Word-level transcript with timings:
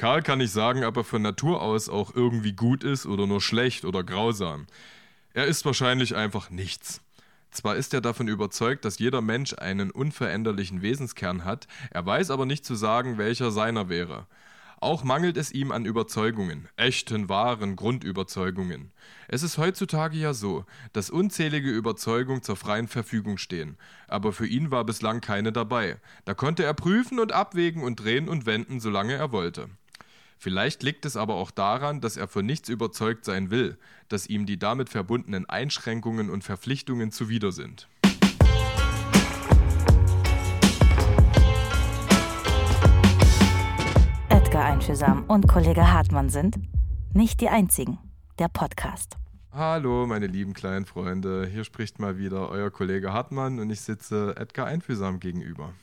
Karl 0.00 0.22
kann 0.22 0.38
nicht 0.38 0.50
sagen, 0.50 0.82
ob 0.84 0.96
er 0.96 1.04
von 1.04 1.20
Natur 1.20 1.60
aus 1.60 1.90
auch 1.90 2.14
irgendwie 2.14 2.54
gut 2.54 2.84
ist 2.84 3.04
oder 3.04 3.26
nur 3.26 3.42
schlecht 3.42 3.84
oder 3.84 4.02
grausam. 4.02 4.66
Er 5.34 5.44
ist 5.44 5.66
wahrscheinlich 5.66 6.16
einfach 6.16 6.48
nichts. 6.48 7.02
Zwar 7.50 7.76
ist 7.76 7.92
er 7.92 8.00
davon 8.00 8.26
überzeugt, 8.26 8.86
dass 8.86 8.98
jeder 8.98 9.20
Mensch 9.20 9.52
einen 9.58 9.90
unveränderlichen 9.90 10.80
Wesenskern 10.80 11.44
hat, 11.44 11.68
er 11.90 12.06
weiß 12.06 12.30
aber 12.30 12.46
nicht 12.46 12.64
zu 12.64 12.76
sagen, 12.76 13.18
welcher 13.18 13.50
seiner 13.50 13.90
wäre. 13.90 14.26
Auch 14.80 15.04
mangelt 15.04 15.36
es 15.36 15.52
ihm 15.52 15.70
an 15.70 15.84
Überzeugungen, 15.84 16.70
echten, 16.76 17.28
wahren 17.28 17.76
Grundüberzeugungen. 17.76 18.92
Es 19.28 19.42
ist 19.42 19.58
heutzutage 19.58 20.16
ja 20.16 20.32
so, 20.32 20.64
dass 20.94 21.10
unzählige 21.10 21.68
Überzeugungen 21.68 22.42
zur 22.42 22.56
freien 22.56 22.88
Verfügung 22.88 23.36
stehen, 23.36 23.76
aber 24.08 24.32
für 24.32 24.46
ihn 24.46 24.70
war 24.70 24.84
bislang 24.84 25.20
keine 25.20 25.52
dabei. 25.52 26.00
Da 26.24 26.32
konnte 26.32 26.64
er 26.64 26.72
prüfen 26.72 27.18
und 27.20 27.32
abwägen 27.32 27.82
und 27.82 27.96
drehen 27.96 28.30
und 28.30 28.46
wenden, 28.46 28.80
solange 28.80 29.12
er 29.12 29.30
wollte. 29.30 29.68
Vielleicht 30.42 30.82
liegt 30.82 31.04
es 31.04 31.18
aber 31.18 31.34
auch 31.34 31.50
daran, 31.50 32.00
dass 32.00 32.16
er 32.16 32.26
von 32.26 32.46
nichts 32.46 32.70
überzeugt 32.70 33.26
sein 33.26 33.50
will, 33.50 33.76
dass 34.08 34.26
ihm 34.26 34.46
die 34.46 34.58
damit 34.58 34.88
verbundenen 34.88 35.46
Einschränkungen 35.46 36.30
und 36.30 36.42
Verpflichtungen 36.42 37.12
zuwider 37.12 37.52
sind. 37.52 37.88
Edgar 44.30 44.64
Einfühlsam 44.64 45.24
und 45.24 45.46
Kollege 45.46 45.92
Hartmann 45.92 46.30
sind 46.30 46.58
nicht 47.12 47.42
die 47.42 47.50
einzigen. 47.50 47.98
Der 48.38 48.48
Podcast. 48.48 49.18
Hallo, 49.52 50.06
meine 50.06 50.26
lieben 50.26 50.54
kleinen 50.54 50.86
Freunde. 50.86 51.46
Hier 51.52 51.64
spricht 51.64 51.98
mal 51.98 52.16
wieder 52.16 52.48
euer 52.48 52.70
Kollege 52.70 53.12
Hartmann 53.12 53.58
und 53.58 53.68
ich 53.68 53.82
sitze 53.82 54.34
Edgar 54.38 54.66
Einfühlsam 54.66 55.20
gegenüber. 55.20 55.74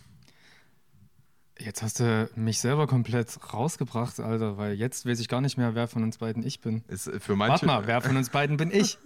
Jetzt 1.60 1.82
hast 1.82 2.00
du 2.00 2.30
mich 2.36 2.60
selber 2.60 2.86
komplett 2.86 3.38
rausgebracht, 3.54 4.20
Alter, 4.20 4.58
weil 4.58 4.74
jetzt 4.74 5.06
weiß 5.06 5.20
ich 5.20 5.28
gar 5.28 5.42
nicht 5.42 5.58
mehr, 5.58 5.74
wer 5.74 5.88
von 5.88 6.04
uns 6.04 6.20
beiden 6.20 6.46
ich 6.46 6.62
bin. 6.62 6.84
Ist 6.88 7.10
für 7.20 7.36
manche 7.36 7.52
Warte 7.52 7.66
mal, 7.66 7.88
wer 7.88 8.02
von 8.02 8.16
uns 8.16 8.30
beiden 8.30 8.58
bin 8.58 8.70
ich? 8.72 8.98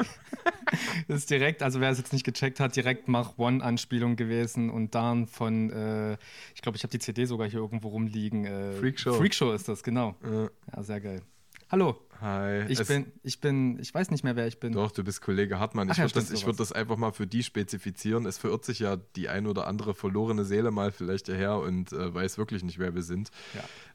das 1.08 1.20
ist 1.20 1.30
direkt, 1.30 1.64
also 1.64 1.80
wer 1.80 1.90
es 1.90 1.98
jetzt 1.98 2.12
nicht 2.12 2.26
gecheckt 2.26 2.60
hat, 2.60 2.76
direkt 2.76 3.08
Mach 3.08 3.38
One-Anspielung 3.38 4.18
gewesen 4.18 4.70
und 4.70 4.96
dann 4.96 5.28
von, 5.28 5.70
äh, 5.72 6.18
ich 6.54 6.62
glaube, 6.62 6.76
ich 6.78 6.84
habe 6.84 6.92
die 6.92 7.00
CD 7.00 7.26
sogar 7.26 7.48
hier 7.48 7.60
irgendwo 7.60 7.90
rumliegen. 7.90 8.46
Äh, 8.46 8.74
Freakshow. 8.74 9.14
Freakshow 9.14 9.54
ist 9.54 9.70
das, 9.70 9.82
genau. 9.82 10.16
Äh, 10.24 10.50
Ja, 10.76 10.84
sehr 10.84 11.00
geil. 11.00 11.22
Hallo, 11.70 11.96
hi. 12.22 12.66
ich 12.70 12.80
Es- 12.80 12.88
bin, 12.88 13.12
ich 13.24 13.40
bin, 13.42 13.80
ich 13.80 13.94
weiß 13.94 14.12
nicht 14.12 14.24
mehr, 14.24 14.36
wer 14.36 14.48
ich 14.48 14.60
bin. 14.60 14.74
Doch, 14.74 14.92
du 14.92 15.04
bist 15.04 15.22
Kollege 15.22 15.60
Hartmann. 15.60 15.88
Ich 15.88 15.94
Ach 15.94 15.98
ja, 15.98 16.04
würde 16.06 16.14
das, 16.16 16.32
ich 16.32 16.46
würd 16.46 16.60
das 16.60 16.72
einfach 16.72 16.98
mal 16.98 17.12
für 17.12 17.28
die 17.28 17.44
spezifizieren. 17.44 18.26
Es 18.26 18.38
verirrt 18.38 18.64
sich 18.66 18.80
ja 18.80 18.98
die 19.16 19.28
ein 19.30 19.48
oder 19.48 19.68
andere 19.68 19.94
verlorene 19.94 20.46
Seele 20.46 20.72
mal 20.72 20.92
vielleicht 20.92 21.28
her 21.28 21.58
und 21.58 21.92
äh, 21.92 22.14
weiß 22.14 22.38
wirklich 22.38 22.64
nicht, 22.64 22.80
wer 22.80 22.94
wir 22.96 23.02
sind. 23.04 23.32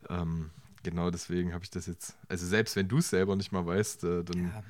Ja. 0.09 0.23
Ähm, 0.23 0.51
genau 0.83 1.11
deswegen 1.11 1.53
habe 1.55 1.65
ich 1.65 1.71
das 1.71 1.87
jetzt. 1.87 2.17
Also 2.29 2.47
selbst 2.47 2.77
wenn 2.77 2.89
du 2.89 2.99
es 2.99 3.11
selber 3.11 3.37
nicht 3.37 3.53
mal 3.53 3.65
weißt, 3.67 4.05
äh, 4.05 4.25
dann. 4.25 4.45
Ja. 4.53 4.63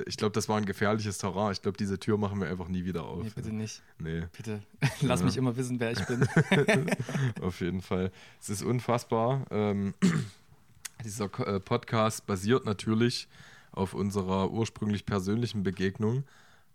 äh, 0.00 0.04
Ich 0.06 0.16
glaube, 0.16 0.32
das 0.32 0.48
war 0.48 0.56
ein 0.58 0.66
gefährliches 0.66 1.18
Terrain. 1.18 1.52
Ich 1.52 1.62
glaube, 1.62 1.76
diese 1.78 1.98
Tür 1.98 2.18
machen 2.18 2.40
wir 2.40 2.48
einfach 2.48 2.68
nie 2.68 2.84
wieder 2.84 3.04
auf. 3.04 3.22
Nee, 3.24 3.30
bitte 3.34 3.52
nicht. 3.54 3.82
Nee, 3.98 4.24
Bitte, 4.36 4.62
lass 5.02 5.22
mich 5.22 5.36
immer 5.36 5.56
wissen, 5.56 5.80
wer 5.80 5.92
ich 5.92 6.04
bin. 6.06 6.26
auf 7.42 7.60
jeden 7.60 7.80
Fall. 7.82 8.10
Es 8.40 8.50
ist 8.50 8.62
unfassbar. 8.62 9.44
Ähm, 9.50 9.94
dieser 11.04 11.26
äh, 11.46 11.60
Podcast 11.60 12.26
basiert 12.26 12.64
natürlich 12.64 13.28
auf 13.72 13.94
unserer 13.94 14.50
ursprünglich 14.50 15.06
persönlichen 15.06 15.62
Begegnung. 15.62 16.24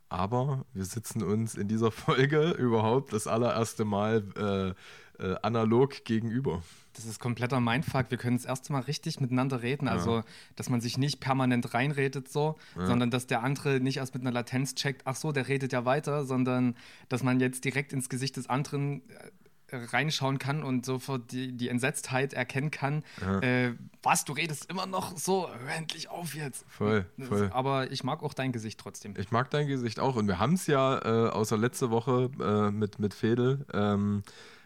Aber 0.10 0.66
wir 0.74 0.86
sitzen 0.86 1.24
uns 1.24 1.56
in 1.56 1.68
dieser 1.68 1.92
Folge 1.92 2.52
überhaupt 2.52 3.14
das 3.14 3.28
allererste 3.28 3.86
Mal 3.86 4.76
äh, 5.20 5.24
äh, 5.24 5.36
analog 5.42 6.04
gegenüber. 6.04 6.62
Das 6.94 7.06
ist 7.06 7.20
kompletter 7.20 7.62
Mindfuck. 7.62 8.08
Wir 8.10 8.18
können 8.18 8.36
das 8.36 8.46
erste 8.46 8.74
Mal 8.74 8.82
richtig 8.82 9.22
miteinander 9.22 9.62
reden. 9.62 9.88
Also, 9.88 10.24
dass 10.58 10.70
man 10.70 10.82
sich 10.82 10.98
nicht 10.98 11.22
permanent 11.22 11.74
reinredet 11.74 12.28
so, 12.28 12.58
sondern 12.76 13.12
dass 13.12 13.28
der 13.28 13.44
andere 13.44 13.80
nicht 13.80 13.98
erst 13.98 14.14
mit 14.14 14.24
einer 14.24 14.34
Latenz 14.34 14.76
checkt, 14.76 15.04
ach 15.06 15.16
so, 15.16 15.32
der 15.32 15.48
redet 15.48 15.72
ja 15.72 15.86
weiter, 15.86 16.26
sondern 16.26 16.76
dass 17.08 17.24
man 17.24 17.40
jetzt 17.40 17.64
direkt 17.64 17.94
ins 17.94 18.10
Gesicht 18.10 18.36
des 18.36 18.50
anderen 18.50 19.10
äh, 19.10 19.32
reinschauen 19.72 20.38
kann 20.40 20.64
und 20.64 20.86
sofort 20.86 21.32
die, 21.32 21.52
die 21.54 21.70
Entsetztheit 21.70 22.34
erkennen 22.34 22.72
kann. 22.72 23.04
Äh, 23.42 23.72
was, 24.04 24.26
du 24.26 24.34
redest 24.34 24.70
immer 24.70 24.86
noch 24.86 25.18
so? 25.18 25.50
Hör 25.50 25.76
endlich 25.76 26.10
auf 26.10 26.36
jetzt. 26.36 26.66
Voll, 26.68 27.06
voll. 27.20 27.50
Aber 27.54 27.92
ich 27.92 28.04
mag 28.04 28.24
auch 28.24 28.34
dein 28.34 28.52
Gesicht 28.52 28.80
trotzdem. 28.80 29.14
Ich 29.18 29.32
mag 29.32 29.50
dein 29.50 29.68
Gesicht 29.68 30.00
auch. 30.00 30.16
Und 30.16 30.28
wir 30.28 30.40
haben 30.40 30.54
es 30.54 30.68
ja, 30.68 31.00
äh, 31.00 31.30
außer 31.30 31.58
letzte 31.58 31.90
Woche 31.92 32.30
äh, 32.40 32.72
mit, 32.72 33.00
mit 33.00 33.14
Fedel, 33.14 33.66
ähm, 33.74 34.24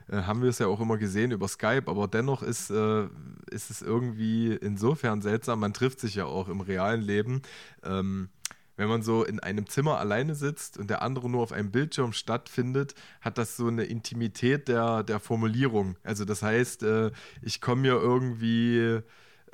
äh, 0.10 0.18
haben 0.18 0.42
wir 0.42 0.50
es 0.50 0.60
ja 0.60 0.68
auch 0.68 0.80
immer 0.80 0.98
gesehen 0.98 1.32
über 1.32 1.48
Skype. 1.48 1.84
Aber 1.88 2.08
dennoch 2.08 2.44
ist, 2.44 2.70
äh, 2.70 3.08
ist 3.50 3.70
es 3.70 3.82
irgendwie 3.82 4.54
insofern 4.54 5.22
seltsam. 5.22 5.60
Man 5.60 5.74
trifft 5.74 6.00
sich 6.00 6.16
ja 6.16 6.26
auch 6.26 6.48
im 6.48 6.62
realen 6.62 7.02
Leben. 7.02 7.42
Ähm, 7.84 8.30
wenn 8.78 8.88
man 8.88 9.02
so 9.02 9.24
in 9.24 9.40
einem 9.40 9.68
Zimmer 9.68 10.00
alleine 10.00 10.36
sitzt 10.36 10.78
und 10.78 10.90
der 10.90 11.02
andere 11.02 11.30
nur 11.30 11.42
auf 11.42 11.52
einem 11.52 11.72
Bildschirm 11.72 12.14
stattfindet, 12.14 12.96
hat 13.22 13.38
das 13.38 13.58
so 13.58 13.68
eine 13.68 13.84
Intimität 13.84 14.68
der, 14.68 15.04
der 15.04 15.20
Formulierung. 15.20 15.98
Also 16.04 16.26
das 16.26 16.42
heißt, 16.42 16.84
äh, 16.84 17.12
ich 17.42 17.62
komme 17.62 17.82
mir 17.82 17.94
irgendwie 17.94 19.02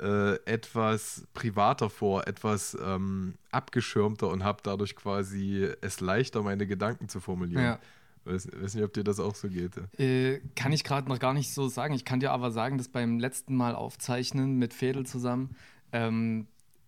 äh, 0.00 0.34
etwas 0.44 1.26
privater 1.34 1.88
vor, 1.88 2.26
etwas 2.26 2.76
ähm, 2.84 3.34
abgeschirmter 3.50 4.28
und 4.28 4.44
habe 4.44 4.58
dadurch 4.62 4.96
quasi 4.96 5.68
es 5.80 6.00
leichter, 6.00 6.42
meine 6.42 6.66
Gedanken 6.66 7.08
zu 7.08 7.20
formulieren. 7.20 7.64
Ja. 7.64 7.78
Weiß, 8.24 8.48
weiß 8.52 8.74
nicht, 8.74 8.84
ob 8.84 8.92
dir 8.92 9.02
das 9.02 9.18
auch 9.18 9.34
so 9.34 9.48
geht. 9.48 9.72
Äh, 9.98 10.40
kann 10.54 10.72
ich 10.72 10.84
gerade 10.84 11.08
noch 11.08 11.18
gar 11.18 11.34
nicht 11.34 11.52
so 11.52 11.68
sagen. 11.68 11.94
Ich 11.94 12.04
kann 12.04 12.20
dir 12.20 12.30
aber 12.30 12.52
sagen, 12.52 12.78
dass 12.78 12.88
beim 12.88 13.18
letzten 13.18 13.56
Mal 13.56 13.74
aufzeichnen 13.74 14.58
mit 14.58 14.74
Fedel 14.74 15.06
zusammen, 15.06 15.56
ähm, 15.92 16.46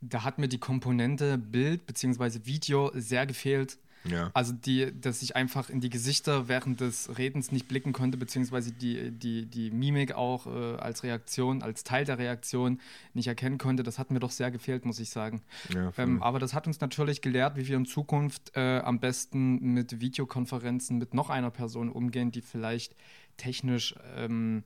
da 0.09 0.25
hat 0.25 0.39
mir 0.39 0.49
die 0.49 0.59
Komponente 0.59 1.39
Bild 1.39 1.87
bzw. 1.87 2.41
Video 2.45 2.91
sehr 2.95 3.27
gefehlt. 3.27 3.79
Ja. 4.05 4.31
Also 4.35 4.53
die, 4.53 4.93
dass 5.01 5.23
ich 5.23 5.35
einfach 5.35 5.71
in 5.71 5.81
die 5.81 5.89
Gesichter 5.89 6.47
während 6.47 6.81
des 6.81 7.17
Redens 7.17 7.53
nicht 7.53 7.69
blicken 7.69 7.93
konnte, 7.93 8.19
beziehungsweise 8.19 8.71
die, 8.73 9.11
die, 9.11 9.47
die 9.47 9.71
Mimik 9.71 10.13
auch 10.13 10.47
äh, 10.47 10.77
als 10.77 11.05
Reaktion, 11.05 11.63
als 11.63 11.85
Teil 11.85 12.05
der 12.05 12.19
Reaktion 12.19 12.81
nicht 13.15 13.29
erkennen 13.29 13.57
konnte. 13.57 13.83
Das 13.83 13.99
hat 13.99 14.11
mir 14.11 14.21
doch 14.21 14.31
sehr 14.31 14.51
gefehlt, 14.51 14.85
muss 14.85 15.01
ich 15.01 15.09
sagen. 15.09 15.41
Ja. 15.75 15.91
Ähm, 15.97 16.23
aber 16.23 16.39
das 16.39 16.53
hat 16.53 16.67
uns 16.67 16.81
natürlich 16.81 17.23
gelehrt, 17.23 17.57
wie 17.57 17.67
wir 17.67 17.77
in 17.77 17.87
Zukunft 17.87 18.53
äh, 18.55 18.81
am 18.81 19.01
besten 19.01 19.73
mit 19.73 20.01
Videokonferenzen 20.01 20.99
mit 20.99 21.15
noch 21.15 21.31
einer 21.31 21.51
Person 21.51 21.89
umgehen, 21.89 22.31
die 22.31 22.43
vielleicht 22.43 22.95
technisch 23.39 23.95
ähm, 24.17 24.65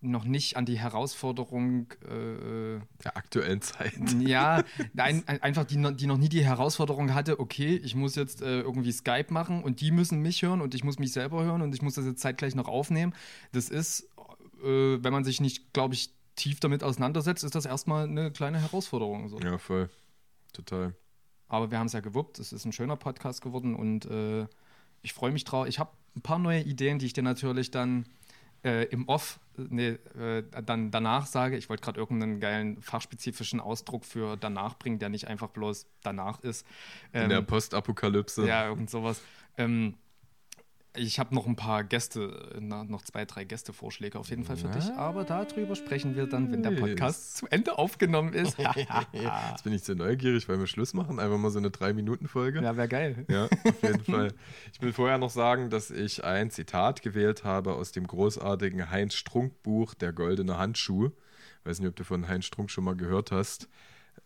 noch 0.00 0.24
nicht 0.24 0.56
an 0.56 0.64
die 0.64 0.78
Herausforderung 0.78 1.92
äh, 2.04 2.80
der 3.02 3.16
aktuellen 3.16 3.60
Zeit. 3.60 3.94
ja, 4.20 4.62
ein, 4.96 5.26
ein, 5.26 5.42
einfach 5.42 5.64
die, 5.64 5.76
die 5.96 6.06
noch 6.06 6.18
nie 6.18 6.28
die 6.28 6.44
Herausforderung 6.44 7.14
hatte, 7.14 7.40
okay, 7.40 7.76
ich 7.76 7.94
muss 7.94 8.14
jetzt 8.14 8.42
äh, 8.42 8.60
irgendwie 8.60 8.92
Skype 8.92 9.32
machen 9.32 9.62
und 9.62 9.80
die 9.80 9.90
müssen 9.90 10.20
mich 10.20 10.42
hören 10.42 10.60
und 10.60 10.74
ich 10.74 10.84
muss 10.84 10.98
mich 10.98 11.12
selber 11.12 11.44
hören 11.44 11.62
und 11.62 11.74
ich 11.74 11.82
muss 11.82 11.94
das 11.94 12.04
jetzt 12.04 12.20
zeitgleich 12.20 12.54
noch 12.54 12.68
aufnehmen. 12.68 13.12
Das 13.52 13.68
ist, 13.68 14.08
äh, 14.62 15.02
wenn 15.02 15.12
man 15.12 15.24
sich 15.24 15.40
nicht, 15.40 15.72
glaube 15.72 15.94
ich, 15.94 16.12
tief 16.36 16.60
damit 16.60 16.84
auseinandersetzt, 16.84 17.42
ist 17.42 17.54
das 17.54 17.66
erstmal 17.66 18.04
eine 18.04 18.30
kleine 18.30 18.60
Herausforderung. 18.60 19.28
So. 19.28 19.40
Ja, 19.40 19.58
voll. 19.58 19.90
Total. 20.52 20.94
Aber 21.48 21.70
wir 21.70 21.78
haben 21.78 21.86
es 21.86 21.92
ja 21.92 22.00
gewuppt, 22.00 22.38
es 22.38 22.52
ist 22.52 22.64
ein 22.64 22.72
schöner 22.72 22.96
Podcast 22.96 23.42
geworden 23.42 23.74
und 23.74 24.04
äh, 24.06 24.46
ich 25.02 25.12
freue 25.12 25.32
mich 25.32 25.44
drauf. 25.44 25.66
Ich 25.66 25.78
habe 25.78 25.90
ein 26.14 26.22
paar 26.22 26.38
neue 26.38 26.62
Ideen, 26.62 26.98
die 26.98 27.06
ich 27.06 27.12
dir 27.12 27.22
natürlich 27.22 27.70
dann 27.70 28.06
äh, 28.64 28.84
im 28.86 29.08
Off, 29.08 29.40
nee, 29.56 29.98
äh, 30.18 30.42
dann 30.64 30.90
danach 30.90 31.26
sage. 31.26 31.56
Ich 31.56 31.68
wollte 31.68 31.82
gerade 31.82 31.98
irgendeinen 32.00 32.40
geilen 32.40 32.80
fachspezifischen 32.82 33.60
Ausdruck 33.60 34.04
für 34.04 34.36
danach 34.36 34.78
bringen, 34.78 34.98
der 34.98 35.08
nicht 35.08 35.28
einfach 35.28 35.48
bloß 35.48 35.86
danach 36.02 36.40
ist. 36.40 36.66
In 37.12 37.28
der 37.28 37.38
Ähm, 37.38 37.46
Postapokalypse. 37.46 38.46
ja, 38.46 38.66
irgend 38.68 38.90
sowas. 38.90 39.20
Ähm, 39.56 39.94
ich 40.96 41.18
habe 41.18 41.34
noch 41.34 41.46
ein 41.46 41.56
paar 41.56 41.84
Gäste, 41.84 42.52
äh, 42.56 42.60
noch 42.60 43.02
zwei, 43.02 43.24
drei 43.24 43.44
Gästevorschläge 43.44 44.18
auf 44.18 44.30
jeden 44.30 44.44
Fall 44.44 44.56
für 44.56 44.68
dich. 44.68 44.90
Aber 44.92 45.24
darüber 45.24 45.74
sprechen 45.76 46.16
wir 46.16 46.26
dann, 46.26 46.50
wenn 46.50 46.62
der 46.62 46.72
Podcast 46.72 47.36
zu 47.36 47.46
Ende 47.48 47.78
aufgenommen 47.78 48.32
ist. 48.32 48.58
Jetzt 49.12 49.64
bin 49.64 49.72
ich 49.72 49.84
so 49.84 49.94
neugierig, 49.94 50.48
weil 50.48 50.58
wir 50.58 50.66
Schluss 50.66 50.94
machen. 50.94 51.20
Einfach 51.20 51.38
mal 51.38 51.50
so 51.50 51.58
eine 51.58 51.70
Drei-Minuten-Folge. 51.70 52.62
ja, 52.62 52.76
wäre 52.76 52.88
geil. 52.88 53.26
Ja, 53.28 53.44
auf 53.44 53.82
jeden 53.82 54.04
Fall. 54.04 54.34
Ich 54.72 54.80
will 54.80 54.92
vorher 54.92 55.18
noch 55.18 55.30
sagen, 55.30 55.70
dass 55.70 55.90
ich 55.90 56.24
ein 56.24 56.50
Zitat 56.50 57.02
gewählt 57.02 57.44
habe 57.44 57.74
aus 57.74 57.92
dem 57.92 58.06
großartigen 58.06 58.90
Heinz 58.90 59.14
Strunk 59.14 59.62
Buch 59.62 59.94
Der 59.94 60.12
goldene 60.12 60.58
Handschuh. 60.58 61.10
Ich 61.60 61.66
weiß 61.66 61.80
nicht, 61.80 61.88
ob 61.88 61.96
du 61.96 62.04
von 62.04 62.28
Heinz 62.28 62.46
Strunk 62.46 62.70
schon 62.70 62.84
mal 62.84 62.96
gehört 62.96 63.30
hast. 63.30 63.68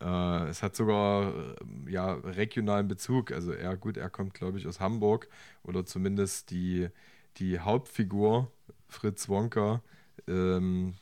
Äh, 0.01 0.47
es 0.47 0.63
hat 0.63 0.75
sogar 0.75 1.33
äh, 1.33 1.91
ja, 1.91 2.13
regionalen 2.13 2.87
Bezug. 2.87 3.31
Also 3.31 3.51
er, 3.51 3.75
gut, 3.77 3.97
er 3.97 4.09
kommt, 4.09 4.33
glaube 4.33 4.57
ich, 4.57 4.67
aus 4.67 4.79
Hamburg 4.79 5.27
oder 5.63 5.85
zumindest 5.85 6.51
die, 6.51 6.89
die 7.37 7.59
Hauptfigur, 7.59 8.51
Fritz 8.87 9.29
Wonka, 9.29 9.81
ähm, 10.27 10.95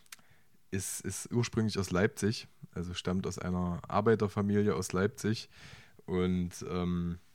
ist, 0.71 1.01
ist 1.01 1.31
ursprünglich 1.31 1.77
aus 1.77 1.91
Leipzig, 1.91 2.47
also 2.73 2.93
stammt 2.93 3.27
aus 3.27 3.38
einer 3.38 3.81
Arbeiterfamilie 3.88 4.73
aus 4.73 4.93
Leipzig 4.93 5.49
und 6.05 6.51
ähm, 6.69 7.17
äh, 7.17 7.31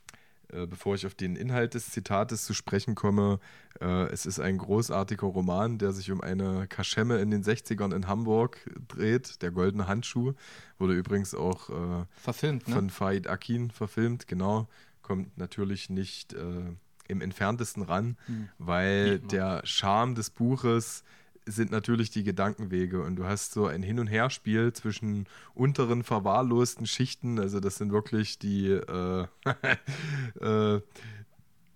bevor 0.49 0.95
ich 0.95 1.05
auf 1.05 1.15
den 1.15 1.35
Inhalt 1.35 1.73
des 1.73 1.91
Zitates 1.91 2.45
zu 2.45 2.53
sprechen 2.53 2.95
komme, 2.95 3.39
äh, 3.81 4.07
es 4.11 4.25
ist 4.25 4.39
ein 4.39 4.57
großartiger 4.57 5.27
Roman, 5.27 5.77
der 5.77 5.91
sich 5.91 6.11
um 6.11 6.21
eine 6.21 6.67
Kaschemme 6.67 7.19
in 7.19 7.31
den 7.31 7.43
60ern 7.43 7.95
in 7.95 8.07
Hamburg 8.07 8.59
dreht. 8.87 9.41
Der 9.41 9.51
goldene 9.51 9.87
Handschuh 9.87 10.33
wurde 10.77 10.93
übrigens 10.93 11.33
auch 11.35 11.69
äh, 11.69 12.05
verfilmt, 12.15 12.67
ne? 12.67 12.73
von 12.73 12.89
Faid 12.89 13.27
Akin 13.27 13.71
verfilmt, 13.71 14.27
genau. 14.27 14.67
Kommt 15.01 15.37
natürlich 15.37 15.89
nicht 15.89 16.33
äh, 16.33 16.73
im 17.07 17.21
entferntesten 17.21 17.83
ran, 17.83 18.17
hm. 18.25 18.49
weil 18.57 19.19
der 19.19 19.61
Charme 19.63 20.15
des 20.15 20.29
Buches 20.29 21.03
sind 21.47 21.71
natürlich 21.71 22.09
die 22.09 22.23
Gedankenwege 22.23 23.01
und 23.01 23.15
du 23.15 23.25
hast 23.25 23.53
so 23.53 23.65
ein 23.65 23.81
Hin- 23.81 23.99
und 23.99 24.07
Herspiel 24.07 24.73
zwischen 24.73 25.27
unteren 25.53 26.03
verwahrlosten 26.03 26.85
Schichten, 26.85 27.39
also 27.39 27.59
das 27.59 27.77
sind 27.77 27.91
wirklich 27.91 28.37
die, 28.39 28.69
äh, 28.69 29.27
äh, 30.41 30.81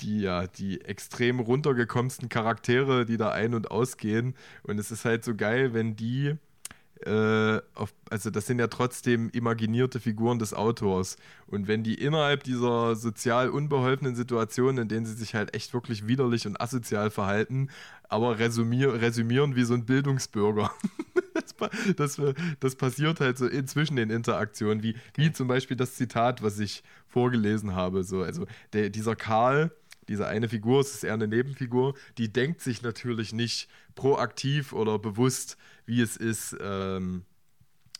die 0.01 0.21
ja 0.21 0.47
die 0.47 0.81
extrem 0.81 1.39
runtergekommensten 1.39 2.29
Charaktere, 2.29 3.05
die 3.05 3.17
da 3.17 3.31
ein- 3.31 3.53
und 3.53 3.71
ausgehen. 3.71 4.35
Und 4.63 4.79
es 4.79 4.91
ist 4.91 5.05
halt 5.05 5.23
so 5.23 5.35
geil, 5.35 5.73
wenn 5.73 5.95
die 5.95 6.37
äh, 7.05 7.61
auf, 7.75 7.93
also 8.09 8.29
das 8.29 8.45
sind 8.45 8.59
ja 8.59 8.67
trotzdem 8.67 9.29
imaginierte 9.29 9.99
Figuren 9.99 10.39
des 10.39 10.53
Autors. 10.53 11.17
Und 11.47 11.67
wenn 11.67 11.83
die 11.83 11.95
innerhalb 11.95 12.43
dieser 12.43 12.95
sozial 12.95 13.49
unbeholfenen 13.49 14.15
Situationen, 14.15 14.83
in 14.83 14.87
denen 14.87 15.05
sie 15.05 15.13
sich 15.13 15.35
halt 15.35 15.55
echt 15.55 15.73
wirklich 15.73 16.07
widerlich 16.07 16.47
und 16.47 16.59
asozial 16.59 17.09
verhalten, 17.09 17.69
aber 18.09 18.39
resümier, 18.39 19.01
resümieren 19.01 19.55
wie 19.55 19.63
so 19.63 19.73
ein 19.73 19.85
Bildungsbürger. 19.85 20.71
das, 21.33 21.55
das, 21.95 22.35
das, 22.59 22.75
passiert 22.75 23.19
halt 23.19 23.37
so 23.37 23.47
inzwischen 23.47 23.95
den 23.95 24.09
Interaktionen, 24.09 24.83
wie, 24.83 24.95
wie 25.15 25.31
zum 25.31 25.47
Beispiel 25.47 25.77
das 25.77 25.95
Zitat, 25.95 26.43
was 26.43 26.59
ich 26.59 26.83
vorgelesen 27.07 27.75
habe. 27.75 28.03
So, 28.03 28.21
also 28.21 28.45
der, 28.73 28.89
dieser 28.89 29.15
Karl, 29.15 29.71
diese 30.07 30.27
eine 30.27 30.49
Figur, 30.49 30.81
es 30.81 30.95
ist 30.95 31.03
eher 31.03 31.13
eine 31.13 31.27
Nebenfigur, 31.27 31.93
die 32.17 32.31
denkt 32.31 32.61
sich 32.61 32.81
natürlich 32.81 33.33
nicht 33.33 33.69
proaktiv 33.95 34.73
oder 34.73 34.99
bewusst, 34.99 35.57
wie 35.91 35.99
es 35.99 36.15
ist, 36.15 36.55
ähm, 36.61 37.25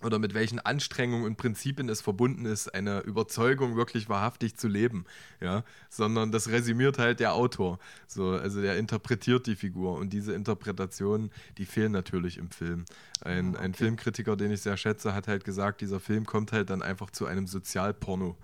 oder 0.01 0.17
mit 0.17 0.33
welchen 0.33 0.59
Anstrengungen 0.59 1.25
und 1.25 1.35
Prinzipien 1.35 1.89
es 1.89 1.99
verbunden 1.99 2.45
ist, 2.45 2.73
eine 2.73 3.01
Überzeugung 3.01 3.75
wirklich 3.75 4.07
wahrhaftig 4.07 4.55
zu 4.55 4.69
leben, 4.69 5.03
ja, 5.41 5.65
sondern 5.89 6.31
das 6.31 6.47
resümiert 6.47 6.97
halt 6.97 7.19
der 7.19 7.33
Autor, 7.33 7.79
so, 8.07 8.29
also 8.29 8.61
der 8.61 8.77
interpretiert 8.77 9.45
die 9.45 9.57
Figur 9.57 9.97
und 9.97 10.13
diese 10.13 10.33
Interpretationen, 10.33 11.31
die 11.57 11.65
fehlen 11.65 11.91
natürlich 11.91 12.37
im 12.37 12.49
Film. 12.49 12.85
Ein, 13.19 13.47
ah, 13.47 13.49
okay. 13.49 13.65
ein 13.65 13.73
Filmkritiker, 13.73 14.37
den 14.37 14.51
ich 14.51 14.61
sehr 14.61 14.77
schätze, 14.77 15.13
hat 15.13 15.27
halt 15.27 15.43
gesagt, 15.43 15.81
dieser 15.81 15.99
Film 15.99 16.25
kommt 16.25 16.53
halt 16.53 16.69
dann 16.69 16.81
einfach 16.81 17.11
zu 17.11 17.25
einem 17.25 17.45
Sozialporno. 17.45 18.37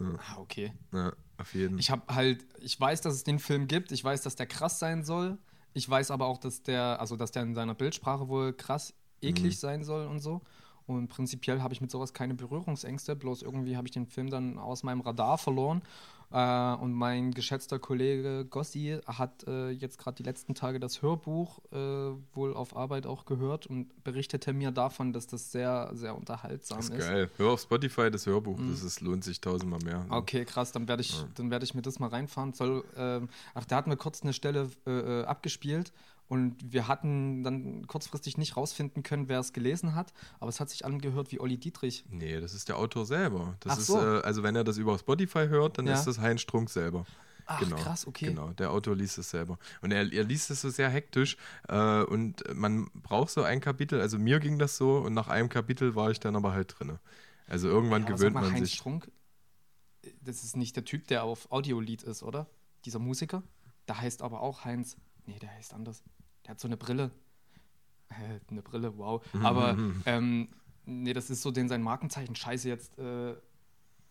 Ja. 0.00 0.06
Ah, 0.18 0.38
okay. 0.38 0.72
Ja, 0.92 1.12
auf 1.38 1.54
jeden. 1.54 1.78
Ich 1.78 1.92
habe 1.92 2.12
halt, 2.12 2.44
ich 2.58 2.78
weiß, 2.78 3.00
dass 3.00 3.14
es 3.14 3.22
den 3.22 3.38
Film 3.38 3.68
gibt, 3.68 3.92
ich 3.92 4.02
weiß, 4.02 4.22
dass 4.22 4.34
der 4.34 4.46
krass 4.46 4.80
sein 4.80 5.04
soll. 5.04 5.38
Ich 5.74 5.88
weiß 5.88 6.10
aber 6.10 6.26
auch, 6.26 6.38
dass 6.38 6.62
der, 6.62 7.00
also 7.00 7.16
dass 7.16 7.30
der 7.30 7.42
in 7.42 7.54
seiner 7.54 7.74
Bildsprache 7.74 8.28
wohl 8.28 8.52
krass 8.52 8.94
eklig 9.20 9.54
mhm. 9.54 9.58
sein 9.58 9.84
soll 9.84 10.06
und 10.06 10.20
so. 10.20 10.42
Und 10.86 11.08
prinzipiell 11.08 11.62
habe 11.62 11.72
ich 11.72 11.80
mit 11.80 11.90
sowas 11.90 12.12
keine 12.12 12.34
Berührungsängste, 12.34 13.16
bloß 13.16 13.42
irgendwie 13.42 13.76
habe 13.76 13.86
ich 13.86 13.92
den 13.92 14.06
Film 14.06 14.30
dann 14.30 14.58
aus 14.58 14.82
meinem 14.82 15.00
Radar 15.00 15.38
verloren. 15.38 15.82
Äh, 16.32 16.82
und 16.82 16.92
mein 16.92 17.32
geschätzter 17.32 17.78
Kollege 17.78 18.44
Gossi 18.48 18.98
hat 19.06 19.46
äh, 19.46 19.70
jetzt 19.70 19.98
gerade 19.98 20.16
die 20.16 20.22
letzten 20.22 20.54
Tage 20.54 20.80
das 20.80 21.02
Hörbuch 21.02 21.60
äh, 21.72 21.76
wohl 22.34 22.54
auf 22.54 22.76
Arbeit 22.76 23.06
auch 23.06 23.24
gehört 23.24 23.66
und 23.66 24.04
berichtete 24.04 24.52
mir 24.52 24.70
davon, 24.70 25.12
dass 25.12 25.26
das 25.26 25.52
sehr, 25.52 25.90
sehr 25.94 26.16
unterhaltsam 26.16 26.78
ist. 26.78 26.90
Das 26.90 26.98
ist 26.98 27.08
geil. 27.08 27.30
Hör 27.36 27.50
auf 27.50 27.60
Spotify 27.60 28.10
das 28.10 28.26
Hörbuch, 28.26 28.58
mhm. 28.58 28.70
das 28.70 28.82
ist, 28.82 29.00
lohnt 29.00 29.24
sich 29.24 29.40
tausendmal 29.40 29.80
mehr. 29.84 30.06
Okay, 30.10 30.44
krass, 30.44 30.72
dann 30.72 30.88
werde 30.88 31.02
ich, 31.02 31.20
ja. 31.20 31.28
dann 31.34 31.52
ich 31.62 31.74
mir 31.74 31.82
das 31.82 31.98
mal 31.98 32.08
reinfahren. 32.08 32.52
Soll, 32.52 32.84
ähm, 32.96 33.28
ach, 33.54 33.64
da 33.64 33.76
hat 33.76 33.86
mir 33.86 33.96
kurz 33.96 34.22
eine 34.22 34.32
Stelle 34.32 34.70
äh, 34.86 34.90
äh, 34.90 35.24
abgespielt 35.24 35.92
und 36.32 36.56
wir 36.72 36.88
hatten 36.88 37.44
dann 37.44 37.86
kurzfristig 37.86 38.38
nicht 38.38 38.56
rausfinden 38.56 39.02
können, 39.02 39.28
wer 39.28 39.38
es 39.38 39.52
gelesen 39.52 39.94
hat, 39.94 40.14
aber 40.40 40.48
es 40.48 40.60
hat 40.60 40.70
sich 40.70 40.86
angehört 40.86 41.30
wie 41.30 41.38
Olli 41.38 41.58
Dietrich. 41.58 42.06
Nee, 42.08 42.40
das 42.40 42.54
ist 42.54 42.70
der 42.70 42.78
Autor 42.78 43.04
selber. 43.04 43.54
Das 43.60 43.74
Ach 43.74 43.78
ist, 43.78 43.86
so. 43.88 43.98
äh, 43.98 44.22
also 44.22 44.42
wenn 44.42 44.56
er 44.56 44.64
das 44.64 44.78
über 44.78 44.98
Spotify 44.98 45.48
hört, 45.48 45.76
dann 45.76 45.86
ja. 45.86 45.92
ist 45.92 46.06
das 46.06 46.18
Heinz 46.20 46.40
Strunk 46.40 46.70
selber. 46.70 47.04
Ach, 47.44 47.60
genau, 47.60 47.76
krass, 47.76 48.06
okay. 48.06 48.28
Genau, 48.28 48.48
der 48.54 48.70
Autor 48.70 48.96
liest 48.96 49.18
es 49.18 49.28
selber. 49.28 49.58
Und 49.82 49.92
er, 49.92 50.10
er 50.10 50.24
liest 50.24 50.50
es 50.50 50.62
so 50.62 50.70
sehr 50.70 50.88
hektisch 50.88 51.36
äh, 51.68 52.02
und 52.04 52.42
man 52.54 52.88
braucht 52.94 53.28
so 53.28 53.42
ein 53.42 53.60
Kapitel, 53.60 54.00
also 54.00 54.18
mir 54.18 54.40
ging 54.40 54.58
das 54.58 54.78
so 54.78 55.00
und 55.00 55.12
nach 55.12 55.28
einem 55.28 55.50
Kapitel 55.50 55.96
war 55.96 56.10
ich 56.10 56.18
dann 56.18 56.34
aber 56.34 56.54
halt 56.54 56.74
drin. 56.78 56.98
Also 57.46 57.68
irgendwann 57.68 58.04
ja, 58.04 58.08
gewöhnt 58.08 58.32
mal, 58.32 58.40
man 58.40 58.52
Heinz 58.52 58.70
sich. 58.70 58.78
Strunk, 58.78 59.12
das 60.22 60.44
ist 60.44 60.56
nicht 60.56 60.76
der 60.76 60.86
Typ, 60.86 61.08
der 61.08 61.24
auf 61.24 61.52
Audiolied 61.52 62.04
ist, 62.04 62.22
oder? 62.22 62.46
Dieser 62.86 63.00
Musiker? 63.00 63.42
Der 63.86 64.00
heißt 64.00 64.22
aber 64.22 64.40
auch 64.40 64.64
Heinz. 64.64 64.96
Nee, 65.26 65.38
der 65.38 65.50
heißt 65.50 65.74
anders. 65.74 66.02
Der 66.44 66.52
hat 66.52 66.60
so 66.60 66.68
eine 66.68 66.76
Brille. 66.76 67.10
Äh, 68.08 68.40
eine 68.50 68.62
Brille, 68.62 68.96
wow. 68.98 69.24
Mhm. 69.32 69.46
Aber 69.46 69.76
ähm, 70.06 70.48
nee, 70.84 71.12
das 71.12 71.30
ist 71.30 71.42
so 71.42 71.50
den 71.50 71.68
sein 71.68 71.82
Markenzeichen. 71.82 72.34
Scheiße, 72.34 72.68
jetzt 72.68 72.98
äh, 72.98 73.34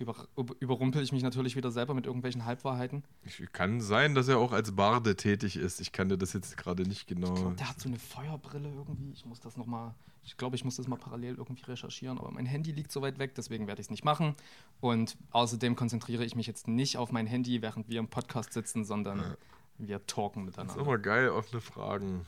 über, 0.01 0.16
überrumpel 0.60 1.01
ich 1.01 1.12
mich 1.12 1.24
natürlich 1.24 1.56
wieder 1.56 1.72
selber 1.72 1.94
mit 1.94 2.06
irgendwelchen 2.06 2.45
Halbwahrheiten. 2.45 3.04
Ich, 3.24 3.42
kann 3.51 3.81
sein, 3.81 4.16
dass 4.16 4.28
er 4.28 4.39
auch 4.39 4.51
als 4.51 4.75
Barde 4.75 5.16
tätig 5.16 5.56
ist. 5.56 5.80
Ich 5.80 5.92
kann 5.92 6.10
dir 6.10 6.18
das 6.18 6.33
jetzt 6.33 6.57
gerade 6.57 6.83
nicht 6.83 7.07
genau. 7.07 7.33
Ich 7.33 7.39
glaube, 7.39 7.56
der 7.56 7.69
hat 7.69 7.80
so 7.80 7.88
eine 7.88 8.00
Feuerbrille 8.00 8.69
irgendwie. 8.69 9.12
Ich 9.12 9.25
muss 9.25 9.39
das 9.39 9.57
nochmal. 9.57 9.94
Ich 10.24 10.38
glaube, 10.38 10.56
ich 10.56 10.63
muss 10.63 10.75
das 10.75 10.88
mal 10.88 10.98
parallel 10.98 11.36
irgendwie 11.36 11.63
recherchieren, 11.63 12.19
aber 12.19 12.31
mein 12.31 12.45
Handy 12.45 12.72
liegt 12.72 12.92
so 12.92 13.01
weit 13.01 13.18
weg, 13.18 13.33
deswegen 13.33 13.66
werde 13.66 13.81
ich 13.81 13.88
es 13.88 13.92
nicht 13.92 14.06
machen. 14.06 14.36
Und 14.80 15.18
außerdem 15.31 15.75
konzentriere 15.75 16.24
ich 16.24 16.36
mich 16.36 16.45
jetzt 16.45 16.68
nicht 16.68 16.98
auf 16.98 17.12
mein 17.12 17.25
Handy, 17.25 17.63
während 17.63 17.89
wir 17.89 18.00
im 18.00 18.07
Podcast 18.07 18.54
sitzen, 18.54 18.86
sondern 18.86 19.19
ja 19.19 19.38
wir 19.88 20.06
talken 20.06 20.45
miteinander. 20.45 20.74
Das 20.74 20.81
ist 20.81 20.88
immer 20.88 20.98
geil, 20.98 21.30
offene 21.30 21.62
Fragen 21.62 22.25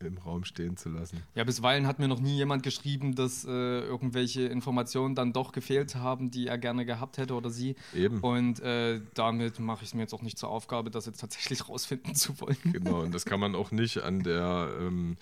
im 0.00 0.18
Raum 0.18 0.44
stehen 0.44 0.76
zu 0.76 0.90
lassen. 0.90 1.22
Ja, 1.34 1.44
bisweilen 1.44 1.86
hat 1.86 1.98
mir 1.98 2.08
noch 2.08 2.20
nie 2.20 2.36
jemand 2.36 2.62
geschrieben, 2.62 3.14
dass 3.14 3.44
äh, 3.44 3.50
irgendwelche 3.50 4.42
Informationen 4.42 5.14
dann 5.14 5.32
doch 5.32 5.52
gefehlt 5.52 5.94
haben, 5.94 6.30
die 6.30 6.46
er 6.46 6.58
gerne 6.58 6.84
gehabt 6.84 7.18
hätte 7.18 7.34
oder 7.34 7.50
sie. 7.50 7.76
Eben. 7.94 8.20
Und 8.20 8.60
äh, 8.60 9.00
damit 9.14 9.58
mache 9.58 9.82
ich 9.82 9.90
es 9.90 9.94
mir 9.94 10.02
jetzt 10.02 10.12
auch 10.12 10.22
nicht 10.22 10.38
zur 10.38 10.50
Aufgabe, 10.50 10.90
das 10.90 11.06
jetzt 11.06 11.20
tatsächlich 11.20 11.68
rausfinden 11.68 12.14
zu 12.14 12.38
wollen. 12.40 12.58
Genau, 12.64 13.00
und 13.00 13.14
das 13.14 13.24
kann 13.24 13.40
man 13.40 13.54
auch 13.54 13.70
nicht 13.70 14.02
an 14.02 14.22
der, 14.22 14.70
ähm, 14.80 15.16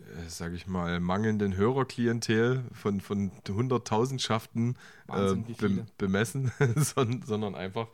äh, 0.00 0.28
sage 0.28 0.56
ich 0.56 0.66
mal, 0.66 0.98
mangelnden 0.98 1.56
Hörerklientel 1.56 2.64
von, 2.72 3.00
von 3.00 3.30
Hunderttausendschaften 3.48 4.76
äh, 5.08 5.34
be 5.34 5.86
bemessen, 5.98 6.50
sondern 7.24 7.54
einfach 7.54 7.86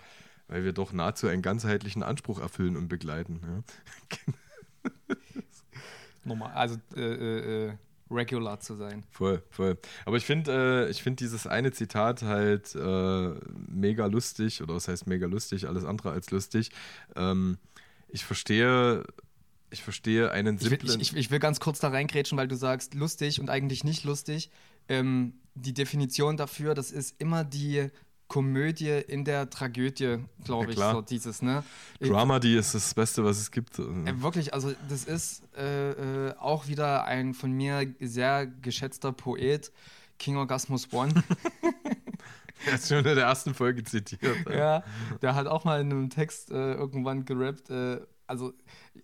weil 0.52 0.64
wir 0.64 0.72
doch 0.72 0.92
nahezu 0.92 1.28
einen 1.28 1.40
ganzheitlichen 1.40 2.02
Anspruch 2.02 2.38
erfüllen 2.38 2.76
und 2.76 2.88
begleiten. 2.88 3.40
Ja. 3.42 5.14
Normal, 6.24 6.52
also 6.52 6.76
äh, 6.94 7.00
äh, 7.00 7.68
äh, 7.68 7.72
regular 8.10 8.60
zu 8.60 8.74
sein. 8.74 9.02
Voll, 9.10 9.42
voll. 9.50 9.78
Aber 10.04 10.18
ich 10.18 10.26
finde 10.26 10.88
äh, 10.88 10.94
find 10.94 11.20
dieses 11.20 11.46
eine 11.46 11.72
Zitat 11.72 12.22
halt 12.22 12.74
äh, 12.74 13.30
mega 13.66 14.06
lustig, 14.06 14.62
oder 14.62 14.74
was 14.74 14.88
heißt 14.88 15.06
mega 15.06 15.26
lustig, 15.26 15.66
alles 15.66 15.84
andere 15.84 16.10
als 16.10 16.30
lustig. 16.30 16.70
Ähm, 17.16 17.56
ich 18.08 18.24
verstehe 18.24 19.04
ich 19.70 19.82
verstehe 19.82 20.30
einen 20.32 20.58
simplen. 20.58 20.80
Ich 20.82 20.92
will, 20.92 21.00
ich, 21.00 21.16
ich 21.16 21.30
will, 21.30 21.38
ganz 21.38 21.58
kurz 21.58 21.80
da 21.80 21.88
reingrätschen, 21.88 22.36
weil 22.36 22.46
du 22.46 22.56
sagst 22.56 22.92
lustig 22.92 23.40
und 23.40 23.48
eigentlich 23.48 23.84
nicht 23.84 24.04
lustig. 24.04 24.50
Ähm, 24.90 25.32
die 25.54 25.72
Definition 25.72 26.36
dafür, 26.36 26.74
das 26.74 26.90
ist 26.90 27.18
immer 27.18 27.42
die 27.42 27.90
Komödie 28.32 29.02
in 29.08 29.26
der 29.26 29.50
Tragödie, 29.50 30.16
glaube 30.42 30.72
ja, 30.72 30.88
ich, 30.88 30.94
so 30.94 31.02
dieses, 31.02 31.42
ne? 31.42 31.62
Drama, 32.00 32.38
die 32.38 32.56
ist 32.56 32.74
das 32.74 32.94
Beste, 32.94 33.22
was 33.22 33.36
es 33.36 33.50
gibt. 33.50 33.78
Äh, 33.78 34.22
wirklich, 34.22 34.54
also 34.54 34.72
das 34.88 35.04
ist 35.04 35.42
äh, 35.54 36.28
äh, 36.28 36.34
auch 36.38 36.66
wieder 36.66 37.04
ein 37.04 37.34
von 37.34 37.52
mir 37.52 37.94
sehr 38.00 38.46
geschätzter 38.46 39.12
Poet, 39.12 39.70
King 40.18 40.38
Orgasmus 40.38 40.90
One. 40.94 41.12
Er 42.64 42.74
ist 42.74 42.86
schon 42.88 42.98
in 42.98 43.04
der 43.04 43.16
ersten 43.16 43.54
Folge 43.54 43.82
zitiert. 43.82 44.48
Ja, 44.48 44.84
der 45.20 45.34
hat 45.34 45.48
auch 45.48 45.64
mal 45.64 45.80
in 45.80 45.90
einem 45.90 46.10
Text 46.10 46.52
äh, 46.52 46.74
irgendwann 46.74 47.24
gerappt, 47.24 47.70
äh, 47.70 47.98
also 48.32 48.54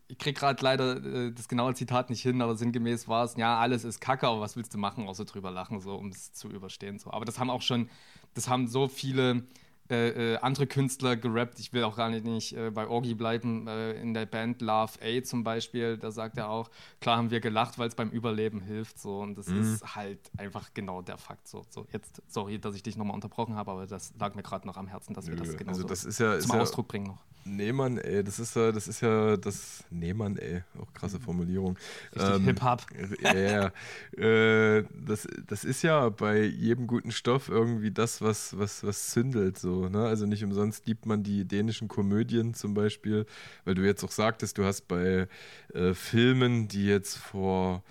ich 0.06 0.16
kriege 0.16 0.38
gerade 0.38 0.62
leider 0.62 1.04
äh, 1.04 1.32
das 1.32 1.48
genaue 1.48 1.74
Zitat 1.74 2.08
nicht 2.08 2.22
hin, 2.22 2.40
aber 2.40 2.56
sinngemäß 2.56 3.08
war 3.08 3.24
es, 3.24 3.36
ja, 3.36 3.58
alles 3.58 3.84
ist 3.84 4.00
Kacke, 4.00 4.26
aber 4.26 4.40
was 4.40 4.56
willst 4.56 4.72
du 4.72 4.78
machen, 4.78 5.06
außer 5.06 5.24
drüber 5.26 5.50
lachen, 5.50 5.80
so, 5.80 5.94
um 5.96 6.08
es 6.08 6.32
zu 6.32 6.48
überstehen. 6.48 6.98
So. 6.98 7.10
Aber 7.10 7.24
das 7.24 7.38
haben 7.38 7.50
auch 7.50 7.62
schon 7.62 7.90
das 8.34 8.48
haben 8.48 8.68
so 8.68 8.88
viele 8.88 9.42
äh, 9.90 10.34
äh, 10.34 10.36
andere 10.38 10.66
Künstler 10.66 11.16
gerappt. 11.16 11.58
Ich 11.58 11.72
will 11.72 11.84
auch 11.84 11.96
gar 11.96 12.10
nicht, 12.10 12.24
nicht 12.24 12.52
äh, 12.54 12.70
bei 12.70 12.86
Orgi 12.86 13.14
bleiben. 13.14 13.66
Äh, 13.66 13.92
in 14.00 14.12
der 14.12 14.26
Band 14.26 14.60
Love 14.60 14.92
A 15.02 15.22
zum 15.22 15.44
Beispiel, 15.44 15.96
da 15.96 16.10
sagt 16.10 16.36
er 16.36 16.50
auch, 16.50 16.70
klar 17.00 17.16
haben 17.16 17.30
wir 17.30 17.40
gelacht, 17.40 17.78
weil 17.78 17.88
es 17.88 17.94
beim 17.94 18.10
Überleben 18.10 18.60
hilft. 18.60 18.98
So. 18.98 19.20
Und 19.20 19.36
das 19.36 19.48
mhm. 19.48 19.62
ist 19.62 19.94
halt 19.94 20.18
einfach 20.36 20.74
genau 20.74 21.00
der 21.00 21.16
Fakt. 21.16 21.48
So. 21.48 21.64
so 21.70 21.86
jetzt, 21.92 22.22
sorry, 22.28 22.58
dass 22.58 22.74
ich 22.74 22.82
dich 22.82 22.96
nochmal 22.96 23.14
unterbrochen 23.14 23.54
habe, 23.54 23.70
aber 23.70 23.86
das 23.86 24.12
lag 24.18 24.34
mir 24.34 24.42
gerade 24.42 24.66
noch 24.66 24.76
am 24.76 24.88
Herzen, 24.88 25.14
dass 25.14 25.26
Nö, 25.26 25.32
wir 25.32 25.38
das 25.38 25.56
genau 25.56 25.72
also 25.72 25.84
das 25.84 26.04
ist 26.04 26.18
ja, 26.18 26.38
zum 26.38 26.50
ist 26.50 26.60
Ausdruck 26.60 26.86
ja, 26.86 26.90
bringen 26.90 27.06
noch. 27.06 27.24
Nee, 27.44 27.72
Mann, 27.72 27.96
ey, 27.98 28.22
das 28.22 28.38
ist 28.38 28.54
ja, 28.56 28.72
das 28.72 28.88
ist 28.88 29.00
ja 29.00 29.36
das. 29.36 29.84
Nee, 29.90 30.12
Mann, 30.12 30.36
ey, 30.36 30.62
auch 30.78 30.92
krasse 30.92 31.18
Formulierung. 31.18 31.78
Ähm, 32.14 32.44
Hip-Hop. 32.44 32.82
Ja, 33.22 33.34
ja. 33.34 33.72
äh, 34.22 34.84
das, 34.92 35.26
das 35.46 35.64
ist 35.64 35.82
ja 35.82 36.08
bei 36.10 36.42
jedem 36.42 36.86
guten 36.86 37.10
Stoff 37.10 37.48
irgendwie 37.48 37.90
das, 37.90 38.20
was, 38.20 38.58
was, 38.58 38.84
was 38.84 39.10
zündelt. 39.10 39.58
So 39.58 39.77
So, 39.78 39.88
ne? 39.88 40.06
Also 40.06 40.26
nicht 40.26 40.42
umsonst 40.42 40.86
liebt 40.86 41.06
man 41.06 41.22
die 41.22 41.44
dänischen 41.44 41.86
Komödien 41.86 42.54
zum 42.54 42.74
Beispiel, 42.74 43.26
weil 43.64 43.74
du 43.74 43.82
jetzt 43.82 44.02
auch 44.02 44.10
sagtest, 44.10 44.58
du 44.58 44.64
hast 44.64 44.88
bei 44.88 45.28
äh, 45.72 45.94
Filmen, 45.94 46.66
die 46.66 46.86
jetzt 46.86 47.16
vor 47.16 47.84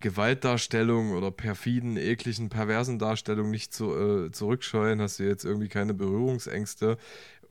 Gewaltdarstellung 0.00 1.12
oder 1.12 1.30
perfiden, 1.30 1.96
ekligen, 1.96 2.50
perversen 2.50 2.98
Darstellungen 2.98 3.50
nicht 3.50 3.72
zu, 3.72 3.94
äh, 3.94 4.30
zurückscheuen, 4.32 5.00
hast 5.00 5.18
du 5.18 5.22
jetzt 5.24 5.44
irgendwie 5.44 5.68
keine 5.68 5.94
Berührungsängste. 5.94 6.98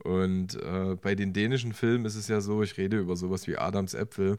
Und 0.04 0.54
äh, 0.62 0.96
bei 1.00 1.16
den 1.16 1.32
dänischen 1.32 1.72
Filmen 1.72 2.04
ist 2.04 2.14
es 2.14 2.28
ja 2.28 2.40
so, 2.40 2.62
ich 2.62 2.76
rede 2.76 2.98
über 2.98 3.16
sowas 3.16 3.48
wie 3.48 3.56
Adams 3.56 3.94
Äpfel, 3.94 4.38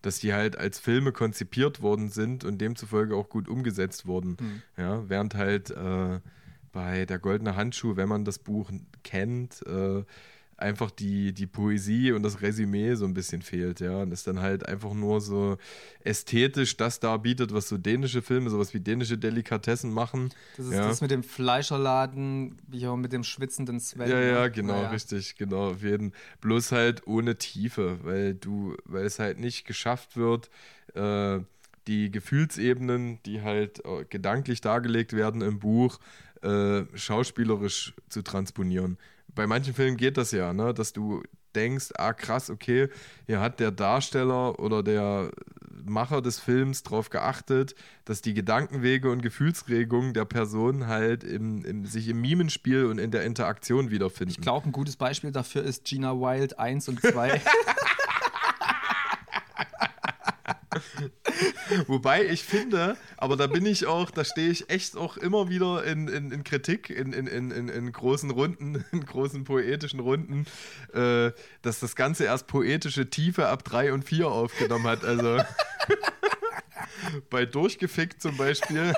dass 0.00 0.20
die 0.20 0.32
halt 0.32 0.56
als 0.56 0.78
Filme 0.78 1.12
konzipiert 1.12 1.82
worden 1.82 2.08
sind 2.08 2.44
und 2.44 2.62
demzufolge 2.62 3.14
auch 3.14 3.28
gut 3.28 3.46
umgesetzt 3.46 4.06
wurden. 4.06 4.38
Mhm. 4.40 4.62
Ja, 4.78 5.08
während 5.10 5.34
halt 5.34 5.70
äh, 5.70 6.20
bei 6.72 7.06
Der 7.06 7.18
Goldene 7.18 7.56
Handschuh, 7.56 7.96
wenn 7.96 8.08
man 8.08 8.24
das 8.24 8.38
Buch 8.38 8.70
kennt, 9.02 9.64
äh, 9.66 10.04
einfach 10.60 10.90
die, 10.90 11.32
die 11.32 11.46
Poesie 11.46 12.12
und 12.12 12.22
das 12.22 12.42
Resümee 12.42 12.94
so 12.94 13.06
ein 13.06 13.14
bisschen 13.14 13.42
fehlt, 13.42 13.80
ja. 13.80 14.02
Und 14.02 14.12
es 14.12 14.24
dann 14.24 14.40
halt 14.40 14.68
einfach 14.68 14.92
nur 14.92 15.20
so 15.20 15.56
ästhetisch 16.04 16.76
das 16.76 17.00
darbietet, 17.00 17.52
was 17.52 17.68
so 17.68 17.78
dänische 17.78 18.22
Filme, 18.22 18.50
sowas 18.50 18.74
wie 18.74 18.80
dänische 18.80 19.16
Delikatessen 19.16 19.92
machen. 19.92 20.30
Das 20.56 20.66
ist 20.66 20.72
ja. 20.72 20.86
das 20.86 21.00
mit 21.00 21.10
dem 21.10 21.22
Fleischerladen, 21.22 22.56
wie 22.68 22.86
auch 22.86 22.96
mit 22.96 23.12
dem 23.12 23.24
schwitzenden 23.24 23.80
Sven. 23.80 24.10
Ja, 24.10 24.20
ja, 24.20 24.48
genau, 24.48 24.82
ja. 24.82 24.90
richtig, 24.90 25.36
genau, 25.36 25.70
auf 25.70 25.82
jeden. 25.82 26.12
Bloß 26.40 26.72
halt 26.72 27.06
ohne 27.06 27.36
Tiefe, 27.36 27.98
weil 28.02 28.34
du, 28.34 28.76
weil 28.84 29.06
es 29.06 29.18
halt 29.18 29.38
nicht 29.38 29.66
geschafft 29.66 30.16
wird, 30.16 30.50
äh, 30.94 31.40
die 31.86 32.10
Gefühlsebenen, 32.10 33.18
die 33.24 33.40
halt 33.40 33.84
äh, 33.84 34.04
gedanklich 34.08 34.60
dargelegt 34.60 35.14
werden 35.14 35.40
im 35.40 35.58
Buch, 35.58 35.98
äh, 36.42 36.84
schauspielerisch 36.96 37.94
zu 38.08 38.22
transponieren 38.22 38.98
bei 39.34 39.46
manchen 39.46 39.74
Filmen 39.74 39.96
geht 39.96 40.16
das 40.16 40.32
ja, 40.32 40.52
ne? 40.52 40.74
dass 40.74 40.92
du 40.92 41.22
denkst, 41.54 41.88
ah 41.96 42.12
krass, 42.12 42.50
okay, 42.50 42.88
hier 43.26 43.40
hat 43.40 43.58
der 43.60 43.70
Darsteller 43.70 44.58
oder 44.58 44.82
der 44.82 45.30
Macher 45.84 46.22
des 46.22 46.38
Films 46.38 46.82
darauf 46.82 47.10
geachtet, 47.10 47.74
dass 48.04 48.22
die 48.22 48.34
Gedankenwege 48.34 49.10
und 49.10 49.22
Gefühlsregungen 49.22 50.14
der 50.14 50.26
Person 50.26 50.86
halt 50.86 51.24
im, 51.24 51.64
im, 51.64 51.86
sich 51.86 52.08
im 52.08 52.20
Mimenspiel 52.20 52.84
und 52.84 52.98
in 52.98 53.10
der 53.10 53.24
Interaktion 53.24 53.90
wiederfinden. 53.90 54.30
Ich 54.30 54.40
glaube, 54.40 54.68
ein 54.68 54.72
gutes 54.72 54.96
Beispiel 54.96 55.32
dafür 55.32 55.64
ist 55.64 55.84
Gina 55.84 56.12
Wild 56.14 56.58
1 56.58 56.88
und 56.88 57.00
2. 57.00 57.40
Wobei 61.86 62.26
ich 62.26 62.44
finde, 62.44 62.96
aber 63.16 63.36
da 63.36 63.46
bin 63.46 63.66
ich 63.66 63.86
auch, 63.86 64.10
da 64.10 64.24
stehe 64.24 64.50
ich 64.50 64.70
echt 64.70 64.96
auch 64.96 65.16
immer 65.16 65.48
wieder 65.48 65.84
in, 65.84 66.08
in, 66.08 66.30
in 66.30 66.44
Kritik, 66.44 66.90
in, 66.90 67.12
in, 67.12 67.26
in, 67.26 67.68
in 67.68 67.92
großen 67.92 68.30
Runden, 68.30 68.84
in 68.92 69.04
großen 69.04 69.44
poetischen 69.44 70.00
Runden, 70.00 70.46
äh, 70.92 71.32
dass 71.62 71.80
das 71.80 71.96
Ganze 71.96 72.24
erst 72.24 72.46
poetische 72.46 73.08
Tiefe 73.10 73.48
ab 73.48 73.64
3 73.64 73.92
und 73.92 74.04
4 74.04 74.28
aufgenommen 74.28 74.86
hat. 74.86 75.04
Also 75.04 75.42
bei 77.30 77.46
Durchgefickt 77.46 78.20
zum 78.20 78.36
Beispiel. 78.36 78.94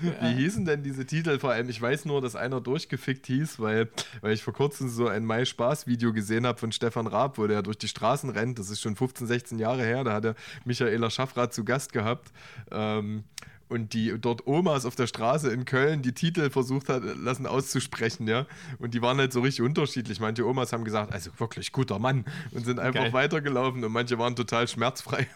Wie 0.00 0.34
hießen 0.34 0.64
denn 0.64 0.82
diese 0.82 1.06
Titel? 1.06 1.38
Vor 1.38 1.52
allem, 1.52 1.68
ich 1.68 1.80
weiß 1.80 2.04
nur, 2.04 2.20
dass 2.20 2.36
einer 2.36 2.60
durchgefickt 2.60 3.26
hieß, 3.26 3.60
weil, 3.60 3.88
weil 4.20 4.32
ich 4.32 4.42
vor 4.42 4.54
kurzem 4.54 4.88
so 4.88 5.08
ein 5.08 5.24
Mai-Spaß-Video 5.24 6.12
gesehen 6.12 6.46
habe 6.46 6.58
von 6.58 6.72
Stefan 6.72 7.06
Raab, 7.06 7.38
wo 7.38 7.46
der 7.46 7.62
durch 7.62 7.78
die 7.78 7.88
Straßen 7.88 8.30
rennt. 8.30 8.58
Das 8.58 8.70
ist 8.70 8.80
schon 8.80 8.96
15, 8.96 9.26
16 9.26 9.58
Jahre 9.58 9.82
her. 9.82 10.04
Da 10.04 10.12
hat 10.12 10.24
er 10.24 10.34
Michaela 10.64 11.10
Schaffrath 11.10 11.52
zu 11.52 11.64
Gast 11.64 11.92
gehabt. 11.92 12.32
Ähm, 12.70 13.24
und 13.68 13.94
die 13.94 14.18
dort 14.20 14.46
Omas 14.48 14.84
auf 14.84 14.96
der 14.96 15.06
Straße 15.06 15.50
in 15.52 15.64
Köln 15.64 16.02
die 16.02 16.12
Titel 16.12 16.50
versucht 16.50 16.88
hat, 16.88 17.04
lassen 17.16 17.46
auszusprechen, 17.46 18.26
ja. 18.26 18.46
Und 18.78 18.94
die 18.94 19.00
waren 19.00 19.18
halt 19.18 19.32
so 19.32 19.40
richtig 19.40 19.64
unterschiedlich. 19.64 20.18
Manche 20.18 20.44
Omas 20.44 20.72
haben 20.72 20.84
gesagt, 20.84 21.12
also 21.12 21.30
wirklich 21.38 21.70
guter 21.70 22.00
Mann 22.00 22.24
und 22.50 22.66
sind 22.66 22.80
einfach 22.80 23.04
Geil. 23.04 23.12
weitergelaufen 23.12 23.84
und 23.84 23.92
manche 23.92 24.18
waren 24.18 24.34
total 24.34 24.66
schmerzfrei. 24.66 25.28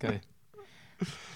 Geil. 0.00 0.20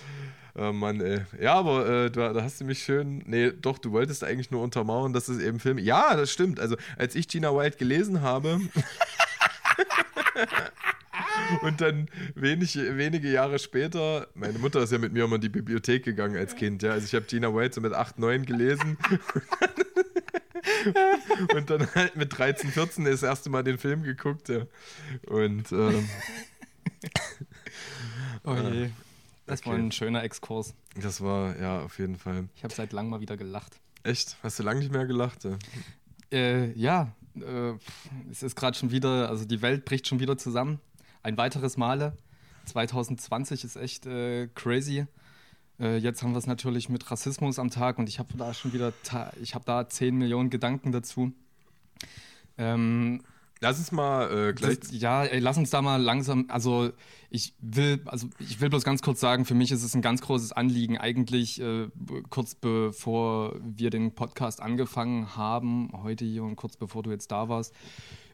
Oh 0.59 0.73
Mann, 0.73 1.03
ey. 1.03 1.21
Ja, 1.39 1.53
aber 1.55 1.87
äh, 1.87 2.11
da, 2.11 2.33
da, 2.33 2.43
hast 2.43 2.63
du 2.63 2.65
mich 2.65 2.83
schön. 2.83 3.23
Nee, 3.27 3.53
doch, 3.53 3.77
du 3.77 3.93
wolltest 3.93 4.25
eigentlich 4.25 4.51
nur 4.51 4.63
untermauern, 4.63 5.13
dass 5.13 5.29
es 5.29 5.39
eben 5.39 5.61
Filme. 5.61 5.83
Ja, 5.83 6.17
das 6.17 6.33
stimmt. 6.33 6.61
Also, 6.61 6.77
als 6.97 7.15
ich 7.15 7.29
Gina 7.29 7.55
White 7.55 7.77
gelesen 7.77 8.23
habe. 8.23 8.61
und 11.63 11.83
dann 11.83 12.09
wenig, 12.35 12.75
wenige 12.77 13.31
Jahre 13.31 13.59
später, 13.59 14.29
meine 14.35 14.59
Mutter 14.59 14.81
ist 14.81 14.93
ja 14.93 14.99
mit 14.99 15.13
mir 15.13 15.25
immer 15.25 15.35
in 15.35 15.43
die 15.43 15.51
Bibliothek 15.51 16.05
gegangen 16.05 16.39
als 16.39 16.57
Kind, 16.57 16.83
ja. 16.83 16.93
Also 16.93 17.05
ich 17.05 17.15
habe 17.15 17.27
Gina 17.27 17.55
White 17.55 17.75
so 17.75 17.83
mit 17.83 17.93
8, 17.93 18.19
9 18.19 18.47
gelesen. 18.47 18.97
und 21.55 21.69
dann 21.69 21.87
halt 21.95 22.17
mit 22.17 22.37
13, 22.37 22.71
14 22.71 23.05
das 23.05 23.23
erste 23.23 23.51
Mal 23.51 23.63
den 23.63 23.77
Film 23.77 24.05
geguckt, 24.05 24.49
ja. 24.49 24.63
Und 25.27 25.71
ähm, 25.71 26.09
oh 28.45 28.55
je. 28.55 28.89
Das 29.47 29.61
okay. 29.61 29.71
war 29.71 29.77
ein 29.77 29.93
schöner 29.93 30.23
Exkurs. 30.25 30.75
Das 31.01 31.21
war, 31.21 31.59
ja, 31.59 31.83
auf 31.83 31.99
jeden 31.99 32.17
Fall. 32.17 32.49
Ich 32.57 32.65
habe 32.65 32.75
seit 32.75 32.93
langem 32.93 33.11
mal 33.11 33.21
wieder 33.21 33.37
gelacht. 33.37 33.81
Echt? 34.03 34.37
Hast 34.43 34.59
du 34.59 34.63
lange 34.63 34.81
nicht 34.81 34.93
mehr 34.93 35.07
gelacht? 35.07 35.45
Ja, 35.45 35.59
äh, 36.33 36.73
ja 36.73 37.13
äh, 37.37 37.75
es 38.31 38.43
ist 38.43 38.57
gerade 38.57 38.77
schon 38.77 38.91
wieder, 38.91 39.29
also 39.29 39.45
die 39.45 39.63
Welt 39.63 39.85
bricht 39.85 40.09
schon 40.09 40.21
wieder 40.21 40.37
zusammen. 40.37 40.81
Ein 41.23 41.37
weiteres 41.37 41.77
Male. 41.77 42.17
2020 42.67 43.65
ist 43.65 43.77
echt 43.77 44.07
äh, 44.07 44.49
crazy. 44.55 45.07
Äh, 45.79 45.99
jetzt 45.99 46.23
haben 46.23 46.33
wir 46.33 46.39
es 46.39 46.47
natürlich 46.47 46.89
mit 46.89 47.11
Rassismus 47.11 47.59
am 47.59 47.71
Tag 47.71 47.99
und 47.99 48.09
ich 48.09 48.19
habe 48.19 48.37
da 48.37 48.55
schon 48.55 48.73
wieder, 48.73 48.93
ich 49.41 49.55
habe 49.55 49.65
da 49.65 49.89
10 49.89 50.17
Millionen 50.17 50.51
Gedanken 50.51 50.91
dazu. 50.93 51.33
Ähm, 52.59 53.23
Lass 53.61 53.79
uns 53.79 53.91
mal 53.91 54.49
äh, 54.49 54.53
gleich. 54.53 54.81
Das, 54.81 54.91
ja, 54.93 55.25
ey, 55.25 55.39
lass 55.39 55.57
uns 55.57 55.71
da 55.71 55.81
mal 55.81 56.01
langsam. 56.01 56.45
Also 56.49 56.91
ich 57.31 57.55
will, 57.61 58.03
also 58.05 58.29
ich 58.39 58.61
will 58.61 58.69
bloß 58.69 58.85
ganz 58.85 59.01
kurz 59.01 59.21
sagen, 59.21 59.47
für 59.47 59.55
mich 59.55 59.73
ist 59.73 59.83
es 59.83 59.95
ein 59.95 60.03
ganz 60.03 60.21
großes 60.21 60.53
Anliegen, 60.53 60.99
eigentlich 60.99 61.61
äh, 61.61 61.89
kurz 62.29 62.55
bevor 62.55 63.57
wir 63.63 63.91
den 63.91 64.15
Podcast 64.15 64.61
angefangen 64.61 65.37
haben, 65.37 65.91
heute 66.03 66.25
hier 66.25 66.45
und 66.45 66.57
kurz 66.57 66.77
bevor 66.77 67.03
du 67.03 67.11
jetzt 67.11 67.33
da 67.33 67.49
warst, 67.49 67.75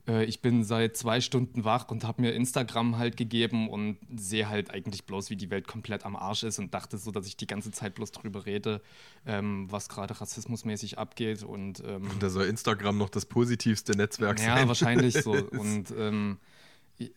äh, 0.08 0.24
ich 0.24 0.40
bin 0.40 0.64
seit 0.64 0.96
zwei 0.96 1.20
Stunden 1.20 1.64
wach 1.64 1.88
und 1.88 2.04
habe 2.04 2.22
mir 2.22 2.32
Instagram 2.32 2.98
halt 2.98 3.16
gegeben 3.16 3.68
und 3.68 3.98
sehe 4.16 4.48
halt 4.48 4.70
eigentlich 4.70 5.04
bloß, 5.04 5.30
wie 5.30 5.36
die 5.36 5.50
Welt 5.50 5.66
komplett 5.66 6.04
am 6.04 6.16
Arsch 6.16 6.42
ist 6.42 6.58
und 6.58 6.74
dachte 6.74 6.98
so, 6.98 7.10
dass 7.10 7.26
ich 7.26 7.36
die 7.36 7.46
ganze 7.46 7.70
Zeit 7.70 7.94
bloß 7.94 8.12
drüber 8.12 8.46
rede, 8.46 8.80
ähm, 9.26 9.70
was 9.70 9.88
gerade 9.88 10.20
rassismusmäßig 10.20 10.98
abgeht. 10.98 11.42
Und, 11.42 11.82
ähm, 11.86 12.08
da 12.20 12.30
soll 12.30 12.46
Instagram 12.46 12.98
noch 12.98 13.10
das 13.10 13.26
positivste 13.26 13.92
Netzwerk 13.92 14.38
ja, 14.40 14.46
sein. 14.46 14.58
Ja, 14.58 14.68
wahrscheinlich 14.68 15.14
so. 15.14 15.32
Und 15.50 15.92
ähm, 15.96 16.38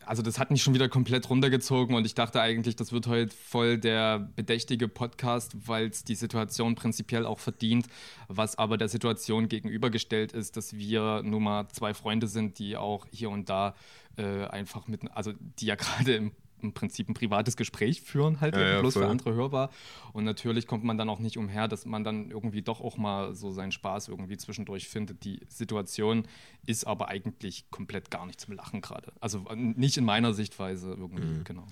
also 0.06 0.22
das 0.22 0.40
hat 0.40 0.52
mich 0.52 0.64
schon 0.64 0.74
wieder 0.74 0.90
komplett 0.90 1.30
runtergezogen 1.30 1.96
und 1.96 2.06
ich 2.06 2.16
dachte 2.16 2.42
eigentlich, 2.42 2.76
das 2.76 2.92
wird 2.92 3.08
heute 3.08 3.36
voll 3.36 3.78
der 3.78 4.20
bedächtige 4.20 4.88
Podcast, 4.88 5.56
weil 5.68 5.88
es 5.88 6.04
die 6.04 6.16
Situation 6.16 6.76
prinzipiell 6.76 7.26
auch 7.26 7.40
verdient, 7.40 7.88
was 8.28 8.58
aber 8.58 8.78
der 8.78 8.88
Situation 8.88 9.48
gegenübergestellt 9.48 10.32
ist, 10.32 10.58
dass 10.58 10.76
wir 10.76 11.22
nun 11.24 11.44
mal 11.44 11.68
zwei 11.70 11.94
Freunde 11.94 12.28
sind, 12.28 12.60
die 12.60 12.78
auch 12.78 13.06
hier 13.12 13.30
und 13.30 13.50
da 13.50 13.76
äh, 14.18 14.46
einfach 14.46 14.88
mit, 14.88 15.02
also 15.12 15.34
die 15.60 15.66
ja 15.68 15.76
gerade 15.76 16.16
im 16.16 16.32
im 16.62 16.74
Prinzip 16.74 17.10
ein 17.10 17.14
privates 17.14 17.58
Gespräch 17.58 18.02
führen, 18.02 18.42
halt 18.42 18.56
ja, 18.56 18.62
ja, 18.62 18.80
bloß 18.82 18.94
voll. 18.94 19.04
für 19.04 19.10
andere 19.10 19.34
hörbar. 19.34 19.70
Und 20.14 20.24
natürlich 20.24 20.68
kommt 20.68 20.84
man 20.84 20.98
dann 20.98 21.10
auch 21.10 21.20
nicht 21.20 21.38
umher, 21.38 21.68
dass 21.68 21.86
man 21.86 22.04
dann 22.04 22.32
irgendwie 22.32 22.62
doch 22.62 22.82
auch 22.82 22.98
mal 22.98 23.36
so 23.36 23.52
seinen 23.52 23.72
Spaß 23.72 24.08
irgendwie 24.08 24.38
zwischendurch 24.38 24.88
findet. 24.88 25.24
Die 25.24 25.42
Situation 25.48 26.28
ist 26.66 26.86
aber 26.86 27.10
eigentlich 27.10 27.70
komplett 27.72 28.12
gar 28.12 28.26
nicht 28.26 28.40
zum 28.40 28.56
Lachen 28.56 28.82
gerade. 28.82 29.14
Also 29.20 29.46
nicht 29.54 29.98
in 29.98 30.06
meiner 30.06 30.34
Sichtweise 30.34 30.90
irgendwie, 30.92 31.24
mhm. 31.24 31.44
genau. 31.44 31.68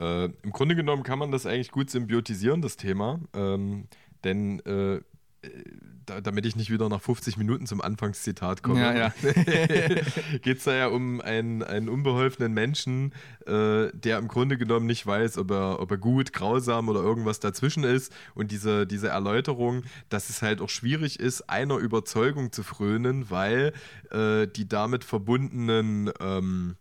Äh, 0.00 0.26
Im 0.42 0.52
Grunde 0.52 0.76
genommen 0.76 1.02
kann 1.02 1.18
man 1.18 1.32
das 1.32 1.46
eigentlich 1.46 1.70
gut 1.70 1.90
symbiotisieren, 1.90 2.62
das 2.62 2.76
Thema. 2.76 3.20
Ähm, 3.34 3.88
denn 4.24 4.60
äh, 4.60 5.00
damit 6.22 6.46
ich 6.46 6.56
nicht 6.56 6.70
wieder 6.70 6.88
nach 6.88 7.00
50 7.00 7.36
Minuten 7.36 7.66
zum 7.66 7.80
Anfangszitat 7.80 8.62
komme, 8.62 8.80
ja, 8.80 8.94
ja. 8.94 9.12
geht 10.42 10.58
es 10.58 10.64
da 10.64 10.74
ja 10.74 10.86
um 10.88 11.20
einen, 11.20 11.62
einen 11.62 11.88
unbeholfenen 11.88 12.52
Menschen, 12.52 13.12
äh, 13.46 13.88
der 13.92 14.18
im 14.18 14.28
Grunde 14.28 14.58
genommen 14.58 14.86
nicht 14.86 15.06
weiß, 15.06 15.38
ob 15.38 15.50
er, 15.50 15.80
ob 15.80 15.90
er 15.90 15.98
gut, 15.98 16.32
grausam 16.32 16.88
oder 16.88 17.00
irgendwas 17.00 17.40
dazwischen 17.40 17.84
ist. 17.84 18.12
Und 18.34 18.50
diese, 18.50 18.86
diese 18.86 19.08
Erläuterung, 19.08 19.82
dass 20.08 20.30
es 20.30 20.42
halt 20.42 20.60
auch 20.60 20.70
schwierig 20.70 21.20
ist, 21.20 21.48
einer 21.48 21.76
Überzeugung 21.76 22.52
zu 22.52 22.62
frönen, 22.62 23.30
weil 23.30 23.72
äh, 24.10 24.46
die 24.46 24.68
damit 24.68 25.04
verbundenen 25.04 26.10
ähm, 26.20 26.76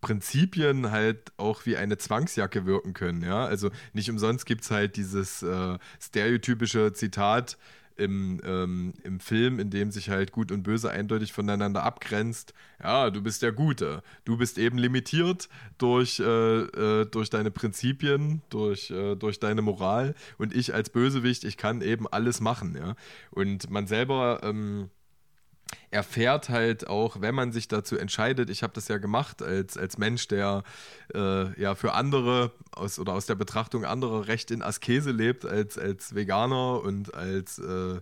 Prinzipien 0.00 0.92
halt 0.92 1.32
auch 1.36 1.66
wie 1.66 1.76
eine 1.76 1.98
Zwangsjacke 1.98 2.66
wirken 2.66 2.94
können. 2.94 3.22
Ja? 3.22 3.44
Also 3.44 3.70
nicht 3.92 4.10
umsonst 4.10 4.46
gibt 4.46 4.62
es 4.62 4.70
halt 4.70 4.96
dieses 4.96 5.42
äh, 5.42 5.78
stereotypische 6.00 6.92
Zitat, 6.92 7.58
im, 7.98 8.40
ähm, 8.44 8.94
im 9.02 9.20
Film, 9.20 9.58
in 9.58 9.70
dem 9.70 9.90
sich 9.90 10.08
halt 10.08 10.32
Gut 10.32 10.52
und 10.52 10.62
Böse 10.62 10.90
eindeutig 10.90 11.32
voneinander 11.32 11.82
abgrenzt. 11.82 12.54
Ja, 12.82 13.10
du 13.10 13.22
bist 13.22 13.42
der 13.42 13.52
Gute. 13.52 14.02
Du 14.24 14.38
bist 14.38 14.58
eben 14.58 14.78
limitiert 14.78 15.48
durch, 15.78 16.20
äh, 16.20 16.24
äh, 16.24 17.06
durch 17.06 17.30
deine 17.30 17.50
Prinzipien, 17.50 18.42
durch, 18.50 18.90
äh, 18.90 19.16
durch 19.16 19.40
deine 19.40 19.62
Moral. 19.62 20.14
Und 20.38 20.54
ich 20.54 20.74
als 20.74 20.90
Bösewicht, 20.90 21.44
ich 21.44 21.56
kann 21.56 21.82
eben 21.82 22.06
alles 22.06 22.40
machen. 22.40 22.76
Ja? 22.76 22.94
Und 23.30 23.70
man 23.70 23.86
selber. 23.86 24.40
Ähm, 24.42 24.90
erfährt 25.90 26.48
halt 26.48 26.86
auch, 26.86 27.20
wenn 27.20 27.34
man 27.34 27.52
sich 27.52 27.68
dazu 27.68 27.96
entscheidet, 27.96 28.50
ich 28.50 28.62
habe 28.62 28.72
das 28.72 28.88
ja 28.88 28.98
gemacht 28.98 29.42
als, 29.42 29.76
als 29.76 29.98
Mensch, 29.98 30.28
der 30.28 30.62
äh, 31.14 31.60
ja 31.60 31.74
für 31.74 31.92
andere 31.92 32.52
aus, 32.72 32.98
oder 32.98 33.14
aus 33.14 33.26
der 33.26 33.34
Betrachtung 33.34 33.84
anderer 33.84 34.28
recht 34.28 34.50
in 34.50 34.62
Askese 34.62 35.10
lebt, 35.10 35.44
als, 35.44 35.78
als 35.78 36.14
Veganer 36.14 36.82
und 36.82 37.14
als 37.14 37.58
äh, 37.58 38.00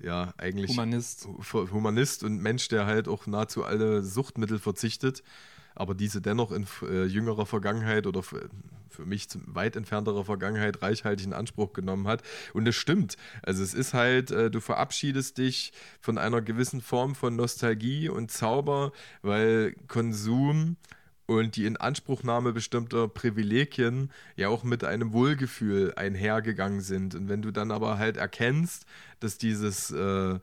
ja 0.00 0.32
eigentlich 0.36 0.70
Humanist. 0.70 1.28
Humanist 1.52 2.22
und 2.24 2.40
Mensch, 2.40 2.68
der 2.68 2.86
halt 2.86 3.08
auch 3.08 3.26
nahezu 3.26 3.64
alle 3.64 4.02
Suchtmittel 4.02 4.58
verzichtet 4.58 5.22
aber 5.78 5.94
diese 5.94 6.20
dennoch 6.20 6.52
in 6.52 6.66
äh, 6.82 7.04
jüngerer 7.04 7.46
Vergangenheit 7.46 8.06
oder 8.06 8.22
für, 8.22 8.48
mich 9.04 9.28
weit 9.46 9.76
entfernterer 9.76 10.24
Vergangenheit 10.24 10.82
reichhaltig 10.82 11.26
in 11.26 11.32
Anspruch 11.32 11.72
genommen 11.72 12.08
hat. 12.08 12.22
Und 12.52 12.66
es 12.66 12.74
stimmt. 12.74 13.16
Also 13.42 13.62
es 13.62 13.72
ist 13.72 13.94
halt, 13.94 14.32
äh, 14.32 14.50
du 14.50 14.60
verabschiedest 14.60 15.38
dich 15.38 15.72
von 16.00 16.18
einer 16.18 16.42
gewissen 16.42 16.80
Form 16.80 17.14
von 17.14 17.36
Nostalgie 17.36 18.08
und 18.08 18.32
Zauber, 18.32 18.92
weil 19.22 19.76
Konsum 19.86 20.76
und 21.26 21.56
die 21.56 21.66
Inanspruchnahme 21.66 22.52
bestimmter 22.52 23.06
Privilegien 23.06 24.10
ja 24.34 24.48
auch 24.48 24.64
mit 24.64 24.82
einem 24.82 25.12
Wohlgefühl 25.12 25.92
einhergegangen 25.94 26.80
sind. 26.80 27.14
Und 27.14 27.28
wenn 27.28 27.42
du 27.42 27.50
dann 27.50 27.70
aber 27.70 27.98
halt 27.98 28.16
erkennst, 28.16 28.86
dass 29.20 29.36
dieses 29.36 29.90
äh, 29.90 30.38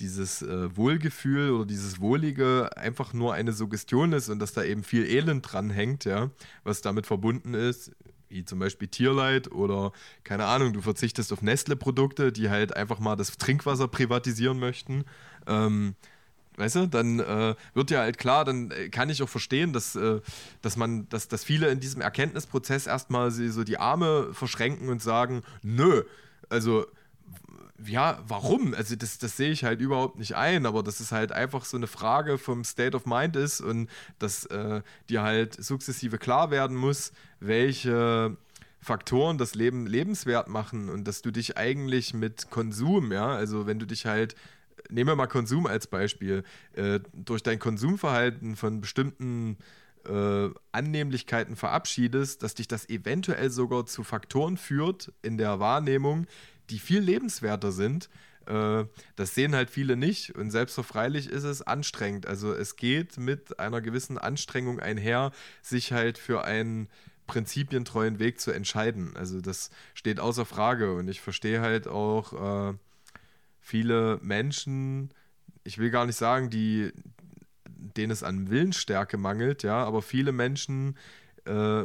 dieses 0.00 0.42
äh, 0.42 0.76
Wohlgefühl 0.76 1.50
oder 1.50 1.66
dieses 1.66 2.00
Wohlige 2.00 2.70
einfach 2.76 3.12
nur 3.12 3.34
eine 3.34 3.52
Suggestion 3.52 4.12
ist 4.12 4.28
und 4.28 4.38
dass 4.38 4.52
da 4.52 4.62
eben 4.62 4.84
viel 4.84 5.04
Elend 5.04 5.50
dran 5.50 5.70
hängt, 5.70 6.04
ja, 6.04 6.30
was 6.64 6.80
damit 6.80 7.06
verbunden 7.06 7.54
ist, 7.54 7.92
wie 8.28 8.44
zum 8.44 8.58
Beispiel 8.58 8.88
Tierleid 8.88 9.50
oder 9.50 9.92
keine 10.24 10.44
Ahnung, 10.46 10.72
du 10.72 10.80
verzichtest 10.80 11.32
auf 11.32 11.42
Nestle-Produkte, 11.42 12.32
die 12.32 12.50
halt 12.50 12.76
einfach 12.76 12.98
mal 12.98 13.16
das 13.16 13.36
Trinkwasser 13.38 13.88
privatisieren 13.88 14.58
möchten. 14.58 15.04
Ähm, 15.46 15.94
weißt 16.56 16.76
du, 16.76 16.86
dann 16.86 17.20
äh, 17.20 17.54
wird 17.74 17.90
ja 17.90 18.00
halt 18.00 18.18
klar, 18.18 18.44
dann 18.44 18.70
äh, 18.70 18.88
kann 18.88 19.10
ich 19.10 19.22
auch 19.22 19.28
verstehen, 19.28 19.72
dass, 19.72 19.96
äh, 19.96 20.20
dass 20.62 20.76
man, 20.76 21.08
dass, 21.08 21.28
dass 21.28 21.44
viele 21.44 21.68
in 21.68 21.80
diesem 21.80 22.02
Erkenntnisprozess 22.02 22.86
erstmal 22.86 23.30
so 23.30 23.64
die 23.64 23.78
Arme 23.78 24.30
verschränken 24.32 24.88
und 24.88 25.02
sagen, 25.02 25.42
nö, 25.62 26.02
also 26.48 26.86
ja, 27.84 28.22
warum? 28.26 28.74
Also 28.74 28.96
das, 28.96 29.18
das 29.18 29.36
sehe 29.36 29.50
ich 29.50 29.64
halt 29.64 29.80
überhaupt 29.80 30.18
nicht 30.18 30.34
ein, 30.34 30.66
aber 30.66 30.82
das 30.82 31.00
ist 31.00 31.12
halt 31.12 31.32
einfach 31.32 31.64
so 31.64 31.76
eine 31.76 31.86
Frage 31.86 32.38
vom 32.38 32.64
State 32.64 32.96
of 32.96 33.06
Mind 33.06 33.36
ist 33.36 33.60
und 33.60 33.88
dass 34.18 34.46
äh, 34.46 34.82
dir 35.08 35.22
halt 35.22 35.62
sukzessive 35.62 36.18
klar 36.18 36.50
werden 36.50 36.76
muss, 36.76 37.12
welche 37.40 38.36
Faktoren 38.80 39.38
das 39.38 39.54
Leben 39.54 39.86
lebenswert 39.86 40.48
machen 40.48 40.88
und 40.88 41.06
dass 41.06 41.22
du 41.22 41.30
dich 41.30 41.56
eigentlich 41.56 42.14
mit 42.14 42.50
Konsum, 42.50 43.12
ja, 43.12 43.28
also 43.28 43.66
wenn 43.66 43.78
du 43.78 43.86
dich 43.86 44.06
halt, 44.06 44.34
nehmen 44.90 45.08
wir 45.08 45.16
mal 45.16 45.26
Konsum 45.26 45.66
als 45.66 45.86
Beispiel, 45.86 46.44
äh, 46.74 47.00
durch 47.12 47.42
dein 47.42 47.58
Konsumverhalten 47.58 48.56
von 48.56 48.80
bestimmten 48.80 49.56
äh, 50.08 50.48
Annehmlichkeiten 50.72 51.56
verabschiedest, 51.56 52.42
dass 52.42 52.54
dich 52.54 52.68
das 52.68 52.88
eventuell 52.88 53.50
sogar 53.50 53.86
zu 53.86 54.04
Faktoren 54.04 54.56
führt 54.56 55.12
in 55.22 55.38
der 55.38 55.60
Wahrnehmung, 55.60 56.26
die 56.70 56.78
viel 56.78 57.00
lebenswerter 57.00 57.72
sind. 57.72 58.08
Äh, 58.46 58.84
das 59.16 59.34
sehen 59.34 59.54
halt 59.54 59.70
viele 59.70 59.96
nicht 59.96 60.34
und 60.34 60.50
selbstverfreilich 60.50 61.28
ist 61.28 61.44
es 61.44 61.62
anstrengend. 61.62 62.26
Also 62.26 62.52
es 62.52 62.76
geht 62.76 63.18
mit 63.18 63.58
einer 63.58 63.80
gewissen 63.80 64.18
Anstrengung 64.18 64.80
einher, 64.80 65.32
sich 65.62 65.92
halt 65.92 66.18
für 66.18 66.44
einen 66.44 66.88
prinzipientreuen 67.26 68.18
Weg 68.18 68.40
zu 68.40 68.50
entscheiden. 68.50 69.16
Also 69.16 69.40
das 69.40 69.70
steht 69.94 70.18
außer 70.18 70.46
Frage 70.46 70.94
und 70.94 71.08
ich 71.08 71.20
verstehe 71.20 71.60
halt 71.60 71.86
auch 71.86 72.70
äh, 72.70 72.74
viele 73.60 74.18
Menschen, 74.22 75.10
ich 75.62 75.78
will 75.78 75.90
gar 75.90 76.06
nicht 76.06 76.16
sagen, 76.16 76.48
die, 76.48 76.90
denen 77.68 78.10
es 78.10 78.22
an 78.22 78.50
Willensstärke 78.50 79.18
mangelt, 79.18 79.62
ja, 79.62 79.84
aber 79.84 80.00
viele 80.00 80.32
Menschen 80.32 80.96
äh, 81.44 81.84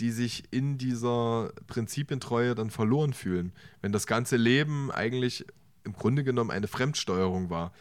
die 0.00 0.10
sich 0.10 0.44
in 0.50 0.78
dieser 0.78 1.52
Prinzipientreue 1.66 2.54
dann 2.54 2.70
verloren 2.70 3.12
fühlen. 3.12 3.52
Wenn 3.80 3.92
das 3.92 4.06
ganze 4.06 4.36
Leben 4.36 4.90
eigentlich 4.90 5.46
im 5.84 5.92
Grunde 5.92 6.24
genommen 6.24 6.50
eine 6.50 6.66
Fremdsteuerung 6.66 7.50
war. 7.50 7.72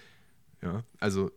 Ja, 0.61 0.83
also 0.99 1.31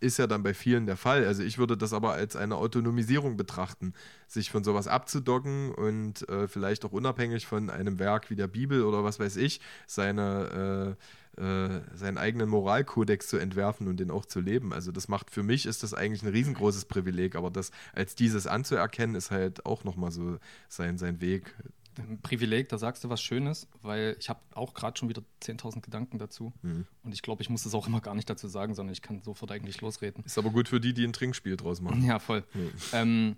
ist 0.00 0.18
ja 0.18 0.26
dann 0.26 0.42
bei 0.42 0.54
vielen 0.54 0.86
der 0.86 0.96
Fall. 0.96 1.26
Also 1.26 1.42
ich 1.42 1.58
würde 1.58 1.76
das 1.76 1.92
aber 1.92 2.12
als 2.12 2.36
eine 2.36 2.56
Autonomisierung 2.56 3.36
betrachten, 3.36 3.94
sich 4.28 4.50
von 4.50 4.62
sowas 4.62 4.86
abzudocken 4.86 5.72
und 5.72 6.28
äh, 6.28 6.46
vielleicht 6.46 6.84
auch 6.84 6.92
unabhängig 6.92 7.46
von 7.46 7.70
einem 7.70 7.98
Werk 7.98 8.30
wie 8.30 8.36
der 8.36 8.46
Bibel 8.46 8.84
oder 8.84 9.02
was 9.02 9.18
weiß 9.18 9.36
ich, 9.36 9.60
seine 9.86 10.96
äh, 10.96 11.02
äh, 11.38 11.80
seinen 11.94 12.18
eigenen 12.18 12.48
Moralkodex 12.48 13.28
zu 13.28 13.36
entwerfen 13.36 13.86
und 13.86 14.00
den 14.00 14.10
auch 14.10 14.26
zu 14.26 14.40
leben. 14.40 14.72
Also 14.72 14.90
das 14.90 15.06
macht 15.06 15.30
für 15.30 15.42
mich 15.42 15.66
ist 15.66 15.82
das 15.82 15.94
eigentlich 15.94 16.22
ein 16.22 16.28
riesengroßes 16.28 16.86
Privileg, 16.86 17.36
aber 17.36 17.50
das 17.50 17.70
als 17.92 18.14
dieses 18.14 18.46
anzuerkennen 18.46 19.14
ist 19.14 19.30
halt 19.30 19.64
auch 19.64 19.84
nochmal 19.84 20.10
so 20.10 20.38
sein, 20.68 20.98
sein 20.98 21.20
Weg. 21.20 21.54
Ein 21.96 22.20
Privileg, 22.22 22.68
da 22.68 22.78
sagst 22.78 23.04
du 23.04 23.08
was 23.08 23.22
Schönes, 23.22 23.68
weil 23.82 24.16
ich 24.18 24.28
habe 24.28 24.40
auch 24.54 24.74
gerade 24.74 24.98
schon 24.98 25.08
wieder 25.08 25.22
10.000 25.42 25.80
Gedanken 25.80 26.18
dazu. 26.18 26.52
Mhm. 26.62 26.86
Und 27.02 27.12
ich 27.12 27.22
glaube, 27.22 27.42
ich 27.42 27.50
muss 27.50 27.62
das 27.62 27.74
auch 27.74 27.86
immer 27.86 28.00
gar 28.00 28.14
nicht 28.14 28.28
dazu 28.28 28.48
sagen, 28.48 28.74
sondern 28.74 28.92
ich 28.92 29.02
kann 29.02 29.22
sofort 29.22 29.52
eigentlich 29.52 29.80
losreden. 29.80 30.24
Ist 30.24 30.38
aber 30.38 30.50
gut 30.50 30.68
für 30.68 30.80
die, 30.80 30.92
die 30.92 31.04
ein 31.04 31.12
Trinkspiel 31.12 31.56
draus 31.56 31.80
machen. 31.80 32.04
Ja, 32.04 32.18
voll. 32.18 32.44
Mhm. 32.54 32.70
Ähm, 32.92 33.36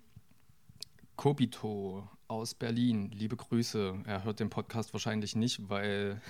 Kobito 1.17 2.09
aus 2.29 2.55
Berlin, 2.55 3.11
liebe 3.11 3.37
Grüße. 3.37 4.05
Er 4.07 4.25
hört 4.25 4.41
den 4.41 4.49
Podcast 4.49 4.95
wahrscheinlich 4.95 5.37
nicht, 5.37 5.69
weil 5.69 6.21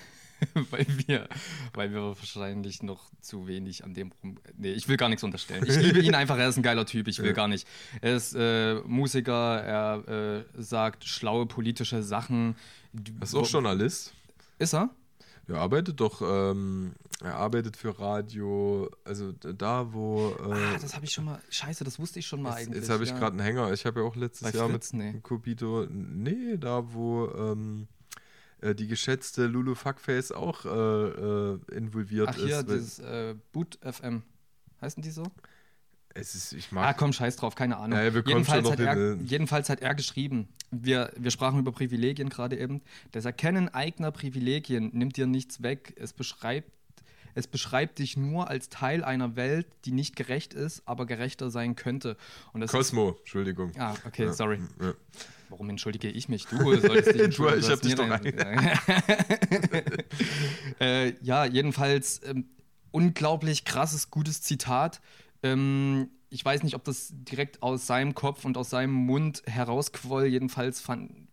weil 0.71 0.87
wir, 1.07 1.29
weil 1.75 1.93
wir 1.93 2.03
wahrscheinlich 2.03 2.83
noch 2.83 3.11
zu 3.21 3.47
wenig 3.47 3.85
an 3.85 3.95
dem 3.95 4.13
rum. 4.23 4.39
Nee, 4.57 4.73
ich 4.73 4.89
will 4.89 4.97
gar 4.97 5.09
nichts 5.09 5.23
unterstellen. 5.23 5.65
Ich 5.67 5.77
liebe 5.77 6.01
ihn 6.01 6.15
einfach, 6.15 6.39
er 6.39 6.49
ist 6.49 6.57
ein 6.57 6.63
geiler 6.63 6.87
Typ, 6.87 7.09
ich 7.09 7.19
will 7.19 7.29
ja. 7.29 7.33
gar 7.33 7.49
nicht. 7.49 7.67
Er 8.01 8.17
ist 8.17 8.35
äh, 8.35 8.81
Musiker, 8.87 9.61
er 9.61 10.45
äh, 10.57 10.63
sagt 10.63 11.05
schlaue 11.05 11.47
politische 11.47 12.03
Sachen. 12.03 12.57
Er 12.95 13.23
ist 13.23 13.35
auch 13.35 13.49
Journalist. 13.49 14.13
Ist 14.59 14.75
er? 14.75 14.91
Er 15.51 15.57
arbeitet 15.57 16.01
doch, 16.01 16.23
ähm, 16.23 16.93
er 17.23 17.35
arbeitet 17.35 17.77
für 17.77 17.99
Radio, 17.99 18.89
also 19.05 19.33
da, 19.33 19.93
wo. 19.93 20.31
Äh, 20.39 20.53
ah, 20.53 20.79
das 20.81 20.95
habe 20.95 21.05
ich 21.05 21.13
schon 21.13 21.25
mal. 21.25 21.41
Scheiße, 21.51 21.83
das 21.83 21.99
wusste 21.99 22.21
ich 22.21 22.27
schon 22.27 22.41
mal 22.41 22.51
jetzt, 22.51 22.69
eigentlich. 22.69 22.83
Jetzt 22.83 22.91
habe 22.91 23.03
ich 23.03 23.11
ja. 23.11 23.19
gerade 23.19 23.33
einen 23.33 23.45
Hänger. 23.45 23.73
Ich 23.73 23.85
habe 23.85 24.01
ja 24.01 24.07
auch 24.07 24.15
letztes 24.15 24.51
Bei 24.51 24.57
Jahr 24.57 24.69
Fritz? 24.69 24.93
mit 24.93 25.15
nee. 25.15 25.21
Copito. 25.21 25.87
Nee, 25.91 26.57
da, 26.57 26.93
wo. 26.93 27.29
Ähm, 27.37 27.89
äh, 28.61 28.75
die 28.75 28.87
geschätzte 28.87 29.47
Lulu 29.47 29.75
Fuckface 29.75 30.33
auch 30.33 30.65
äh, 30.65 30.69
äh, 30.69 31.59
involviert 31.73 32.29
Ach, 32.31 32.37
hier, 32.37 32.59
ist. 32.59 32.69
dieses 32.69 32.99
äh, 33.01 33.35
Boot 33.53 33.79
FM. 33.83 34.23
Heißen 34.81 35.03
die 35.03 35.11
so? 35.11 35.25
Es 36.15 36.35
ist, 36.35 36.53
ich 36.53 36.73
mag. 36.73 36.87
Ah, 36.87 36.93
komm, 36.93 37.13
scheiß 37.13 37.37
drauf, 37.37 37.55
keine 37.55 37.77
Ahnung. 37.77 37.97
Ja, 37.97 38.05
jedenfalls, 38.05 38.71
hat 38.71 38.81
er, 38.81 39.17
jedenfalls 39.17 39.69
hat 39.69 39.81
er 39.81 39.95
geschrieben, 39.95 40.49
wir, 40.71 41.13
wir 41.17 41.31
sprachen 41.31 41.61
über 41.61 41.73
Privilegien 41.73 42.29
gerade 42.29 42.59
eben. 42.59 42.83
Das 43.13 43.25
Erkennen 43.25 43.69
eigener 43.69 44.11
Privilegien 44.11 44.91
nimmt 44.93 45.17
dir 45.17 45.27
nichts 45.27 45.63
weg. 45.63 45.95
Es 45.97 46.13
beschreibt, 46.13 46.73
es 47.35 47.47
beschreibt 47.47 47.99
dich 47.99 48.17
nur 48.17 48.49
als 48.49 48.69
Teil 48.69 49.03
einer 49.05 49.37
Welt, 49.37 49.67
die 49.85 49.93
nicht 49.93 50.17
gerecht 50.17 50.55
ist, 50.55 50.83
aber 50.87 51.05
gerechter 51.07 51.51
sein 51.51 51.77
könnte. 51.77 52.17
Und 52.53 52.67
Cosmo, 52.67 53.11
ist, 53.11 53.19
Entschuldigung. 53.21 53.73
Ah, 53.79 53.95
okay, 54.07 54.25
ja, 54.27 54.33
sorry. 54.33 54.59
Ja. 54.81 54.95
Warum 55.49 55.69
entschuldige 55.69 56.09
ich 56.09 56.29
mich? 56.29 56.47
Du 56.47 56.77
sollst 56.77 57.15
dich 57.15 57.21
entschuldigen. 57.23 57.61
ich 57.61 57.71
habe 57.71 57.81
dich 57.81 57.95
doch 57.97 58.09
äh, 60.81 61.13
ja, 61.23 61.45
jedenfalls 61.45 62.21
ähm, 62.25 62.47
unglaublich 62.93 63.65
krasses, 63.65 64.11
gutes 64.11 64.43
Zitat. 64.43 65.01
Ähm, 65.43 66.11
ich 66.29 66.45
weiß 66.45 66.63
nicht, 66.63 66.77
ob 66.77 66.85
das 66.85 67.13
direkt 67.13 67.63
aus 67.63 67.89
seinem 67.89 68.15
Kopf 68.15 68.45
und 68.45 68.57
aus 68.57 68.71
seinem 68.71 68.93
Mund 68.93 69.43
herausquoll. 69.47 70.27
Jedenfalls 70.27 70.81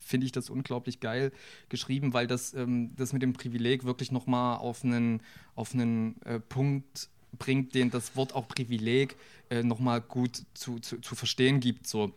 finde 0.08 0.26
ich 0.26 0.32
das 0.32 0.50
unglaublich 0.50 1.00
geil 1.00 1.32
geschrieben, 1.70 2.14
weil 2.14 2.28
das, 2.28 2.54
ähm, 2.54 2.96
das 2.96 3.14
mit 3.14 3.22
dem 3.22 3.34
Privileg 3.34 3.84
wirklich 3.84 4.12
nochmal 4.12 4.58
auf 4.58 4.84
einen, 4.84 5.22
auf 5.56 5.74
einen 5.74 6.22
äh, 6.24 6.40
Punkt 6.40 7.10
bringt, 7.38 7.76
den 7.76 7.92
das 7.92 8.16
Wort 8.16 8.34
auch 8.34 8.48
Privileg 8.48 9.16
äh, 9.50 9.64
nochmal 9.64 10.02
gut 10.02 10.44
zu, 10.54 10.80
zu, 10.80 11.00
zu 11.00 11.16
verstehen 11.16 11.60
gibt. 11.60 11.88
So 11.88 12.14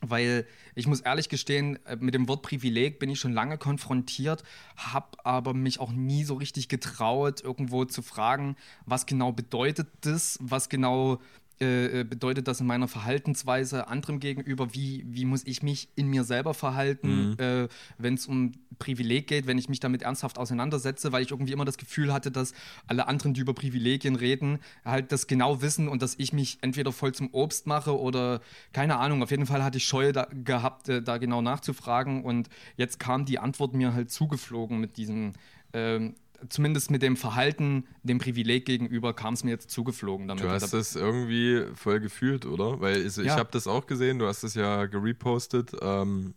weil 0.00 0.46
ich 0.74 0.86
muss 0.86 1.00
ehrlich 1.00 1.28
gestehen, 1.28 1.78
äh, 1.86 1.96
mit 1.96 2.14
dem 2.14 2.28
Wort 2.28 2.42
Privileg 2.42 2.98
bin 2.98 3.10
ich 3.10 3.20
schon 3.20 3.32
lange 3.32 3.58
konfrontiert, 3.58 4.42
habe 4.76 5.24
aber 5.24 5.54
mich 5.54 5.80
auch 5.80 5.92
nie 5.92 6.24
so 6.24 6.34
richtig 6.34 6.68
getraut, 6.68 7.42
irgendwo 7.42 7.84
zu 7.84 8.02
fragen, 8.02 8.56
was 8.86 9.06
genau 9.06 9.32
bedeutet 9.32 9.88
das, 10.02 10.38
was 10.40 10.68
genau 10.68 11.20
äh, 11.60 12.00
äh 12.00 12.04
bedeutet 12.04 12.48
das 12.48 12.60
in 12.60 12.66
meiner 12.66 12.88
Verhaltensweise 12.88 13.88
anderem 13.88 14.20
gegenüber, 14.20 14.74
wie, 14.74 15.04
wie 15.06 15.24
muss 15.24 15.46
ich 15.46 15.62
mich 15.62 15.88
in 15.96 16.08
mir 16.08 16.24
selber 16.24 16.54
verhalten, 16.54 17.30
mhm. 17.30 17.36
äh, 17.38 17.68
wenn 17.98 18.14
es 18.14 18.26
um 18.26 18.52
Privileg 18.78 19.26
geht, 19.26 19.46
wenn 19.46 19.58
ich 19.58 19.68
mich 19.68 19.80
damit 19.80 20.02
ernsthaft 20.02 20.38
auseinandersetze, 20.38 21.12
weil 21.12 21.22
ich 21.22 21.30
irgendwie 21.30 21.52
immer 21.52 21.64
das 21.64 21.78
Gefühl 21.78 22.12
hatte, 22.12 22.30
dass 22.30 22.54
alle 22.86 23.06
anderen, 23.08 23.34
die 23.34 23.40
über 23.40 23.54
Privilegien 23.54 24.16
reden, 24.16 24.58
halt 24.84 25.12
das 25.12 25.26
genau 25.26 25.62
wissen 25.62 25.88
und 25.88 26.02
dass 26.02 26.14
ich 26.18 26.32
mich 26.32 26.58
entweder 26.62 26.92
voll 26.92 27.12
zum 27.12 27.28
Obst 27.32 27.66
mache 27.66 27.98
oder 27.98 28.40
keine 28.72 28.98
Ahnung. 28.98 29.22
Auf 29.22 29.30
jeden 29.30 29.46
Fall 29.46 29.62
hatte 29.62 29.78
ich 29.78 29.84
Scheue 29.84 30.12
da, 30.12 30.26
gehabt, 30.44 30.88
äh, 30.88 31.02
da 31.02 31.18
genau 31.18 31.42
nachzufragen 31.42 32.24
und 32.24 32.48
jetzt 32.76 32.98
kam 32.98 33.24
die 33.24 33.38
Antwort 33.38 33.74
mir 33.74 33.94
halt 33.94 34.10
zugeflogen 34.10 34.80
mit 34.80 34.96
diesem. 34.96 35.32
Ähm, 35.72 36.14
zumindest 36.48 36.90
mit 36.90 37.02
dem 37.02 37.16
Verhalten, 37.16 37.86
dem 38.02 38.18
Privileg 38.18 38.66
gegenüber, 38.66 39.14
kam 39.14 39.34
es 39.34 39.44
mir 39.44 39.50
jetzt 39.50 39.70
zugeflogen. 39.70 40.28
Damit. 40.28 40.44
Du 40.44 40.48
hast 40.48 40.72
das 40.72 40.96
irgendwie 40.96 41.64
voll 41.74 42.00
gefühlt, 42.00 42.46
oder? 42.46 42.80
Weil 42.80 43.04
ich, 43.04 43.16
ja. 43.16 43.22
ich 43.24 43.30
habe 43.30 43.50
das 43.52 43.66
auch 43.66 43.86
gesehen, 43.86 44.18
du 44.18 44.26
hast 44.26 44.42
es 44.42 44.54
ja 44.54 44.86
gerepostet. 44.86 45.72
Ähm, 45.80 46.34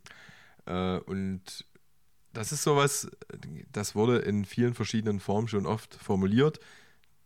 äh, 0.65 0.97
und 0.99 1.65
das 2.33 2.51
ist 2.51 2.63
sowas, 2.63 3.09
das 3.71 3.95
wurde 3.95 4.17
in 4.19 4.45
vielen 4.45 4.73
verschiedenen 4.73 5.19
Formen 5.19 5.47
schon 5.47 5.65
oft 5.65 5.95
formuliert. 5.95 6.59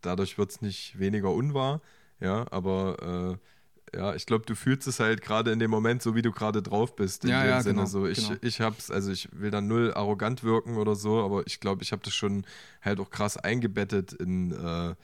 Dadurch 0.02 0.38
wird 0.38 0.52
es 0.52 0.62
nicht 0.62 1.00
weniger 1.00 1.32
unwahr, 1.34 1.82
ja, 2.20 2.46
aber 2.52 3.38
äh, 3.40 3.57
ja, 3.96 4.16
ich 4.16 4.26
glaube, 4.26 4.46
du 4.46 4.56
fühlst 4.56 4.88
es 4.88 5.00
halt 5.00 5.22
gerade 5.22 5.52
in 5.52 5.60
dem 5.60 5.72
Moment, 5.72 6.02
so 6.02 6.16
wie 6.16 6.22
du 6.22 6.32
gerade 6.32 6.62
drauf 6.62 6.96
bist. 6.96 7.24
In 7.24 7.32
ja, 7.32 7.44
dem 7.44 7.50
ja, 7.50 7.62
Sinne. 7.62 7.76
Genau, 7.76 7.86
so, 7.86 8.06
ich, 8.06 8.28
genau. 8.28 8.40
ich 8.42 8.62
hab's, 8.62 8.92
also 8.92 9.12
ich 9.12 9.30
will 9.32 9.52
da 9.52 9.62
null 9.62 9.94
arrogant 9.94 10.44
wirken 10.44 10.78
oder 10.78 10.96
so, 10.96 11.24
aber 11.24 11.46
ich 11.48 11.60
glaube, 11.60 11.84
ich 11.84 11.92
habe 11.92 12.02
das 12.04 12.14
schon 12.14 12.46
halt 12.82 13.00
auch 13.00 13.10
krass 13.10 13.38
eingebettet 13.38 14.14
in 14.14 14.52
äh, 14.52 14.96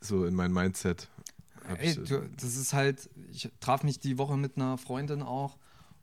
so 0.00 0.26
in 0.26 0.34
mein 0.34 0.52
Mindset. 0.52 1.08
Ey, 1.78 1.94
du, 1.94 2.28
das 2.36 2.56
ist 2.56 2.74
halt, 2.74 3.08
ich 3.32 3.50
traf 3.60 3.82
mich 3.84 3.98
die 3.98 4.18
Woche 4.18 4.36
mit 4.36 4.56
einer 4.56 4.76
Freundin 4.76 5.22
auch. 5.22 5.56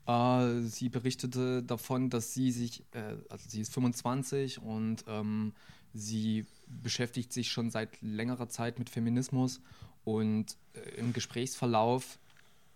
Äh, 0.06 0.62
sie 0.62 0.88
berichtete 0.88 1.62
davon, 1.62 2.10
dass 2.10 2.34
sie 2.34 2.50
sich, 2.50 2.84
äh, 2.92 3.16
also 3.28 3.48
sie 3.48 3.60
ist 3.60 3.72
25 3.72 4.60
und 4.60 5.04
ähm, 5.06 5.52
sie 5.94 6.46
beschäftigt 6.66 7.32
sich 7.32 7.52
schon 7.52 7.70
seit 7.70 8.00
längerer 8.02 8.48
Zeit 8.48 8.78
mit 8.80 8.90
Feminismus 8.90 9.60
und 10.04 10.56
äh, 10.74 10.80
im 10.98 11.12
Gesprächsverlauf 11.12 12.18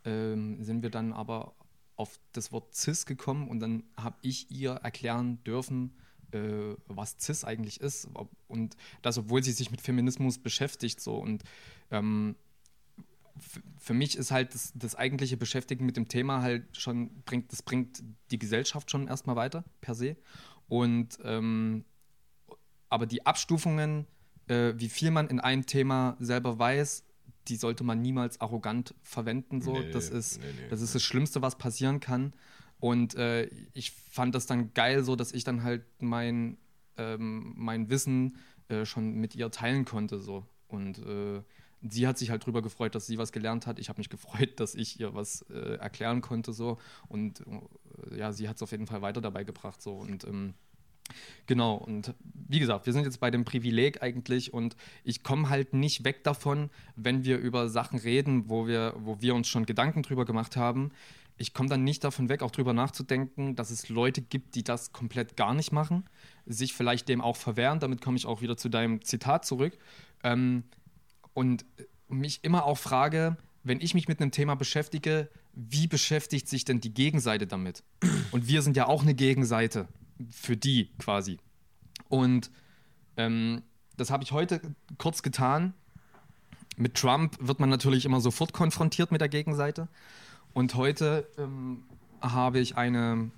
ähm, 0.04 0.62
sind 0.62 0.82
wir 0.82 0.90
dann 0.90 1.12
aber 1.12 1.54
auf 1.96 2.20
das 2.32 2.52
Wort 2.52 2.74
CIS 2.74 3.06
gekommen 3.06 3.48
und 3.48 3.60
dann 3.60 3.82
habe 3.96 4.16
ich 4.22 4.50
ihr 4.50 4.72
erklären 4.72 5.42
dürfen, 5.44 5.92
äh, 6.32 6.74
was 6.86 7.16
CIS 7.18 7.44
eigentlich 7.44 7.80
ist. 7.80 8.08
Und 8.48 8.76
das, 9.02 9.18
obwohl 9.18 9.42
sie 9.42 9.52
sich 9.52 9.70
mit 9.70 9.80
Feminismus 9.80 10.38
beschäftigt. 10.38 11.00
So. 11.00 11.16
Und 11.16 11.42
ähm, 11.90 12.36
für 13.78 13.94
mich 13.94 14.16
ist 14.16 14.30
halt 14.30 14.54
das, 14.54 14.72
das, 14.74 14.94
eigentliche 14.94 15.36
Beschäftigen 15.36 15.86
mit 15.86 15.96
dem 15.96 16.08
Thema 16.08 16.42
halt 16.42 16.64
schon, 16.76 17.22
bringt, 17.22 17.52
das 17.52 17.62
bringt 17.62 18.02
die 18.30 18.38
Gesellschaft 18.38 18.90
schon 18.90 19.08
erstmal 19.08 19.36
weiter, 19.36 19.64
per 19.80 19.94
se. 19.94 20.16
Und 20.68 21.18
ähm, 21.22 21.84
aber 22.88 23.06
die 23.06 23.26
Abstufungen, 23.26 24.06
äh, 24.48 24.74
wie 24.76 24.88
viel 24.88 25.10
man 25.10 25.28
in 25.28 25.40
einem 25.40 25.66
Thema 25.66 26.16
selber 26.20 26.58
weiß, 26.58 27.04
die 27.48 27.56
sollte 27.56 27.84
man 27.84 28.00
niemals 28.00 28.40
arrogant 28.40 28.94
verwenden. 29.02 29.60
So. 29.60 29.78
Nee, 29.78 29.90
das, 29.90 30.08
ist, 30.08 30.40
nee, 30.40 30.46
nee, 30.46 30.68
das 30.68 30.80
ist 30.80 30.94
das 30.94 31.02
Schlimmste, 31.02 31.42
was 31.42 31.56
passieren 31.58 32.00
kann. 32.00 32.32
Und 32.78 33.14
äh, 33.14 33.48
ich 33.72 33.92
fand 33.92 34.34
das 34.34 34.46
dann 34.46 34.74
geil, 34.74 35.02
so 35.04 35.16
dass 35.16 35.32
ich 35.32 35.44
dann 35.44 35.62
halt 35.62 35.84
mein, 36.00 36.58
ähm, 36.96 37.54
mein 37.56 37.88
Wissen 37.88 38.36
äh, 38.68 38.84
schon 38.84 39.14
mit 39.14 39.34
ihr 39.34 39.50
teilen 39.50 39.84
konnte. 39.84 40.20
So. 40.20 40.46
Und 40.68 40.98
äh, 40.98 41.42
sie 41.82 42.06
hat 42.06 42.18
sich 42.18 42.30
halt 42.30 42.44
drüber 42.44 42.62
gefreut, 42.62 42.94
dass 42.94 43.06
sie 43.06 43.18
was 43.18 43.32
gelernt 43.32 43.66
hat. 43.66 43.78
Ich 43.78 43.88
habe 43.88 43.98
mich 43.98 44.08
gefreut, 44.10 44.60
dass 44.60 44.74
ich 44.74 45.00
ihr 45.00 45.14
was 45.14 45.42
äh, 45.50 45.76
erklären 45.76 46.20
konnte. 46.20 46.52
So. 46.52 46.78
Und 47.08 47.42
äh, 48.10 48.18
ja, 48.18 48.32
sie 48.32 48.48
hat 48.48 48.56
es 48.56 48.62
auf 48.62 48.72
jeden 48.72 48.86
Fall 48.86 49.02
weiter 49.02 49.20
dabei 49.20 49.44
gebracht. 49.44 49.80
So. 49.80 49.94
Und 49.94 50.24
ähm, 50.24 50.54
Genau, 51.46 51.74
und 51.74 52.14
wie 52.48 52.58
gesagt, 52.58 52.86
wir 52.86 52.92
sind 52.92 53.04
jetzt 53.04 53.20
bei 53.20 53.30
dem 53.30 53.44
Privileg 53.44 54.02
eigentlich 54.02 54.52
und 54.52 54.76
ich 55.04 55.22
komme 55.22 55.48
halt 55.48 55.74
nicht 55.74 56.04
weg 56.04 56.24
davon, 56.24 56.70
wenn 56.96 57.24
wir 57.24 57.38
über 57.38 57.68
Sachen 57.68 57.98
reden, 57.98 58.48
wo 58.48 58.66
wir, 58.66 58.94
wo 58.98 59.20
wir 59.20 59.34
uns 59.34 59.48
schon 59.48 59.66
Gedanken 59.66 60.02
drüber 60.02 60.24
gemacht 60.24 60.56
haben. 60.56 60.90
Ich 61.38 61.52
komme 61.52 61.68
dann 61.68 61.84
nicht 61.84 62.02
davon 62.02 62.28
weg, 62.28 62.42
auch 62.42 62.50
drüber 62.50 62.72
nachzudenken, 62.72 63.56
dass 63.56 63.70
es 63.70 63.88
Leute 63.88 64.22
gibt, 64.22 64.54
die 64.54 64.64
das 64.64 64.92
komplett 64.92 65.36
gar 65.36 65.54
nicht 65.54 65.70
machen, 65.70 66.04
sich 66.46 66.72
vielleicht 66.72 67.08
dem 67.08 67.20
auch 67.20 67.36
verwehren. 67.36 67.78
Damit 67.78 68.00
komme 68.00 68.16
ich 68.16 68.26
auch 68.26 68.40
wieder 68.40 68.56
zu 68.56 68.68
deinem 68.68 69.02
Zitat 69.02 69.44
zurück. 69.44 69.76
Ähm, 70.24 70.64
und 71.34 71.66
mich 72.08 72.42
immer 72.42 72.64
auch 72.64 72.78
frage, 72.78 73.36
wenn 73.62 73.80
ich 73.80 73.92
mich 73.92 74.08
mit 74.08 74.20
einem 74.20 74.30
Thema 74.30 74.54
beschäftige, 74.54 75.28
wie 75.52 75.86
beschäftigt 75.86 76.48
sich 76.48 76.64
denn 76.64 76.80
die 76.80 76.94
Gegenseite 76.94 77.46
damit? 77.46 77.82
Und 78.30 78.48
wir 78.48 78.62
sind 78.62 78.76
ja 78.76 78.86
auch 78.86 79.02
eine 79.02 79.14
Gegenseite 79.14 79.88
für 80.30 80.56
die 80.56 80.90
quasi. 80.98 81.38
Und 82.08 82.50
ähm, 83.16 83.62
das 83.96 84.10
habe 84.10 84.22
ich 84.24 84.32
heute 84.32 84.60
kurz 84.98 85.22
getan. 85.22 85.74
Mit 86.76 86.94
Trump 86.94 87.36
wird 87.40 87.58
man 87.60 87.70
natürlich 87.70 88.04
immer 88.04 88.20
sofort 88.20 88.52
konfrontiert 88.52 89.10
mit 89.10 89.20
der 89.20 89.28
Gegenseite. 89.28 89.88
Und 90.52 90.74
heute 90.74 91.26
ähm, 91.38 91.84
habe 92.20 92.58
ich 92.58 92.76
eine, 92.76 93.30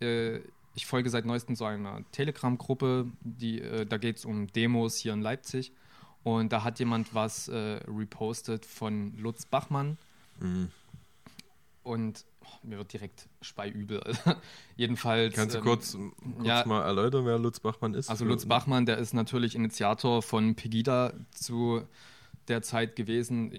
äh, 0.00 0.38
ich 0.74 0.86
folge 0.86 1.10
seit 1.10 1.24
neuestem 1.24 1.56
so 1.56 1.64
einer 1.64 2.02
Telegram-Gruppe, 2.12 3.10
äh, 3.40 3.84
da 3.86 3.98
geht 3.98 4.18
es 4.18 4.24
um 4.24 4.46
Demos 4.48 4.96
hier 4.96 5.12
in 5.12 5.22
Leipzig. 5.22 5.72
Und 6.22 6.52
da 6.52 6.62
hat 6.62 6.78
jemand 6.78 7.14
was 7.14 7.48
äh, 7.48 7.80
repostet 7.88 8.64
von 8.64 9.16
Lutz 9.16 9.44
Bachmann. 9.44 9.98
Mhm. 10.38 10.70
Und 11.82 12.24
oh, 12.44 12.66
mir 12.66 12.78
wird 12.78 12.92
direkt 12.92 13.28
speiübel. 13.40 14.02
Jedenfalls. 14.76 15.34
Kannst 15.34 15.54
du 15.54 15.58
ähm, 15.58 15.64
kurz, 15.64 15.92
kurz 15.92 16.46
ja, 16.46 16.64
mal 16.66 16.82
erläutern, 16.82 17.26
wer 17.26 17.38
Lutz 17.38 17.60
Bachmann 17.60 17.94
ist? 17.94 18.08
Also 18.10 18.24
Lutz 18.24 18.46
Bachmann, 18.46 18.86
der 18.86 18.98
ist 18.98 19.14
natürlich 19.14 19.54
Initiator 19.54 20.22
von 20.22 20.54
Pegida 20.54 21.12
zu 21.30 21.82
der 22.48 22.62
Zeit 22.62 22.96
gewesen, 22.96 23.58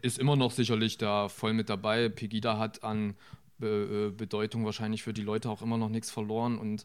ist 0.00 0.18
immer 0.18 0.36
noch 0.36 0.50
sicherlich 0.50 0.98
da 0.98 1.28
voll 1.28 1.52
mit 1.52 1.68
dabei. 1.68 2.08
Pegida 2.08 2.58
hat 2.58 2.82
an 2.82 3.14
Be 3.58 4.08
äh, 4.08 4.10
Bedeutung 4.10 4.64
wahrscheinlich 4.64 5.04
für 5.04 5.12
die 5.12 5.22
Leute 5.22 5.48
auch 5.48 5.62
immer 5.62 5.78
noch 5.78 5.88
nichts 5.88 6.10
verloren 6.10 6.58
und, 6.58 6.84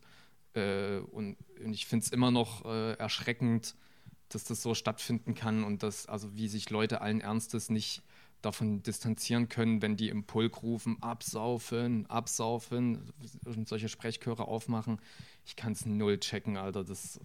äh, 0.54 0.98
und, 1.00 1.38
und, 1.64 1.74
ich 1.74 1.88
finde 1.88 2.06
es 2.06 2.12
immer 2.12 2.30
noch 2.30 2.66
äh, 2.66 2.94
erschreckend, 2.94 3.74
dass 4.30 4.44
das 4.44 4.62
so 4.62 4.76
stattfinden 4.76 5.34
kann 5.34 5.64
und 5.64 5.82
dass, 5.82 6.06
also 6.06 6.36
wie 6.36 6.48
sich 6.48 6.70
Leute 6.70 7.02
allen 7.02 7.20
Ernstes 7.20 7.70
nicht 7.72 8.04
davon 8.42 8.84
distanzieren 8.84 9.50
können, 9.50 9.82
wenn 9.82 9.98
die 9.98 10.10
im 10.10 10.24
Pulk 10.24 10.62
rufen, 10.62 11.02
absaufen, 11.02 12.06
absaufen 12.10 13.12
und 13.46 13.68
solche 13.68 13.90
Sprechchöre 13.90 14.48
aufmachen. 14.48 15.00
Ich 15.46 15.56
kann 15.56 15.74
es 15.74 15.86
null 15.86 16.20
checken, 16.20 16.58
Alter. 16.58 16.84
Das, 16.84 17.20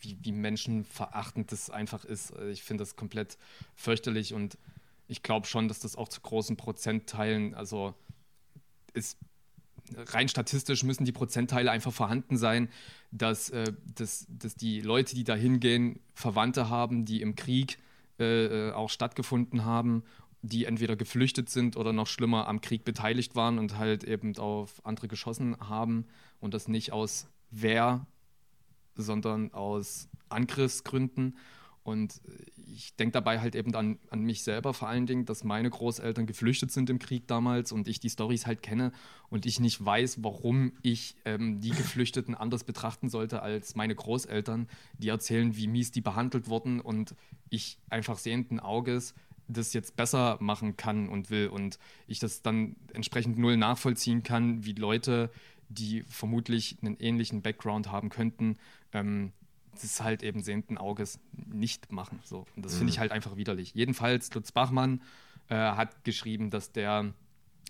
wie, 0.00 0.18
wie 0.20 0.32
menschenverachtend 0.32 1.52
das 1.52 1.70
einfach 1.70 2.04
ist. 2.04 2.32
Ich 2.50 2.62
finde 2.62 2.82
das 2.82 2.96
komplett 2.96 3.38
fürchterlich 3.74 4.34
und 4.34 4.58
ich 5.06 5.22
glaube 5.22 5.46
schon, 5.46 5.68
dass 5.68 5.80
das 5.80 5.96
auch 5.96 6.08
zu 6.08 6.20
großen 6.20 6.56
Prozentteilen, 6.56 7.54
also 7.54 7.94
ist 8.92 9.16
rein 9.96 10.28
statistisch 10.28 10.82
müssen 10.82 11.06
die 11.06 11.12
Prozentteile 11.12 11.70
einfach 11.70 11.92
vorhanden 11.92 12.36
sein, 12.36 12.68
dass, 13.10 13.48
äh, 13.50 13.72
dass, 13.94 14.26
dass 14.28 14.54
die 14.54 14.82
Leute, 14.82 15.14
die 15.14 15.24
da 15.24 15.34
hingehen, 15.34 16.00
Verwandte 16.14 16.68
haben, 16.68 17.06
die 17.06 17.22
im 17.22 17.36
Krieg 17.36 17.78
äh, 18.18 18.68
äh 18.68 18.72
auch 18.72 18.90
stattgefunden 18.90 19.64
haben 19.64 20.02
die 20.42 20.64
entweder 20.64 20.96
geflüchtet 20.96 21.48
sind 21.48 21.76
oder 21.76 21.92
noch 21.92 22.06
schlimmer 22.06 22.46
am 22.46 22.60
Krieg 22.60 22.84
beteiligt 22.84 23.34
waren 23.34 23.58
und 23.58 23.76
halt 23.76 24.04
eben 24.04 24.36
auf 24.38 24.84
andere 24.84 25.08
geschossen 25.08 25.56
haben 25.60 26.06
und 26.40 26.54
das 26.54 26.68
nicht 26.68 26.92
aus 26.92 27.28
Wehr, 27.50 28.06
sondern 28.94 29.52
aus 29.52 30.08
Angriffsgründen. 30.28 31.36
Und 31.82 32.20
ich 32.66 32.94
denke 32.96 33.12
dabei 33.12 33.40
halt 33.40 33.54
eben 33.54 33.74
an, 33.74 33.98
an 34.10 34.20
mich 34.20 34.42
selber 34.42 34.74
vor 34.74 34.88
allen 34.88 35.06
Dingen, 35.06 35.24
dass 35.24 35.42
meine 35.42 35.70
Großeltern 35.70 36.26
geflüchtet 36.26 36.70
sind 36.70 36.90
im 36.90 36.98
Krieg 36.98 37.26
damals 37.26 37.72
und 37.72 37.88
ich 37.88 37.98
die 37.98 38.10
Stories 38.10 38.46
halt 38.46 38.62
kenne 38.62 38.92
und 39.30 39.46
ich 39.46 39.58
nicht 39.58 39.82
weiß, 39.82 40.22
warum 40.22 40.72
ich 40.82 41.16
ähm, 41.24 41.60
die 41.60 41.70
Geflüchteten 41.70 42.34
anders 42.34 42.64
betrachten 42.64 43.08
sollte 43.08 43.40
als 43.40 43.74
meine 43.74 43.94
Großeltern, 43.94 44.68
die 44.98 45.08
erzählen, 45.08 45.56
wie 45.56 45.66
mies 45.66 45.90
die 45.90 46.02
behandelt 46.02 46.48
wurden 46.48 46.80
und 46.80 47.14
ich 47.48 47.78
einfach 47.88 48.18
sehenden 48.18 48.60
Auges 48.60 49.14
das 49.48 49.72
jetzt 49.72 49.96
besser 49.96 50.36
machen 50.40 50.76
kann 50.76 51.08
und 51.08 51.30
will 51.30 51.48
und 51.48 51.78
ich 52.06 52.18
das 52.18 52.42
dann 52.42 52.76
entsprechend 52.92 53.38
null 53.38 53.56
nachvollziehen 53.56 54.22
kann, 54.22 54.64
wie 54.64 54.72
Leute, 54.72 55.30
die 55.68 56.04
vermutlich 56.06 56.76
einen 56.82 56.96
ähnlichen 56.98 57.42
Background 57.42 57.90
haben 57.90 58.10
könnten, 58.10 58.56
ähm, 58.92 59.32
das 59.72 60.00
halt 60.02 60.22
eben 60.22 60.42
sehenden 60.42 60.78
Auges 60.78 61.20
nicht 61.32 61.92
machen. 61.92 62.20
So. 62.24 62.46
Und 62.56 62.64
das 62.64 62.74
mhm. 62.74 62.78
finde 62.78 62.92
ich 62.92 62.98
halt 62.98 63.12
einfach 63.12 63.36
widerlich. 63.36 63.74
Jedenfalls, 63.74 64.32
Lutz 64.34 64.52
Bachmann 64.52 65.02
äh, 65.48 65.54
hat 65.54 66.04
geschrieben, 66.04 66.50
dass 66.50 66.72
der 66.72 67.12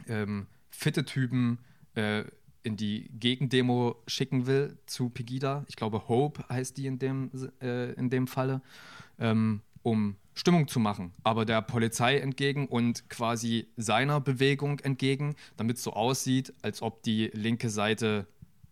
ähm, 0.06 0.46
fitte 0.70 1.04
Typen 1.04 1.58
äh, 1.94 2.24
in 2.62 2.76
die 2.76 3.10
Gegendemo 3.18 3.96
schicken 4.06 4.46
will 4.46 4.78
zu 4.86 5.10
Pegida. 5.10 5.64
Ich 5.68 5.76
glaube, 5.76 6.08
Hope 6.08 6.44
heißt 6.48 6.76
die 6.76 6.86
in 6.86 6.98
dem, 6.98 7.30
äh, 7.60 7.92
in 7.92 8.10
dem 8.10 8.26
Falle, 8.26 8.62
ähm, 9.18 9.62
um 9.82 10.16
Stimmung 10.34 10.68
zu 10.68 10.78
machen, 10.78 11.12
aber 11.24 11.44
der 11.44 11.62
Polizei 11.62 12.18
entgegen 12.18 12.68
und 12.68 13.08
quasi 13.10 13.68
seiner 13.76 14.20
Bewegung 14.20 14.78
entgegen, 14.80 15.34
damit 15.56 15.78
es 15.78 15.82
so 15.82 15.92
aussieht, 15.92 16.54
als 16.62 16.80
ob 16.80 17.02
die 17.02 17.30
linke 17.34 17.70
Seite 17.70 18.28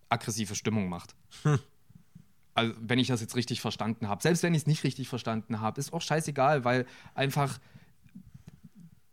aggressive 0.09 0.55
Stimmung 0.55 0.89
macht. 0.89 1.17
Hm. 1.43 1.59
Also, 2.55 2.73
wenn 2.81 2.99
ich 2.99 3.09
das 3.09 3.21
jetzt 3.21 3.37
richtig 3.37 3.61
verstanden 3.61 4.09
habe. 4.09 4.23
Selbst 4.23 4.43
wenn 4.43 4.55
ich 4.55 4.63
es 4.63 4.67
nicht 4.67 4.85
richtig 4.85 5.09
verstanden 5.09 5.61
habe, 5.61 5.79
ist 5.79 5.93
auch 5.93 6.01
scheißegal, 6.01 6.65
weil 6.65 6.87
einfach 7.15 7.59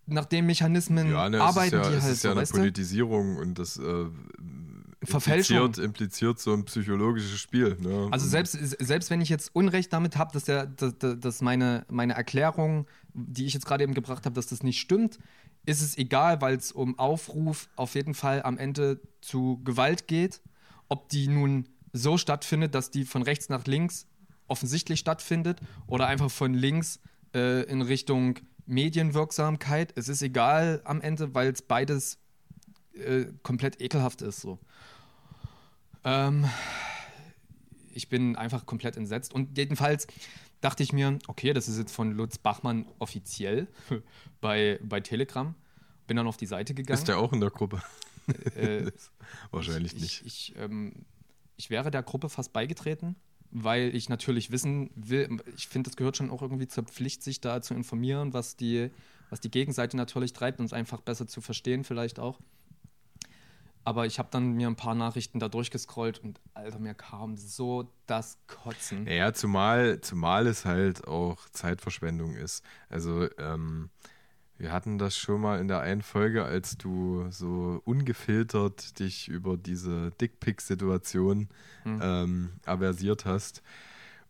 nach 0.06 0.26
den 0.26 0.46
Mechanismen 0.46 1.12
ja, 1.12 1.30
ne, 1.30 1.42
arbeiten 1.42 1.76
ja, 1.76 1.90
die 1.90 2.02
halt 2.02 2.14
ist 2.14 2.22
so, 2.22 2.28
ja 2.30 2.32
eine 2.34 2.42
weißt 2.42 2.54
du? 2.54 2.58
Politisierung 2.58 3.38
und 3.38 3.58
das 3.58 3.78
äh, 3.78 4.06
Verfälschung. 5.06 5.58
impliziert, 5.58 5.86
impliziert 5.86 6.40
so 6.40 6.54
ein 6.54 6.66
psychologisches 6.66 7.40
Spiel. 7.40 7.78
Ne? 7.80 8.10
Also 8.12 8.28
selbst, 8.28 8.54
selbst 8.54 9.10
wenn 9.10 9.22
ich 9.22 9.30
jetzt 9.30 9.54
Unrecht 9.54 9.92
damit 9.94 10.18
habe, 10.18 10.32
dass, 10.34 10.46
der, 10.46 10.66
dass, 10.68 10.94
dass 11.00 11.42
meine, 11.42 11.86
meine 11.90 12.14
Erklärung, 12.14 12.88
die 13.14 13.46
ich 13.46 13.54
jetzt 13.54 13.66
gerade 13.66 13.84
eben 13.84 13.94
gebracht 13.94 14.26
habe, 14.26 14.36
dass 14.36 14.48
das 14.48 14.64
nicht 14.64 14.80
stimmt, 14.80 15.20
ist 15.66 15.82
es 15.82 15.98
egal, 15.98 16.42
weil 16.42 16.56
es 16.56 16.72
um 16.72 17.00
Aufruf 17.00 17.70
auf 17.76 17.96
jeden 17.96 18.14
Fall 18.14 18.44
am 18.44 18.58
Ende 18.58 19.00
zu 19.22 19.62
Gewalt 19.64 20.08
geht. 20.08 20.42
Ob 20.90 21.10
die 21.10 21.28
nun 21.28 21.70
so 21.94 22.18
stattfindet, 22.18 22.76
dass 22.76 22.92
die 22.92 23.06
von 23.06 23.22
rechts 23.22 23.50
nach 23.50 23.66
links 23.66 24.08
offensichtlich 24.48 25.00
stattfindet 25.00 25.60
oder 25.88 26.08
einfach 26.08 26.30
von 26.30 26.54
links 26.54 27.00
äh, 27.34 27.64
in 27.64 27.82
Richtung 27.82 28.40
Medienwirksamkeit. 28.66 29.94
Es 29.96 30.10
ist 30.10 30.22
egal 30.22 30.82
am 30.84 31.02
Ende, 31.02 31.34
weil 31.34 31.52
es 31.52 31.62
beides 31.62 32.20
äh, 32.94 33.26
komplett 33.42 33.82
ekelhaft 33.82 34.22
ist. 34.22 34.42
So. 34.42 34.60
Ähm, 36.04 36.46
ich 37.94 38.10
bin 38.10 38.36
einfach 38.36 38.66
komplett 38.66 38.98
entsetzt. 38.98 39.34
Und 39.34 39.58
jedenfalls 39.58 40.08
dachte 40.62 40.84
ich 40.84 40.94
mir, 40.94 41.20
okay, 41.28 41.54
das 41.54 41.68
ist 41.68 41.78
jetzt 41.78 41.94
von 41.94 42.12
Lutz 42.12 42.38
Bachmann 42.38 42.86
offiziell 43.00 43.68
bei, 44.42 44.80
bei 44.82 45.00
Telegram. 45.02 45.56
Bin 46.08 46.18
dann 46.18 46.28
auf 46.28 46.38
die 46.38 46.46
Seite 46.46 46.74
gegangen. 46.74 46.98
ist 46.98 47.08
der 47.08 47.18
auch 47.18 47.32
in 47.34 47.40
der 47.40 47.50
Gruppe? 47.50 47.82
Äh, 48.56 48.92
Wahrscheinlich 49.52 49.94
ich, 49.96 50.02
nicht. 50.02 50.26
Ich, 50.26 50.54
ähm, 50.58 51.06
ich 51.58 51.70
wäre 51.70 51.92
der 51.92 52.04
Gruppe 52.04 52.30
fast 52.30 52.54
beigetreten, 52.54 53.16
weil 53.52 53.96
ich 53.96 54.10
natürlich 54.10 54.52
wissen 54.52 54.90
will, 54.96 55.42
ich 55.56 55.68
finde, 55.68 55.90
das 55.90 55.98
gehört 55.98 56.18
schon 56.18 56.30
auch 56.30 56.42
irgendwie 56.42 56.68
zur 56.68 56.84
Pflicht, 56.84 57.24
sich 57.24 57.42
da 57.42 57.62
zu 57.62 57.74
informieren, 57.74 58.34
was 58.34 58.56
die, 58.56 58.90
was 59.30 59.40
die 59.40 59.52
Gegenseite 59.52 59.96
natürlich 59.96 60.34
treibt, 60.34 60.60
um 60.60 60.66
es 60.66 60.74
einfach 60.74 61.02
besser 61.02 61.28
zu 61.28 61.42
verstehen, 61.42 61.84
vielleicht 61.84 62.20
auch. 62.20 62.40
Aber 63.86 64.06
ich 64.06 64.18
habe 64.20 64.30
dann 64.32 64.54
mir 64.54 64.68
ein 64.68 64.76
paar 64.76 64.96
Nachrichten 64.96 65.40
da 65.40 65.50
durchgescrollt 65.50 66.20
und 66.20 66.40
Alter, 66.54 66.80
mir 66.80 66.94
kam 66.94 67.36
so 67.36 67.92
das 68.08 68.38
Kotzen. 68.48 69.04
Naja, 69.04 69.34
zumal, 69.34 70.00
zumal 70.02 70.48
es 70.48 70.64
halt 70.66 71.08
auch 71.08 71.38
Zeitverschwendung 71.50 72.36
ist. 72.36 72.64
Also, 72.90 73.28
ähm, 73.38 73.90
wir 74.58 74.72
hatten 74.72 74.98
das 74.98 75.18
schon 75.18 75.42
mal 75.42 75.60
in 75.60 75.68
der 75.68 75.82
einen 75.82 76.04
Folge, 76.04 76.46
als 76.46 76.78
du 76.78 77.26
so 77.32 77.82
ungefiltert 77.84 79.00
dich 79.00 79.28
über 79.28 79.58
diese 79.58 80.12
Dickpick-Situation 80.12 81.50
Hm. 81.84 82.00
ähm, 82.02 82.50
aversiert 82.66 83.26
hast. 83.26 83.62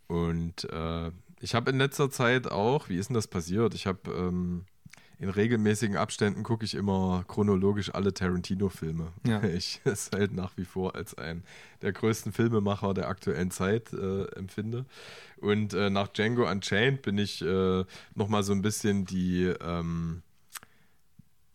Und 0.07 0.63
äh, 0.71 1.11
ich 1.39 1.53
habe 1.53 1.69
in 1.69 1.77
letzter 1.77 2.09
Zeit 2.09 2.51
auch, 2.51 2.89
wie 2.89 2.97
ist 2.97 3.09
denn 3.09 3.13
das 3.15 3.27
passiert? 3.27 3.75
Ich 3.75 3.85
habe 3.85 4.09
ähm, 4.11 4.65
in 5.23 5.29
regelmäßigen 5.29 5.95
Abständen 5.95 6.43
gucke 6.43 6.65
ich 6.65 6.75
immer 6.75 7.23
chronologisch 7.29 7.93
alle 7.93 8.13
Tarantino-Filme. 8.13 9.13
Ja. 9.25 9.41
Ich 9.53 9.79
es 9.86 10.09
halt 10.13 10.33
nach 10.33 10.57
wie 10.57 10.65
vor 10.65 10.95
als 10.95 11.17
einen 11.17 11.43
der 11.81 11.93
größten 11.93 12.33
Filmemacher 12.33 12.93
der 12.93 13.07
aktuellen 13.07 13.49
Zeit 13.49 13.93
äh, 13.93 14.25
empfinde. 14.36 14.86
Und 15.38 15.73
äh, 15.73 15.89
nach 15.89 16.09
Django 16.09 16.49
Unchained 16.49 17.01
bin 17.03 17.17
ich 17.17 17.41
äh, 17.41 17.86
nochmal 18.15 18.43
so 18.43 18.51
ein 18.51 18.62
bisschen 18.62 19.05
die, 19.05 19.45
ähm, 19.62 20.23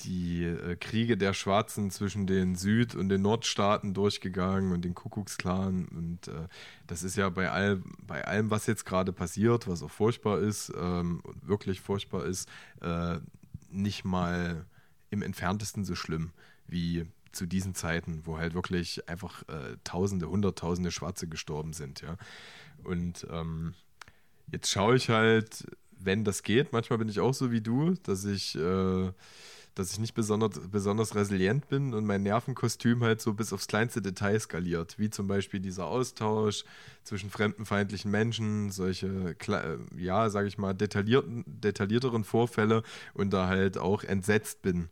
die 0.00 0.44
äh, 0.44 0.76
Kriege 0.76 1.18
der 1.18 1.34
Schwarzen 1.34 1.90
zwischen 1.90 2.26
den 2.26 2.54
Süd- 2.54 2.94
und 2.94 3.10
den 3.10 3.20
Nordstaaten 3.20 3.92
durchgegangen 3.92 4.72
und 4.72 4.82
den 4.82 4.94
Kuckucksklan. 4.94 5.88
Und 5.88 6.28
äh, 6.28 6.48
das 6.86 7.02
ist 7.02 7.16
ja 7.16 7.28
bei, 7.28 7.50
all, 7.50 7.82
bei 8.06 8.24
allem, 8.24 8.50
was 8.50 8.66
jetzt 8.66 8.86
gerade 8.86 9.12
passiert, 9.12 9.68
was 9.68 9.82
auch 9.82 9.90
furchtbar 9.90 10.38
ist, 10.38 10.72
ähm, 10.80 11.22
wirklich 11.42 11.80
furchtbar 11.80 12.24
ist, 12.24 12.48
äh, 12.80 13.18
nicht 13.70 14.04
mal 14.04 14.66
im 15.10 15.22
entferntesten 15.22 15.84
so 15.84 15.94
schlimm 15.94 16.32
wie 16.66 17.06
zu 17.32 17.46
diesen 17.46 17.74
Zeiten, 17.74 18.22
wo 18.24 18.38
halt 18.38 18.54
wirklich 18.54 19.08
einfach 19.08 19.42
äh, 19.48 19.76
Tausende, 19.84 20.28
Hunderttausende 20.28 20.90
Schwarze 20.90 21.28
gestorben 21.28 21.72
sind, 21.72 22.00
ja. 22.00 22.16
Und 22.84 23.26
ähm, 23.30 23.74
jetzt 24.50 24.70
schaue 24.70 24.96
ich 24.96 25.08
halt, 25.10 25.66
wenn 25.90 26.24
das 26.24 26.42
geht, 26.42 26.72
manchmal 26.72 26.98
bin 26.98 27.08
ich 27.08 27.20
auch 27.20 27.34
so 27.34 27.50
wie 27.50 27.60
du, 27.60 27.94
dass 28.02 28.24
ich, 28.24 28.54
äh, 28.56 29.12
dass 29.78 29.92
ich 29.92 30.00
nicht 30.00 30.14
besonders, 30.14 30.60
besonders 30.70 31.14
resilient 31.14 31.68
bin 31.68 31.94
und 31.94 32.04
mein 32.04 32.24
Nervenkostüm 32.24 33.04
halt 33.04 33.20
so 33.20 33.32
bis 33.32 33.52
aufs 33.52 33.68
kleinste 33.68 34.02
Detail 34.02 34.38
skaliert, 34.40 34.98
wie 34.98 35.08
zum 35.08 35.28
Beispiel 35.28 35.60
dieser 35.60 35.86
Austausch 35.86 36.64
zwischen 37.04 37.30
fremdenfeindlichen 37.30 38.10
Menschen, 38.10 38.72
solche, 38.72 39.36
äh, 39.38 39.78
ja, 39.96 40.30
sage 40.30 40.48
ich 40.48 40.58
mal, 40.58 40.74
detaillierten, 40.74 41.44
detaillierteren 41.46 42.24
Vorfälle 42.24 42.82
und 43.14 43.32
da 43.32 43.46
halt 43.46 43.78
auch 43.78 44.02
entsetzt 44.02 44.62
bin. 44.62 44.88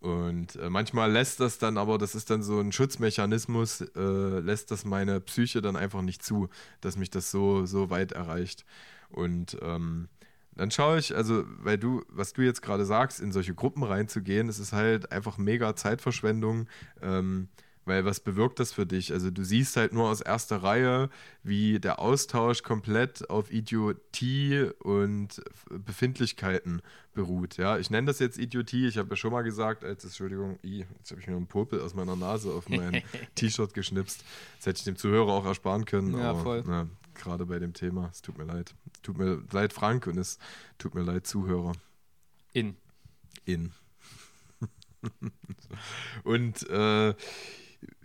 Und 0.00 0.56
äh, 0.56 0.68
manchmal 0.68 1.10
lässt 1.10 1.40
das 1.40 1.58
dann 1.58 1.78
aber, 1.78 1.96
das 1.96 2.14
ist 2.14 2.28
dann 2.28 2.42
so 2.42 2.60
ein 2.60 2.72
Schutzmechanismus, 2.72 3.80
äh, 3.80 4.40
lässt 4.40 4.70
das 4.72 4.84
meine 4.84 5.20
Psyche 5.20 5.62
dann 5.62 5.76
einfach 5.76 6.02
nicht 6.02 6.22
zu, 6.22 6.50
dass 6.82 6.96
mich 6.96 7.08
das 7.08 7.30
so, 7.30 7.64
so 7.64 7.88
weit 7.88 8.12
erreicht. 8.12 8.66
Und 9.08 9.56
ähm, 9.62 10.08
dann 10.54 10.70
schaue 10.70 10.98
ich, 10.98 11.14
also, 11.16 11.44
weil 11.62 11.78
du, 11.78 12.02
was 12.08 12.32
du 12.32 12.42
jetzt 12.42 12.62
gerade 12.62 12.84
sagst, 12.84 13.20
in 13.20 13.32
solche 13.32 13.54
Gruppen 13.54 13.82
reinzugehen, 13.82 14.48
es 14.48 14.58
ist 14.58 14.72
halt 14.72 15.10
einfach 15.12 15.38
mega 15.38 15.74
Zeitverschwendung. 15.74 16.68
Ähm, 17.00 17.48
weil 17.84 18.04
was 18.04 18.20
bewirkt 18.20 18.60
das 18.60 18.72
für 18.72 18.86
dich? 18.86 19.12
Also 19.12 19.30
du 19.30 19.44
siehst 19.44 19.76
halt 19.76 19.92
nur 19.92 20.08
aus 20.08 20.20
erster 20.20 20.62
Reihe, 20.62 21.10
wie 21.42 21.80
der 21.80 21.98
Austausch 21.98 22.62
komplett 22.62 23.28
auf 23.28 23.52
Idiotie 23.52 24.70
und 24.78 25.42
Befindlichkeiten 25.68 26.80
beruht. 27.12 27.56
Ja, 27.56 27.78
ich 27.78 27.90
nenne 27.90 28.06
das 28.06 28.20
jetzt 28.20 28.38
Idiotie. 28.38 28.86
Ich 28.86 28.98
habe 28.98 29.10
ja 29.10 29.16
schon 29.16 29.32
mal 29.32 29.42
gesagt, 29.42 29.84
als 29.84 30.04
Entschuldigung, 30.04 30.58
i, 30.62 30.84
jetzt 30.98 31.10
habe 31.10 31.20
ich 31.20 31.26
mir 31.26 31.34
einen 31.34 31.46
Popel 31.46 31.80
aus 31.80 31.94
meiner 31.94 32.16
Nase 32.16 32.52
auf 32.52 32.68
mein 32.68 33.02
T-Shirt 33.34 33.74
geschnipst. 33.74 34.24
Das 34.58 34.66
hätte 34.66 34.78
ich 34.78 34.84
dem 34.84 34.96
Zuhörer 34.96 35.32
auch 35.32 35.44
ersparen 35.44 35.84
können. 35.84 36.16
Ja, 36.16 36.30
aber, 36.30 36.42
voll. 36.42 36.64
Na, 36.66 36.86
gerade 37.14 37.46
bei 37.46 37.58
dem 37.58 37.72
Thema, 37.72 38.08
es 38.12 38.22
tut 38.22 38.38
mir 38.38 38.44
leid. 38.44 38.74
Es 38.94 39.02
tut 39.02 39.18
mir 39.18 39.42
leid, 39.52 39.72
Frank, 39.72 40.06
und 40.06 40.18
es 40.18 40.38
tut 40.78 40.94
mir 40.94 41.02
leid, 41.02 41.26
Zuhörer. 41.26 41.72
In. 42.52 42.76
In. 43.44 43.72
und 46.24 46.68
äh, 46.68 47.14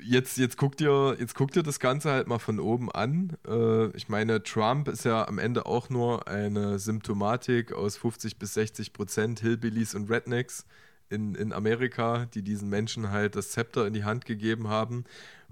jetzt, 0.02 0.38
jetzt, 0.38 0.58
guckt 0.58 0.82
ihr, 0.82 1.16
jetzt 1.20 1.36
guckt 1.36 1.56
ihr 1.56 1.64
das 1.64 1.80
Ganze 1.80 2.12
halt 2.12 2.28
mal 2.28 2.40
von 2.40 2.60
oben 2.60 2.92
an. 2.92 3.38
Äh, 3.48 3.88
ich 3.96 4.10
meine, 4.10 4.44
Trump 4.44 4.88
ist 4.88 5.06
ja 5.06 5.28
am 5.28 5.40
Ende 5.40 5.66
auch 5.66 5.90
nur 5.90 6.28
eine 6.28 6.80
Symptomatik 6.80 7.74
aus 7.74 7.98
50 7.98 8.38
bis 8.40 8.54
60 8.56 8.94
Prozent 8.94 9.40
Hillbillies 9.40 9.96
und 9.96 10.10
Rednecks 10.10 10.66
in, 11.10 11.36
in 11.36 11.54
Amerika, 11.54 12.26
die 12.34 12.42
diesen 12.42 12.70
Menschen 12.70 13.12
halt 13.12 13.36
das 13.36 13.52
Zepter 13.52 13.88
in 13.88 13.94
die 13.94 14.04
Hand 14.04 14.26
gegeben 14.26 14.68
haben. 14.68 15.06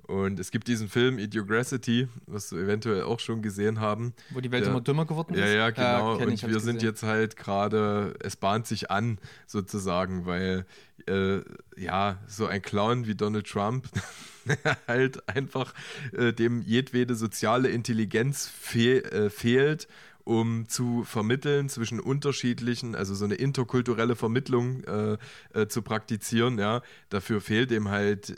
Und 0.07 0.39
es 0.39 0.51
gibt 0.51 0.67
diesen 0.67 0.87
Film 0.87 1.17
Idiocracy, 1.17 2.07
was 2.27 2.51
wir 2.51 2.59
eventuell 2.61 3.03
auch 3.03 3.19
schon 3.19 3.41
gesehen 3.41 3.79
haben. 3.79 4.13
Wo 4.29 4.39
die 4.39 4.51
Welt 4.51 4.63
Ja. 4.65 4.69
immer 4.71 4.81
dümmer 4.81 5.05
geworden 5.05 5.33
ist? 5.33 5.39
Ja, 5.39 5.47
ja, 5.47 5.69
genau. 5.71 6.17
kenn 6.17 6.29
und 6.29 6.41
wir 6.47 6.59
sind 6.59 6.75
gesehen. 6.75 6.89
jetzt 6.89 7.03
halt 7.03 7.35
gerade, 7.37 8.13
es 8.19 8.35
bahnt 8.35 8.67
sich 8.67 8.91
an, 8.91 9.17
sozusagen, 9.47 10.25
weil 10.25 10.65
äh, 11.07 11.41
ja, 11.75 12.19
so 12.27 12.45
ein 12.45 12.61
Clown 12.61 13.07
wie 13.07 13.15
Donald 13.15 13.47
Trump 13.47 13.89
halt 14.87 15.27
einfach 15.27 15.73
äh, 16.13 16.33
dem 16.33 16.61
jedwede 16.61 17.15
soziale 17.15 17.69
Intelligenz 17.69 18.47
fehl, 18.47 19.03
äh, 19.05 19.29
fehlt, 19.31 19.87
um 20.23 20.67
zu 20.67 21.03
vermitteln 21.03 21.69
zwischen 21.69 21.99
unterschiedlichen, 21.99 22.95
also 22.95 23.13
so 23.13 23.25
eine 23.25 23.35
interkulturelle 23.35 24.15
Vermittlung 24.15 24.83
äh, 24.83 25.17
äh, 25.53 25.67
zu 25.67 25.81
praktizieren, 25.83 26.57
ja. 26.57 26.81
Dafür 27.09 27.41
fehlt 27.41 27.71
ihm 27.71 27.89
halt 27.89 28.31
äh, 28.31 28.35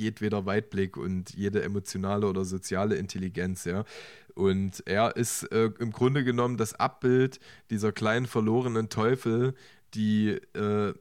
jedweder 0.00 0.46
Weitblick 0.46 0.96
und 0.96 1.30
jede 1.34 1.62
emotionale 1.62 2.26
oder 2.26 2.44
soziale 2.44 2.96
Intelligenz, 2.96 3.64
ja. 3.64 3.84
Und 4.34 4.82
er 4.86 5.16
ist 5.16 5.44
äh, 5.52 5.70
im 5.78 5.92
Grunde 5.92 6.24
genommen 6.24 6.56
das 6.56 6.74
Abbild 6.74 7.40
dieser 7.70 7.92
kleinen 7.92 8.26
verlorenen 8.26 8.88
Teufel, 8.88 9.54
die 9.94 10.40
äh, 10.54 10.94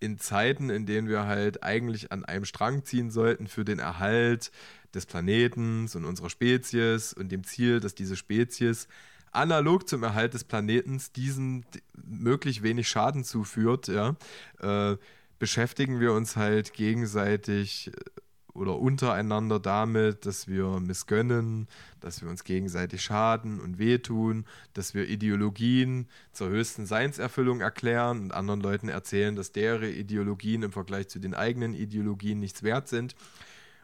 in 0.00 0.18
Zeiten, 0.18 0.70
in 0.70 0.86
denen 0.86 1.08
wir 1.08 1.26
halt 1.26 1.62
eigentlich 1.62 2.10
an 2.10 2.24
einem 2.24 2.46
Strang 2.46 2.84
ziehen 2.84 3.10
sollten 3.10 3.46
für 3.46 3.64
den 3.64 3.78
Erhalt 3.78 4.50
des 4.94 5.06
Planetens 5.06 5.94
und 5.94 6.04
unserer 6.04 6.30
Spezies 6.30 7.12
und 7.12 7.30
dem 7.30 7.44
Ziel, 7.44 7.80
dass 7.80 7.94
diese 7.94 8.16
Spezies 8.16 8.88
analog 9.32 9.88
zum 9.88 10.02
Erhalt 10.02 10.34
des 10.34 10.44
Planetens 10.44 11.12
diesen 11.12 11.64
möglich 12.02 12.62
wenig 12.62 12.88
Schaden 12.88 13.24
zuführt, 13.24 13.88
ja, 13.88 14.16
äh, 14.60 14.96
beschäftigen 15.38 16.00
wir 16.00 16.12
uns 16.12 16.36
halt 16.36 16.72
gegenseitig 16.72 17.88
äh, 17.88 18.20
oder 18.54 18.78
untereinander 18.78 19.60
damit, 19.60 20.26
dass 20.26 20.48
wir 20.48 20.80
missgönnen, 20.80 21.68
dass 22.00 22.22
wir 22.22 22.28
uns 22.28 22.44
gegenseitig 22.44 23.02
schaden 23.02 23.60
und 23.60 23.78
wehtun, 23.78 24.44
dass 24.74 24.94
wir 24.94 25.08
Ideologien 25.08 26.08
zur 26.32 26.48
höchsten 26.48 26.86
Seinserfüllung 26.86 27.60
erklären 27.60 28.20
und 28.20 28.34
anderen 28.34 28.60
Leuten 28.60 28.88
erzählen, 28.88 29.36
dass 29.36 29.52
deren 29.52 29.90
Ideologien 29.90 30.62
im 30.62 30.72
Vergleich 30.72 31.08
zu 31.08 31.18
den 31.18 31.34
eigenen 31.34 31.74
Ideologien 31.74 32.40
nichts 32.40 32.62
wert 32.62 32.88
sind. 32.88 33.14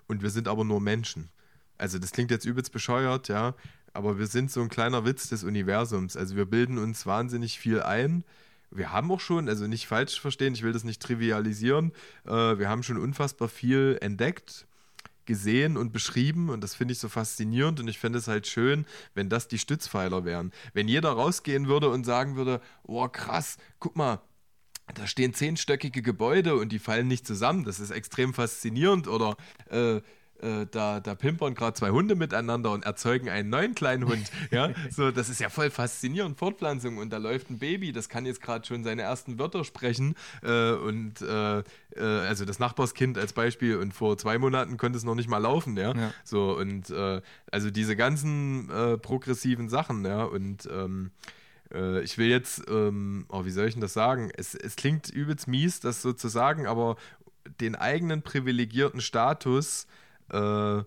und 0.09 0.23
wir 0.23 0.31
sind 0.31 0.49
aber 0.49 0.65
nur 0.65 0.81
Menschen. 0.81 1.31
Also 1.79 1.99
das 1.99 2.13
klingt 2.13 2.31
jetzt 2.31 2.45
übelst 2.47 2.73
bescheuert, 2.73 3.29
ja, 3.29 3.55
aber 3.93 4.19
wir 4.19 4.27
sind 4.27 4.51
so 4.51 4.61
ein 4.63 4.69
kleiner 4.69 5.05
Witz 5.05 5.29
des 5.29 5.43
Universums. 5.45 6.17
Also 6.17 6.37
wir 6.37 6.45
bilden 6.47 6.79
uns 6.79 7.07
wahnsinnig 7.07 7.59
viel 7.59 7.83
ein. 7.83 8.25
Wir 8.71 8.93
haben 8.93 9.11
auch 9.11 9.21
schon, 9.21 9.49
also 9.49 9.67
nicht 9.67 9.87
falsch 9.87 10.21
verstehen, 10.21 10.55
ich 10.55 10.63
will 10.63 10.73
das 10.73 10.85
nicht 10.85 11.03
trivialisieren, 11.03 11.93
äh, 12.25 12.31
wir 12.31 12.69
haben 12.69 12.83
schon 12.83 12.99
unfassbar 12.99 13.49
viel 13.49 13.99
entdeckt, 14.01 14.67
gesehen 15.27 15.77
und 15.77 15.93
beschrieben 15.93 16.49
und 16.49 16.63
das 16.63 16.75
finde 16.75 16.93
ich 16.93 16.99
so 16.99 17.09
faszinierend 17.09 17.81
und 17.81 17.89
ich 17.89 17.99
finde 17.99 18.19
es 18.19 18.29
halt 18.29 18.47
schön, 18.47 18.87
wenn 19.15 19.29
das 19.29 19.49
die 19.49 19.59
Stützpfeiler 19.59 20.25
wären. 20.25 20.53
Wenn 20.73 20.89
jeder 20.89 21.11
rausgehen 21.11 21.67
würde 21.67 21.91
und 21.91 22.05
sagen 22.05 22.37
würde, 22.37 22.61
oh 22.85 23.09
krass, 23.09 23.59
guck 23.79 23.97
mal, 23.97 24.21
da 24.95 25.07
stehen 25.07 25.35
zehnstöckige 25.35 26.01
Gebäude 26.01 26.55
und 26.55 26.71
die 26.71 26.79
fallen 26.79 27.09
nicht 27.09 27.27
zusammen, 27.27 27.65
das 27.65 27.81
ist 27.81 27.91
extrem 27.91 28.35
faszinierend 28.35 29.09
oder 29.09 29.37
äh, 29.69 30.01
äh, 30.43 30.67
da, 30.71 31.01
da 31.01 31.15
pimpern 31.15 31.55
gerade 31.55 31.75
zwei 31.75 31.91
Hunde 31.91 32.15
miteinander 32.15 32.73
und 32.73 32.85
erzeugen 32.85 33.29
einen 33.29 33.51
neuen 33.51 33.75
kleinen 33.75 34.07
Hund. 34.07 34.31
Ja, 34.51 34.71
so, 34.91 35.11
das 35.11 35.29
ist 35.29 35.41
ja 35.41 35.49
voll 35.49 35.71
faszinierend, 35.71 36.39
Fortpflanzung. 36.39 36.99
Und 36.99 37.13
da 37.13 37.17
läuft 37.17 37.51
ein 37.51 37.59
Baby, 37.59 37.93
das 37.93 38.09
kann 38.09 38.25
jetzt 38.25 38.41
gerade 38.41 38.67
schon 38.67 38.85
seine 38.85 39.03
ersten 39.03 39.39
Wörter 39.39 39.65
sprechen. 39.65 40.15
Äh, 40.43 40.73
und 40.73 41.21
äh, 41.21 41.59
äh, 41.59 41.65
also 41.97 42.45
das 42.45 42.59
Nachbarskind 42.59 43.19
als 43.19 43.33
Beispiel. 43.33 43.77
Und 43.77 43.93
vor 43.93 44.17
zwei 44.19 44.39
Monaten 44.39 44.77
konnte 44.77 44.99
es 44.99 45.05
noch 45.05 45.15
nicht 45.15 45.29
mal 45.29 45.39
laufen. 45.39 45.77
Ja, 45.77 45.95
ja. 45.95 46.13
so 46.23 46.57
und 46.57 46.91
äh, 46.91 47.21
also 47.51 47.71
diese 47.71 47.97
ganzen 47.97 48.71
äh, 48.71 48.99
progressiven 48.99 49.69
Sachen. 49.69 50.05
Ja, 50.05 50.25
und 50.25 50.69
ähm, 50.71 51.11
ich 52.05 52.17
will 52.17 52.29
jetzt, 52.29 52.63
ähm, 52.71 53.27
oh, 53.29 53.45
wie 53.45 53.51
soll 53.51 53.67
ich 53.67 53.75
denn 53.75 53.81
das 53.81 53.93
sagen? 53.93 54.31
Es, 54.37 54.55
es 54.55 54.77
klingt 54.77 55.11
übelst 55.11 55.49
mies, 55.49 55.81
das 55.81 56.01
so 56.01 56.13
zu 56.13 56.29
sagen, 56.29 56.69
aber 56.69 56.95
den 57.61 57.75
eigenen 57.75 58.23
privilegierten 58.23 59.01
Status 59.01 59.89
äh, 60.31 60.83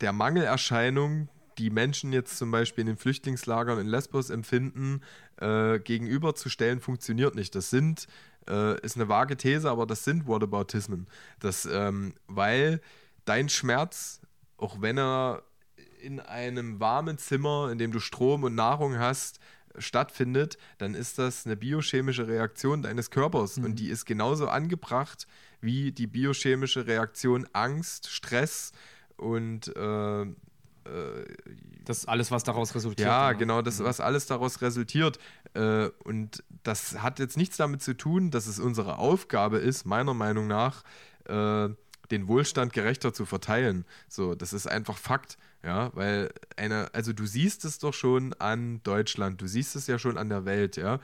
der 0.00 0.12
Mangelerscheinung, 0.12 1.28
die 1.58 1.70
Menschen 1.70 2.12
jetzt 2.12 2.38
zum 2.38 2.50
Beispiel 2.50 2.82
in 2.82 2.88
den 2.88 2.96
Flüchtlingslagern 2.96 3.78
in 3.78 3.86
Lesbos 3.86 4.30
empfinden, 4.30 5.02
äh, 5.40 5.78
gegenüberzustellen, 5.78 6.80
funktioniert 6.80 7.34
nicht. 7.34 7.54
Das 7.54 7.70
sind, 7.70 8.06
äh, 8.48 8.80
ist 8.80 8.96
eine 8.96 9.08
vage 9.08 9.36
These, 9.36 9.70
aber 9.70 9.86
das 9.86 10.04
sind 10.04 10.26
Whataboutismen. 10.26 11.06
Das, 11.40 11.66
ähm, 11.70 12.14
weil 12.26 12.80
dein 13.24 13.48
Schmerz, 13.48 14.20
auch 14.56 14.80
wenn 14.80 14.98
er 14.98 15.42
in 16.00 16.20
einem 16.20 16.80
warmen 16.80 17.18
Zimmer, 17.18 17.70
in 17.70 17.78
dem 17.78 17.92
du 17.92 18.00
Strom 18.00 18.42
und 18.42 18.54
Nahrung 18.54 18.98
hast, 18.98 19.38
stattfindet, 19.78 20.58
dann 20.78 20.94
ist 20.94 21.18
das 21.18 21.46
eine 21.46 21.56
biochemische 21.56 22.26
Reaktion 22.26 22.82
deines 22.82 23.10
Körpers 23.10 23.56
mhm. 23.56 23.64
und 23.64 23.78
die 23.78 23.88
ist 23.88 24.04
genauso 24.04 24.48
angebracht 24.48 25.26
wie 25.62 25.92
die 25.92 26.06
biochemische 26.06 26.86
Reaktion 26.86 27.46
Angst, 27.52 28.10
Stress 28.10 28.72
und 29.16 29.74
äh, 29.76 30.22
äh, 30.22 30.28
das 31.84 32.06
alles, 32.06 32.30
was 32.30 32.44
daraus 32.44 32.74
resultiert. 32.74 33.06
Ja, 33.06 33.32
genau, 33.32 33.38
genau 33.38 33.62
das, 33.62 33.78
mhm. 33.78 33.84
was 33.84 34.00
alles 34.00 34.26
daraus 34.26 34.60
resultiert. 34.60 35.18
Äh, 35.54 35.88
und 36.04 36.42
das 36.62 37.02
hat 37.02 37.18
jetzt 37.18 37.36
nichts 37.36 37.56
damit 37.56 37.82
zu 37.82 37.96
tun, 37.96 38.30
dass 38.30 38.46
es 38.46 38.58
unsere 38.58 38.98
Aufgabe 38.98 39.58
ist, 39.58 39.84
meiner 39.84 40.14
Meinung 40.14 40.46
nach, 40.46 40.84
äh, 41.24 41.68
den 42.10 42.28
Wohlstand 42.28 42.72
gerechter 42.72 43.12
zu 43.14 43.24
verteilen. 43.24 43.84
So, 44.08 44.34
das 44.34 44.52
ist 44.52 44.66
einfach 44.66 44.96
Fakt. 44.98 45.38
Ja, 45.64 45.92
weil 45.94 46.32
eine, 46.56 46.92
also 46.92 47.12
du 47.12 47.24
siehst 47.24 47.64
es 47.64 47.78
doch 47.78 47.94
schon 47.94 48.32
an 48.34 48.82
Deutschland, 48.82 49.40
du 49.40 49.46
siehst 49.46 49.76
es 49.76 49.86
ja 49.86 49.96
schon 49.96 50.18
an 50.18 50.28
der 50.28 50.44
Welt, 50.44 50.76
ja 50.76 50.98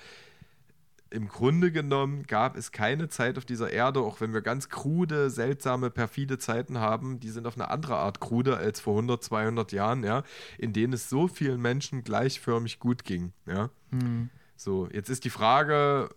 im 1.11 1.29
Grunde 1.29 1.73
genommen 1.73 2.25
gab 2.27 2.57
es 2.57 2.73
keine 2.73 3.09
Zeit 3.09 3.38
auf 3.38 3.44
dieser 3.44 3.71
Erde, 3.71 4.01
auch 4.01 4.21
wenn 4.21 4.33
wir 4.33 4.42
ganz 4.42 4.68
krude, 4.68 5.31
seltsame, 5.31 5.90
perfide 5.90 6.38
Zeiten 6.38 6.79
haben, 6.79 7.21
die 7.21 7.31
sind 7.31 7.47
auf 7.47 7.57
eine 7.57 7.71
andere 7.71 7.97
Art 7.97 8.21
krude 8.21 8.57
als 8.57 8.81
vor 8.81 8.94
100, 8.94 9.23
200 9.23 9.73
Jahren, 9.73 10.05
ja, 10.05 10.23
in 10.59 10.73
denen 10.73 10.92
es 10.92 11.09
so 11.09 11.29
vielen 11.29 11.61
Menschen 11.61 12.05
gleichförmig 12.05 12.79
gut 12.79 13.05
ging, 13.05 13.33
ja. 13.47 13.71
Mhm. 13.90 14.31
So, 14.57 14.88
jetzt 14.92 15.09
ist 15.09 15.25
die 15.25 15.31
Frage, 15.31 16.11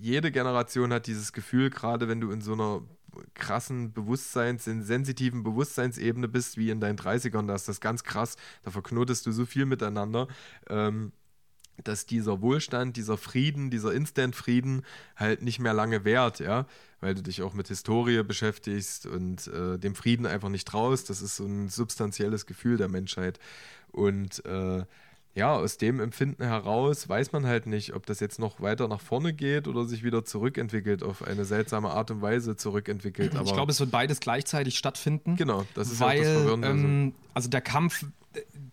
jede 0.00 0.32
Generation 0.32 0.92
hat 0.92 1.06
dieses 1.06 1.32
Gefühl, 1.32 1.70
gerade 1.70 2.08
wenn 2.08 2.20
du 2.20 2.30
in 2.30 2.40
so 2.40 2.54
einer 2.54 2.82
krassen 3.34 3.92
Bewusstseins, 3.92 4.66
in 4.66 4.82
sensitiven 4.82 5.42
Bewusstseinsebene 5.42 6.28
bist, 6.28 6.56
wie 6.56 6.70
in 6.70 6.80
deinen 6.80 6.98
30ern, 6.98 7.46
da 7.46 7.54
ist 7.54 7.68
das 7.68 7.80
ganz 7.80 8.02
krass, 8.04 8.36
da 8.62 8.70
verknotest 8.70 9.26
du 9.26 9.32
so 9.32 9.46
viel 9.46 9.66
miteinander. 9.66 10.28
Ähm, 10.68 11.12
dass 11.82 12.06
dieser 12.06 12.40
Wohlstand, 12.40 12.96
dieser 12.96 13.16
Frieden, 13.16 13.70
dieser 13.70 13.92
Instant-Frieden 13.92 14.82
halt 15.16 15.42
nicht 15.42 15.58
mehr 15.58 15.74
lange 15.74 16.04
währt, 16.04 16.38
ja, 16.40 16.66
weil 17.00 17.14
du 17.14 17.22
dich 17.22 17.42
auch 17.42 17.54
mit 17.54 17.68
Historie 17.68 18.22
beschäftigst 18.22 19.06
und 19.06 19.48
äh, 19.48 19.78
dem 19.78 19.94
Frieden 19.94 20.26
einfach 20.26 20.48
nicht 20.48 20.68
traust. 20.68 21.10
Das 21.10 21.20
ist 21.20 21.36
so 21.36 21.44
ein 21.44 21.68
substanzielles 21.68 22.46
Gefühl 22.46 22.76
der 22.76 22.88
Menschheit. 22.88 23.38
Und 23.90 24.44
äh, 24.44 24.84
ja, 25.34 25.52
aus 25.52 25.78
dem 25.78 25.98
Empfinden 25.98 26.44
heraus 26.44 27.08
weiß 27.08 27.32
man 27.32 27.44
halt 27.44 27.66
nicht, 27.66 27.94
ob 27.94 28.06
das 28.06 28.20
jetzt 28.20 28.38
noch 28.38 28.60
weiter 28.60 28.86
nach 28.86 29.00
vorne 29.00 29.32
geht 29.32 29.66
oder 29.66 29.84
sich 29.84 30.04
wieder 30.04 30.24
zurückentwickelt, 30.24 31.02
auf 31.02 31.26
eine 31.26 31.44
seltsame 31.44 31.90
Art 31.90 32.12
und 32.12 32.22
Weise 32.22 32.56
zurückentwickelt. 32.56 33.34
Aber 33.34 33.46
ich 33.46 33.52
glaube, 33.52 33.72
es 33.72 33.80
wird 33.80 33.90
beides 33.90 34.20
gleichzeitig 34.20 34.78
stattfinden. 34.78 35.34
Genau, 35.34 35.66
das 35.74 35.90
ist 35.90 36.00
weil, 36.00 36.18
halt 36.18 36.20
das 36.20 36.32
Verwirrende. 36.34 36.68
Ähm, 36.68 37.14
also 37.34 37.48
der 37.48 37.62
Kampf, 37.62 38.06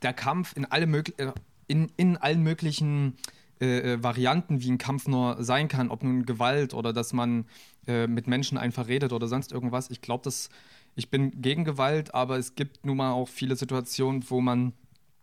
der 0.04 0.14
Kampf 0.14 0.56
in 0.56 0.66
alle 0.66 0.86
möglichen 0.86 1.20
äh, 1.20 1.34
in, 1.72 1.90
in 1.96 2.18
allen 2.18 2.44
möglichen 2.44 3.16
äh, 3.62 3.94
äh, 3.94 4.04
Varianten, 4.04 4.62
wie 4.62 4.70
ein 4.70 4.78
Kampf 4.78 5.08
nur 5.08 5.42
sein 5.42 5.70
kann, 5.70 5.90
ob 5.90 6.04
nun 6.04 6.26
Gewalt 6.26 6.74
oder 6.74 6.92
dass 6.92 7.14
man 7.14 7.46
äh, 7.88 8.08
mit 8.08 8.28
Menschen 8.28 8.58
einfach 8.58 8.90
redet 8.90 9.14
oder 9.14 9.28
sonst 9.28 9.54
irgendwas. 9.54 9.90
Ich 9.90 10.02
glaube, 10.02 10.26
dass 10.26 10.50
ich 10.96 11.10
bin 11.10 11.42
gegen 11.42 11.64
Gewalt, 11.64 12.14
aber 12.14 12.38
es 12.38 12.56
gibt 12.56 12.86
nun 12.86 12.98
mal 12.98 13.14
auch 13.14 13.30
viele 13.30 13.56
Situationen, 13.56 14.30
wo 14.30 14.42
man 14.42 14.74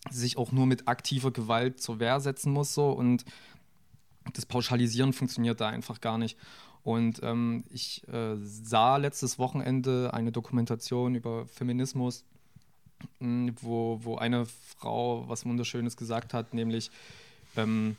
sich 0.08 0.38
auch 0.38 0.52
nur 0.52 0.64
mit 0.64 0.88
aktiver 0.88 1.32
Gewalt 1.32 1.82
zur 1.82 2.00
Wehr 2.00 2.18
setzen 2.20 2.52
muss 2.52 2.72
so 2.72 2.92
und 2.92 3.26
das 4.32 4.46
Pauschalisieren 4.46 5.12
funktioniert 5.12 5.61
da 5.61 5.68
einfach 5.68 6.00
gar 6.00 6.16
nicht. 6.16 6.38
Und 6.82 7.20
ähm, 7.22 7.64
ich 7.68 8.08
äh, 8.08 8.37
sah 8.40 8.96
letztes 8.96 9.38
Wochenende 9.38 10.14
eine 10.14 10.32
Dokumentation 10.32 11.14
über 11.14 11.46
Feminismus 11.46 12.24
wo, 13.20 14.00
wo 14.02 14.16
eine 14.16 14.46
Frau 14.78 15.28
was 15.28 15.44
Wunderschönes 15.44 15.96
gesagt 15.96 16.34
hat, 16.34 16.54
nämlich 16.54 16.90
ähm, 17.56 17.96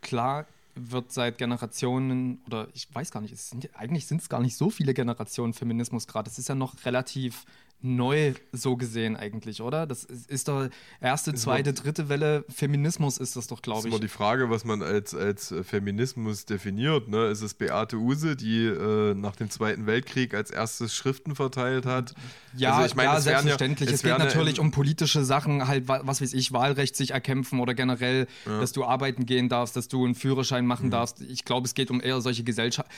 klar 0.00 0.46
wird 0.74 1.12
seit 1.12 1.38
Generationen, 1.38 2.40
oder 2.46 2.68
ich 2.74 2.92
weiß 2.94 3.10
gar 3.10 3.20
nicht, 3.20 3.36
sind, 3.36 3.68
eigentlich 3.76 4.06
sind 4.06 4.22
es 4.22 4.28
gar 4.28 4.40
nicht 4.40 4.56
so 4.56 4.70
viele 4.70 4.94
Generationen 4.94 5.52
Feminismus 5.52 6.06
gerade. 6.06 6.30
Es 6.30 6.38
ist 6.38 6.48
ja 6.48 6.54
noch 6.54 6.84
relativ 6.84 7.44
neu 7.82 8.34
so 8.52 8.76
gesehen 8.76 9.16
eigentlich, 9.16 9.60
oder? 9.60 9.86
Das 9.86 10.04
ist, 10.04 10.30
ist 10.30 10.48
doch 10.48 10.68
erste, 11.00 11.34
zweite, 11.34 11.72
dritte 11.72 12.08
Welle 12.08 12.44
Feminismus 12.48 13.18
ist 13.18 13.36
das 13.36 13.46
doch, 13.46 13.62
glaube 13.62 13.80
ich. 13.80 13.84
Das 13.84 13.92
ist 13.92 13.98
immer 13.98 14.00
die 14.00 14.08
Frage, 14.08 14.50
was 14.50 14.64
man 14.64 14.82
als, 14.82 15.14
als 15.14 15.54
Feminismus 15.62 16.46
definiert. 16.46 17.08
Ne? 17.08 17.26
Ist 17.26 17.42
es 17.42 17.54
Beate 17.54 17.96
Use, 17.96 18.36
die 18.36 18.66
äh, 18.66 19.14
nach 19.14 19.36
dem 19.36 19.50
Zweiten 19.50 19.86
Weltkrieg 19.86 20.34
als 20.34 20.50
erstes 20.50 20.94
Schriften 20.94 21.34
verteilt 21.34 21.86
hat? 21.86 22.14
Ja, 22.56 22.74
also 22.74 22.86
ich 22.86 22.94
mein, 22.94 23.06
ja 23.06 23.20
selbstverständlich. 23.20 23.88
Ja, 23.88 23.94
es, 23.94 24.02
es 24.02 24.08
geht 24.08 24.18
natürlich 24.18 24.60
um 24.60 24.70
politische 24.70 25.24
Sachen, 25.24 25.66
halt, 25.66 25.88
was 25.88 26.20
weiß 26.20 26.32
ich, 26.34 26.52
Wahlrecht 26.52 26.96
sich 26.96 27.10
erkämpfen 27.12 27.60
oder 27.60 27.74
generell, 27.74 28.26
ja. 28.46 28.60
dass 28.60 28.72
du 28.72 28.84
arbeiten 28.84 29.26
gehen 29.26 29.48
darfst, 29.48 29.76
dass 29.76 29.88
du 29.88 30.04
einen 30.04 30.14
Führerschein 30.14 30.66
machen 30.66 30.86
mhm. 30.86 30.92
darfst. 30.92 31.20
Ich 31.22 31.44
glaube, 31.44 31.66
es 31.66 31.74
geht 31.74 31.90
um 31.90 32.00
eher 32.00 32.20
solche 32.20 32.44
Gesellschaft. 32.44 32.90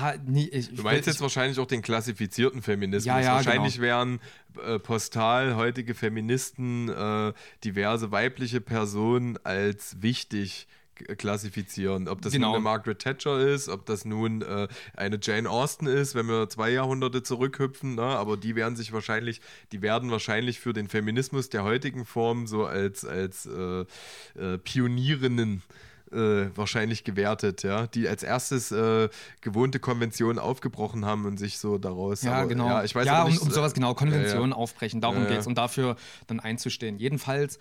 Ja, 0.00 0.14
nee, 0.26 0.48
ich, 0.50 0.74
du 0.74 0.82
meinst 0.82 1.02
ich, 1.02 1.06
jetzt 1.06 1.20
wahrscheinlich 1.20 1.58
auch 1.58 1.66
den 1.66 1.82
klassifizierten 1.82 2.62
Feminismus. 2.62 3.06
Ja, 3.06 3.20
ja, 3.20 3.34
wahrscheinlich 3.34 3.74
genau. 3.74 3.86
wären 3.86 4.20
äh, 4.64 4.78
postal 4.78 5.56
heutige 5.56 5.94
Feministen 5.94 6.88
äh, 6.88 7.32
diverse 7.64 8.10
weibliche 8.10 8.60
Personen 8.60 9.38
als 9.44 10.02
wichtig 10.02 10.66
klassifizieren. 11.16 12.08
Ob 12.08 12.22
das 12.22 12.32
genau. 12.32 12.48
nun 12.48 12.56
eine 12.56 12.64
Margaret 12.64 12.98
Thatcher 12.98 13.40
ist, 13.40 13.68
ob 13.68 13.86
das 13.86 14.04
nun 14.04 14.42
äh, 14.42 14.68
eine 14.94 15.18
Jane 15.20 15.48
Austen 15.48 15.86
ist, 15.86 16.14
wenn 16.14 16.26
wir 16.26 16.48
zwei 16.48 16.70
Jahrhunderte 16.70 17.22
zurückhüpfen, 17.22 17.94
ne? 17.94 18.02
aber 18.02 18.36
die 18.36 18.54
werden 18.56 18.76
sich 18.76 18.92
wahrscheinlich, 18.92 19.40
die 19.72 19.82
werden 19.82 20.10
wahrscheinlich 20.10 20.60
für 20.60 20.72
den 20.72 20.88
Feminismus 20.88 21.48
der 21.48 21.64
heutigen 21.64 22.04
Form 22.04 22.46
so 22.46 22.66
als, 22.66 23.04
als 23.04 23.46
äh, 23.46 23.84
äh, 24.38 24.58
Pionierinnen 24.58 25.58
äh, 25.58 25.91
wahrscheinlich 26.12 27.04
gewertet, 27.04 27.62
ja, 27.62 27.86
die 27.86 28.08
als 28.08 28.22
erstes 28.22 28.72
äh, 28.72 29.08
gewohnte 29.40 29.78
Konventionen 29.78 30.38
aufgebrochen 30.38 31.04
haben 31.04 31.24
und 31.26 31.38
sich 31.38 31.58
so 31.58 31.78
daraus. 31.78 32.22
Ja, 32.22 32.34
aber, 32.34 32.48
genau. 32.48 32.68
Ja, 32.68 32.84
ich 32.84 32.94
weiß 32.94 33.06
ja 33.06 33.24
um, 33.24 33.38
um 33.38 33.50
sowas 33.50 33.74
genau, 33.74 33.94
Konventionen 33.94 34.50
ja, 34.50 34.56
ja. 34.56 34.62
aufbrechen, 34.62 35.00
darum 35.00 35.22
ja, 35.22 35.28
geht 35.28 35.38
es 35.38 35.46
und 35.46 35.56
dafür 35.56 35.96
dann 36.26 36.40
einzustehen. 36.40 36.98
Jedenfalls, 36.98 37.58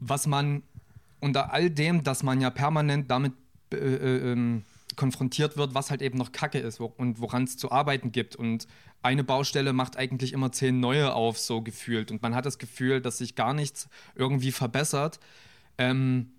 was 0.00 0.26
man 0.26 0.62
unter 1.20 1.52
all 1.52 1.70
dem, 1.70 2.02
dass 2.02 2.22
man 2.22 2.40
ja 2.40 2.50
permanent 2.50 3.10
damit 3.10 3.32
äh, 3.72 3.76
äh, 3.76 4.32
ähm, 4.32 4.64
konfrontiert 4.96 5.56
wird, 5.56 5.74
was 5.74 5.90
halt 5.90 6.02
eben 6.02 6.18
noch 6.18 6.32
Kacke 6.32 6.58
ist 6.58 6.80
wo, 6.80 6.86
und 6.86 7.20
woran 7.20 7.44
es 7.44 7.56
zu 7.56 7.70
arbeiten 7.70 8.12
gibt. 8.12 8.36
Und 8.36 8.66
eine 9.02 9.24
Baustelle 9.24 9.72
macht 9.72 9.96
eigentlich 9.96 10.32
immer 10.32 10.52
zehn 10.52 10.80
neue 10.80 11.14
auf, 11.14 11.38
so 11.38 11.62
gefühlt. 11.62 12.10
Und 12.10 12.22
man 12.22 12.34
hat 12.34 12.46
das 12.46 12.58
Gefühl, 12.58 13.00
dass 13.00 13.18
sich 13.18 13.34
gar 13.34 13.54
nichts 13.54 13.88
irgendwie 14.14 14.52
verbessert. 14.52 15.18
Ähm, 15.78 16.32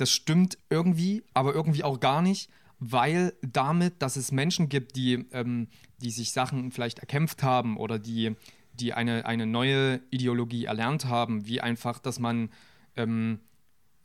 das 0.00 0.10
stimmt 0.10 0.56
irgendwie, 0.70 1.22
aber 1.34 1.54
irgendwie 1.54 1.84
auch 1.84 2.00
gar 2.00 2.22
nicht, 2.22 2.50
weil 2.78 3.34
damit, 3.42 4.00
dass 4.00 4.16
es 4.16 4.32
Menschen 4.32 4.70
gibt, 4.70 4.96
die, 4.96 5.26
ähm, 5.32 5.68
die 5.98 6.10
sich 6.10 6.32
Sachen 6.32 6.72
vielleicht 6.72 7.00
erkämpft 7.00 7.42
haben 7.42 7.76
oder 7.76 7.98
die, 7.98 8.34
die 8.72 8.94
eine, 8.94 9.26
eine 9.26 9.44
neue 9.44 10.00
Ideologie 10.10 10.64
erlernt 10.64 11.04
haben, 11.04 11.46
wie 11.46 11.60
einfach, 11.60 11.98
dass 11.98 12.18
man, 12.18 12.48
ähm, 12.96 13.40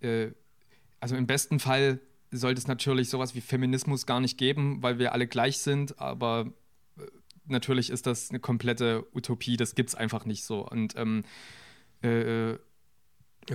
äh, 0.01 0.31
also 0.99 1.15
im 1.15 1.27
besten 1.27 1.59
Fall 1.59 2.01
sollte 2.29 2.59
es 2.59 2.67
natürlich 2.67 3.09
sowas 3.09 3.33
wie 3.33 3.41
Feminismus 3.41 4.05
gar 4.05 4.19
nicht 4.19 4.37
geben, 4.37 4.83
weil 4.83 4.99
wir 4.99 5.13
alle 5.13 5.27
gleich 5.27 5.59
sind, 5.59 5.97
aber 6.01 6.51
äh, 6.97 7.03
natürlich 7.45 7.89
ist 7.89 8.05
das 8.05 8.31
eine 8.31 8.41
komplette 8.41 9.07
Utopie, 9.13 9.55
das 9.55 9.75
gibt 9.75 9.89
es 9.91 9.95
einfach 9.95 10.25
nicht 10.25 10.43
so. 10.43 10.67
Und 10.67 10.97
ähm, 10.97 11.23
äh, 12.03 12.51
äh 12.51 12.59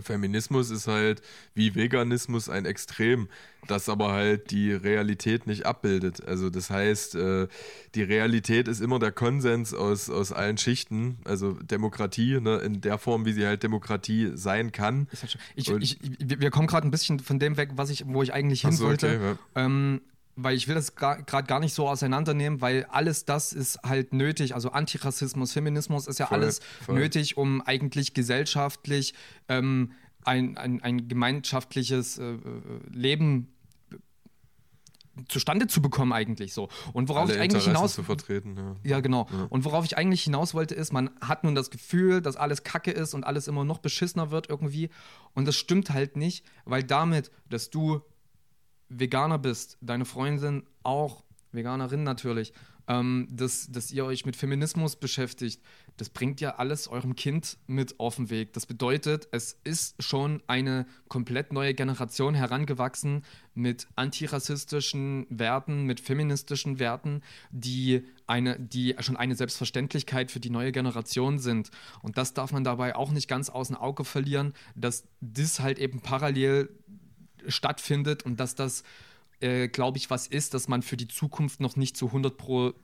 Feminismus 0.02 0.70
ist 0.70 0.86
halt 0.86 1.22
wie 1.54 1.74
Veganismus 1.74 2.48
ein 2.48 2.64
Extrem, 2.64 3.28
das 3.66 3.88
aber 3.88 4.12
halt 4.12 4.50
die 4.50 4.72
Realität 4.72 5.46
nicht 5.46 5.66
abbildet. 5.66 6.26
Also 6.26 6.50
das 6.50 6.70
heißt, 6.70 7.14
äh, 7.16 7.48
die 7.94 8.02
Realität 8.02 8.68
ist 8.68 8.80
immer 8.80 8.98
der 8.98 9.12
Konsens 9.12 9.74
aus, 9.74 10.08
aus 10.08 10.32
allen 10.32 10.58
Schichten, 10.58 11.18
also 11.24 11.52
Demokratie, 11.54 12.40
ne, 12.40 12.58
in 12.58 12.80
der 12.80 12.98
Form, 12.98 13.24
wie 13.26 13.32
sie 13.32 13.46
halt 13.46 13.62
Demokratie 13.62 14.30
sein 14.34 14.72
kann. 14.72 15.08
Halt 15.20 15.38
ich, 15.56 15.70
ich, 15.70 15.98
wir 16.18 16.50
kommen 16.50 16.66
gerade 16.66 16.86
ein 16.86 16.90
bisschen 16.90 17.18
von 17.18 17.38
dem 17.38 17.56
weg, 17.56 17.70
was 17.74 17.90
ich, 17.90 18.04
wo 18.06 18.22
ich 18.22 18.32
eigentlich 18.32 18.62
hin 18.62 18.72
so, 18.72 18.86
wollte. 18.86 19.08
Okay, 19.08 19.36
ja. 19.56 19.64
ähm, 19.64 20.00
weil 20.42 20.56
ich 20.56 20.68
will 20.68 20.74
das 20.74 20.94
gerade 20.96 21.24
gar 21.24 21.60
nicht 21.60 21.74
so 21.74 21.88
auseinandernehmen, 21.88 22.60
weil 22.60 22.84
alles 22.86 23.24
das 23.24 23.52
ist 23.52 23.80
halt 23.82 24.12
nötig. 24.12 24.54
Also 24.54 24.70
Antirassismus, 24.70 25.52
Feminismus 25.52 26.06
ist 26.06 26.18
ja 26.18 26.26
voll, 26.26 26.38
alles 26.38 26.60
voll. 26.84 26.96
nötig, 26.96 27.36
um 27.36 27.60
eigentlich 27.62 28.14
gesellschaftlich 28.14 29.14
ähm, 29.48 29.92
ein, 30.24 30.56
ein, 30.56 30.82
ein 30.82 31.08
gemeinschaftliches 31.08 32.18
äh, 32.18 32.36
Leben 32.90 33.48
zustande 35.28 35.66
zu 35.66 35.82
bekommen 35.82 36.12
eigentlich 36.12 36.54
so. 36.54 36.68
Und 36.92 37.08
worauf 37.08 37.24
Alle 37.24 37.34
ich 37.34 37.40
eigentlich 37.40 37.66
Interessen 37.66 37.74
hinaus 37.74 37.94
zu 37.94 38.02
vertreten, 38.02 38.56
ja. 38.56 38.76
ja 38.82 39.00
genau. 39.00 39.26
Ja. 39.30 39.46
Und 39.50 39.64
worauf 39.64 39.84
ich 39.84 39.98
eigentlich 39.98 40.22
hinaus 40.22 40.54
wollte 40.54 40.74
ist, 40.74 40.92
man 40.92 41.10
hat 41.20 41.44
nun 41.44 41.54
das 41.54 41.70
Gefühl, 41.70 42.22
dass 42.22 42.36
alles 42.36 42.62
Kacke 42.62 42.90
ist 42.90 43.14
und 43.14 43.24
alles 43.24 43.48
immer 43.48 43.64
noch 43.64 43.78
beschissener 43.78 44.30
wird 44.30 44.48
irgendwie 44.48 44.88
und 45.34 45.46
das 45.46 45.56
stimmt 45.56 45.90
halt 45.90 46.16
nicht, 46.16 46.44
weil 46.64 46.82
damit, 46.82 47.30
dass 47.48 47.70
du 47.70 48.00
Veganer 48.90 49.38
bist, 49.38 49.78
deine 49.80 50.04
Freundin 50.04 50.64
auch, 50.82 51.24
Veganerin 51.52 52.02
natürlich, 52.02 52.52
ähm, 52.90 53.28
dass, 53.30 53.70
dass 53.70 53.92
ihr 53.92 54.04
euch 54.04 54.26
mit 54.26 54.36
Feminismus 54.36 54.96
beschäftigt, 54.96 55.62
das 55.96 56.08
bringt 56.08 56.40
ja 56.40 56.56
alles 56.56 56.88
eurem 56.88 57.14
Kind 57.14 57.58
mit 57.66 58.00
auf 58.00 58.16
den 58.16 58.30
Weg. 58.30 58.52
Das 58.54 58.66
bedeutet, 58.66 59.28
es 59.30 59.58
ist 59.64 60.02
schon 60.02 60.42
eine 60.46 60.86
komplett 61.08 61.52
neue 61.52 61.74
Generation 61.74 62.34
herangewachsen 62.34 63.24
mit 63.54 63.86
antirassistischen 63.96 65.26
Werten, 65.28 65.84
mit 65.84 66.00
feministischen 66.00 66.78
Werten, 66.78 67.22
die, 67.50 68.02
eine, 68.26 68.58
die 68.58 68.96
schon 69.00 69.16
eine 69.16 69.36
Selbstverständlichkeit 69.36 70.30
für 70.30 70.40
die 70.40 70.50
neue 70.50 70.72
Generation 70.72 71.38
sind. 71.38 71.70
Und 72.02 72.18
das 72.18 72.34
darf 72.34 72.50
man 72.50 72.64
dabei 72.64 72.96
auch 72.96 73.12
nicht 73.12 73.28
ganz 73.28 73.50
aus 73.50 73.68
dem 73.68 73.76
Auge 73.76 74.04
verlieren, 74.04 74.54
dass 74.74 75.04
das 75.20 75.60
halt 75.60 75.78
eben 75.78 76.00
parallel 76.00 76.70
stattfindet 77.48 78.24
und 78.24 78.40
dass 78.40 78.54
das, 78.54 78.82
äh, 79.40 79.68
glaube 79.68 79.98
ich, 79.98 80.10
was 80.10 80.26
ist, 80.26 80.54
dass 80.54 80.68
man 80.68 80.82
für 80.82 80.96
die 80.96 81.08
Zukunft 81.08 81.60
noch 81.60 81.76
nicht 81.76 81.96
zu 81.96 82.06
100 82.06 82.36
Pro 82.36 82.74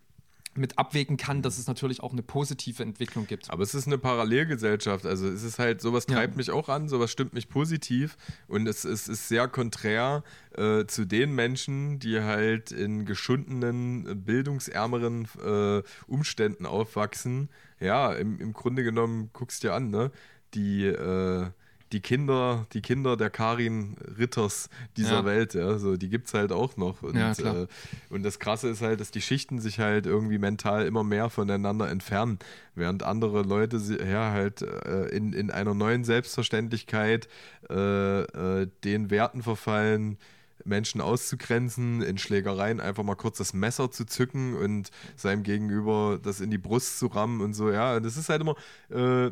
mit 0.57 0.79
abwägen 0.79 1.17
kann, 1.17 1.43
dass 1.43 1.59
es 1.59 1.67
natürlich 1.67 2.03
auch 2.03 2.13
eine 2.13 2.23
positive 2.23 2.83
Entwicklung 2.83 3.27
gibt. 3.27 3.51
Aber 3.51 3.63
es 3.63 3.75
ist 3.75 3.87
eine 3.87 3.99
Parallelgesellschaft. 3.99 5.07
Also 5.07 5.29
es 5.29 5.43
ist 5.43 5.59
halt, 5.59 5.81
sowas 5.81 6.07
treibt 6.07 6.35
ja. 6.35 6.37
mich 6.37 6.51
auch 6.51 6.69
an, 6.69 6.89
sowas 6.89 7.11
stimmt 7.11 7.35
mich 7.35 7.49
positiv 7.49 8.17
und 8.49 8.67
es, 8.67 8.85
es 8.85 9.09
ist 9.09 9.29
sehr 9.29 9.49
konträr 9.49 10.23
äh, 10.57 10.87
zu 10.87 11.05
den 11.05 11.35
Menschen, 11.35 11.99
die 11.99 12.21
halt 12.21 12.73
in 12.73 13.05
geschundenen, 13.05 14.25
bildungsärmeren 14.25 15.29
äh, 15.45 15.83
Umständen 16.07 16.67
aufwachsen. 16.67 17.49
Ja, 17.81 18.13
im, 18.13 18.41
im 18.41 18.53
Grunde 18.53 18.83
genommen, 18.83 19.31
guckst 19.33 19.63
dir 19.63 19.75
an, 19.75 19.91
ne? 19.91 20.11
Die 20.55 20.87
äh, 20.87 21.51
die 21.93 22.01
Kinder, 22.01 22.67
die 22.73 22.83
Kinder 22.83 23.17
der 23.17 23.31
Karin 23.31 23.97
Ritters 24.19 24.69
dieser 24.97 25.19
ja. 25.19 25.25
Welt, 25.25 25.55
ja, 25.55 25.79
so, 25.79 25.97
die 25.97 26.09
gibt 26.09 26.27
es 26.27 26.35
halt 26.35 26.53
auch 26.53 26.77
noch. 26.77 27.03
Und, 27.03 27.17
ja, 27.17 27.33
äh, 27.33 27.67
und 28.11 28.23
das 28.25 28.39
Krasse 28.39 28.69
ist 28.69 28.83
halt, 28.83 29.01
dass 29.01 29.11
die 29.11 29.21
Schichten 29.21 29.61
sich 29.61 29.79
halt 29.79 30.07
irgendwie 30.07 30.39
mental 30.39 30.87
immer 30.87 31.05
mehr 31.05 31.31
voneinander 31.31 31.89
entfernen, 31.89 32.39
während 32.75 33.03
andere 33.03 33.43
Leute 33.43 33.77
ja 34.11 34.33
halt 34.33 34.63
äh, 34.63 35.07
in, 35.09 35.33
in 35.33 35.51
einer 35.51 35.75
neuen 35.75 36.05
Selbstverständlichkeit 36.05 37.29
äh, 37.71 38.23
äh, 38.23 38.69
den 38.85 39.11
Werten 39.11 39.43
verfallen, 39.43 40.19
Menschen 40.65 41.01
auszugrenzen, 41.01 42.03
in 42.03 42.19
Schlägereien 42.19 42.81
einfach 42.81 43.05
mal 43.05 43.15
kurz 43.15 43.39
das 43.39 43.55
Messer 43.55 43.91
zu 43.91 44.05
zücken 44.05 44.57
und 44.57 44.91
seinem 45.15 45.45
Gegenüber 45.45 46.19
das 46.21 46.41
in 46.41 46.51
die 46.51 46.59
Brust 46.59 46.99
zu 46.99 47.07
rammen 47.07 47.41
und 47.41 47.55
so, 47.55 47.71
ja. 47.71 48.01
Das 48.01 48.17
ist 48.17 48.29
halt 48.29 48.41
immer, 48.41 48.57
äh, 48.91 49.31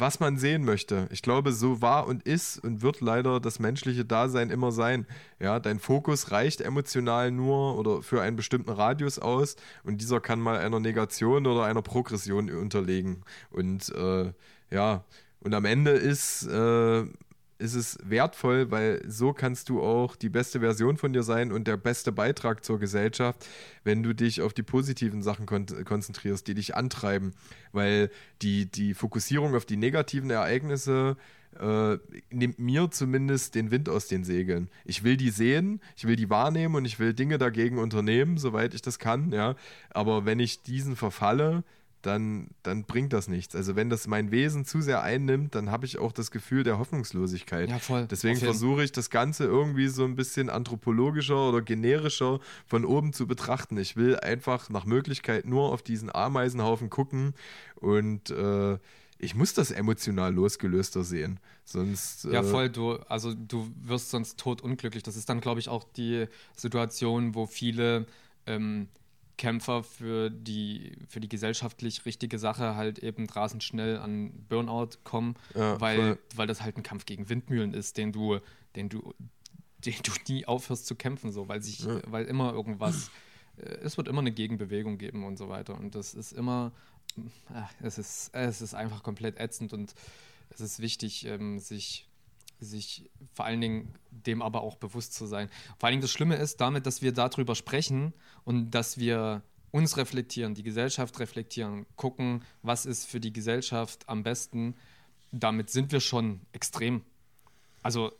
was 0.00 0.20
man 0.20 0.38
sehen 0.38 0.64
möchte. 0.64 1.08
Ich 1.10 1.22
glaube, 1.22 1.52
so 1.52 1.82
war 1.82 2.06
und 2.06 2.22
ist 2.22 2.58
und 2.58 2.82
wird 2.82 3.00
leider 3.00 3.40
das 3.40 3.58
menschliche 3.58 4.04
Dasein 4.04 4.50
immer 4.50 4.72
sein. 4.72 5.06
Ja, 5.40 5.60
dein 5.60 5.78
Fokus 5.78 6.30
reicht 6.30 6.60
emotional 6.60 7.30
nur 7.30 7.78
oder 7.78 8.02
für 8.02 8.22
einen 8.22 8.36
bestimmten 8.36 8.70
Radius 8.70 9.18
aus 9.18 9.56
und 9.84 10.00
dieser 10.00 10.20
kann 10.20 10.40
mal 10.40 10.58
einer 10.58 10.80
Negation 10.80 11.46
oder 11.46 11.64
einer 11.64 11.82
Progression 11.82 12.50
unterlegen. 12.50 13.22
Und 13.50 13.88
äh, 13.94 14.32
ja, 14.70 15.04
und 15.40 15.54
am 15.54 15.64
Ende 15.64 15.92
ist 15.92 16.46
äh, 16.46 17.04
ist 17.58 17.74
es 17.74 17.98
wertvoll, 18.02 18.70
weil 18.70 19.02
so 19.06 19.32
kannst 19.32 19.68
du 19.68 19.82
auch 19.82 20.16
die 20.16 20.28
beste 20.28 20.60
Version 20.60 20.96
von 20.96 21.12
dir 21.12 21.22
sein 21.22 21.50
und 21.52 21.66
der 21.66 21.76
beste 21.76 22.12
Beitrag 22.12 22.64
zur 22.64 22.78
Gesellschaft, 22.78 23.46
wenn 23.84 24.02
du 24.02 24.14
dich 24.14 24.42
auf 24.42 24.54
die 24.54 24.62
positiven 24.62 25.22
Sachen 25.22 25.46
kon 25.46 25.66
konzentrierst, 25.84 26.46
die 26.46 26.54
dich 26.54 26.76
antreiben. 26.76 27.34
Weil 27.72 28.10
die, 28.42 28.66
die 28.66 28.94
Fokussierung 28.94 29.54
auf 29.54 29.66
die 29.66 29.76
negativen 29.76 30.30
Ereignisse 30.30 31.16
äh, 31.58 31.98
nimmt 32.30 32.58
mir 32.58 32.90
zumindest 32.90 33.54
den 33.54 33.70
Wind 33.70 33.88
aus 33.88 34.06
den 34.06 34.24
Segeln. 34.24 34.68
Ich 34.84 35.02
will 35.02 35.16
die 35.16 35.30
sehen, 35.30 35.80
ich 35.96 36.06
will 36.06 36.16
die 36.16 36.30
wahrnehmen 36.30 36.76
und 36.76 36.84
ich 36.84 36.98
will 36.98 37.14
Dinge 37.14 37.38
dagegen 37.38 37.78
unternehmen, 37.78 38.38
soweit 38.38 38.74
ich 38.74 38.82
das 38.82 38.98
kann, 38.98 39.32
ja. 39.32 39.56
Aber 39.90 40.24
wenn 40.24 40.38
ich 40.38 40.62
diesen 40.62 40.94
verfalle, 40.94 41.64
dann, 42.02 42.48
dann 42.62 42.84
bringt 42.84 43.12
das 43.12 43.28
nichts. 43.28 43.56
Also 43.56 43.76
wenn 43.76 43.90
das 43.90 44.06
mein 44.06 44.30
Wesen 44.30 44.64
zu 44.64 44.80
sehr 44.80 45.02
einnimmt, 45.02 45.54
dann 45.54 45.70
habe 45.70 45.84
ich 45.84 45.98
auch 45.98 46.12
das 46.12 46.30
Gefühl 46.30 46.62
der 46.62 46.78
Hoffnungslosigkeit. 46.78 47.68
Ja, 47.68 47.78
voll. 47.78 48.06
Deswegen 48.08 48.38
versuche 48.38 48.84
ich 48.84 48.92
das 48.92 49.10
Ganze 49.10 49.44
irgendwie 49.44 49.88
so 49.88 50.04
ein 50.04 50.14
bisschen 50.14 50.48
anthropologischer 50.48 51.48
oder 51.48 51.60
generischer 51.60 52.40
von 52.66 52.84
oben 52.84 53.12
zu 53.12 53.26
betrachten. 53.26 53.76
Ich 53.78 53.96
will 53.96 54.16
einfach 54.16 54.70
nach 54.70 54.84
Möglichkeit 54.84 55.46
nur 55.46 55.72
auf 55.72 55.82
diesen 55.82 56.14
Ameisenhaufen 56.14 56.88
gucken 56.88 57.34
und 57.76 58.30
äh, 58.30 58.78
ich 59.18 59.34
muss 59.34 59.52
das 59.52 59.72
emotional 59.72 60.32
losgelöster 60.32 61.02
sehen. 61.02 61.40
Sonst. 61.64 62.24
Äh 62.24 62.34
ja, 62.34 62.42
voll, 62.44 62.70
du, 62.70 62.94
also 63.08 63.34
du 63.34 63.68
wirst 63.82 64.10
sonst 64.10 64.38
tot 64.38 64.62
unglücklich. 64.62 65.02
Das 65.02 65.16
ist 65.16 65.28
dann, 65.28 65.40
glaube 65.40 65.58
ich, 65.60 65.68
auch 65.68 65.84
die 65.84 66.26
Situation, 66.56 67.34
wo 67.34 67.46
viele 67.46 68.06
ähm, 68.46 68.88
Kämpfer 69.38 69.82
für 69.82 70.28
die, 70.28 70.92
für 71.08 71.20
die 71.20 71.28
gesellschaftlich 71.28 72.04
richtige 72.04 72.38
Sache 72.38 72.76
halt 72.76 72.98
eben 72.98 73.26
rasend 73.30 73.64
schnell 73.64 73.98
an 73.98 74.32
Burnout 74.48 74.98
kommen, 75.04 75.36
ja, 75.54 75.80
weil, 75.80 76.18
weil 76.34 76.46
das 76.46 76.60
halt 76.60 76.76
ein 76.76 76.82
Kampf 76.82 77.06
gegen 77.06 77.30
Windmühlen 77.30 77.72
ist, 77.72 77.96
den 77.96 78.12
du, 78.12 78.40
den 78.76 78.90
du, 78.90 79.14
den 79.84 79.94
du 80.02 80.12
nie 80.28 80.44
aufhörst 80.44 80.86
zu 80.86 80.94
kämpfen, 80.94 81.32
so, 81.32 81.48
weil 81.48 81.62
sich, 81.62 81.80
ja. 81.80 82.00
weil 82.06 82.26
immer 82.26 82.52
irgendwas, 82.52 83.10
äh, 83.56 83.62
es 83.82 83.96
wird 83.96 84.08
immer 84.08 84.20
eine 84.20 84.32
Gegenbewegung 84.32 84.98
geben 84.98 85.24
und 85.24 85.38
so 85.38 85.48
weiter. 85.48 85.78
Und 85.78 85.94
das 85.94 86.14
ist 86.14 86.32
immer, 86.32 86.72
äh, 87.16 87.62
es 87.80 87.96
ist, 87.96 88.34
es 88.34 88.60
ist 88.60 88.74
einfach 88.74 89.02
komplett 89.02 89.38
ätzend 89.38 89.72
und 89.72 89.94
es 90.50 90.60
ist 90.60 90.80
wichtig, 90.80 91.26
ähm, 91.26 91.58
sich 91.58 92.07
sich 92.60 93.10
vor 93.32 93.44
allen 93.44 93.60
Dingen 93.60 93.94
dem 94.10 94.42
aber 94.42 94.62
auch 94.62 94.76
bewusst 94.76 95.14
zu 95.14 95.26
sein. 95.26 95.48
Vor 95.78 95.86
allen 95.86 95.94
Dingen 95.94 96.02
das 96.02 96.10
Schlimme 96.10 96.36
ist 96.36 96.60
damit, 96.60 96.86
dass 96.86 97.02
wir 97.02 97.12
darüber 97.12 97.54
sprechen 97.54 98.14
und 98.44 98.70
dass 98.70 98.98
wir 98.98 99.42
uns 99.70 99.96
reflektieren, 99.96 100.54
die 100.54 100.62
Gesellschaft 100.62 101.18
reflektieren, 101.20 101.86
gucken, 101.96 102.42
was 102.62 102.86
ist 102.86 103.06
für 103.06 103.20
die 103.20 103.32
Gesellschaft 103.32 104.08
am 104.08 104.22
besten. 104.22 104.74
Damit 105.30 105.70
sind 105.70 105.92
wir 105.92 106.00
schon 106.00 106.40
extrem. 106.52 107.02
Also 107.82 108.12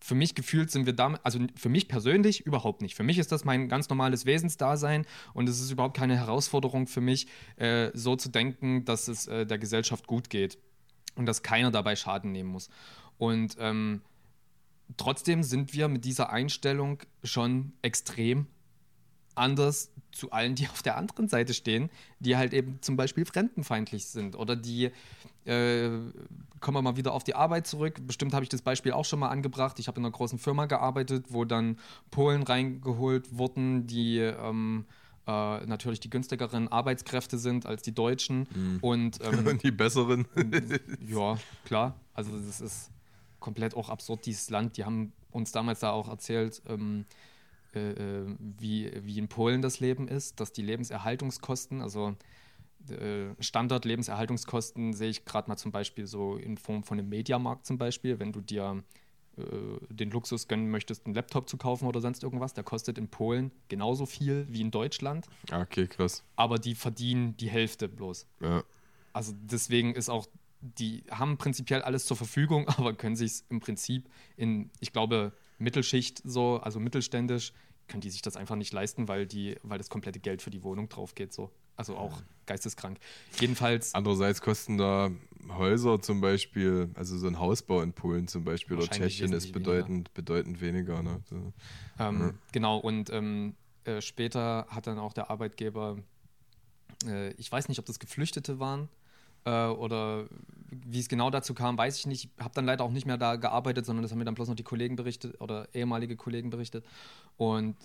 für 0.00 0.14
mich 0.14 0.34
gefühlt 0.34 0.70
sind 0.70 0.86
wir 0.86 0.92
damit, 0.92 1.20
also 1.24 1.38
für 1.56 1.68
mich 1.68 1.88
persönlich 1.88 2.44
überhaupt 2.46 2.82
nicht. 2.82 2.94
Für 2.94 3.02
mich 3.02 3.18
ist 3.18 3.32
das 3.32 3.44
mein 3.44 3.68
ganz 3.68 3.88
normales 3.88 4.26
Wesensdasein 4.26 5.06
und 5.34 5.48
es 5.48 5.60
ist 5.60 5.70
überhaupt 5.70 5.96
keine 5.96 6.16
Herausforderung 6.16 6.86
für 6.86 7.00
mich, 7.00 7.26
äh, 7.56 7.90
so 7.94 8.16
zu 8.16 8.28
denken, 8.28 8.84
dass 8.84 9.08
es 9.08 9.26
äh, 9.26 9.46
der 9.46 9.58
Gesellschaft 9.58 10.06
gut 10.06 10.30
geht 10.30 10.58
und 11.14 11.26
dass 11.26 11.42
keiner 11.42 11.70
dabei 11.70 11.96
Schaden 11.96 12.32
nehmen 12.32 12.50
muss. 12.50 12.68
Und 13.18 13.56
ähm, 13.58 14.02
trotzdem 14.96 15.42
sind 15.42 15.72
wir 15.72 15.88
mit 15.88 16.04
dieser 16.04 16.30
Einstellung 16.30 17.02
schon 17.22 17.72
extrem 17.82 18.46
anders 19.36 19.90
zu 20.12 20.32
allen, 20.32 20.54
die 20.54 20.68
auf 20.68 20.82
der 20.82 20.96
anderen 20.96 21.28
Seite 21.28 21.54
stehen, 21.54 21.90
die 22.20 22.36
halt 22.36 22.54
eben 22.54 22.80
zum 22.80 22.96
Beispiel 22.96 23.26
fremdenfeindlich 23.26 24.06
sind 24.06 24.34
oder 24.34 24.56
die, 24.56 24.90
äh, 25.44 25.90
kommen 26.60 26.76
wir 26.76 26.82
mal 26.82 26.96
wieder 26.96 27.12
auf 27.12 27.22
die 27.22 27.34
Arbeit 27.34 27.66
zurück. 27.66 28.00
Bestimmt 28.06 28.32
habe 28.32 28.42
ich 28.42 28.48
das 28.48 28.62
Beispiel 28.62 28.92
auch 28.92 29.04
schon 29.04 29.18
mal 29.18 29.28
angebracht. 29.28 29.78
Ich 29.78 29.88
habe 29.88 29.98
in 29.98 30.06
einer 30.06 30.12
großen 30.12 30.38
Firma 30.38 30.64
gearbeitet, 30.66 31.26
wo 31.28 31.44
dann 31.44 31.78
Polen 32.10 32.42
reingeholt 32.42 33.36
wurden, 33.36 33.86
die 33.86 34.18
ähm, 34.18 34.86
äh, 35.26 35.66
natürlich 35.66 36.00
die 36.00 36.10
günstigeren 36.10 36.68
Arbeitskräfte 36.68 37.38
sind 37.38 37.66
als 37.66 37.82
die 37.82 37.94
Deutschen. 37.94 38.48
Mhm. 38.54 38.78
Und, 38.80 39.18
ähm, 39.22 39.46
Und 39.46 39.62
die 39.62 39.70
besseren. 39.70 40.26
ja, 41.06 41.36
klar. 41.66 42.00
Also 42.14 42.38
das 42.38 42.62
ist 42.62 42.90
komplett 43.40 43.74
auch 43.74 43.88
absurd, 43.88 44.26
dieses 44.26 44.50
Land. 44.50 44.76
Die 44.76 44.84
haben 44.84 45.12
uns 45.30 45.52
damals 45.52 45.80
da 45.80 45.92
auch 45.92 46.08
erzählt, 46.08 46.62
ähm, 46.68 47.04
äh, 47.74 47.90
äh, 47.90 48.26
wie, 48.58 48.90
wie 49.04 49.18
in 49.18 49.28
Polen 49.28 49.62
das 49.62 49.80
Leben 49.80 50.08
ist, 50.08 50.40
dass 50.40 50.52
die 50.52 50.62
Lebenserhaltungskosten, 50.62 51.82
also 51.82 52.16
äh, 52.90 53.34
Standard-Lebenserhaltungskosten 53.38 54.94
sehe 54.94 55.10
ich 55.10 55.24
gerade 55.24 55.48
mal 55.48 55.56
zum 55.56 55.72
Beispiel 55.72 56.06
so 56.06 56.36
in 56.36 56.56
Form 56.56 56.84
von 56.84 56.98
einem 56.98 57.08
Mediamarkt 57.08 57.66
zum 57.66 57.78
Beispiel, 57.78 58.18
wenn 58.18 58.32
du 58.32 58.40
dir 58.40 58.82
äh, 59.36 59.42
den 59.90 60.10
Luxus 60.10 60.48
gönnen 60.48 60.70
möchtest, 60.70 61.04
einen 61.04 61.14
Laptop 61.14 61.48
zu 61.48 61.58
kaufen 61.58 61.86
oder 61.86 62.00
sonst 62.00 62.22
irgendwas, 62.22 62.54
der 62.54 62.64
kostet 62.64 62.96
in 62.96 63.08
Polen 63.08 63.50
genauso 63.68 64.06
viel 64.06 64.46
wie 64.48 64.62
in 64.62 64.70
Deutschland, 64.70 65.26
okay, 65.52 65.86
krass. 65.86 66.22
aber 66.36 66.58
die 66.58 66.74
verdienen 66.74 67.36
die 67.36 67.50
Hälfte 67.50 67.88
bloß. 67.88 68.26
Ja. 68.40 68.62
Also 69.12 69.32
deswegen 69.34 69.94
ist 69.94 70.08
auch, 70.08 70.26
die 70.60 71.04
haben 71.10 71.36
prinzipiell 71.36 71.82
alles 71.82 72.06
zur 72.06 72.16
Verfügung, 72.16 72.68
aber 72.68 72.94
können 72.94 73.16
sich 73.16 73.42
im 73.48 73.60
Prinzip 73.60 74.08
in, 74.36 74.70
ich 74.80 74.92
glaube, 74.92 75.32
Mittelschicht 75.58 76.20
so, 76.24 76.58
also 76.58 76.80
mittelständisch, 76.80 77.52
können 77.88 78.00
die 78.00 78.10
sich 78.10 78.22
das 78.22 78.36
einfach 78.36 78.56
nicht 78.56 78.72
leisten, 78.72 79.06
weil 79.08 79.26
die, 79.26 79.56
weil 79.62 79.78
das 79.78 79.88
komplette 79.88 80.18
Geld 80.18 80.42
für 80.42 80.50
die 80.50 80.62
Wohnung 80.62 80.88
drauf 80.88 81.14
geht. 81.14 81.32
So. 81.32 81.52
Also 81.76 81.96
auch 81.96 82.22
geisteskrank. 82.46 82.98
Jedenfalls, 83.38 83.94
Andererseits 83.94 84.40
kosten 84.40 84.78
da 84.78 85.10
Häuser 85.48 86.00
zum 86.00 86.20
Beispiel, 86.20 86.90
also 86.94 87.16
so 87.16 87.28
ein 87.28 87.38
Hausbau 87.38 87.82
in 87.82 87.92
Polen 87.92 88.28
zum 88.28 88.44
Beispiel 88.44 88.76
oder 88.76 88.88
Tschechien 88.88 89.32
ist 89.32 89.44
wesentlich 89.46 89.54
weniger. 89.54 89.70
bedeutend, 89.70 90.14
bedeutend 90.14 90.60
weniger. 90.60 91.02
Ne? 91.02 91.20
So. 91.28 91.52
ähm, 91.98 92.38
genau, 92.50 92.78
und 92.78 93.10
ähm, 93.10 93.54
äh, 93.84 94.00
später 94.00 94.66
hat 94.68 94.86
dann 94.86 94.98
auch 94.98 95.12
der 95.12 95.30
Arbeitgeber, 95.30 95.98
äh, 97.06 97.32
ich 97.34 97.52
weiß 97.52 97.68
nicht, 97.68 97.78
ob 97.78 97.84
das 97.84 97.98
Geflüchtete 97.98 98.58
waren 98.58 98.88
äh, 99.46 99.66
oder 99.68 100.26
wie 100.70 100.98
es 101.00 101.08
genau 101.08 101.30
dazu 101.30 101.54
kam, 101.54 101.78
weiß 101.78 101.98
ich 101.98 102.06
nicht. 102.06 102.24
Ich 102.24 102.44
habe 102.44 102.52
dann 102.54 102.66
leider 102.66 102.84
auch 102.84 102.90
nicht 102.90 103.06
mehr 103.06 103.16
da 103.16 103.36
gearbeitet, 103.36 103.86
sondern 103.86 104.02
das 104.02 104.10
haben 104.10 104.18
mir 104.18 104.24
dann 104.24 104.34
bloß 104.34 104.48
noch 104.48 104.56
die 104.56 104.62
Kollegen 104.64 104.96
berichtet 104.96 105.40
oder 105.40 105.68
ehemalige 105.74 106.16
Kollegen 106.16 106.50
berichtet. 106.50 106.84
Und 107.38 107.76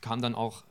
kam 0.00 0.22
dann 0.22 0.34
auch, 0.34 0.64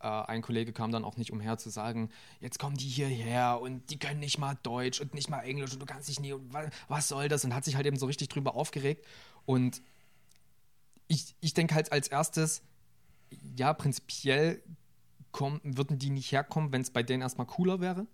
äh, 0.00 0.06
ein 0.08 0.42
Kollege 0.42 0.72
kam 0.72 0.90
dann 0.90 1.04
auch 1.04 1.16
nicht 1.16 1.32
umher 1.32 1.56
zu 1.56 1.70
sagen, 1.70 2.10
jetzt 2.40 2.58
kommen 2.58 2.76
die 2.76 2.88
hierher 2.88 3.60
und 3.62 3.88
die 3.90 3.98
können 3.98 4.20
nicht 4.20 4.38
mal 4.38 4.58
Deutsch 4.62 5.00
und 5.00 5.14
nicht 5.14 5.30
mal 5.30 5.40
Englisch 5.40 5.72
und 5.72 5.80
du 5.80 5.86
kannst 5.86 6.08
dich 6.08 6.20
nie, 6.20 6.32
und 6.32 6.52
wa- 6.52 6.68
was 6.88 7.08
soll 7.08 7.28
das? 7.28 7.44
Und 7.44 7.54
hat 7.54 7.64
sich 7.64 7.76
halt 7.76 7.86
eben 7.86 7.96
so 7.96 8.06
richtig 8.06 8.28
drüber 8.28 8.56
aufgeregt. 8.56 9.06
Und 9.46 9.80
ich, 11.06 11.34
ich 11.40 11.54
denke 11.54 11.74
halt 11.74 11.92
als 11.92 12.08
erstes, 12.08 12.62
ja, 13.56 13.72
prinzipiell 13.72 14.62
kommen, 15.32 15.60
würden 15.62 15.98
die 15.98 16.10
nicht 16.10 16.32
herkommen, 16.32 16.72
wenn 16.72 16.82
es 16.82 16.90
bei 16.90 17.02
denen 17.02 17.22
erstmal 17.22 17.46
cooler 17.46 17.80
wäre. 17.80 18.06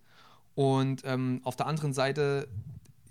Und 0.54 1.02
ähm, 1.04 1.40
auf 1.44 1.56
der 1.56 1.66
anderen 1.66 1.92
Seite 1.92 2.48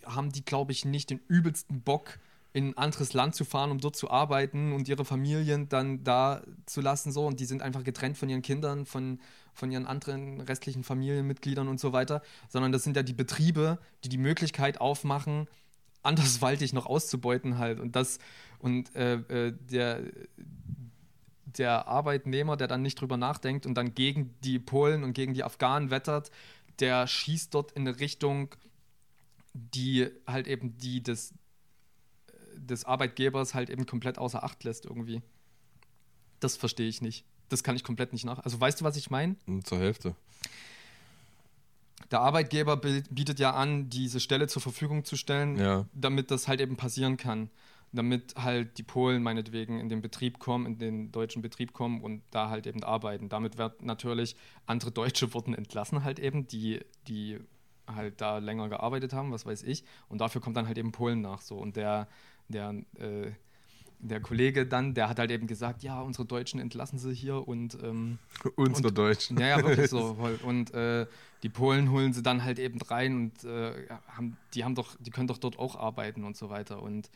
haben 0.06 0.32
die, 0.32 0.44
glaube 0.44 0.72
ich, 0.72 0.86
nicht 0.86 1.10
den 1.10 1.20
übelsten 1.28 1.82
Bock, 1.82 2.20
in 2.52 2.70
ein 2.70 2.78
anderes 2.78 3.14
Land 3.14 3.36
zu 3.36 3.46
fahren, 3.46 3.70
um 3.70 3.80
dort 3.80 3.96
zu 3.96 4.10
arbeiten 4.10 4.74
und 4.74 4.88
ihre 4.88 5.06
Familien 5.06 5.70
dann 5.70 6.04
da 6.04 6.42
zu 6.66 6.82
lassen. 6.82 7.12
So. 7.12 7.26
Und 7.28 7.40
die 7.40 7.46
sind 7.46 7.62
einfach 7.62 7.84
getrennt 7.84 8.18
von 8.18 8.28
ihren 8.28 8.42
Kindern, 8.42 8.86
von, 8.86 9.20
von 9.54 9.72
ihren 9.72 9.86
anderen 9.86 10.42
restlichen 10.42 10.84
Familienmitgliedern 10.84 11.68
und 11.68 11.80
so 11.80 11.94
weiter. 11.94 12.24
Sondern 12.48 12.72
das 12.72 12.84
sind 12.84 12.96
ja 12.96 13.04
die 13.04 13.14
Betriebe, 13.14 13.78
die 14.04 14.10
die 14.10 14.18
Möglichkeit 14.18 14.82
aufmachen, 14.82 15.48
anderswaltig 16.02 16.74
noch 16.74 16.88
auszubeuten 16.88 17.60
halt. 17.60 17.80
Und 17.80 17.96
das, 17.96 18.18
und 18.58 18.96
äh, 18.96 19.16
äh, 19.16 19.54
der, 19.70 20.02
der 21.46 21.88
Arbeitnehmer, 21.88 22.58
der 22.58 22.68
dann 22.68 22.82
nicht 22.82 23.00
drüber 23.00 23.18
nachdenkt 23.18 23.68
und 23.68 23.76
dann 23.76 23.94
gegen 23.94 24.34
die 24.44 24.58
Polen 24.58 25.04
und 25.04 25.14
gegen 25.14 25.36
die 25.36 25.44
Afghanen 25.44 25.92
wettert, 25.92 26.32
der 26.80 27.07
schießt 27.07 27.53
dort 27.53 27.71
in 27.73 27.88
eine 27.88 27.99
Richtung, 27.99 28.55
die 29.53 30.07
halt 30.27 30.47
eben 30.47 30.77
die 30.77 31.01
des, 31.01 31.34
des 32.55 32.86
Arbeitgebers 32.86 33.53
halt 33.53 33.69
eben 33.69 33.86
komplett 33.86 34.17
außer 34.17 34.43
Acht 34.43 34.63
lässt 34.63 34.86
irgendwie. 34.86 35.21
Das 36.39 36.55
verstehe 36.55 36.88
ich 36.88 37.01
nicht. 37.01 37.25
Das 37.49 37.63
kann 37.63 37.75
ich 37.75 37.84
komplett 37.84 38.13
nicht 38.13 38.25
nach. 38.25 38.39
Also 38.39 38.59
weißt 38.61 38.80
du, 38.82 38.86
was 38.86 38.95
ich 38.95 39.09
meine? 39.09 39.36
Und 39.47 39.65
zur 39.67 39.80
Hälfte. 39.80 40.15
Der 42.11 42.21
Arbeitgeber 42.21 42.77
bi- 42.77 43.03
bietet 43.09 43.39
ja 43.39 43.51
an, 43.51 43.89
diese 43.89 44.19
Stelle 44.19 44.47
zur 44.47 44.61
Verfügung 44.61 45.03
zu 45.03 45.15
stellen, 45.15 45.57
Ja. 45.57 45.86
damit 45.93 46.32
das 46.32 46.47
halt 46.47 46.61
eben 46.61 46.75
passieren 46.77 47.17
kann. 47.17 47.49
Damit 47.92 48.36
halt 48.36 48.78
die 48.78 48.84
Polen 48.84 49.24
meinetwegen 49.24 49.80
in 49.80 49.90
den 49.90 50.02
Betrieb 50.02 50.38
kommen, 50.38 50.66
in 50.68 50.78
den 50.78 51.12
deutschen 51.12 51.42
Betrieb 51.42 51.74
kommen 51.74 52.02
und 52.02 52.22
da 52.30 52.50
halt 52.50 52.68
eben 52.68 52.84
arbeiten. 52.84 53.30
Damit 53.30 53.58
wird 53.58 53.82
natürlich 53.84 54.36
andere 54.68 54.92
Deutsche 54.92 55.34
wurden 55.34 55.56
entlassen 55.56 56.04
halt 56.04 56.20
eben, 56.20 56.46
die, 56.48 56.82
die 57.08 57.40
halt 57.88 58.22
da 58.22 58.38
länger 58.38 58.70
gearbeitet 58.70 59.14
haben, 59.14 59.32
was 59.32 59.46
weiß 59.48 59.64
ich. 59.64 59.84
Und 60.08 60.22
dafür 60.22 60.40
kommt 60.40 60.56
dann 60.56 60.68
halt 60.68 60.78
eben 60.78 60.92
Polen 60.92 61.22
nach 61.22 61.42
so. 61.42 61.56
Und 61.58 61.76
der, 61.78 62.08
der, 62.48 62.76
äh, 63.00 63.32
der 63.98 64.22
Kollege 64.22 64.68
dann, 64.68 64.94
der 64.94 65.10
hat 65.10 65.18
halt 65.18 65.32
eben 65.32 65.48
gesagt, 65.48 65.82
ja, 65.82 66.00
unsere 66.00 66.26
Deutschen 66.26 66.60
entlassen 66.60 67.00
sie 67.00 67.12
hier 67.14 67.48
und 67.48 67.76
ähm, 67.84 68.20
Unsere 68.56 68.90
und- 68.90 68.98
Deutschen. 69.00 69.40
ja, 69.40 69.48
ja, 69.48 69.64
wirklich 69.64 69.90
so. 69.90 70.16
Und 70.44 70.74
äh, 70.76 71.08
die 71.42 71.50
Polen 71.50 71.90
holen 71.92 72.14
sie 72.14 72.22
dann 72.22 72.44
halt 72.44 72.60
eben 72.60 72.80
rein 72.82 73.16
und 73.16 73.44
äh, 73.46 73.88
haben, 74.10 74.38
die 74.54 74.64
haben 74.64 74.76
doch, 74.76 74.96
die 75.00 75.10
können 75.10 75.28
doch 75.28 75.38
dort 75.40 75.58
auch 75.58 75.76
arbeiten 75.76 76.24
und 76.24 76.38
so 76.38 76.50
weiter. 76.52 76.82
Und 76.84 77.10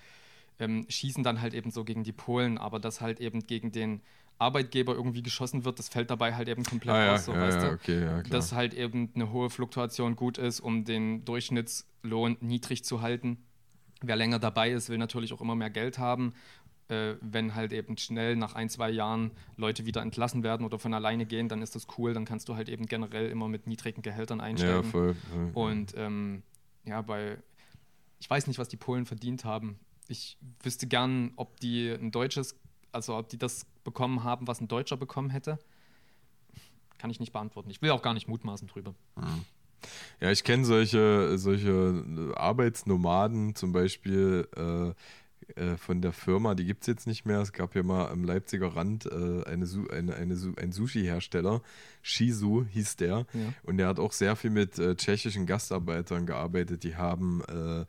ähm, 0.59 0.85
schießen 0.89 1.23
dann 1.23 1.41
halt 1.41 1.53
eben 1.53 1.71
so 1.71 1.83
gegen 1.83 2.03
die 2.03 2.11
Polen, 2.11 2.57
aber 2.57 2.79
dass 2.79 3.01
halt 3.01 3.19
eben 3.19 3.45
gegen 3.45 3.71
den 3.71 4.01
Arbeitgeber 4.39 4.93
irgendwie 4.93 5.23
geschossen 5.23 5.63
wird, 5.65 5.79
das 5.79 5.89
fällt 5.89 6.09
dabei 6.09 6.35
halt 6.35 6.49
eben 6.49 6.63
komplett 6.63 6.95
Ah, 6.95 7.05
ja, 7.05 7.13
aus, 7.13 7.25
so, 7.25 7.33
ja, 7.33 7.41
weißt 7.41 7.61
ja, 7.61 7.71
okay, 7.71 8.01
ja, 8.01 8.21
klar. 8.21 8.23
Dass 8.23 8.51
halt 8.51 8.73
eben 8.73 9.11
eine 9.15 9.31
hohe 9.31 9.49
Fluktuation 9.49 10.15
gut 10.15 10.37
ist, 10.37 10.59
um 10.59 10.85
den 10.85 11.23
Durchschnittslohn 11.25 12.37
niedrig 12.41 12.83
zu 12.83 13.01
halten. 13.01 13.37
Wer 14.01 14.15
länger 14.15 14.39
dabei 14.39 14.71
ist, 14.71 14.89
will 14.89 14.97
natürlich 14.97 15.33
auch 15.33 15.41
immer 15.41 15.55
mehr 15.55 15.69
Geld 15.69 15.97
haben. 15.97 16.33
Äh, 16.89 17.15
wenn 17.21 17.55
halt 17.55 17.71
eben 17.71 17.97
schnell 17.97 18.35
nach 18.35 18.55
ein, 18.55 18.67
zwei 18.67 18.89
Jahren 18.89 19.31
Leute 19.55 19.85
wieder 19.85 20.01
entlassen 20.01 20.43
werden 20.43 20.65
oder 20.65 20.77
von 20.77 20.93
alleine 20.93 21.25
gehen, 21.25 21.47
dann 21.47 21.61
ist 21.61 21.75
das 21.75 21.87
cool. 21.97 22.13
Dann 22.13 22.25
kannst 22.25 22.49
du 22.49 22.55
halt 22.55 22.67
eben 22.67 22.85
generell 22.87 23.29
immer 23.29 23.47
mit 23.47 23.67
niedrigen 23.67 24.01
Gehältern 24.01 24.39
ja, 24.39 24.45
einsteigen. 24.45 24.83
voll. 24.83 25.13
voll. 25.13 25.51
Und 25.53 25.93
ähm, 25.95 26.43
ja, 26.83 27.01
bei, 27.01 27.37
ich 28.19 28.29
weiß 28.29 28.47
nicht, 28.47 28.59
was 28.59 28.67
die 28.67 28.75
Polen 28.75 29.05
verdient 29.05 29.45
haben. 29.45 29.79
Ich 30.09 30.37
wüsste 30.61 30.87
gern, 30.87 31.33
ob 31.35 31.59
die 31.59 31.89
ein 31.89 32.11
deutsches, 32.11 32.59
also 32.91 33.17
ob 33.17 33.29
die 33.29 33.37
das 33.37 33.65
bekommen 33.83 34.23
haben, 34.23 34.47
was 34.47 34.61
ein 34.61 34.67
Deutscher 34.67 34.97
bekommen 34.97 35.29
hätte. 35.29 35.59
Kann 36.97 37.09
ich 37.09 37.19
nicht 37.19 37.33
beantworten. 37.33 37.69
Ich 37.69 37.81
will 37.81 37.91
auch 37.91 38.01
gar 38.01 38.13
nicht 38.13 38.27
mutmaßen 38.27 38.67
drüber. 38.67 38.95
Ja, 40.21 40.31
ich 40.31 40.43
kenne 40.43 40.63
solche, 40.63 41.37
solche 41.37 42.33
Arbeitsnomaden 42.35 43.55
zum 43.55 43.73
Beispiel 43.73 44.47
äh, 44.55 44.93
äh, 45.55 45.77
von 45.77 46.01
der 46.01 46.13
Firma, 46.13 46.55
die 46.55 46.65
gibt 46.65 46.83
es 46.83 46.87
jetzt 46.87 47.07
nicht 47.07 47.25
mehr. 47.25 47.39
Es 47.41 47.51
gab 47.51 47.75
ja 47.75 47.83
mal 47.83 48.09
am 48.09 48.23
Leipziger 48.23 48.75
Rand 48.75 49.05
äh, 49.05 49.43
eine, 49.45 49.67
eine, 49.91 50.15
eine 50.15 50.35
Su 50.35 50.53
ein 50.55 50.71
Sushi-Hersteller, 50.71 51.61
Shizu 52.01 52.65
hieß 52.71 52.97
der. 52.97 53.25
Ja. 53.33 53.53
Und 53.63 53.77
der 53.77 53.87
hat 53.87 53.99
auch 53.99 54.11
sehr 54.11 54.35
viel 54.35 54.49
mit 54.49 54.79
äh, 54.79 54.95
tschechischen 54.95 55.45
Gastarbeitern 55.45 56.25
gearbeitet. 56.25 56.83
Die 56.83 56.95
haben, 56.95 57.41
äh, 57.49 57.81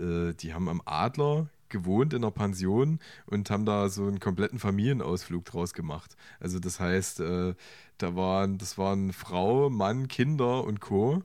äh, 0.00 0.34
die 0.34 0.54
haben 0.54 0.68
am 0.68 0.82
Adler 0.84 1.48
gewohnt 1.76 2.12
in 2.14 2.24
einer 2.24 2.30
Pension 2.30 2.98
und 3.26 3.50
haben 3.50 3.66
da 3.66 3.88
so 3.88 4.06
einen 4.06 4.20
kompletten 4.20 4.58
Familienausflug 4.58 5.44
draus 5.44 5.74
gemacht. 5.74 6.16
Also 6.40 6.58
das 6.58 6.80
heißt, 6.80 7.20
äh, 7.20 7.54
da 7.98 8.16
waren, 8.16 8.58
das 8.58 8.78
waren 8.78 9.12
Frau, 9.12 9.70
Mann, 9.70 10.08
Kinder 10.08 10.64
und 10.64 10.80
Co. 10.80 11.22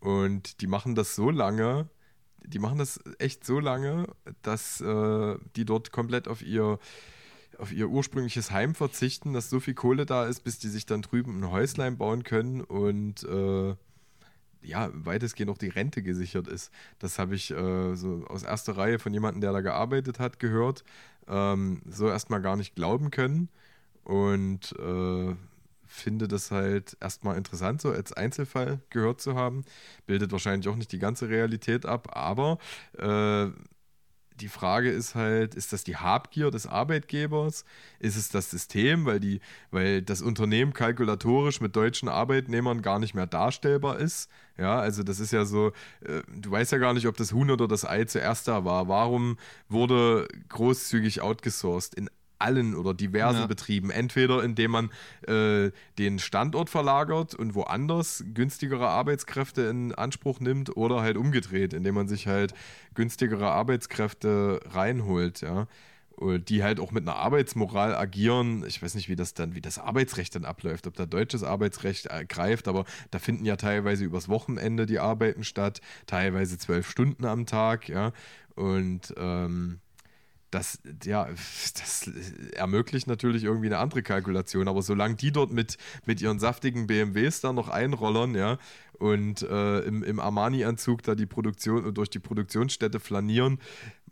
Und 0.00 0.60
die 0.60 0.66
machen 0.66 0.94
das 0.94 1.14
so 1.14 1.30
lange, 1.30 1.88
die 2.44 2.58
machen 2.58 2.78
das 2.78 3.00
echt 3.18 3.44
so 3.44 3.60
lange, 3.60 4.06
dass 4.42 4.80
äh, 4.80 5.36
die 5.56 5.64
dort 5.64 5.92
komplett 5.92 6.26
auf 6.26 6.42
ihr, 6.42 6.78
auf 7.58 7.72
ihr 7.72 7.88
ursprüngliches 7.88 8.50
Heim 8.50 8.74
verzichten, 8.74 9.34
dass 9.34 9.50
so 9.50 9.60
viel 9.60 9.74
Kohle 9.74 10.06
da 10.06 10.26
ist, 10.26 10.40
bis 10.40 10.58
die 10.58 10.68
sich 10.68 10.86
dann 10.86 11.02
drüben 11.02 11.40
ein 11.40 11.50
Häuslein 11.50 11.98
bauen 11.98 12.24
können 12.24 12.62
und 12.62 13.24
äh, 13.24 13.74
ja, 14.62 14.90
weitestgehend 14.92 15.50
auch 15.50 15.58
die 15.58 15.68
Rente 15.68 16.02
gesichert 16.02 16.48
ist. 16.48 16.70
Das 16.98 17.18
habe 17.18 17.34
ich 17.34 17.50
äh, 17.50 17.94
so 17.96 18.24
aus 18.28 18.42
erster 18.42 18.76
Reihe 18.76 18.98
von 18.98 19.12
jemandem, 19.12 19.40
der 19.40 19.52
da 19.52 19.60
gearbeitet 19.60 20.18
hat, 20.18 20.38
gehört. 20.38 20.84
Ähm, 21.28 21.82
so 21.86 22.08
erstmal 22.08 22.42
gar 22.42 22.56
nicht 22.56 22.74
glauben 22.74 23.10
können 23.10 23.48
und 24.04 24.72
äh, 24.78 25.34
finde 25.86 26.28
das 26.28 26.50
halt 26.50 26.96
erstmal 27.00 27.36
interessant, 27.36 27.80
so 27.82 27.90
als 27.90 28.12
Einzelfall 28.12 28.80
gehört 28.90 29.20
zu 29.20 29.34
haben. 29.34 29.64
Bildet 30.06 30.32
wahrscheinlich 30.32 30.68
auch 30.68 30.76
nicht 30.76 30.92
die 30.92 30.98
ganze 30.98 31.28
Realität 31.28 31.84
ab, 31.84 32.16
aber 32.16 32.58
äh, 32.98 33.50
die 34.40 34.48
Frage 34.48 34.90
ist 34.90 35.14
halt, 35.14 35.54
ist 35.54 35.72
das 35.72 35.84
die 35.84 35.96
Habgier 35.96 36.50
des 36.50 36.66
Arbeitgebers? 36.66 37.64
Ist 37.98 38.16
es 38.16 38.28
das 38.30 38.50
System, 38.50 39.04
weil, 39.04 39.20
die, 39.20 39.40
weil 39.70 40.02
das 40.02 40.22
Unternehmen 40.22 40.72
kalkulatorisch 40.72 41.60
mit 41.60 41.76
deutschen 41.76 42.08
Arbeitnehmern 42.08 42.82
gar 42.82 42.98
nicht 42.98 43.14
mehr 43.14 43.26
darstellbar 43.26 43.98
ist? 43.98 44.30
Ja, 44.58 44.78
also 44.80 45.02
das 45.02 45.20
ist 45.20 45.32
ja 45.32 45.44
so, 45.44 45.72
äh, 46.00 46.22
du 46.28 46.50
weißt 46.50 46.72
ja 46.72 46.78
gar 46.78 46.94
nicht, 46.94 47.06
ob 47.06 47.16
das 47.16 47.32
Huhn 47.32 47.50
oder 47.50 47.68
das 47.68 47.84
Ei 47.84 48.04
zuerst 48.04 48.48
da 48.48 48.64
war. 48.64 48.88
Warum 48.88 49.38
wurde 49.68 50.28
großzügig 50.48 51.22
outgesourced? 51.22 51.94
In 51.94 52.10
allen 52.40 52.74
oder 52.74 52.94
diversen 52.94 53.40
ja. 53.40 53.46
Betrieben. 53.46 53.90
Entweder 53.90 54.42
indem 54.42 54.70
man 54.70 54.90
äh, 55.26 55.70
den 55.98 56.18
Standort 56.18 56.70
verlagert 56.70 57.34
und 57.34 57.54
woanders 57.54 58.24
günstigere 58.34 58.88
Arbeitskräfte 58.88 59.62
in 59.62 59.94
Anspruch 59.94 60.40
nimmt 60.40 60.76
oder 60.76 61.00
halt 61.02 61.16
umgedreht, 61.16 61.72
indem 61.72 61.94
man 61.94 62.08
sich 62.08 62.26
halt 62.26 62.54
günstigere 62.94 63.50
Arbeitskräfte 63.50 64.60
reinholt, 64.70 65.40
ja 65.40 65.66
die 66.20 66.62
halt 66.62 66.80
auch 66.80 66.92
mit 66.92 67.08
einer 67.08 67.16
Arbeitsmoral 67.16 67.94
agieren. 67.94 68.64
Ich 68.66 68.82
weiß 68.82 68.94
nicht, 68.94 69.08
wie 69.08 69.16
das 69.16 69.32
dann, 69.34 69.54
wie 69.54 69.60
das 69.60 69.78
Arbeitsrecht 69.78 70.34
dann 70.34 70.44
abläuft, 70.44 70.86
ob 70.86 70.94
da 70.94 71.06
deutsches 71.06 71.42
Arbeitsrecht 71.42 72.08
greift, 72.28 72.68
aber 72.68 72.84
da 73.10 73.18
finden 73.18 73.46
ja 73.46 73.56
teilweise 73.56 74.04
übers 74.04 74.28
Wochenende 74.28 74.86
die 74.86 74.98
Arbeiten 74.98 75.44
statt, 75.44 75.80
teilweise 76.06 76.58
zwölf 76.58 76.88
Stunden 76.88 77.24
am 77.24 77.46
Tag, 77.46 77.88
ja. 77.88 78.12
Und 78.54 79.14
ähm, 79.16 79.80
das, 80.50 80.80
ja, 81.04 81.28
das 81.78 82.10
ermöglicht 82.54 83.06
natürlich 83.06 83.44
irgendwie 83.44 83.66
eine 83.66 83.78
andere 83.78 84.02
Kalkulation, 84.02 84.68
aber 84.68 84.82
solange 84.82 85.16
die 85.16 85.32
dort 85.32 85.52
mit, 85.52 85.76
mit 86.06 86.20
ihren 86.20 86.38
saftigen 86.38 86.86
BMWs 86.86 87.40
da 87.40 87.52
noch 87.52 87.68
einrollern, 87.68 88.34
ja, 88.34 88.58
und 88.98 89.42
äh, 89.42 89.80
im, 89.80 90.02
im 90.02 90.20
Armani-Anzug 90.20 91.02
da 91.02 91.14
die 91.14 91.26
Produktion 91.26 91.94
durch 91.94 92.10
die 92.10 92.18
Produktionsstätte 92.18 93.00
flanieren, 93.00 93.58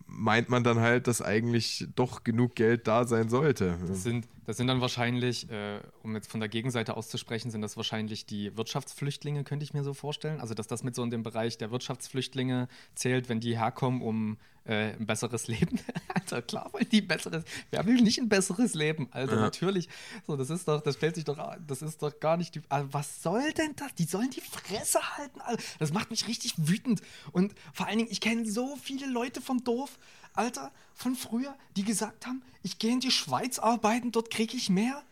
meint 0.06 0.48
man 0.48 0.64
dann 0.64 0.80
halt, 0.80 1.06
dass 1.06 1.20
eigentlich 1.20 1.86
doch 1.94 2.24
genug 2.24 2.54
Geld 2.54 2.88
da 2.88 3.04
sein 3.04 3.28
sollte. 3.28 3.78
Das 3.86 4.02
sind, 4.02 4.26
das 4.48 4.56
sind 4.56 4.66
dann 4.66 4.80
wahrscheinlich, 4.80 5.50
äh, 5.50 5.78
um 6.02 6.14
jetzt 6.14 6.30
von 6.30 6.40
der 6.40 6.48
Gegenseite 6.48 6.96
auszusprechen, 6.96 7.50
sind 7.50 7.60
das 7.60 7.76
wahrscheinlich 7.76 8.24
die 8.24 8.56
Wirtschaftsflüchtlinge, 8.56 9.44
könnte 9.44 9.62
ich 9.62 9.74
mir 9.74 9.84
so 9.84 9.92
vorstellen. 9.92 10.40
Also, 10.40 10.54
dass 10.54 10.66
das 10.66 10.82
mit 10.82 10.94
so 10.94 11.02
in 11.02 11.10
dem 11.10 11.22
Bereich 11.22 11.58
der 11.58 11.70
Wirtschaftsflüchtlinge 11.70 12.66
zählt, 12.94 13.28
wenn 13.28 13.40
die 13.40 13.58
herkommen, 13.58 14.00
um 14.00 14.38
äh, 14.64 14.94
ein 14.94 15.04
besseres 15.04 15.48
Leben. 15.48 15.78
Alter, 16.14 16.40
klar 16.40 16.72
wollen 16.72 16.88
die 16.90 17.02
ein 17.02 17.08
besseres. 17.08 17.44
Wer 17.70 17.84
will 17.84 18.00
nicht 18.00 18.18
ein 18.20 18.30
besseres 18.30 18.72
Leben? 18.72 19.08
Also 19.10 19.34
ja. 19.34 19.40
natürlich. 19.42 19.90
So, 20.26 20.34
das 20.34 20.48
ist 20.48 20.66
doch, 20.66 20.80
das 20.80 20.94
stellt 20.94 21.16
sich 21.16 21.24
doch, 21.24 21.38
das 21.66 21.82
ist 21.82 22.00
doch 22.00 22.18
gar 22.18 22.38
nicht. 22.38 22.54
Die, 22.54 22.62
also, 22.70 22.90
was 22.90 23.22
soll 23.22 23.52
denn 23.52 23.76
das? 23.76 23.94
Die 23.96 24.04
sollen 24.04 24.30
die 24.30 24.40
Fresse 24.40 25.00
halten, 25.18 25.42
Alter. 25.42 25.62
Das 25.78 25.92
macht 25.92 26.10
mich 26.10 26.26
richtig 26.26 26.54
wütend. 26.56 27.02
Und 27.32 27.54
vor 27.74 27.86
allen 27.86 27.98
Dingen, 27.98 28.10
ich 28.10 28.22
kenne 28.22 28.50
so 28.50 28.76
viele 28.76 29.06
Leute 29.10 29.42
vom 29.42 29.62
Dorf, 29.62 29.98
Alter, 30.34 30.72
von 30.94 31.14
früher, 31.14 31.56
die 31.76 31.84
gesagt 31.84 32.26
haben, 32.26 32.42
ich 32.62 32.78
gehe 32.78 32.92
in 32.92 33.00
die 33.00 33.10
Schweiz 33.10 33.58
arbeiten, 33.58 34.12
dort 34.12 34.30
kriege 34.30 34.56
ich 34.56 34.70
mehr. 34.70 35.02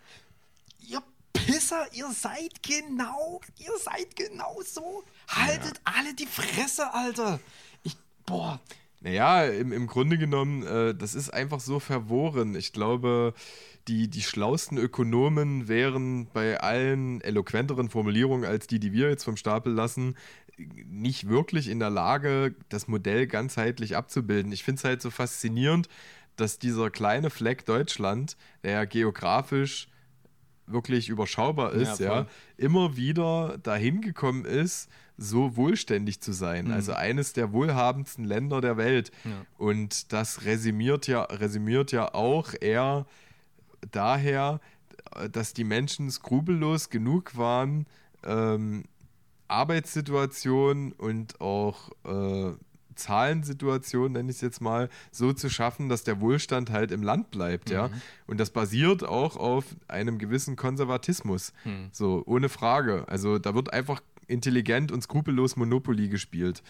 Ihr 0.80 1.02
Pisser, 1.32 1.86
ihr 1.92 2.10
seid 2.10 2.62
genau, 2.62 3.40
ihr 3.58 3.72
seid 3.78 4.16
genau 4.16 4.60
so. 4.64 5.04
Haltet 5.28 5.76
ja. 5.76 5.92
alle 5.96 6.14
die 6.14 6.26
Fresse, 6.26 6.92
Alter. 6.92 7.40
Ich, 7.82 7.96
boah. 8.24 8.60
Naja, 9.00 9.44
im, 9.44 9.72
im 9.72 9.86
Grunde 9.86 10.18
genommen, 10.18 10.64
äh, 10.64 10.94
das 10.94 11.14
ist 11.14 11.30
einfach 11.30 11.60
so 11.60 11.78
verworren. 11.78 12.56
Ich 12.56 12.72
glaube, 12.72 13.34
die, 13.88 14.08
die 14.08 14.22
schlausten 14.22 14.78
Ökonomen 14.78 15.68
wären 15.68 16.26
bei 16.32 16.58
allen 16.60 17.20
eloquenteren 17.20 17.88
Formulierungen 17.88 18.44
als 18.44 18.66
die, 18.66 18.80
die 18.80 18.92
wir 18.92 19.08
jetzt 19.08 19.24
vom 19.24 19.36
Stapel 19.36 19.72
lassen, 19.72 20.16
nicht 20.58 21.28
wirklich 21.28 21.68
in 21.68 21.78
der 21.78 21.90
Lage, 21.90 22.54
das 22.68 22.88
Modell 22.88 23.26
ganzheitlich 23.26 23.96
abzubilden. 23.96 24.52
Ich 24.52 24.64
finde 24.64 24.78
es 24.78 24.84
halt 24.84 25.02
so 25.02 25.10
faszinierend, 25.10 25.88
dass 26.36 26.58
dieser 26.58 26.90
kleine 26.90 27.30
Fleck 27.30 27.64
Deutschland, 27.66 28.36
der 28.62 28.72
ja 28.72 28.84
geografisch 28.84 29.88
wirklich 30.66 31.08
überschaubar 31.08 31.72
ist, 31.72 32.00
ja, 32.00 32.20
ja 32.20 32.26
immer 32.56 32.96
wieder 32.96 33.58
dahin 33.62 34.00
gekommen 34.00 34.44
ist, 34.44 34.90
so 35.16 35.56
wohlständig 35.56 36.20
zu 36.20 36.32
sein. 36.32 36.66
Mhm. 36.66 36.72
Also 36.72 36.92
eines 36.92 37.32
der 37.32 37.52
wohlhabendsten 37.52 38.24
Länder 38.24 38.60
der 38.60 38.76
Welt. 38.76 39.10
Ja. 39.24 39.30
Und 39.58 40.12
das 40.12 40.44
resümiert 40.44 41.06
ja, 41.06 41.22
resümiert 41.22 41.92
ja 41.92 42.12
auch 42.14 42.52
eher 42.60 43.06
daher, 43.90 44.60
dass 45.30 45.54
die 45.54 45.64
Menschen 45.64 46.10
skrupellos 46.10 46.90
genug 46.90 47.36
waren, 47.36 47.86
ähm, 48.24 48.84
Arbeitssituation 49.48 50.92
und 50.92 51.40
auch 51.40 51.90
äh, 52.04 52.52
Zahlensituation, 52.96 54.12
nenne 54.12 54.30
ich 54.30 54.36
es 54.36 54.42
jetzt 54.42 54.60
mal, 54.60 54.88
so 55.10 55.32
zu 55.32 55.48
schaffen, 55.48 55.88
dass 55.88 56.02
der 56.02 56.20
Wohlstand 56.20 56.70
halt 56.70 56.90
im 56.90 57.02
Land 57.02 57.30
bleibt, 57.30 57.68
mhm. 57.68 57.74
ja. 57.74 57.90
Und 58.26 58.40
das 58.40 58.50
basiert 58.50 59.04
auch 59.04 59.36
auf 59.36 59.64
einem 59.86 60.18
gewissen 60.18 60.56
Konservatismus. 60.56 61.52
Mhm. 61.64 61.88
So, 61.92 62.22
ohne 62.26 62.48
Frage. 62.48 63.04
Also 63.08 63.38
da 63.38 63.54
wird 63.54 63.72
einfach 63.72 64.00
intelligent 64.26 64.90
und 64.90 65.02
skrupellos 65.02 65.56
Monopoly 65.56 66.08
gespielt. 66.08 66.62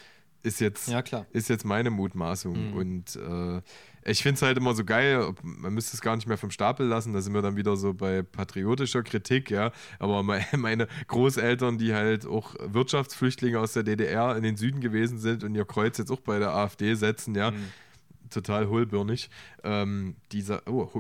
Ist 0.47 0.61
jetzt, 0.61 0.89
ja, 0.89 1.03
ist 1.33 1.49
jetzt 1.49 1.65
meine 1.65 1.91
Mutmaßung. 1.91 2.71
Mhm. 2.71 2.77
Und 2.77 3.17
äh, 3.17 3.61
ich 4.09 4.23
finde 4.23 4.37
es 4.37 4.43
halt 4.43 4.57
immer 4.57 4.75
so 4.75 4.85
geil, 4.85 5.35
man 5.43 5.75
müsste 5.75 5.97
es 5.97 6.01
gar 6.01 6.15
nicht 6.15 6.29
mehr 6.29 6.39
vom 6.39 6.53
Stapel 6.53 6.87
lassen, 6.87 7.13
da 7.13 7.21
sind 7.21 7.35
wir 7.35 7.43
dann 7.43 7.57
wieder 7.57 7.77
so 7.77 7.95
bei 7.95 8.23
patriotischer 8.23 9.03
Kritik, 9.03 9.51
ja. 9.51 9.73
Aber 9.99 10.23
meine 10.57 10.87
Großeltern, 11.09 11.79
die 11.79 11.95
halt 11.95 12.27
auch 12.27 12.55
Wirtschaftsflüchtlinge 12.61 13.59
aus 13.59 13.73
der 13.73 13.83
DDR 13.83 14.37
in 14.37 14.45
den 14.45 14.57
Süden 14.57 14.81
gewesen 14.81 15.19
sind 15.19 15.43
und 15.43 15.57
ihr 15.57 15.65
Kreuz 15.65 15.99
jetzt 15.99 16.13
auch 16.13 16.21
bei 16.21 16.39
der 16.39 16.55
AfD 16.55 16.95
setzen, 16.95 17.35
ja. 17.35 17.51
Mhm 17.51 17.65
total 18.29 18.67
hohlbirnig. 18.67 19.31
Ähm, 19.63 20.17
dieser, 20.33 20.67
oh, 20.67 20.91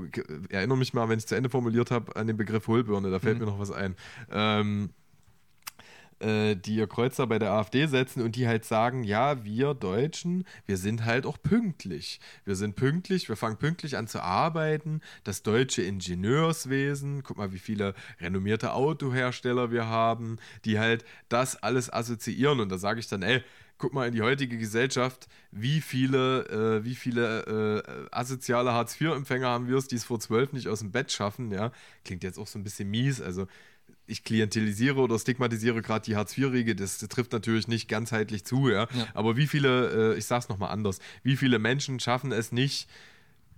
erinnere 0.49 0.79
mich 0.79 0.95
mal, 0.95 1.09
wenn 1.09 1.19
ich 1.19 1.27
zu 1.27 1.35
Ende 1.35 1.51
formuliert 1.51 1.91
habe, 1.91 2.15
an 2.15 2.29
den 2.29 2.37
Begriff 2.37 2.69
Hohlbirne, 2.69 3.11
da 3.11 3.19
fällt 3.19 3.39
mhm. 3.39 3.47
mir 3.47 3.51
noch 3.51 3.59
was 3.59 3.73
ein. 3.73 3.97
Ähm, 4.31 4.91
äh, 6.21 6.57
die 6.57 6.77
ihr 6.77 6.87
Kreuzer 6.87 7.27
bei 7.27 7.39
der 7.39 7.53
AfD 7.53 7.87
setzen 7.87 8.23
und 8.23 8.37
die 8.37 8.47
halt 8.47 8.65
sagen, 8.65 9.05
ja, 9.05 9.45
wir 9.45 9.75
Deutschen, 9.75 10.45
wir 10.67 10.77
sind 10.77 11.05
halt 11.05 11.27
auch 11.27 11.39
pünktlich. 11.43 12.21
Wir 12.45 12.57
sind 12.57 12.77
pünktlich, 12.77 13.29
wir 13.29 13.37
fangen 13.37 13.59
pünktlich 13.59 13.97
an 13.97 14.09
zu 14.09 14.23
arbeiten. 14.23 15.01
Das 15.25 15.43
deutsche 15.43 15.83
Ingenieurswesen, 15.83 17.23
guck 17.23 17.37
mal, 17.37 17.53
wie 17.53 17.59
viele 17.59 17.95
renommierte 18.21 18.73
Autohersteller 18.73 19.71
wir 19.71 19.87
haben, 19.87 20.39
die 20.65 20.79
halt 20.79 21.05
das 21.29 21.63
alles 21.63 21.93
assoziieren. 21.93 22.61
Und 22.61 22.71
da 22.71 22.79
sage 22.79 23.01
ich 23.01 23.09
dann, 23.09 23.23
ey, 23.23 23.43
guck 23.79 23.93
mal 23.93 24.07
in 24.07 24.15
die 24.15 24.23
heutige 24.23 24.57
Gesellschaft, 24.59 25.29
wie 25.51 25.81
viele, 25.81 26.79
äh, 26.79 26.85
wie 26.85 26.95
viele 26.95 27.83
äh, 27.83 28.07
asoziale 28.11 28.73
Hartz-IV-Empfänger 28.73 29.49
haben 29.49 29.69
wir 29.69 29.77
es, 29.77 29.89
die 29.89 29.97
es 29.97 30.05
vor 30.05 30.21
zwölf 30.21 30.53
nicht 30.53 30.69
aus 30.69 30.81
dem 30.81 30.93
Bett 30.93 31.13
schaffen, 31.13 31.53
ja. 31.53 31.73
Klingt 32.05 32.25
jetzt 32.25 32.39
auch 32.39 32.47
so 32.47 32.59
ein 32.59 32.65
bisschen 32.65 32.91
mies, 32.91 33.21
also 33.21 33.47
ich 34.07 34.25
klientelisiere 34.25 35.01
oder 35.01 35.19
stigmatisiere 35.19 35.83
gerade 35.83 36.05
die 36.05 36.17
Hartz-IV-Riege, 36.17 36.77
das, 36.77 36.99
das, 36.99 37.09
trifft 37.09 37.33
natürlich 37.33 37.69
nicht 37.69 37.89
ganzheitlich 37.89 38.45
zu, 38.45 38.69
ja. 38.69 38.83
ja. 38.83 39.07
Aber 39.15 39.37
wie 39.37 39.47
viele, 39.47 40.15
äh, 40.15 40.19
ich 40.19 40.27
sag's 40.27 40.49
nochmal 40.49 40.71
anders, 40.71 41.01
wie 41.23 41.37
viele 41.37 41.59
Menschen 41.59 41.99
schaffen 42.01 42.33
es 42.33 42.53
nicht, 42.53 42.89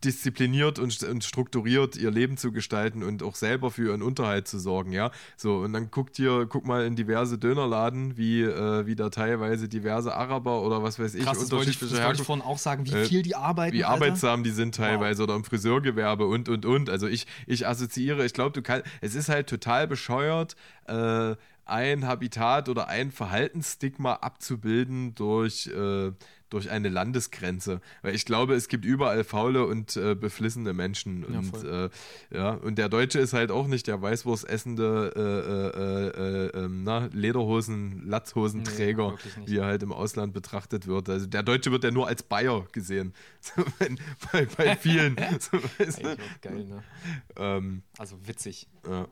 diszipliniert 0.05 0.79
und, 0.79 1.03
und, 1.03 1.25
strukturiert 1.25 1.97
ihr 1.97 2.11
Leben 2.11 2.37
zu 2.37 2.53
gestalten 2.53 3.03
und 3.03 3.23
auch 3.23 3.35
selber 3.35 3.71
für 3.71 3.89
ihren 3.89 4.03
Unterhalt 4.03 4.49
zu 4.49 4.59
sorgen, 4.59 4.93
ja. 4.93 5.11
So, 5.37 5.59
und 5.59 5.73
dann 5.73 5.91
guckt 5.91 6.19
ihr, 6.19 6.47
guck 6.49 6.67
mal 6.67 6.85
in 6.85 6.97
diverse 6.97 7.39
Dönerladen, 7.39 8.17
wie, 8.17 8.43
äh, 8.43 8.87
wie 8.87 8.95
da 8.95 9.11
teilweise 9.11 9.69
diverse 9.69 10.15
Araber 10.15 10.63
oder 10.63 10.83
was 10.83 10.99
weiß 10.99 11.15
ich, 11.15 11.25
Krass, 11.25 11.39
unterschiedliche 11.39 11.51
das 11.51 11.59
wollte 11.59 11.71
ich, 11.71 11.93
das 11.93 12.07
wollte 12.07 12.21
ich 12.21 12.27
vorhin 12.27 12.45
auch 12.45 12.59
sagen, 12.59 12.87
wie 12.87 12.95
äh, 12.95 13.05
viel 13.05 13.23
die 13.23 13.35
arbeiten. 13.35 13.77
Wie 13.77 13.85
Alter? 13.85 14.05
arbeitsam 14.07 14.45
die 14.45 14.51
sind 14.51 14.75
teilweise 14.75 15.23
wow. 15.23 15.29
oder 15.29 15.37
im 15.37 15.45
Friseurgewerbe 15.45 16.27
und 16.27 16.49
und 16.49 16.65
und. 16.65 16.91
Also 16.91 17.07
ich, 17.07 17.27
ich 17.47 17.67
assoziiere, 17.67 18.25
ich 18.25 18.33
glaube, 18.33 18.53
du 18.53 18.63
kannst, 18.63 18.87
es 19.01 19.15
ist 19.15 19.29
halt 19.29 19.49
total 19.49 19.87
bescheuert, 19.87 20.57
äh, 20.87 21.35
ein 21.69 22.07
Habitat 22.07 22.69
oder 22.69 22.89
ein 22.89 23.13
Verhaltensstigma 23.13 24.15
abzubilden 24.15 25.15
durch 25.15 25.67
äh, 25.67 26.13
durch 26.51 26.71
eine 26.71 26.89
Landesgrenze. 26.89 27.81
Weil 28.03 28.15
ich 28.15 28.25
glaube, 28.25 28.55
es 28.55 28.69
gibt 28.69 28.85
überall 28.85 29.25
faule 29.25 29.67
und 29.67 29.97
äh, 29.97 30.15
beflissene 30.15 30.73
Menschen. 30.73 31.25
Ja, 31.31 31.39
und, 31.39 31.65
äh, 31.65 31.91
ja, 32.31 32.51
und 32.51 32.79
der 32.79 32.89
Deutsche 32.89 33.19
ist 33.19 33.33
halt 33.33 33.51
auch 33.51 33.67
nicht 33.67 33.87
der 33.87 34.01
Weißwurst 34.01 34.49
essende 34.49 35.13
äh, 35.15 35.81
äh, 35.81 36.59
äh 36.59 36.65
ähm, 36.65 36.85
na, 36.85 37.09
Lederhosen, 37.13 38.07
Latzhosenträger, 38.07 39.17
nee, 39.37 39.47
wie 39.47 39.59
er 39.59 39.67
halt 39.67 39.83
im 39.83 39.93
Ausland 39.93 40.33
betrachtet 40.33 40.87
wird. 40.87 41.09
Also 41.09 41.27
der 41.27 41.43
Deutsche 41.43 41.71
wird 41.71 41.85
ja 41.85 41.91
nur 41.91 42.07
als 42.07 42.23
Bayer 42.23 42.67
gesehen. 42.73 43.13
bei, 44.33 44.47
bei, 44.57 44.77
vielen. 44.77 45.17
so, 45.41 45.59
geil, 46.43 46.65
ne? 46.65 46.83
Ähm, 47.37 47.83
also 47.99 48.17
witzig. 48.27 48.69
Ja. 48.89 49.07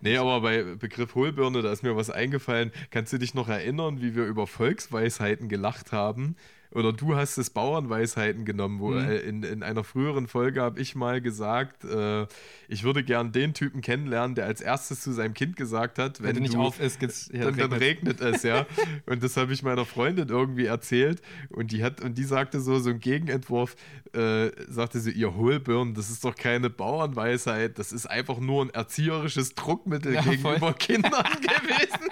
Nee, 0.00 0.16
aber 0.16 0.40
bei 0.40 0.62
Begriff 0.76 1.14
Hohlbirne, 1.14 1.62
da 1.62 1.72
ist 1.72 1.82
mir 1.82 1.96
was 1.96 2.10
eingefallen. 2.10 2.70
Kannst 2.90 3.12
du 3.12 3.18
dich 3.18 3.34
noch 3.34 3.48
erinnern, 3.48 4.00
wie 4.00 4.14
wir 4.14 4.24
über 4.24 4.46
Volksweisheiten 4.46 5.48
gelacht 5.48 5.92
haben? 5.92 6.36
Oder 6.72 6.92
du 6.92 7.16
hast 7.16 7.36
es 7.36 7.50
Bauernweisheiten 7.50 8.44
genommen, 8.44 8.80
wo 8.80 8.90
mhm. 8.90 9.10
in, 9.10 9.42
in 9.42 9.62
einer 9.62 9.84
früheren 9.84 10.28
Folge 10.28 10.62
habe 10.62 10.80
ich 10.80 10.94
mal 10.94 11.20
gesagt, 11.20 11.84
äh, 11.84 12.26
ich 12.68 12.84
würde 12.84 13.02
gern 13.02 13.32
den 13.32 13.54
Typen 13.54 13.80
kennenlernen, 13.80 14.34
der 14.34 14.46
als 14.46 14.60
erstes 14.60 15.00
zu 15.00 15.12
seinem 15.12 15.34
Kind 15.34 15.56
gesagt 15.56 15.98
hat, 15.98 16.20
wenn, 16.20 16.28
wenn 16.28 16.36
du 16.36 16.42
nicht 16.42 16.56
auf 16.56 16.80
ist, 16.80 17.00
geht's, 17.00 17.28
ja, 17.32 17.44
dann, 17.44 17.56
dann, 17.56 17.72
regnet 17.72 18.20
es, 18.20 18.42
ja. 18.42 18.66
und 19.06 19.22
das 19.22 19.36
habe 19.36 19.52
ich 19.52 19.62
meiner 19.62 19.84
Freundin 19.84 20.28
irgendwie 20.28 20.66
erzählt 20.66 21.20
und 21.48 21.72
die 21.72 21.82
hat 21.82 22.00
und 22.02 22.16
die 22.16 22.24
sagte 22.24 22.60
so 22.60 22.78
so 22.78 22.90
ein 22.90 23.00
Gegenentwurf, 23.00 23.74
äh, 24.12 24.50
sagte 24.68 25.00
sie, 25.00 25.10
ihr 25.10 25.34
Hohlbirn, 25.34 25.94
das 25.94 26.10
ist 26.10 26.24
doch 26.24 26.34
keine 26.34 26.70
Bauernweisheit, 26.70 27.78
das 27.78 27.92
ist 27.92 28.06
einfach 28.06 28.38
nur 28.38 28.64
ein 28.64 28.70
erzieherisches 28.70 29.54
Druckmittel 29.54 30.14
ja, 30.14 30.22
gegenüber 30.22 30.58
voll. 30.58 30.74
Kindern 30.74 31.12
gewesen. 31.40 32.10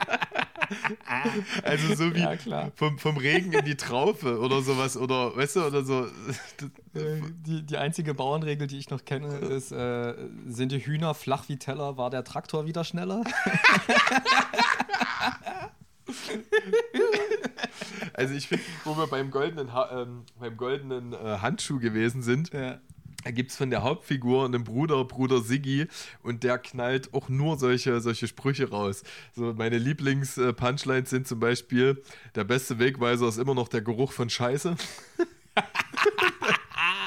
Also 1.62 1.94
so 1.94 2.14
wie 2.14 2.20
Ja, 2.20 2.70
vom, 2.74 2.98
vom 2.98 3.16
Regen 3.16 3.52
in 3.52 3.64
die 3.64 3.76
Traufe 3.76 4.38
oder 4.38 4.62
sowas. 4.62 4.96
Oder 4.96 5.36
weißt 5.36 5.56
du, 5.56 5.66
oder 5.66 5.84
so. 5.84 6.06
Die, 6.94 7.64
die 7.64 7.76
einzige 7.76 8.14
Bauernregel, 8.14 8.66
die 8.66 8.78
ich 8.78 8.90
noch 8.90 9.04
kenne, 9.04 9.38
ist, 9.38 9.72
äh, 9.72 10.14
sind 10.46 10.72
die 10.72 10.80
Hühner 10.84 11.14
flach 11.14 11.48
wie 11.48 11.56
Teller, 11.58 11.96
war 11.96 12.10
der 12.10 12.24
Traktor 12.24 12.66
wieder 12.66 12.84
schneller? 12.84 13.22
Also 18.14 18.34
ich 18.34 18.48
finde, 18.48 18.64
wo 18.84 18.96
wir 18.96 19.06
beim 19.06 19.30
goldenen, 19.30 19.72
ha 19.72 20.02
ähm, 20.02 20.24
beim 20.40 20.56
goldenen 20.56 21.12
äh, 21.12 21.38
Handschuh 21.40 21.78
gewesen 21.78 22.22
sind, 22.22 22.52
Ja. 22.52 22.78
Da 23.24 23.30
gibt 23.30 23.50
es 23.50 23.56
von 23.56 23.70
der 23.70 23.82
Hauptfigur 23.82 24.44
einen 24.44 24.64
Bruder, 24.64 25.04
Bruder 25.04 25.40
Siggi, 25.40 25.86
und 26.22 26.44
der 26.44 26.58
knallt 26.58 27.12
auch 27.12 27.28
nur 27.28 27.58
solche, 27.58 28.00
solche 28.00 28.28
Sprüche 28.28 28.70
raus. 28.70 29.02
So 29.34 29.52
meine 29.54 29.78
Lieblings-Punchlines 29.78 31.10
sind 31.10 31.26
zum 31.26 31.40
Beispiel, 31.40 32.02
der 32.34 32.44
beste 32.44 32.78
Wegweiser 32.78 33.28
ist 33.28 33.38
immer 33.38 33.54
noch 33.54 33.68
der 33.68 33.82
Geruch 33.82 34.12
von 34.12 34.30
Scheiße. 34.30 34.76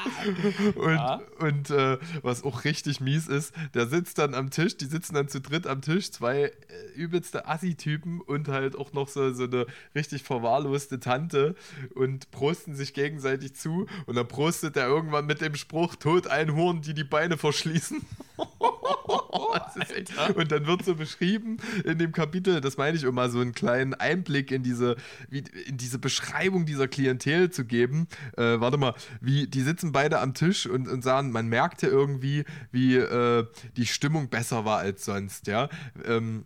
Und, 0.74 1.00
und 1.38 1.70
äh, 1.70 1.98
was 2.22 2.44
auch 2.44 2.64
richtig 2.64 3.00
mies 3.00 3.28
ist, 3.28 3.52
der 3.74 3.86
sitzt 3.86 4.18
dann 4.18 4.34
am 4.34 4.50
Tisch, 4.50 4.76
die 4.76 4.84
sitzen 4.86 5.14
dann 5.14 5.28
zu 5.28 5.40
dritt 5.40 5.66
am 5.66 5.80
Tisch, 5.80 6.10
zwei 6.10 6.44
äh, 6.44 6.52
übelste 6.94 7.46
Assi-Typen 7.46 8.20
und 8.20 8.48
halt 8.48 8.76
auch 8.76 8.92
noch 8.92 9.08
so, 9.08 9.32
so 9.32 9.44
eine 9.44 9.66
richtig 9.94 10.22
verwahrloste 10.22 11.00
Tante 11.00 11.54
und 11.94 12.30
prosten 12.30 12.74
sich 12.74 12.94
gegenseitig 12.94 13.54
zu 13.54 13.86
und 14.06 14.16
dann 14.16 14.28
prostet 14.28 14.76
er 14.76 14.86
irgendwann 14.86 15.26
mit 15.26 15.40
dem 15.40 15.54
Spruch, 15.54 15.96
tot 15.96 16.26
ein 16.26 16.54
Horn, 16.54 16.82
die 16.82 16.94
die 16.94 17.04
Beine 17.04 17.36
verschließen. 17.36 18.00
Echt- 19.94 20.36
und 20.36 20.52
dann 20.52 20.66
wird 20.66 20.84
so 20.84 20.94
beschrieben 20.94 21.58
in 21.84 21.98
dem 21.98 22.12
Kapitel, 22.12 22.60
das 22.60 22.76
meine 22.76 22.96
ich, 22.96 23.06
um 23.06 23.14
mal 23.14 23.30
so 23.30 23.40
einen 23.40 23.52
kleinen 23.52 23.94
Einblick 23.94 24.50
in 24.50 24.62
diese, 24.62 24.96
wie, 25.28 25.44
in 25.66 25.76
diese 25.76 25.98
Beschreibung 25.98 26.66
dieser 26.66 26.88
Klientel 26.88 27.50
zu 27.50 27.64
geben. 27.64 28.08
Äh, 28.36 28.60
warte 28.60 28.76
mal, 28.76 28.94
wie 29.20 29.46
die 29.46 29.62
sitzen 29.62 29.92
beide 29.92 30.20
am 30.20 30.34
Tisch 30.34 30.66
und, 30.66 30.88
und 30.88 31.02
sagen, 31.02 31.32
man 31.32 31.48
merkte 31.48 31.86
irgendwie, 31.86 32.44
wie 32.70 32.96
äh, 32.96 33.46
die 33.76 33.86
Stimmung 33.86 34.28
besser 34.28 34.64
war 34.64 34.78
als 34.78 35.04
sonst, 35.04 35.46
ja. 35.46 35.68
Ähm, 36.04 36.44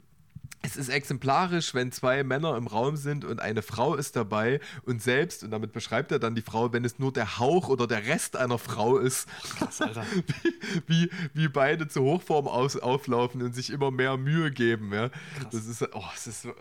es 0.66 0.76
ist 0.76 0.88
exemplarisch, 0.88 1.74
wenn 1.74 1.92
zwei 1.92 2.24
Männer 2.24 2.56
im 2.56 2.66
Raum 2.66 2.96
sind 2.96 3.24
und 3.24 3.40
eine 3.40 3.62
Frau 3.62 3.94
ist 3.94 4.16
dabei 4.16 4.60
und 4.84 5.00
selbst, 5.00 5.44
und 5.44 5.52
damit 5.52 5.72
beschreibt 5.72 6.10
er 6.10 6.18
dann 6.18 6.34
die 6.34 6.42
Frau, 6.42 6.72
wenn 6.72 6.84
es 6.84 6.98
nur 6.98 7.12
der 7.12 7.38
Hauch 7.38 7.68
oder 7.68 7.86
der 7.86 8.06
Rest 8.06 8.36
einer 8.36 8.58
Frau 8.58 8.98
ist, 8.98 9.28
Krass, 9.58 9.80
Alter. 9.80 10.04
wie, 10.88 11.08
wie 11.34 11.48
beide 11.48 11.86
zur 11.86 12.02
Hochform 12.02 12.48
aus, 12.48 12.76
auflaufen 12.76 13.42
und 13.42 13.54
sich 13.54 13.70
immer 13.70 13.92
mehr 13.92 14.16
Mühe 14.16 14.50
geben. 14.50 14.92
Ja? 14.92 15.10
Das 15.52 15.66
ist, 15.66 15.82
oh, 15.94 16.02
es 16.14 16.26
ist 16.26 16.42
so, 16.42 16.52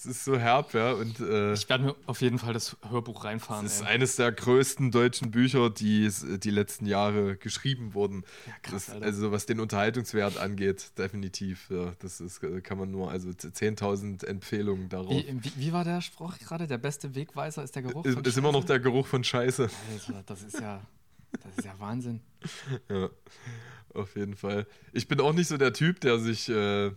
es 0.00 0.06
ist 0.06 0.24
so 0.24 0.38
herb, 0.38 0.72
ja. 0.74 0.92
Und 0.92 1.20
äh, 1.20 1.52
Ich 1.52 1.68
werde 1.68 1.84
mir 1.84 1.96
auf 2.06 2.20
jeden 2.22 2.38
Fall 2.38 2.52
das 2.54 2.76
Hörbuch 2.88 3.24
reinfahren. 3.24 3.66
es 3.66 3.74
ist 3.76 3.80
ey. 3.82 3.88
eines 3.88 4.16
der 4.16 4.32
größten 4.32 4.90
deutschen 4.90 5.30
Bücher, 5.30 5.68
die 5.70 6.04
es- 6.06 6.24
die 6.38 6.50
letzten 6.50 6.86
Jahre 6.86 7.36
geschrieben 7.36 7.92
wurden. 7.94 8.24
krass, 8.62 8.86
das, 8.86 9.02
also 9.02 9.30
was 9.32 9.46
den 9.46 9.60
Unterhaltungswert 9.60 10.38
angeht, 10.38 10.92
definitiv. 10.98 11.68
Ja, 11.70 11.92
das 11.98 12.20
ist, 12.20 12.40
kann 12.62 12.78
man 12.78 12.90
nur, 12.90 13.10
also 13.10 13.28
10.000 13.30 14.24
Empfehlungen 14.24 14.88
darauf. 14.88 15.10
Wie, 15.10 15.26
wie, 15.44 15.52
wie 15.56 15.72
war 15.72 15.84
der 15.84 16.00
Spruch 16.00 16.38
gerade? 16.38 16.66
Der 16.66 16.78
beste 16.78 17.14
Wegweiser 17.14 17.62
ist 17.62 17.74
der 17.76 17.82
Geruch 17.82 18.04
Ist, 18.04 18.14
von 18.14 18.24
ist 18.24 18.36
immer 18.38 18.52
noch 18.52 18.60
Scheiße? 18.62 18.66
der 18.68 18.80
Geruch 18.80 19.06
von 19.06 19.22
Scheiße. 19.24 19.68
Alter, 19.92 20.22
das 20.26 20.42
ist 20.42 20.60
ja, 20.60 20.80
das 21.42 21.58
ist 21.58 21.64
ja 21.64 21.74
Wahnsinn. 21.78 22.20
Ja, 22.88 23.10
auf 23.94 24.16
jeden 24.16 24.34
Fall. 24.36 24.66
Ich 24.92 25.08
bin 25.08 25.20
auch 25.20 25.32
nicht 25.32 25.48
so 25.48 25.56
der 25.56 25.72
Typ, 25.72 26.00
der 26.00 26.18
sich 26.18 26.48
äh, 26.48 26.90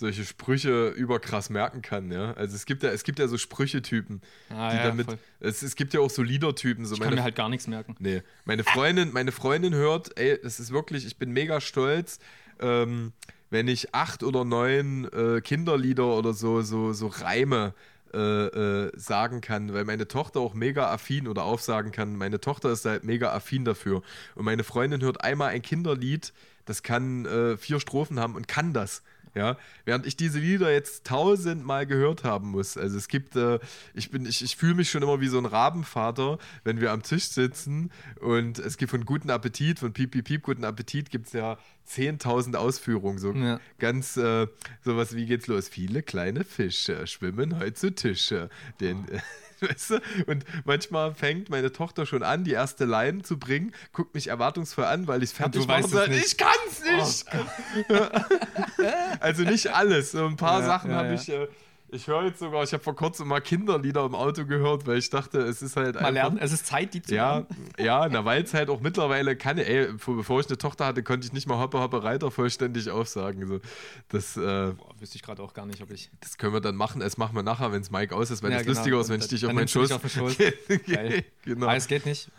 solche 0.00 0.24
Sprüche 0.24 0.88
überkrass 0.88 1.50
merken 1.50 1.82
kann, 1.82 2.10
ja. 2.10 2.32
Also 2.32 2.56
es 2.56 2.64
gibt 2.66 2.82
ja, 2.82 2.90
es 2.90 3.04
gibt 3.04 3.18
ja 3.18 3.28
so 3.28 3.38
Sprüchetypen, 3.38 4.22
Ah, 4.48 4.70
die 4.70 4.76
ja, 4.78 4.84
damit. 4.88 5.06
voll. 5.06 5.18
Es, 5.38 5.62
es 5.62 5.76
gibt 5.76 5.94
ja 5.94 6.00
auch 6.00 6.10
so 6.10 6.22
Liedertypen. 6.22 6.84
So 6.86 6.94
Ich 6.94 7.00
kann 7.00 7.14
mir 7.14 7.22
halt 7.22 7.36
gar 7.36 7.48
nichts 7.48 7.66
merken. 7.66 7.94
Nee, 8.00 8.22
meine 8.46 8.64
Freundin, 8.64 9.12
meine 9.12 9.30
Freundin 9.30 9.74
hört, 9.74 10.18
ey, 10.18 10.38
es 10.42 10.58
ist 10.58 10.72
wirklich, 10.72 11.06
ich 11.06 11.18
bin 11.18 11.30
mega 11.32 11.60
stolz, 11.60 12.18
ähm, 12.60 13.12
wenn 13.50 13.68
ich 13.68 13.94
acht 13.94 14.22
oder 14.22 14.44
neun 14.44 15.04
äh, 15.12 15.40
Kinderlieder 15.42 16.06
oder 16.16 16.32
so, 16.32 16.62
so, 16.62 16.92
so 16.92 17.08
Reime 17.08 17.74
äh, 18.14 18.18
äh, 18.18 18.92
sagen 18.96 19.40
kann, 19.40 19.72
weil 19.74 19.84
meine 19.84 20.08
Tochter 20.08 20.40
auch 20.40 20.54
mega 20.54 20.90
affin 20.90 21.28
oder 21.28 21.44
aufsagen 21.44 21.92
kann. 21.92 22.16
Meine 22.16 22.40
Tochter 22.40 22.72
ist 22.72 22.84
halt 22.86 23.04
mega 23.04 23.32
affin 23.32 23.64
dafür. 23.64 24.02
Und 24.34 24.46
meine 24.46 24.64
Freundin 24.64 25.02
hört 25.02 25.22
einmal 25.22 25.50
ein 25.50 25.62
Kinderlied, 25.62 26.32
das 26.64 26.82
kann 26.82 27.26
äh, 27.26 27.56
vier 27.56 27.80
Strophen 27.80 28.18
haben 28.18 28.34
und 28.34 28.48
kann 28.48 28.72
das. 28.72 29.02
Ja, 29.34 29.56
während 29.84 30.06
ich 30.06 30.16
diese 30.16 30.40
Lieder 30.40 30.72
jetzt 30.72 31.06
tausendmal 31.06 31.86
gehört 31.86 32.24
haben 32.24 32.50
muss. 32.50 32.76
Also 32.76 32.96
es 32.96 33.06
gibt, 33.06 33.36
äh, 33.36 33.60
ich 33.94 34.10
bin, 34.10 34.26
ich, 34.26 34.42
ich 34.42 34.56
fühle 34.56 34.74
mich 34.74 34.90
schon 34.90 35.02
immer 35.02 35.20
wie 35.20 35.28
so 35.28 35.38
ein 35.38 35.46
Rabenvater, 35.46 36.38
wenn 36.64 36.80
wir 36.80 36.90
am 36.90 37.02
Tisch 37.02 37.28
sitzen 37.28 37.90
und 38.20 38.58
es 38.58 38.76
gibt 38.76 38.90
von 38.90 39.04
Guten 39.04 39.30
Appetit, 39.30 39.78
von 39.78 39.92
Piep 39.92 40.10
Piep 40.10 40.26
Piep 40.26 40.42
Guten 40.42 40.64
Appetit 40.64 41.10
gibt 41.10 41.28
es 41.28 41.32
ja 41.32 41.58
10.000 41.90 42.54
Ausführungen. 42.56 43.18
So 43.18 43.32
Ja. 43.32 43.60
ganz 43.78 44.16
äh, 44.16 44.46
sowas 44.84 45.14
wie 45.16 45.26
geht's 45.26 45.46
los? 45.46 45.68
Viele 45.68 46.02
kleine 46.02 46.44
Fische 46.44 47.06
schwimmen 47.06 47.58
heute 47.58 47.74
zu 47.74 47.94
Tische. 47.94 48.48
Den, 48.80 49.06
weißt 49.60 49.90
du? 49.90 50.00
Und 50.26 50.44
manchmal 50.64 51.14
fängt 51.14 51.50
meine 51.50 51.72
Tochter 51.72 52.06
schon 52.06 52.22
an, 52.22 52.44
die 52.44 52.52
erste 52.52 52.84
Line 52.84 53.22
zu 53.22 53.38
bringen, 53.38 53.74
guckt 53.92 54.14
mich 54.14 54.28
erwartungsvoll 54.28 54.84
an, 54.84 55.06
weil 55.06 55.22
ich 55.22 55.30
fertig 55.30 55.62
und 55.62 55.70
es 55.70 55.90
sagt, 55.90 56.08
nicht. 56.10 56.26
ich 56.26 56.36
kann's 56.36 56.82
nicht. 56.84 57.90
also 59.20 59.42
nicht 59.42 59.68
alles. 59.74 60.12
So 60.12 60.26
ein 60.26 60.36
paar 60.36 60.60
Ja, 60.60 60.66
Sachen 60.66 60.90
ja, 60.90 60.96
habe 60.96 61.08
ja. 61.08 61.14
ich. 61.14 61.28
Äh, 61.28 61.48
ich 61.92 62.06
höre 62.06 62.24
jetzt 62.24 62.38
sogar, 62.38 62.62
ich 62.62 62.72
habe 62.72 62.82
vor 62.82 62.94
kurzem 62.96 63.28
mal 63.28 63.40
Kinderlieder 63.40 64.04
im 64.04 64.14
Auto 64.14 64.44
gehört, 64.46 64.86
weil 64.86 64.98
ich 64.98 65.10
dachte, 65.10 65.38
es 65.40 65.62
ist 65.62 65.76
halt 65.76 65.94
Mal 65.94 66.00
einfach. 66.00 66.12
lernen, 66.12 66.38
es 66.38 66.52
ist 66.52 66.66
Zeit, 66.66 66.94
die 66.94 67.02
zu 67.02 67.14
Ja, 67.14 67.32
lernen. 67.38 67.46
ja, 67.78 68.08
na, 68.08 68.24
weil 68.24 68.42
es 68.42 68.54
halt 68.54 68.70
auch 68.70 68.80
mittlerweile 68.80 69.36
kann, 69.36 69.58
ey, 69.58 69.96
vor- 69.98 70.16
bevor 70.16 70.40
ich 70.40 70.46
eine 70.46 70.58
Tochter 70.58 70.86
hatte, 70.86 71.02
konnte 71.02 71.26
ich 71.26 71.32
nicht 71.32 71.46
mal 71.46 71.58
Hoppe 71.58 71.80
Hoppe 71.80 72.02
Reiter 72.02 72.30
vollständig 72.30 72.90
aufsagen. 72.90 73.46
So. 73.46 73.60
Das, 74.08 74.36
äh, 74.36 74.40
Boah, 74.40 74.94
wüsste 74.98 75.16
ich 75.16 75.22
gerade 75.22 75.42
auch 75.42 75.52
gar 75.54 75.66
nicht, 75.66 75.82
ob 75.82 75.90
ich. 75.90 76.10
das 76.20 76.38
können 76.38 76.52
wir 76.52 76.60
dann 76.60 76.76
machen. 76.76 77.00
Das 77.00 77.16
machen 77.18 77.34
wir 77.36 77.42
nachher, 77.42 77.72
wenn 77.72 77.82
es 77.82 77.90
Mike 77.90 78.14
aus 78.14 78.30
ist, 78.30 78.42
weil 78.42 78.50
Ja, 78.52 78.58
das 78.58 78.66
genau. 78.66 78.76
lustiger 78.78 78.96
aus, 78.98 79.08
wenn 79.08 79.20
ich 79.20 79.28
dich 79.28 79.44
auf 79.46 79.52
meinen 79.52 79.68
Schoß. 79.68 79.92
auf 79.92 80.08
Schoß. 80.10 80.36
Geil. 80.86 81.24
genau. 81.44 81.66
Aber 81.66 81.76
es 81.76 81.86
geht 81.86 82.06
nicht. 82.06 82.30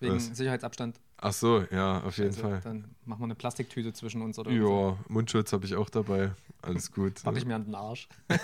Wegen 0.00 0.16
Was? 0.16 0.26
Sicherheitsabstand. 0.36 0.96
Ach 1.20 1.32
so, 1.32 1.64
ja, 1.72 2.00
auf 2.02 2.16
jeden 2.16 2.28
Also, 2.28 2.42
Fall. 2.42 2.60
Dann 2.62 2.84
machen 3.04 3.20
wir 3.20 3.24
eine 3.24 3.34
Plastiktüte 3.34 3.92
zwischen 3.92 4.22
uns 4.22 4.38
oder 4.38 4.52
so. 4.52 4.56
Ja, 4.56 4.96
Mundschutz 5.08 5.52
habe 5.52 5.66
ich 5.66 5.74
auch 5.74 5.90
dabei. 5.90 6.30
Alles 6.62 6.92
gut. 6.92 7.20
Mach 7.24 7.34
ich 7.34 7.44
mir 7.44 7.56
an 7.56 7.64
den 7.64 7.74
Arsch. 7.74 8.08
oh 8.28 8.36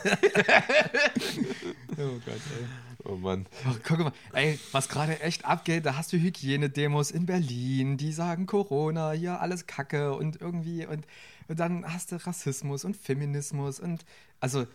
Gott, 1.97 2.27
ey. 2.27 2.67
Oh 3.05 3.17
Mann. 3.17 3.47
Oh, 3.69 3.77
guck 3.87 3.99
mal, 3.99 4.13
ey, 4.33 4.59
was 4.73 4.89
gerade 4.89 5.21
echt 5.21 5.45
abgeht, 5.45 5.87
da 5.87 5.97
hast 5.97 6.13
du 6.13 6.17
Hygienedemos 6.17 7.11
in 7.11 7.27
Berlin, 7.27 7.97
die 7.97 8.13
sagen 8.13 8.47
Corona, 8.47 9.13
hier 9.13 9.41
alles 9.41 9.67
Kacke 9.67 10.15
und 10.15 10.41
irgendwie 10.41 10.87
und, 10.87 11.07
und 11.49 11.61
dann 11.61 11.85
hast 11.93 12.11
du 12.13 12.17
Rassismus 12.17 12.85
und 12.85 12.97
Feminismus 12.97 13.79
und 13.79 14.05
also 14.41 14.67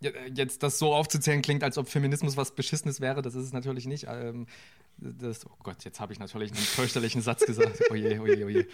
ja, 0.00 0.10
jetzt 0.34 0.62
das 0.64 0.78
so 0.80 0.92
aufzuzählen 0.92 1.40
klingt, 1.42 1.62
als 1.62 1.78
ob 1.78 1.88
Feminismus 1.88 2.36
was 2.36 2.50
Beschissenes 2.54 3.00
wäre, 3.00 3.22
das 3.22 3.36
ist 3.36 3.44
es 3.44 3.52
natürlich 3.52 3.86
nicht. 3.86 4.06
Ähm, 4.08 4.46
das, 5.20 5.44
oh 5.46 5.56
Gott, 5.62 5.84
jetzt 5.84 6.00
habe 6.00 6.12
ich 6.12 6.18
natürlich 6.18 6.50
einen 6.52 6.60
fürchterlichen 6.60 7.22
Satz 7.22 7.44
gesagt. 7.44 7.80
Oje, 7.90 8.20
oje, 8.20 8.44
oje. 8.46 8.60
Ich 8.60 8.66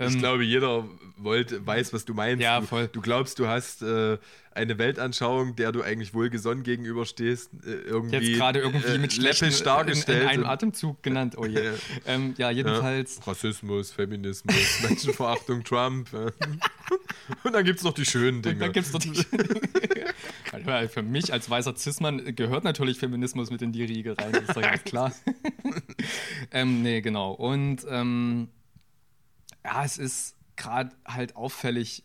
Ähm, 0.00 0.18
glaube, 0.18 0.42
jeder 0.44 0.84
wollte, 1.16 1.64
weiß, 1.66 1.92
was 1.92 2.04
du 2.04 2.14
meinst. 2.14 2.42
Ja, 2.42 2.60
du, 2.60 2.66
voll. 2.66 2.88
Du 2.88 3.00
glaubst, 3.00 3.38
du 3.38 3.46
hast 3.46 3.82
äh, 3.82 4.18
eine 4.56 4.78
Weltanschauung, 4.78 5.54
der 5.56 5.70
du 5.72 5.82
eigentlich 5.82 6.14
wohlgesonnen 6.14 6.64
gegenüberstehst. 6.64 7.50
Äh, 7.64 7.70
irgendwie, 7.70 8.16
jetzt 8.16 8.38
gerade 8.38 8.60
irgendwie 8.60 8.86
äh, 8.86 8.98
mit 8.98 9.16
läppisch 9.16 9.58
in, 9.60 9.64
dargestellt. 9.64 10.22
in 10.22 10.28
einem 10.28 10.42
Und- 10.42 10.48
Atemzug 10.48 11.02
genannt. 11.02 11.34
Oh 11.38 11.44
je. 11.46 11.56
Ja. 11.66 11.72
ähm, 12.06 12.34
ja, 12.38 12.50
jedenfalls. 12.50 13.26
Rassismus, 13.26 13.90
Feminismus, 13.92 14.54
Menschenverachtung, 14.82 15.62
Trump. 15.64 16.12
äh. 16.12 16.32
Und 17.44 17.52
dann 17.54 17.64
gibt 17.64 17.78
es 17.78 17.84
noch 17.84 17.92
die 17.94 18.04
schönen 18.04 18.36
Und 18.38 18.44
Dinge. 18.46 18.58
dann 18.60 18.72
gibt's 18.72 18.92
doch 18.92 19.00
die. 19.00 19.12
Weil 20.64 20.88
Für 20.88 21.02
mich 21.02 21.32
als 21.32 21.50
weißer 21.50 21.74
Cis-Mann 21.76 22.34
gehört 22.36 22.64
natürlich 22.64 22.98
Feminismus 22.98 23.50
mit 23.50 23.62
in 23.62 23.72
die 23.72 23.84
Riege 23.84 24.16
rein, 24.16 24.32
das 24.32 24.42
ist 24.42 24.56
doch 24.56 24.62
ganz 24.62 24.84
klar. 24.84 25.12
ähm, 26.52 26.82
nee, 26.82 27.00
genau. 27.00 27.32
Und 27.32 27.84
ähm, 27.88 28.48
ja, 29.64 29.84
es 29.84 29.98
ist 29.98 30.36
gerade 30.56 30.90
halt 31.06 31.36
auffällig. 31.36 32.04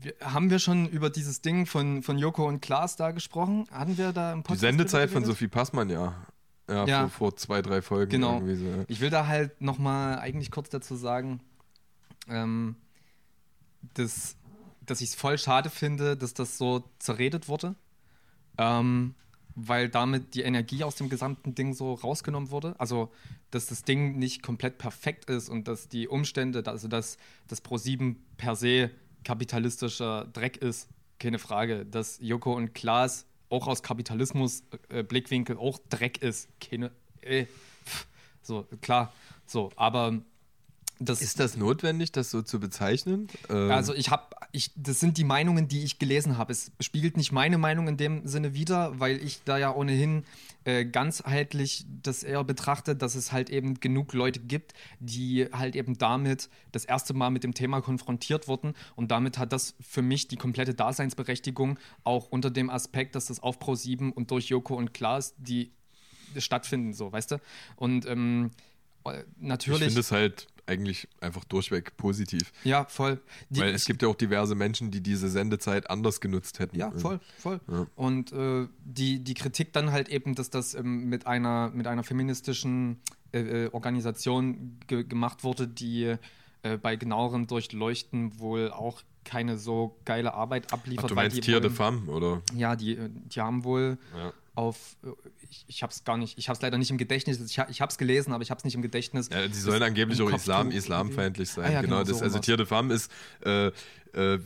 Wir, 0.00 0.14
haben 0.20 0.50
wir 0.50 0.58
schon 0.58 0.88
über 0.88 1.10
dieses 1.10 1.42
Ding 1.42 1.66
von, 1.66 2.02
von 2.02 2.18
Joko 2.18 2.46
und 2.46 2.60
Klaas 2.60 2.96
da 2.96 3.10
gesprochen? 3.10 3.66
Hatten 3.70 3.98
wir 3.98 4.12
da 4.12 4.32
im 4.32 4.38
die 4.38 4.42
Podcast 4.42 4.60
Sendezeit 4.60 5.08
drüber 5.08 5.20
von? 5.20 5.24
Sophie 5.24 5.48
Passmann, 5.48 5.90
ja. 5.90 6.14
Ja, 6.68 6.86
Ja. 6.86 7.08
Vor, 7.08 7.30
vor 7.30 7.36
zwei, 7.36 7.62
drei 7.62 7.82
Folgen. 7.82 8.10
Genau. 8.10 8.40
So. 8.40 8.46
ja. 8.46 8.84
Ich 8.88 9.00
will 9.00 9.10
da 9.10 9.26
halt 9.26 9.60
nochmal 9.60 10.18
eigentlich 10.18 10.50
kurz 10.50 10.70
dazu 10.70 10.96
sagen, 10.96 11.40
ähm, 12.28 12.76
dass, 13.94 14.36
dass 14.80 15.00
ich 15.00 15.10
es 15.10 15.14
voll 15.14 15.38
schade 15.38 15.68
finde, 15.70 16.16
dass 16.16 16.32
das 16.34 16.56
so 16.56 16.84
zerredet 16.98 17.48
wurde. 17.48 17.74
Ähm, 18.56 19.14
weil 19.56 19.88
damit 19.88 20.34
die 20.34 20.42
Energie 20.42 20.82
aus 20.82 20.96
dem 20.96 21.08
gesamten 21.08 21.54
Ding 21.54 21.74
so 21.74 21.94
rausgenommen 21.94 22.50
wurde. 22.50 22.74
Also, 22.78 23.12
dass 23.50 23.66
das 23.66 23.84
Ding 23.84 24.18
nicht 24.18 24.42
komplett 24.42 24.78
perfekt 24.78 25.30
ist 25.30 25.48
und 25.48 25.68
dass 25.68 25.88
die 25.88 26.08
Umstände, 26.08 26.64
also 26.66 26.88
dass 26.88 27.18
das 27.46 27.64
Pro7 27.64 28.16
per 28.36 28.56
se 28.56 28.90
kapitalistischer 29.24 30.26
Dreck 30.32 30.56
ist, 30.58 30.88
keine 31.18 31.38
Frage, 31.38 31.86
dass 31.86 32.18
Joko 32.20 32.54
und 32.54 32.74
Klaas 32.74 33.26
auch 33.48 33.66
aus 33.66 33.82
Kapitalismus-Blickwinkel 33.82 35.56
äh, 35.56 35.58
auch 35.58 35.78
Dreck 35.88 36.18
ist. 36.22 36.48
Keine, 36.60 36.90
äh, 37.22 37.46
so, 38.42 38.66
klar. 38.80 39.12
So, 39.46 39.70
aber 39.76 40.20
das, 40.98 41.22
ist 41.22 41.40
das 41.40 41.56
notwendig, 41.56 42.12
das 42.12 42.30
so 42.30 42.42
zu 42.42 42.60
bezeichnen? 42.60 43.28
Ähm 43.48 43.70
also 43.70 43.94
ich 43.94 44.10
habe, 44.10 44.24
ich, 44.52 44.70
das 44.76 45.00
sind 45.00 45.18
die 45.18 45.24
Meinungen, 45.24 45.68
die 45.68 45.82
ich 45.82 45.98
gelesen 45.98 46.38
habe. 46.38 46.52
Es 46.52 46.72
spiegelt 46.80 47.16
nicht 47.16 47.32
meine 47.32 47.58
Meinung 47.58 47.88
in 47.88 47.96
dem 47.96 48.26
Sinne 48.26 48.54
wider, 48.54 48.98
weil 49.00 49.16
ich 49.22 49.42
da 49.44 49.58
ja 49.58 49.74
ohnehin 49.74 50.24
äh, 50.64 50.84
ganzheitlich 50.84 51.86
das 52.02 52.22
eher 52.22 52.44
betrachte, 52.44 52.96
dass 52.96 53.14
es 53.14 53.32
halt 53.32 53.50
eben 53.50 53.80
genug 53.80 54.12
Leute 54.12 54.40
gibt, 54.40 54.74
die 55.00 55.46
halt 55.52 55.76
eben 55.76 55.98
damit 55.98 56.48
das 56.72 56.84
erste 56.84 57.14
Mal 57.14 57.30
mit 57.30 57.44
dem 57.44 57.54
Thema 57.54 57.80
konfrontiert 57.80 58.48
wurden 58.48 58.74
und 58.96 59.10
damit 59.10 59.38
hat 59.38 59.52
das 59.52 59.74
für 59.80 60.02
mich 60.02 60.28
die 60.28 60.36
komplette 60.36 60.74
Daseinsberechtigung, 60.74 61.78
auch 62.02 62.28
unter 62.28 62.50
dem 62.50 62.70
Aspekt, 62.70 63.14
dass 63.14 63.26
das 63.26 63.40
auf 63.40 63.58
Pro 63.58 63.74
7 63.74 64.12
und 64.12 64.30
durch 64.30 64.48
Joko 64.48 64.74
und 64.74 64.94
Klaas 64.94 65.34
die 65.38 65.72
stattfinden, 66.38 66.94
so, 66.94 67.12
weißt 67.12 67.32
du? 67.32 67.40
Und 67.76 68.06
ähm, 68.06 68.50
natürlich. 69.38 69.80
Ich 69.80 69.86
finde 69.86 70.00
es 70.00 70.12
halt 70.12 70.46
eigentlich 70.66 71.08
einfach 71.20 71.44
durchweg 71.44 71.96
positiv. 71.96 72.52
Ja, 72.64 72.84
voll. 72.86 73.20
Die, 73.50 73.60
Weil 73.60 73.74
es 73.74 73.84
gibt 73.84 74.02
ja 74.02 74.08
auch 74.08 74.14
diverse 74.14 74.54
Menschen, 74.54 74.90
die 74.90 75.00
diese 75.00 75.28
Sendezeit 75.28 75.90
anders 75.90 76.20
genutzt 76.20 76.58
hätten. 76.58 76.76
Ja, 76.76 76.90
voll, 76.92 77.20
voll. 77.38 77.60
Ja. 77.70 77.86
Und 77.96 78.32
äh, 78.32 78.66
die, 78.84 79.20
die 79.20 79.34
Kritik 79.34 79.72
dann 79.72 79.92
halt 79.92 80.08
eben, 80.08 80.34
dass 80.34 80.50
das 80.50 80.74
ähm, 80.74 81.08
mit, 81.08 81.26
einer, 81.26 81.70
mit 81.74 81.86
einer 81.86 82.02
feministischen 82.02 83.00
äh, 83.32 83.64
äh 83.64 83.70
Organisation 83.72 84.78
ge 84.86 85.04
gemacht 85.04 85.44
wurde, 85.44 85.68
die 85.68 86.16
äh, 86.62 86.78
bei 86.78 86.96
genauerem 86.96 87.46
Durchleuchten 87.46 88.38
wohl 88.38 88.70
auch 88.70 89.02
keine 89.24 89.58
so 89.58 89.98
geile 90.04 90.34
Arbeit 90.34 90.72
abliefert. 90.72 91.04
Ach, 91.04 91.08
du 91.08 91.14
meinst 91.14 91.40
Tier 91.42 91.60
de 91.60 91.70
Femme, 91.70 92.10
oder? 92.10 92.42
Ja, 92.54 92.76
die, 92.76 92.96
äh, 92.96 93.10
die 93.10 93.40
haben 93.40 93.64
wohl 93.64 93.98
ja. 94.16 94.32
auf 94.54 94.96
äh, 95.02 95.08
ich, 95.54 95.64
ich 95.68 95.82
habe 95.82 95.92
es 95.92 96.04
gar 96.04 96.16
nicht, 96.16 96.38
ich 96.38 96.48
habe 96.48 96.56
es 96.56 96.62
leider 96.62 96.78
nicht 96.78 96.90
im 96.90 96.98
Gedächtnis. 96.98 97.40
Ich, 97.40 97.58
ich 97.68 97.80
habe 97.80 97.90
es 97.90 97.98
gelesen, 97.98 98.32
aber 98.32 98.42
ich 98.42 98.50
habe 98.50 98.58
es 98.58 98.64
nicht 98.64 98.74
im 98.74 98.82
Gedächtnis. 98.82 99.28
Ja, 99.30 99.46
die 99.46 99.54
sollen 99.54 99.82
angeblich 99.82 100.20
auch 100.20 100.30
Islam, 100.30 100.70
islamfeindlich 100.70 101.50
sein. 101.50 101.64
Ah, 101.64 101.72
ja, 101.72 101.80
genau, 101.82 101.98
genau, 101.98 102.08
das, 102.08 102.18
so 102.18 102.24
also 102.24 102.38
Tier 102.38 102.56
de 102.56 102.66
Femme 102.66 102.92
ist 102.92 103.10
äh, 103.44 103.70
äh, 104.14 104.38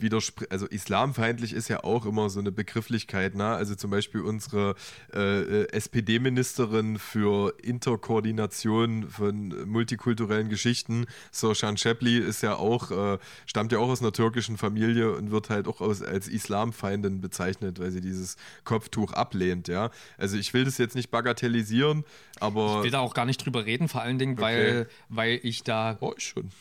also 0.49 0.65
islamfeindlich 0.67 1.53
ist 1.53 1.67
ja 1.67 1.83
auch 1.83 2.05
immer 2.05 2.29
so 2.29 2.39
eine 2.39 2.51
Begrifflichkeit, 2.51 3.35
ne? 3.35 3.45
Also 3.45 3.75
zum 3.75 3.91
Beispiel 3.91 4.21
unsere 4.21 4.75
äh, 5.13 5.41
äh 5.41 5.71
SPD-Ministerin 5.71 6.99
für 6.99 7.53
Interkoordination 7.61 9.09
von 9.09 9.69
multikulturellen 9.69 10.49
Geschichten, 10.49 11.05
Soshan 11.31 11.77
Shepli, 11.77 12.17
ist 12.17 12.41
ja 12.41 12.55
auch, 12.55 12.91
äh, 12.91 13.17
stammt 13.45 13.71
ja 13.71 13.79
auch 13.79 13.89
aus 13.89 14.01
einer 14.01 14.11
türkischen 14.11 14.57
Familie 14.57 15.13
und 15.15 15.31
wird 15.31 15.49
halt 15.49 15.67
auch 15.67 15.81
aus, 15.81 16.01
als 16.01 16.27
Islamfeindin 16.27 17.21
bezeichnet, 17.21 17.79
weil 17.79 17.91
sie 17.91 18.01
dieses 18.01 18.35
Kopftuch 18.63 19.13
ablehnt, 19.13 19.67
ja. 19.67 19.91
Also 20.17 20.37
ich 20.37 20.53
will 20.53 20.65
das 20.65 20.77
jetzt 20.77 20.95
nicht 20.95 21.11
bagatellisieren, 21.11 22.03
aber. 22.39 22.77
Ich 22.77 22.83
will 22.85 22.91
da 22.91 22.99
auch 22.99 23.13
gar 23.13 23.25
nicht 23.25 23.43
drüber 23.45 23.65
reden, 23.65 23.87
vor 23.87 24.01
allen 24.01 24.17
Dingen, 24.17 24.33
okay. 24.33 24.41
weil, 24.41 24.89
weil 25.09 25.39
ich 25.43 25.63
da. 25.63 25.97
Oh, 25.99 26.13
schon. 26.17 26.51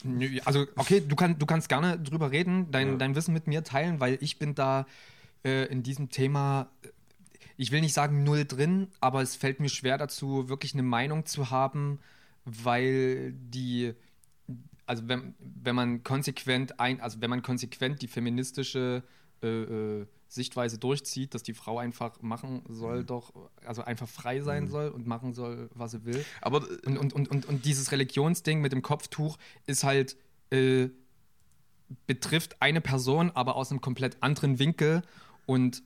Also, 0.44 0.66
okay, 0.76 1.02
du, 1.06 1.16
kann, 1.16 1.38
du 1.38 1.46
kannst 1.46 1.68
gerne 1.68 1.98
drüber 1.98 2.30
reden. 2.30 2.70
Dein, 2.70 2.97
dein 2.98 3.14
Wissen 3.14 3.34
mit 3.34 3.46
mir 3.46 3.64
teilen, 3.64 4.00
weil 4.00 4.18
ich 4.20 4.38
bin 4.38 4.54
da 4.54 4.86
äh, 5.44 5.66
in 5.66 5.82
diesem 5.82 6.10
Thema, 6.10 6.70
ich 7.56 7.72
will 7.72 7.80
nicht 7.80 7.94
sagen 7.94 8.24
null 8.24 8.44
drin, 8.44 8.88
aber 9.00 9.22
es 9.22 9.36
fällt 9.36 9.60
mir 9.60 9.68
schwer 9.68 9.98
dazu, 9.98 10.48
wirklich 10.48 10.74
eine 10.74 10.82
Meinung 10.82 11.26
zu 11.26 11.50
haben, 11.50 11.98
weil 12.44 13.32
die, 13.32 13.94
also 14.86 15.06
wenn, 15.08 15.34
wenn 15.38 15.74
man 15.74 16.02
konsequent 16.02 16.80
ein, 16.80 17.00
also 17.00 17.20
wenn 17.20 17.30
man 17.30 17.42
konsequent 17.42 18.02
die 18.02 18.08
feministische 18.08 19.02
äh, 19.42 19.46
äh, 19.46 20.06
Sichtweise 20.30 20.76
durchzieht, 20.78 21.34
dass 21.34 21.42
die 21.42 21.54
Frau 21.54 21.78
einfach 21.78 22.20
machen 22.20 22.62
soll, 22.68 23.00
mhm. 23.00 23.06
doch, 23.06 23.32
also 23.64 23.82
einfach 23.82 24.08
frei 24.08 24.40
sein 24.40 24.64
mhm. 24.64 24.68
soll 24.68 24.88
und 24.88 25.06
machen 25.06 25.32
soll, 25.32 25.70
was 25.74 25.92
sie 25.92 26.04
will. 26.04 26.24
Aber 26.42 26.66
und, 26.84 26.98
und, 26.98 27.12
und, 27.14 27.30
und, 27.30 27.46
und 27.46 27.64
dieses 27.64 27.92
Religionsding 27.92 28.60
mit 28.60 28.72
dem 28.72 28.82
Kopftuch 28.82 29.38
ist 29.66 29.84
halt 29.84 30.16
äh, 30.50 30.88
betrifft 32.06 32.60
eine 32.60 32.80
Person, 32.80 33.30
aber 33.34 33.56
aus 33.56 33.70
einem 33.70 33.80
komplett 33.80 34.22
anderen 34.22 34.58
Winkel. 34.58 35.02
Und 35.46 35.82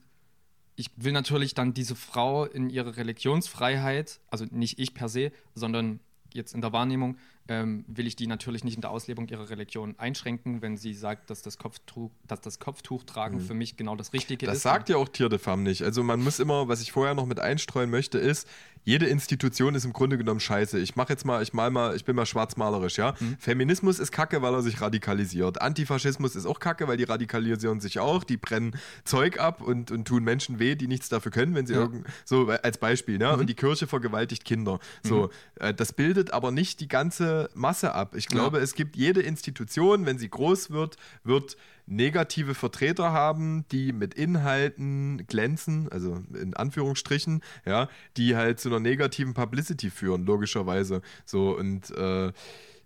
ich 0.75 0.89
will 0.95 1.11
natürlich 1.11 1.53
dann 1.53 1.73
diese 1.73 1.95
Frau 1.95 2.45
in 2.45 2.69
ihre 2.69 2.97
Religionsfreiheit, 2.97 4.19
also 4.29 4.45
nicht 4.51 4.79
ich 4.79 4.93
per 4.93 5.09
se, 5.09 5.31
sondern 5.55 5.99
jetzt 6.33 6.53
in 6.53 6.61
der 6.61 6.73
Wahrnehmung, 6.73 7.17
ähm, 7.47 7.83
will 7.87 8.07
ich 8.07 8.15
die 8.15 8.27
natürlich 8.27 8.63
nicht 8.63 8.75
in 8.75 8.81
der 8.81 8.89
Auslebung 8.89 9.27
ihrer 9.27 9.49
Religion 9.49 9.95
einschränken, 9.97 10.61
wenn 10.61 10.77
sie 10.77 10.93
sagt, 10.93 11.29
dass 11.29 11.41
das 11.41 11.57
Kopftuch, 11.57 12.11
dass 12.25 12.41
das 12.41 12.59
Kopftuchtragen 12.59 13.39
mhm. 13.39 13.45
für 13.45 13.53
mich 13.53 13.75
genau 13.77 13.95
das 13.95 14.13
Richtige 14.13 14.45
das 14.45 14.57
ist. 14.57 14.65
Das 14.65 14.71
sagt 14.71 14.89
ja 14.89 14.97
auch 14.97 15.09
Tier 15.09 15.29
de 15.29 15.39
Femme 15.39 15.63
nicht. 15.63 15.83
Also 15.83 16.03
man 16.03 16.21
muss 16.21 16.39
immer, 16.39 16.67
was 16.67 16.81
ich 16.81 16.91
vorher 16.91 17.13
noch 17.13 17.25
mit 17.25 17.39
einstreuen 17.39 17.89
möchte, 17.89 18.17
ist, 18.17 18.47
jede 18.83 19.05
Institution 19.05 19.75
ist 19.75 19.85
im 19.85 19.93
Grunde 19.93 20.17
genommen 20.17 20.39
scheiße. 20.39 20.79
Ich 20.79 20.95
mache 20.95 21.13
jetzt 21.13 21.25
mal, 21.25 21.41
ich 21.41 21.53
mal 21.53 21.71
mal, 21.71 21.95
ich 21.95 22.05
bin 22.05 22.15
mal 22.15 22.25
schwarzmalerisch, 22.25 22.97
ja. 22.97 23.15
Mhm. 23.19 23.37
Feminismus 23.39 23.99
ist 23.99 24.11
kacke, 24.11 24.41
weil 24.41 24.53
er 24.53 24.61
sich 24.61 24.81
radikalisiert. 24.81 25.61
Antifaschismus 25.61 26.35
ist 26.35 26.45
auch 26.45 26.59
kacke, 26.59 26.87
weil 26.87 26.97
die 26.97 27.03
radikalisieren 27.03 27.79
sich 27.79 27.99
auch, 27.99 28.23
die 28.23 28.37
brennen 28.37 28.75
Zeug 29.05 29.39
ab 29.39 29.61
und, 29.61 29.91
und 29.91 30.05
tun 30.05 30.23
Menschen 30.23 30.59
weh, 30.59 30.75
die 30.75 30.87
nichts 30.87 31.09
dafür 31.09 31.31
können, 31.31 31.55
wenn 31.55 31.65
sie 31.65 31.73
ja. 31.73 31.81
irgend, 31.81 32.05
so 32.25 32.47
als 32.47 32.77
Beispiel, 32.77 33.17
ne? 33.17 33.33
Mhm. 33.33 33.39
Und 33.39 33.47
die 33.47 33.55
Kirche 33.55 33.87
vergewaltigt 33.87 34.45
Kinder. 34.45 34.79
So, 35.01 35.23
mhm. 35.23 35.29
äh, 35.59 35.73
das 35.73 35.93
bildet 35.93 36.31
aber 36.31 36.51
nicht 36.51 36.79
die 36.79 36.87
ganze 36.87 37.49
Masse 37.53 37.93
ab. 37.93 38.15
Ich 38.15 38.27
glaube, 38.27 38.57
ja. 38.57 38.63
es 38.63 38.75
gibt 38.75 38.95
jede 38.95 39.21
Institution, 39.21 40.05
wenn 40.05 40.17
sie 40.17 40.29
groß 40.29 40.71
wird, 40.71 40.97
wird 41.23 41.57
negative 41.85 42.55
Vertreter 42.55 43.11
haben, 43.11 43.65
die 43.71 43.91
mit 43.91 44.13
Inhalten 44.13 45.25
glänzen, 45.27 45.89
also 45.91 46.21
in 46.33 46.55
Anführungsstrichen, 46.55 47.41
ja, 47.65 47.89
die 48.17 48.35
halt 48.35 48.59
zu 48.59 48.69
einer 48.69 48.79
negativen 48.79 49.33
Publicity 49.33 49.89
führen, 49.89 50.25
logischerweise. 50.25 51.01
So 51.25 51.57
und 51.57 51.91
äh, 51.91 52.31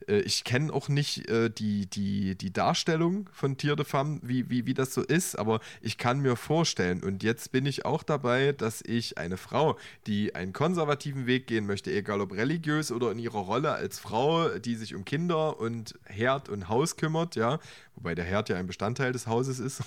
äh, 0.08 0.20
ich 0.20 0.44
kenne 0.44 0.74
auch 0.74 0.90
nicht 0.90 1.30
äh, 1.30 1.50
die, 1.50 1.88
die, 1.88 2.36
die 2.36 2.52
Darstellung 2.52 3.30
von 3.34 3.58
Tier 3.58 3.76
de 3.76 3.86
Femme, 3.86 4.20
wie, 4.24 4.50
wie, 4.50 4.66
wie 4.66 4.74
das 4.74 4.94
so 4.94 5.02
ist, 5.02 5.38
aber 5.38 5.60
ich 5.82 5.98
kann 5.98 6.20
mir 6.20 6.36
vorstellen, 6.36 7.04
und 7.04 7.24
jetzt 7.24 7.52
bin 7.52 7.66
ich 7.66 7.86
auch 7.86 8.04
dabei, 8.04 8.52
dass 8.54 8.82
ich 8.82 9.18
eine 9.18 9.38
Frau, 9.38 9.78
die 10.08 10.36
einen 10.36 10.54
konservativen 10.54 11.28
Weg 11.28 11.48
gehen 11.48 11.66
möchte, 11.66 11.92
egal 11.92 12.22
ob 12.22 12.34
religiös 12.34 12.92
oder 12.92 13.12
in 13.12 13.20
ihrer 13.20 13.40
Rolle 13.40 13.72
als 13.72 14.00
Frau, 14.00 14.50
die 14.60 14.76
sich 14.76 14.96
um 14.96 15.06
Kinder 15.06 15.60
und 15.60 15.96
Herd 16.06 16.50
und 16.50 16.70
Haus 16.70 16.96
kümmert, 16.98 17.36
ja, 17.36 17.60
wobei 17.96 18.16
der 18.16 18.26
Herd 18.26 18.50
ja 18.50 18.58
ein 18.58 18.68
Bestandteil 18.68 19.12
des 19.12 19.28
Hauses 19.28 19.60
ist. 19.60 19.84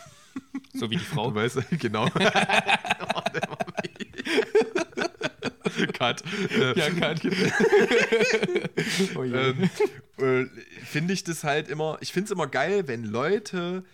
So 0.75 0.91
wie 0.91 0.97
die 0.97 1.05
Frau. 1.05 1.21
Du 1.31 1.37
weißt, 1.37 1.59
genau. 1.79 2.09
Cut. 5.93 6.23
Äh, 6.51 6.79
ja, 6.79 6.91
Cut. 6.91 7.21
oh 9.17 9.25
ähm, 9.25 9.71
äh, 10.19 10.47
finde 10.85 11.15
ich 11.15 11.25
das 11.25 11.45
halt 11.45 11.69
immer, 11.69 11.99
ich 12.01 12.13
finde 12.13 12.27
es 12.27 12.31
immer 12.31 12.47
geil, 12.47 12.87
wenn 12.87 13.05
Leute 13.05 13.85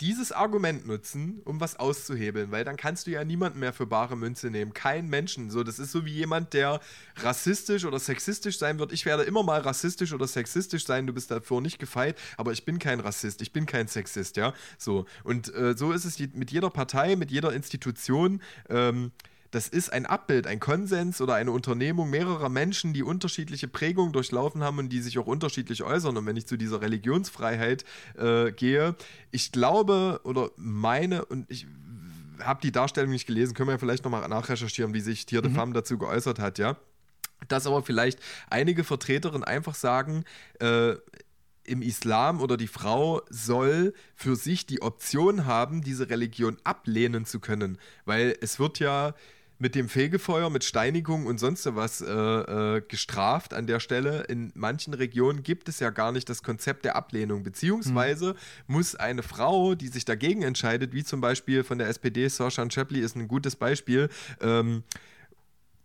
dieses 0.00 0.32
Argument 0.32 0.86
nutzen, 0.86 1.40
um 1.44 1.60
was 1.60 1.78
auszuhebeln, 1.78 2.52
weil 2.52 2.64
dann 2.64 2.76
kannst 2.76 3.06
du 3.06 3.10
ja 3.10 3.24
niemanden 3.24 3.58
mehr 3.58 3.72
für 3.72 3.86
bare 3.86 4.16
Münze 4.16 4.50
nehmen. 4.50 4.72
Kein 4.72 5.08
Menschen. 5.08 5.50
So, 5.50 5.62
das 5.62 5.78
ist 5.78 5.92
so 5.92 6.04
wie 6.04 6.12
jemand, 6.12 6.52
der 6.52 6.80
rassistisch 7.16 7.84
oder 7.84 7.98
sexistisch 7.98 8.58
sein 8.58 8.78
wird. 8.78 8.92
Ich 8.92 9.04
werde 9.04 9.24
immer 9.24 9.42
mal 9.42 9.60
rassistisch 9.60 10.12
oder 10.12 10.26
sexistisch 10.26 10.86
sein, 10.86 11.06
du 11.06 11.12
bist 11.12 11.30
dafür 11.30 11.60
nicht 11.60 11.78
gefeit, 11.78 12.18
aber 12.36 12.52
ich 12.52 12.64
bin 12.64 12.78
kein 12.78 13.00
Rassist, 13.00 13.42
ich 13.42 13.52
bin 13.52 13.66
kein 13.66 13.88
Sexist, 13.88 14.36
ja. 14.36 14.54
So. 14.78 15.06
Und 15.24 15.52
äh, 15.54 15.76
so 15.76 15.92
ist 15.92 16.04
es 16.04 16.18
mit 16.18 16.50
jeder 16.50 16.70
Partei, 16.70 17.16
mit 17.16 17.30
jeder 17.30 17.52
Institution. 17.52 18.40
Ähm, 18.68 19.12
das 19.50 19.66
ist 19.66 19.92
ein 19.92 20.06
Abbild, 20.06 20.46
ein 20.46 20.60
Konsens 20.60 21.20
oder 21.20 21.34
eine 21.34 21.50
Unternehmung 21.50 22.08
mehrerer 22.10 22.48
Menschen, 22.48 22.92
die 22.92 23.02
unterschiedliche 23.02 23.66
Prägungen 23.66 24.12
durchlaufen 24.12 24.62
haben 24.62 24.78
und 24.78 24.90
die 24.90 25.00
sich 25.00 25.18
auch 25.18 25.26
unterschiedlich 25.26 25.82
äußern. 25.82 26.16
Und 26.16 26.26
wenn 26.26 26.36
ich 26.36 26.46
zu 26.46 26.56
dieser 26.56 26.80
Religionsfreiheit 26.80 27.84
äh, 28.16 28.52
gehe, 28.52 28.94
ich 29.32 29.50
glaube 29.50 30.20
oder 30.24 30.50
meine, 30.56 31.24
und 31.24 31.50
ich 31.50 31.66
habe 32.38 32.60
die 32.62 32.72
Darstellung 32.72 33.10
nicht 33.10 33.26
gelesen, 33.26 33.54
können 33.54 33.68
wir 33.68 33.74
ja 33.74 33.78
vielleicht 33.78 34.04
nochmal 34.04 34.26
nachrecherchieren, 34.28 34.94
wie 34.94 35.00
sich 35.00 35.26
Tier 35.26 35.42
de 35.42 35.50
mhm. 35.50 35.56
Femme 35.56 35.72
dazu 35.72 35.98
geäußert 35.98 36.38
hat, 36.38 36.58
ja. 36.58 36.76
Dass 37.48 37.66
aber 37.66 37.82
vielleicht 37.82 38.20
einige 38.50 38.84
Vertreterinnen 38.84 39.44
einfach 39.44 39.74
sagen, 39.74 40.24
äh, 40.60 40.94
im 41.64 41.82
Islam 41.82 42.40
oder 42.40 42.56
die 42.56 42.66
Frau 42.66 43.22
soll 43.30 43.94
für 44.14 44.36
sich 44.36 44.66
die 44.66 44.82
Option 44.82 45.46
haben, 45.46 45.82
diese 45.82 46.08
Religion 46.08 46.56
ablehnen 46.64 47.26
zu 47.26 47.40
können. 47.40 47.78
Weil 48.04 48.36
es 48.40 48.58
wird 48.58 48.78
ja 48.78 49.14
mit 49.60 49.74
dem 49.74 49.90
Fegefeuer, 49.90 50.48
mit 50.48 50.64
Steinigung 50.64 51.26
und 51.26 51.38
sonst 51.38 51.66
was 51.76 52.00
äh, 52.00 52.06
äh, 52.10 52.80
gestraft 52.80 53.52
an 53.52 53.66
der 53.66 53.78
Stelle. 53.78 54.22
In 54.22 54.50
manchen 54.54 54.94
Regionen 54.94 55.42
gibt 55.42 55.68
es 55.68 55.80
ja 55.80 55.90
gar 55.90 56.12
nicht 56.12 56.30
das 56.30 56.42
Konzept 56.42 56.86
der 56.86 56.96
Ablehnung, 56.96 57.42
beziehungsweise 57.42 58.32
mhm. 58.66 58.74
muss 58.74 58.94
eine 58.94 59.22
Frau, 59.22 59.74
die 59.74 59.88
sich 59.88 60.06
dagegen 60.06 60.42
entscheidet, 60.42 60.94
wie 60.94 61.04
zum 61.04 61.20
Beispiel 61.20 61.62
von 61.62 61.78
der 61.78 61.88
SPD, 61.88 62.26
Soshan 62.26 62.70
Chapley 62.70 63.00
ist 63.00 63.16
ein 63.16 63.28
gutes 63.28 63.54
Beispiel, 63.54 64.08
ähm, 64.40 64.82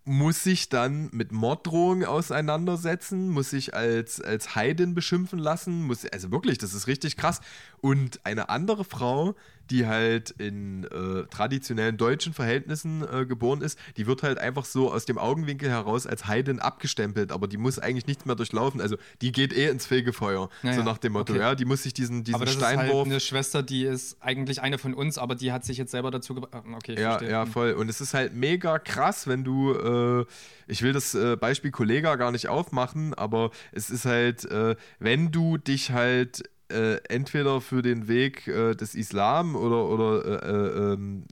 muss 0.06 0.42
sich 0.42 0.68
dann 0.68 1.10
mit 1.12 1.32
Morddrohungen 1.32 2.06
auseinandersetzen, 2.06 3.28
muss 3.28 3.50
sich 3.50 3.74
als, 3.74 4.20
als 4.22 4.54
Heidin 4.54 4.94
beschimpfen 4.94 5.38
lassen, 5.38 5.82
muss, 5.82 6.06
also 6.06 6.30
wirklich, 6.30 6.58
das 6.58 6.72
ist 6.72 6.86
richtig 6.86 7.16
krass. 7.16 7.40
Und 7.80 8.20
eine 8.24 8.48
andere 8.48 8.84
Frau, 8.84 9.34
die 9.70 9.86
halt 9.86 10.30
in 10.30 10.84
äh, 10.84 11.24
traditionellen 11.30 11.96
deutschen 11.96 12.32
Verhältnissen 12.32 13.02
äh, 13.10 13.26
geboren 13.26 13.62
ist, 13.62 13.78
die 13.96 14.06
wird 14.06 14.22
halt 14.22 14.38
einfach 14.38 14.64
so 14.64 14.92
aus 14.92 15.04
dem 15.04 15.18
Augenwinkel 15.18 15.68
heraus 15.68 16.06
als 16.06 16.26
Heidin 16.26 16.58
abgestempelt, 16.60 17.32
aber 17.32 17.48
die 17.48 17.56
muss 17.56 17.78
eigentlich 17.78 18.06
nichts 18.06 18.24
mehr 18.24 18.36
durchlaufen. 18.36 18.80
Also 18.80 18.96
die 19.22 19.32
geht 19.32 19.52
eh 19.52 19.68
ins 19.68 19.86
Fegefeuer, 19.86 20.48
Naja, 20.62 20.76
so 20.76 20.82
nach 20.82 20.98
dem 20.98 21.12
Motto. 21.14 21.32
okay. 21.32 21.40
Ja, 21.42 21.54
die 21.54 21.64
muss 21.64 21.82
sich 21.82 21.94
diesen, 21.94 22.24
diesen 22.24 22.34
aber 22.36 22.44
das 22.44 22.54
ist 22.56 22.62
halt 22.64 22.78
Steinwurf. 22.78 23.06
eine 23.06 23.20
Schwester, 23.20 23.62
die 23.62 23.84
ist 23.84 24.16
eigentlich 24.20 24.62
eine 24.62 24.78
von 24.78 24.94
uns, 24.94 25.18
aber 25.18 25.34
die 25.34 25.52
hat 25.52 25.64
sich 25.64 25.76
jetzt 25.78 25.90
selber 25.90 26.10
dazu 26.10 26.34
gebracht. 26.34 26.64
Okay, 26.76 26.92
ich 26.94 26.98
Ja, 27.00 27.10
verstehe. 27.12 27.30
ja, 27.30 27.44
Hm. 27.44 27.50
voll. 27.52 27.72
Und 27.72 27.88
es 27.88 28.00
ist 28.00 28.14
halt 28.14 28.34
mega 28.34 28.78
krass, 28.78 29.26
wenn 29.26 29.44
du, 29.44 29.72
äh, 29.72 30.24
ich 30.68 30.82
will 30.82 30.92
das 30.92 31.14
äh, 31.14 31.36
Beispiel 31.36 31.70
Kollega 31.70 32.16
gar 32.16 32.32
nicht 32.32 32.48
aufmachen, 32.48 33.14
aber 33.14 33.50
es 33.72 33.90
ist 33.90 34.04
halt, 34.04 34.44
äh, 34.46 34.76
wenn 34.98 35.30
du 35.32 35.56
dich 35.58 35.90
halt 35.92 36.42
äh, 36.70 36.96
entweder 37.08 37.60
für 37.60 37.82
den 37.82 38.08
Weg 38.08 38.46
äh, 38.48 38.74
des 38.74 38.94
Islam 38.94 39.56
oder, 39.56 39.86
oder 39.86 40.24
äh, 40.24 40.50
äh, 40.50 40.92
ähm, 40.94 41.24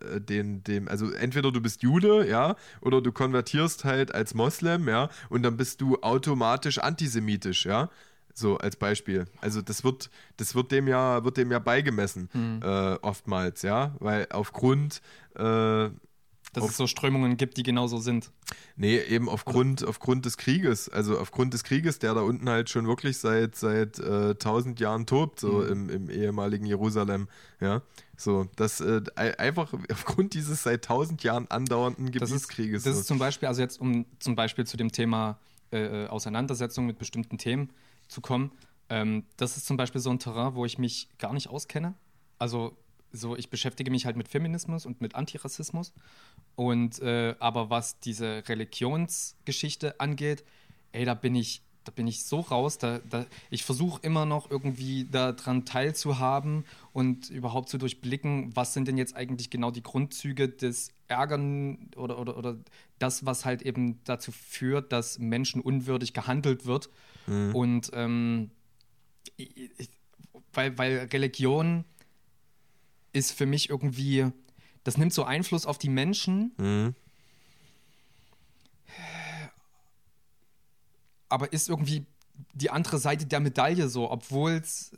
äh, 0.00 0.20
den, 0.20 0.62
dem, 0.64 0.88
also 0.88 1.10
entweder 1.10 1.52
du 1.52 1.60
bist 1.60 1.82
Jude, 1.82 2.28
ja, 2.28 2.56
oder 2.80 3.00
du 3.00 3.12
konvertierst 3.12 3.84
halt 3.84 4.14
als 4.14 4.34
Moslem, 4.34 4.88
ja, 4.88 5.08
und 5.28 5.42
dann 5.42 5.56
bist 5.56 5.80
du 5.80 5.96
automatisch 6.02 6.78
antisemitisch, 6.78 7.66
ja. 7.66 7.90
So 8.38 8.58
als 8.58 8.76
Beispiel. 8.76 9.24
Also 9.40 9.62
das 9.62 9.82
wird, 9.82 10.10
das 10.36 10.54
wird 10.54 10.70
dem 10.70 10.88
ja, 10.88 11.24
wird 11.24 11.38
dem 11.38 11.50
ja 11.50 11.58
beigemessen, 11.58 12.28
äh, 12.62 12.98
oftmals, 13.00 13.62
ja, 13.62 13.94
weil 13.98 14.26
aufgrund, 14.30 15.00
Dass 16.60 16.70
es 16.70 16.76
so 16.76 16.86
Strömungen 16.86 17.36
gibt, 17.36 17.56
die 17.56 17.62
genauso 17.62 17.98
sind. 17.98 18.30
nee, 18.76 18.98
eben 18.98 19.28
aufgrund, 19.28 19.84
aufgrund 19.84 20.24
des 20.26 20.36
Krieges, 20.36 20.88
also 20.88 21.18
aufgrund 21.18 21.54
des 21.54 21.62
Krieges, 21.64 21.98
der 21.98 22.14
da 22.14 22.20
unten 22.22 22.48
halt 22.48 22.68
schon 22.70 22.86
wirklich 22.86 23.18
seit 23.18 23.54
seit 23.56 23.98
äh, 23.98 24.34
tausend 24.34 24.80
Jahren 24.80 25.06
tobt, 25.06 25.40
so 25.40 25.62
im, 25.64 25.88
im 25.88 26.10
ehemaligen 26.10 26.66
Jerusalem, 26.66 27.28
ja. 27.60 27.82
So, 28.16 28.48
das 28.56 28.80
äh, 28.80 29.02
ei- 29.14 29.38
einfach 29.38 29.72
aufgrund 29.92 30.34
dieses 30.34 30.62
seit 30.62 30.84
tausend 30.84 31.22
Jahren 31.22 31.46
andauernden 31.50 32.06
Das 32.12 32.30
ist, 32.30 32.48
Gebietskrieges. 32.48 32.82
das 32.84 32.98
ist 32.98 33.06
zum 33.06 33.18
Beispiel, 33.18 33.46
also 33.48 33.60
jetzt 33.60 33.80
um 33.80 34.06
zum 34.18 34.34
Beispiel 34.34 34.66
zu 34.66 34.76
dem 34.76 34.90
Thema 34.90 35.38
äh, 35.72 36.04
äh, 36.04 36.06
Auseinandersetzung 36.08 36.86
mit 36.86 36.98
bestimmten 36.98 37.38
Themen 37.38 37.70
zu 38.08 38.20
kommen, 38.20 38.52
ähm, 38.88 39.24
das 39.36 39.56
ist 39.56 39.66
zum 39.66 39.76
Beispiel 39.76 40.00
so 40.00 40.10
ein 40.10 40.18
Terrain, 40.18 40.54
wo 40.54 40.64
ich 40.64 40.78
mich 40.78 41.08
gar 41.18 41.32
nicht 41.34 41.48
auskenne. 41.48 41.94
Also 42.38 42.76
so, 43.16 43.36
ich 43.36 43.50
beschäftige 43.50 43.90
mich 43.90 44.06
halt 44.06 44.16
mit 44.16 44.28
Feminismus 44.28 44.86
und 44.86 45.00
mit 45.00 45.14
Antirassismus. 45.14 45.92
Und 46.54 47.00
äh, 47.00 47.34
aber 47.38 47.70
was 47.70 47.98
diese 48.00 48.42
Religionsgeschichte 48.48 50.00
angeht, 50.00 50.44
ey, 50.92 51.04
da 51.04 51.14
bin 51.14 51.34
ich, 51.34 51.62
da 51.84 51.92
bin 51.92 52.06
ich 52.06 52.24
so 52.24 52.40
raus. 52.40 52.78
Da, 52.78 53.00
da, 53.10 53.26
ich 53.50 53.64
versuche 53.64 54.00
immer 54.02 54.26
noch 54.26 54.50
irgendwie 54.50 55.04
daran 55.04 55.64
teilzuhaben 55.64 56.64
und 56.92 57.30
überhaupt 57.30 57.68
zu 57.68 57.78
durchblicken, 57.78 58.54
was 58.54 58.74
sind 58.74 58.88
denn 58.88 58.98
jetzt 58.98 59.16
eigentlich 59.16 59.50
genau 59.50 59.70
die 59.70 59.82
Grundzüge 59.82 60.48
des 60.48 60.90
Ärgern 61.08 61.90
oder, 61.96 62.18
oder, 62.18 62.36
oder 62.36 62.56
das, 62.98 63.26
was 63.26 63.44
halt 63.44 63.62
eben 63.62 64.02
dazu 64.04 64.32
führt, 64.32 64.92
dass 64.92 65.18
Menschen 65.18 65.60
unwürdig 65.60 66.12
gehandelt 66.14 66.66
wird. 66.66 66.90
Und 67.52 67.90
ähm, 67.92 68.50
ich, 69.36 69.90
weil, 70.52 70.76
weil 70.78 71.08
Religion 71.12 71.84
ist 73.16 73.32
für 73.32 73.46
mich 73.46 73.70
irgendwie, 73.70 74.26
das 74.84 74.96
nimmt 74.98 75.12
so 75.12 75.24
Einfluss 75.24 75.66
auf 75.66 75.78
die 75.78 75.88
Menschen, 75.88 76.52
Mhm. 76.58 76.94
aber 81.28 81.52
ist 81.52 81.68
irgendwie 81.68 82.06
die 82.52 82.70
andere 82.70 82.98
Seite 82.98 83.26
der 83.26 83.40
Medaille 83.40 83.88
so, 83.88 84.10
obwohl 84.10 84.52
es, 84.52 84.92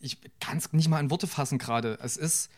ich 0.00 0.18
kann 0.40 0.58
es 0.58 0.72
nicht 0.72 0.88
mal 0.88 1.00
in 1.00 1.10
Worte 1.10 1.26
fassen 1.26 1.58
gerade. 1.58 1.98
Es 2.02 2.16
ist, 2.16 2.50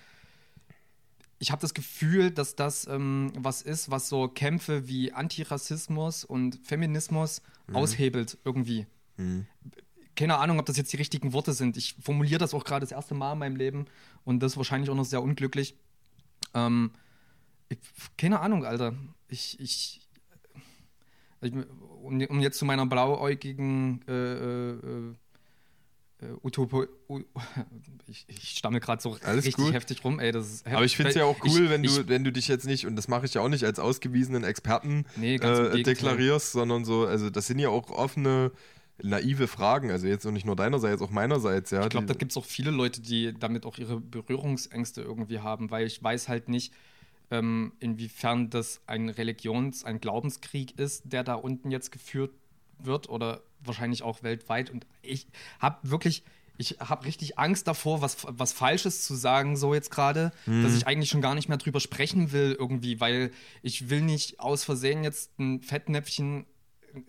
ich 1.39 1.51
habe 1.51 1.61
das 1.63 1.75
Gefühl, 1.75 2.31
dass 2.31 2.55
das 2.55 2.87
ähm, 2.87 3.33
was 3.37 3.63
ist, 3.63 3.91
was 3.91 4.09
so 4.09 4.29
Kämpfe 4.29 4.87
wie 4.89 5.13
Antirassismus 5.13 6.25
und 6.25 6.61
Feminismus 6.63 7.43
aushebelt 7.73 8.37
irgendwie. 8.45 8.87
Keine 10.17 10.37
Ahnung, 10.39 10.59
ob 10.59 10.67
das 10.67 10.77
jetzt 10.77 10.93
die 10.93 10.97
richtigen 10.99 11.33
Worte 11.33 11.53
sind. 11.53 11.77
Ich 11.77 11.95
formuliere 12.01 12.39
das 12.39 12.53
auch 12.53 12.65
gerade 12.65 12.85
das 12.85 12.93
erste 12.93 13.15
Mal 13.15 13.33
in 13.33 13.39
meinem 13.39 13.57
Leben 13.57 13.87
und 14.25 14.41
das 14.41 14.57
wahrscheinlich 14.57 14.91
auch 14.91 14.95
noch 14.95 15.05
sehr 15.05 15.23
unglücklich. 15.23 15.77
Ähm, 16.55 16.91
ich, 17.69 17.79
keine 18.17 18.41
Ahnung, 18.41 18.65
Alter. 18.65 18.95
Ich, 19.29 19.59
ich, 19.61 20.01
ich 21.41 21.53
um, 22.03 22.21
um 22.23 22.41
jetzt 22.41 22.59
zu 22.59 22.65
meiner 22.65 22.87
blauäugigen 22.87 24.03
äh, 24.09 24.13
äh, 24.13 25.15
äh, 26.23 26.27
Utopo, 26.43 26.87
u, 27.09 27.21
ich, 28.07 28.27
ich 28.29 28.51
stamme 28.59 28.81
gerade 28.81 29.01
so 29.01 29.17
Alles 29.23 29.47
richtig 29.47 29.65
gut. 29.65 29.73
heftig 29.73 30.05
rum, 30.05 30.21
ey. 30.21 30.33
Das 30.33 30.51
ist 30.51 30.67
Aber 30.67 30.85
ich 30.85 30.97
finde 30.97 31.11
es 31.11 31.17
ja 31.17 31.25
auch 31.25 31.39
cool, 31.45 31.65
ich, 31.65 31.71
wenn, 31.71 31.83
du, 31.83 31.89
ich, 31.89 32.09
wenn 32.09 32.25
du 32.25 32.33
dich 32.33 32.49
jetzt 32.49 32.67
nicht, 32.67 32.87
und 32.87 32.97
das 32.97 33.09
mache 33.09 33.27
ich 33.27 33.35
ja 33.35 33.41
auch 33.41 33.49
nicht 33.49 33.65
als 33.65 33.79
ausgewiesenen 33.79 34.45
Experten 34.45 35.07
Nee, 35.17 35.37
äh, 35.37 35.83
deklarierst, 35.83 36.53
sondern 36.53 36.85
so, 36.85 37.07
also 37.07 37.31
das 37.31 37.47
sind 37.47 37.59
ja 37.59 37.69
auch 37.71 37.91
offene, 37.91 38.53
naive 39.03 39.49
Fragen, 39.49 39.91
also 39.91 40.07
jetzt 40.07 40.27
auch 40.27 40.31
nicht 40.31 40.47
nur 40.47 40.57
deinerseits, 40.57 41.03
auch 41.03 41.11
meinerseits, 41.11 41.71
ja. 41.71 41.83
Ich 41.83 41.91
glaube, 41.91 42.07
da 42.07 42.15
gibt 42.15 42.33
es 42.33 42.37
auch 42.37 42.45
viele 42.45 42.71
Leute, 42.71 43.01
die 43.01 43.33
damit 43.39 43.67
auch 43.67 43.79
ihre 43.79 44.01
Berührungsängste 44.01 45.03
irgendwie 45.03 45.41
haben, 45.41 45.71
weil 45.71 45.87
ich 45.87 46.03
weiß 46.03 46.29
halt 46.29 46.49
nicht, 46.49 46.73
ähm, 47.31 47.73
inwiefern 47.81 48.51
das 48.51 48.81
ein 48.87 49.09
Religions-, 49.09 49.85
ein 49.85 50.01
Glaubenskrieg 50.01 50.79
ist, 50.79 51.05
der 51.13 51.25
da 51.25 51.35
unten 51.35 51.71
jetzt 51.71 51.93
geführt 51.93 52.33
wird 52.79 53.09
oder 53.09 53.43
wahrscheinlich 53.65 54.03
auch 54.03 54.23
weltweit. 54.23 54.71
Und 54.71 54.87
ich 55.03 55.27
habe 55.59 55.79
wirklich, 55.83 56.25
ich 56.57 56.79
habe 56.81 57.07
richtig 57.07 57.39
Angst 57.39 57.69
davor, 57.69 58.03
was, 58.03 58.17
was 58.29 58.53
Falsches 58.53 59.05
zu 59.05 59.15
sagen, 59.15 59.57
so 59.57 59.75
jetzt 59.75 59.91
gerade, 59.91 60.33
dass 60.47 60.75
ich 60.75 60.87
eigentlich 60.87 61.11
schon 61.11 61.21
gar 61.21 61.35
nicht 61.35 61.49
mehr 61.49 61.59
drüber 61.59 61.81
sprechen 61.81 62.33
will 62.33 62.57
irgendwie, 62.59 63.01
weil 63.01 63.31
ich 63.63 63.91
will 63.91 64.03
nicht 64.03 64.41
aus 64.41 64.65
Versehen 64.65 65.05
jetzt 65.05 65.39
ein 65.39 65.63
Fettnäpfchen 65.63 66.47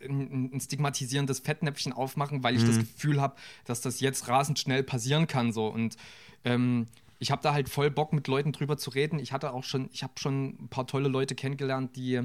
ein, 0.04 0.52
ein 0.54 0.60
stigmatisierendes 0.60 1.40
Fettnäpfchen 1.40 1.94
aufmachen, 1.94 2.44
weil 2.44 2.56
ich 2.56 2.66
das 2.66 2.78
Gefühl 2.80 3.22
habe, 3.22 3.36
dass 3.66 3.82
das 3.82 4.00
jetzt 4.00 4.28
rasend 4.28 4.60
schnell 4.60 4.84
passieren 4.84 5.28
kann. 5.28 5.52
So. 5.52 5.68
Und 5.68 5.98
ähm, 6.46 6.88
ich 7.20 7.32
habe 7.32 7.42
da 7.42 7.54
halt 7.54 7.70
voll 7.70 7.92
Bock, 7.92 8.14
mit 8.14 8.28
Leuten 8.28 8.52
drüber 8.52 8.78
zu 8.78 8.90
reden. 8.90 9.20
Ich 9.20 9.32
hatte 9.32 9.54
auch 9.54 9.64
schon, 9.64 9.90
ich 9.94 10.04
habe 10.04 10.14
schon 10.18 10.58
ein 10.64 10.68
paar 10.70 10.88
tolle 10.88 11.08
Leute 11.08 11.36
kennengelernt, 11.36 11.96
die 11.96 12.22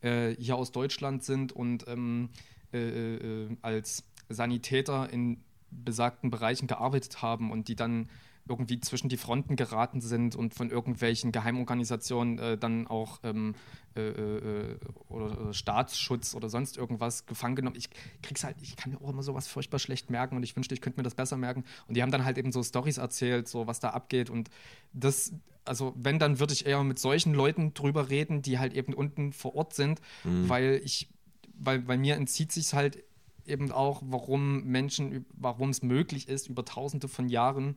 äh, 0.00 0.34
hier 0.38 0.56
aus 0.56 0.72
Deutschland 0.72 1.22
sind 1.22 1.52
und 1.52 1.86
ähm, 1.86 2.30
äh, 2.72 3.14
äh, 3.14 3.56
als 3.62 4.04
Sanitäter 4.28 5.12
in 5.12 5.38
besagten 5.70 6.30
Bereichen 6.30 6.66
gearbeitet 6.66 7.22
haben 7.22 7.50
und 7.50 7.68
die 7.68 7.76
dann 7.76 8.08
irgendwie 8.48 8.80
zwischen 8.80 9.08
die 9.08 9.16
Fronten 9.16 9.56
geraten 9.56 10.00
sind 10.00 10.34
und 10.34 10.54
von 10.54 10.70
irgendwelchen 10.70 11.32
Geheimorganisationen 11.32 12.38
äh, 12.38 12.58
dann 12.58 12.86
auch 12.86 13.20
ähm, 13.22 13.54
äh, 13.96 14.00
äh, 14.00 14.76
oder, 15.08 15.40
oder 15.40 15.54
Staatsschutz 15.54 16.34
oder 16.34 16.48
sonst 16.48 16.76
irgendwas 16.76 17.26
gefangen 17.26 17.56
genommen. 17.56 17.76
Ich 17.76 17.90
krieg's 18.22 18.44
halt, 18.44 18.56
ich 18.60 18.76
kann 18.76 18.92
mir 18.92 19.00
auch 19.00 19.10
immer 19.10 19.22
sowas 19.22 19.48
furchtbar 19.48 19.78
schlecht 19.78 20.10
merken 20.10 20.36
und 20.36 20.42
ich 20.42 20.56
wünschte, 20.56 20.74
ich 20.74 20.80
könnte 20.80 20.98
mir 20.98 21.04
das 21.04 21.14
besser 21.14 21.36
merken. 21.36 21.64
Und 21.86 21.96
die 21.96 22.02
haben 22.02 22.10
dann 22.10 22.24
halt 22.24 22.38
eben 22.38 22.52
so 22.52 22.62
Stories 22.62 22.98
erzählt, 22.98 23.48
so 23.48 23.66
was 23.66 23.80
da 23.80 23.90
abgeht. 23.90 24.30
Und 24.30 24.50
das, 24.92 25.32
also 25.64 25.94
wenn, 25.96 26.18
dann 26.18 26.38
würde 26.40 26.52
ich 26.52 26.66
eher 26.66 26.82
mit 26.84 26.98
solchen 26.98 27.34
Leuten 27.34 27.74
drüber 27.74 28.10
reden, 28.10 28.42
die 28.42 28.58
halt 28.58 28.74
eben 28.74 28.94
unten 28.94 29.32
vor 29.32 29.54
Ort 29.54 29.74
sind, 29.74 30.00
weil 30.48 30.80
ich, 30.84 31.08
weil 31.54 31.80
bei 31.80 31.96
mir 31.96 32.16
entzieht 32.16 32.52
sich 32.52 32.74
halt 32.74 33.02
eben 33.46 33.72
auch, 33.72 34.02
warum 34.04 34.64
Menschen, 34.64 35.26
warum 35.32 35.70
es 35.70 35.82
möglich 35.82 36.28
ist, 36.28 36.48
über 36.48 36.64
tausende 36.64 37.08
von 37.08 37.28
Jahren 37.28 37.76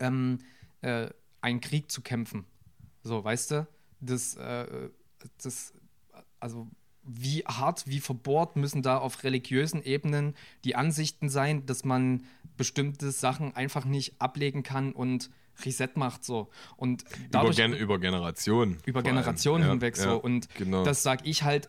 ähm, 0.00 0.38
äh, 0.82 1.08
einen 1.40 1.60
Krieg 1.60 1.90
zu 1.90 2.02
kämpfen. 2.02 2.44
So, 3.02 3.22
weißt 3.22 3.50
du? 3.52 3.68
Das, 4.00 4.34
äh, 4.36 4.90
das, 5.42 5.72
also 6.40 6.68
wie 7.02 7.44
hart, 7.46 7.86
wie 7.86 8.00
verbohrt 8.00 8.56
müssen 8.56 8.82
da 8.82 8.98
auf 8.98 9.24
religiösen 9.24 9.82
Ebenen 9.82 10.34
die 10.64 10.76
Ansichten 10.76 11.28
sein, 11.28 11.64
dass 11.64 11.84
man 11.84 12.24
bestimmte 12.56 13.10
Sachen 13.10 13.56
einfach 13.56 13.84
nicht 13.84 14.20
ablegen 14.20 14.62
kann 14.62 14.92
und 14.92 15.30
Reset 15.64 15.88
macht 15.94 16.24
so. 16.24 16.50
Und 16.76 17.02
über, 17.02 17.28
dadurch, 17.30 17.56
Gen 17.56 17.72
über 17.72 17.98
Generationen. 17.98 18.78
über 18.84 19.00
allem. 19.00 19.08
Generationen 19.08 19.64
Ja, 19.64 19.70
hinweg 19.70 19.96
ja, 19.96 20.04
so. 20.04 20.16
Und 20.18 20.48
genau. 20.54 20.84
das 20.84 21.02
sage 21.02 21.22
ich 21.24 21.42
halt, 21.42 21.68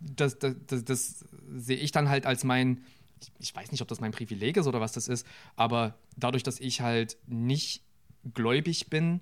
das, 0.00 0.38
das, 0.38 0.54
das, 0.66 0.84
das 0.84 1.24
sehe 1.54 1.76
ich 1.76 1.90
dann 1.90 2.08
halt 2.08 2.26
als 2.26 2.44
mein, 2.44 2.84
ich, 3.20 3.32
ich 3.38 3.54
weiß 3.54 3.70
nicht, 3.72 3.82
ob 3.82 3.88
das 3.88 4.00
mein 4.00 4.12
Privileg 4.12 4.56
ist 4.56 4.66
oder 4.66 4.80
was 4.80 4.92
das 4.92 5.08
ist, 5.08 5.26
aber 5.56 5.98
dadurch, 6.16 6.42
dass 6.42 6.60
ich 6.60 6.80
halt 6.80 7.16
nicht 7.26 7.82
gläubig 8.34 8.88
bin, 8.90 9.20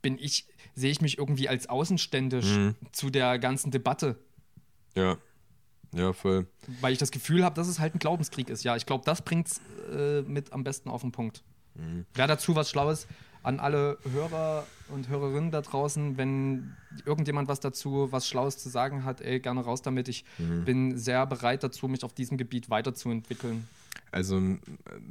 bin 0.00 0.16
ich, 0.18 0.46
sehe 0.74 0.90
ich 0.92 1.00
mich 1.00 1.18
irgendwie 1.18 1.48
als 1.48 1.68
außenständisch 1.68 2.46
Mhm. 2.46 2.74
zu 2.92 3.10
der 3.10 3.38
ganzen 3.38 3.70
Debatte. 3.70 4.16
ja. 4.94 5.16
ja, 5.94 6.12
voll. 6.12 6.46
Weil 6.80 6.92
ich 6.92 6.98
das 6.98 7.10
Gefühl 7.10 7.44
habe, 7.44 7.54
dass 7.56 7.66
es 7.66 7.78
halt 7.80 7.94
ein 7.94 7.98
Glaubenskrieg 7.98 8.48
ist. 8.50 8.62
Ja, 8.62 8.76
ich 8.76 8.86
glaube, 8.86 9.04
das 9.04 9.22
bringt 9.22 9.48
es 9.48 9.60
äh, 9.92 10.22
mit 10.22 10.52
am 10.52 10.62
besten 10.64 10.88
auf 10.88 11.00
den 11.00 11.12
Punkt. 11.12 11.42
Mhm. 11.74 12.04
Wer 12.14 12.26
dazu 12.28 12.54
was 12.54 12.70
Schlaues 12.70 13.06
an 13.42 13.60
alle 13.60 13.98
Hörer 14.12 14.64
und 14.92 15.08
Hörerinnen 15.08 15.50
da 15.50 15.60
draußen, 15.60 16.16
wenn 16.16 16.74
irgendjemand 17.04 17.48
was 17.48 17.60
dazu, 17.60 18.08
was 18.10 18.26
Schlaues 18.26 18.58
zu 18.58 18.68
sagen 18.68 19.04
hat, 19.04 19.20
ey, 19.20 19.38
gerne 19.40 19.60
raus 19.60 19.82
damit. 19.82 20.08
Ich 20.08 20.24
Mhm. 20.38 20.64
bin 20.64 20.98
sehr 20.98 21.26
bereit 21.26 21.62
dazu, 21.62 21.88
mich 21.88 22.04
auf 22.04 22.14
diesem 22.14 22.36
Gebiet 22.38 22.70
weiterzuentwickeln. 22.70 23.68
Also 24.10 24.36
ein 24.36 24.60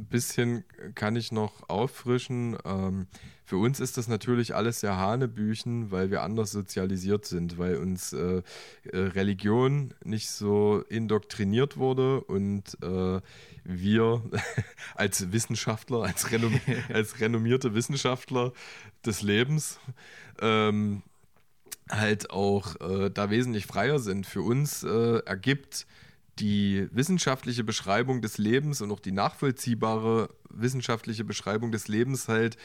bisschen 0.10 0.64
kann 0.96 1.16
ich 1.16 1.32
noch 1.32 1.70
auffrischen. 1.70 2.58
Ähm, 2.66 3.08
für 3.46 3.58
uns 3.58 3.80
ist 3.80 3.98
das 3.98 4.08
natürlich 4.08 4.56
alles 4.56 4.80
sehr 4.80 4.98
Hanebüchen, 4.98 5.92
weil 5.92 6.12
wir 6.12 6.22
anders 6.22 6.52
sozialisiert 6.52 7.26
sind, 7.26 7.58
weil 7.58 7.78
uns 7.78 8.14
äh, 8.14 8.42
äh 8.84 8.98
Religion 8.98 9.94
nicht 10.04 10.30
so 10.30 10.84
indoktriniert 10.90 11.78
wurde 11.78 12.22
und 12.22 12.78
äh, 12.82 13.22
wir 13.64 14.24
als 14.96 15.32
Wissenschaftler, 15.32 16.04
als, 16.04 16.32
renom 16.32 16.60
als 16.94 17.20
renommierte 17.20 17.74
Wissenschaftler 17.74 18.52
des 19.06 19.22
Lebens 19.22 19.80
ähm, 20.42 21.04
halt 21.90 22.32
auch 22.32 22.76
da 23.10 23.30
wesentlich 23.30 23.66
freier 23.66 24.00
sind. 24.00 24.28
Für 24.28 24.42
uns 24.42 24.84
äh, 24.84 25.20
ergibt 25.20 25.88
die 26.40 26.88
wissenschaftliche 26.92 27.64
Beschreibung 27.64 28.22
des 28.22 28.38
Lebens 28.38 28.82
und 28.82 28.92
auch 28.92 29.00
die 29.00 29.12
nachvollziehbare 29.12 30.30
wissenschaftliche 30.50 31.24
Beschreibung 31.24 31.72
des 31.72 31.88
Lebens 31.88 32.28
halt 32.28 32.58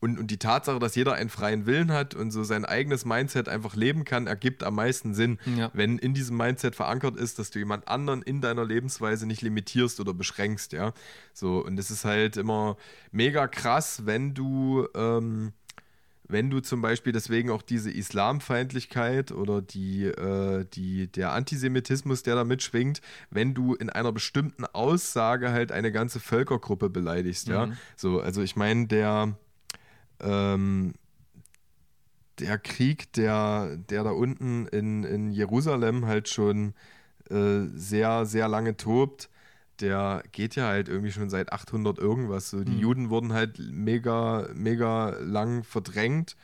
und, 0.00 0.18
und 0.18 0.30
die 0.30 0.38
Tatsache, 0.38 0.78
dass 0.78 0.94
jeder 0.94 1.12
einen 1.12 1.28
freien 1.28 1.66
Willen 1.66 1.92
hat 1.92 2.14
und 2.14 2.30
so 2.30 2.42
sein 2.42 2.64
eigenes 2.64 3.04
Mindset 3.04 3.48
einfach 3.48 3.76
leben 3.76 4.04
kann, 4.04 4.26
ergibt 4.26 4.62
am 4.62 4.74
meisten 4.74 5.14
Sinn, 5.14 5.38
ja. 5.56 5.70
wenn 5.74 5.98
in 5.98 6.14
diesem 6.14 6.38
Mindset 6.38 6.74
verankert 6.74 7.16
ist, 7.16 7.38
dass 7.38 7.50
du 7.50 7.58
jemand 7.58 7.86
anderen 7.86 8.22
in 8.22 8.40
deiner 8.40 8.64
Lebensweise 8.64 9.26
nicht 9.26 9.42
limitierst 9.42 10.00
oder 10.00 10.14
beschränkst, 10.14 10.72
ja. 10.72 10.94
So, 11.34 11.64
und 11.64 11.78
es 11.78 11.90
ist 11.90 12.06
halt 12.06 12.38
immer 12.38 12.76
mega 13.12 13.46
krass, 13.46 14.06
wenn 14.06 14.32
du 14.32 14.88
ähm, 14.94 15.52
wenn 16.30 16.50
du 16.50 16.60
zum 16.60 16.80
Beispiel 16.82 17.12
deswegen 17.12 17.50
auch 17.50 17.62
diese 17.62 17.90
Islamfeindlichkeit 17.90 19.32
oder 19.32 19.62
die, 19.62 20.04
äh, 20.04 20.64
die, 20.72 21.06
der 21.10 21.32
Antisemitismus, 21.32 22.22
der 22.22 22.34
da 22.36 22.44
mitschwingt, 22.44 23.00
wenn 23.30 23.54
du 23.54 23.74
in 23.74 23.90
einer 23.90 24.12
bestimmten 24.12 24.64
Aussage 24.64 25.50
halt 25.50 25.72
eine 25.72 25.92
ganze 25.92 26.20
Völkergruppe 26.20 26.90
beleidigst, 26.90 27.48
mhm. 27.48 27.54
ja. 27.54 27.68
So, 27.96 28.20
also 28.20 28.42
ich 28.42 28.56
meine, 28.56 28.86
der, 28.86 29.36
ähm, 30.20 30.94
der 32.38 32.58
Krieg, 32.58 33.12
der, 33.12 33.76
der 33.76 34.04
da 34.04 34.10
unten 34.10 34.66
in, 34.68 35.04
in 35.04 35.30
Jerusalem 35.30 36.06
halt 36.06 36.28
schon 36.28 36.74
äh, 37.30 37.66
sehr, 37.74 38.26
sehr 38.26 38.48
lange 38.48 38.76
tobt, 38.76 39.28
der 39.80 40.22
geht 40.32 40.56
ja 40.56 40.66
halt 40.66 40.88
irgendwie 40.88 41.12
schon 41.12 41.30
seit 41.30 41.52
800 41.52 41.98
irgendwas. 41.98 42.50
So, 42.50 42.64
die 42.64 42.72
mhm. 42.72 42.78
Juden 42.78 43.10
wurden 43.10 43.32
halt 43.32 43.58
mega, 43.58 44.48
mega 44.54 45.10
lang 45.20 45.64
verdrängt. 45.64 46.36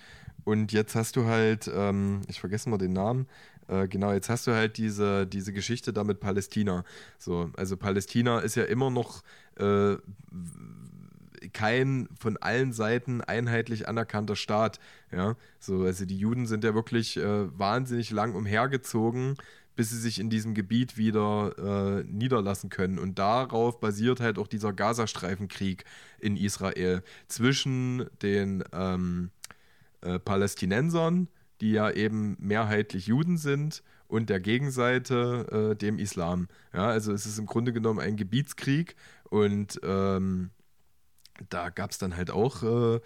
Und 0.44 0.72
jetzt 0.72 0.94
hast 0.94 1.16
du 1.16 1.24
halt, 1.24 1.70
ähm, 1.74 2.20
ich 2.28 2.40
vergesse 2.40 2.68
mal 2.68 2.78
den 2.78 2.92
Namen, 2.92 3.26
äh, 3.68 3.88
genau, 3.88 4.12
jetzt 4.12 4.28
hast 4.28 4.46
du 4.46 4.52
halt 4.52 4.76
diese, 4.76 5.26
diese 5.26 5.52
Geschichte 5.52 5.92
da 5.92 6.04
mit 6.04 6.20
Palästina. 6.20 6.84
So, 7.18 7.50
also 7.56 7.76
Palästina 7.76 8.38
ist 8.38 8.54
ja 8.54 8.64
immer 8.64 8.90
noch 8.90 9.22
äh, 9.56 9.96
kein 11.52 12.08
von 12.18 12.36
allen 12.36 12.72
Seiten 12.72 13.20
einheitlich 13.20 13.88
anerkannter 13.88 14.36
Staat. 14.36 14.78
Ja, 15.12 15.36
so, 15.58 15.82
also 15.82 16.04
die 16.04 16.18
Juden 16.18 16.46
sind 16.46 16.64
ja 16.64 16.74
wirklich 16.74 17.16
äh, 17.16 17.58
wahnsinnig 17.58 18.10
lang 18.10 18.34
umhergezogen 18.34 19.36
bis 19.76 19.90
sie 19.90 19.98
sich 19.98 20.18
in 20.18 20.30
diesem 20.30 20.54
Gebiet 20.54 20.96
wieder 20.96 22.00
äh, 22.00 22.04
niederlassen 22.04 22.70
können. 22.70 22.98
Und 22.98 23.18
darauf 23.18 23.78
basiert 23.78 24.20
halt 24.20 24.38
auch 24.38 24.48
dieser 24.48 24.72
Gazastreifenkrieg 24.72 25.84
in 26.18 26.36
Israel 26.36 27.02
zwischen 27.28 28.06
den 28.22 28.64
ähm, 28.72 29.30
äh, 30.00 30.18
Palästinensern, 30.18 31.28
die 31.60 31.72
ja 31.72 31.90
eben 31.90 32.36
mehrheitlich 32.40 33.06
Juden 33.06 33.36
sind, 33.36 33.82
und 34.08 34.30
der 34.30 34.40
Gegenseite, 34.40 35.72
äh, 35.72 35.76
dem 35.76 35.98
Islam. 35.98 36.48
Ja, 36.72 36.86
also 36.86 37.12
es 37.12 37.26
ist 37.26 37.38
im 37.38 37.46
Grunde 37.46 37.72
genommen 37.72 38.00
ein 38.00 38.16
Gebietskrieg 38.16 38.94
und 39.30 39.80
ähm, 39.82 40.50
da 41.48 41.70
gab 41.70 41.90
es 41.90 41.98
dann 41.98 42.16
halt 42.16 42.30
auch. 42.30 42.62
Äh, 42.62 43.00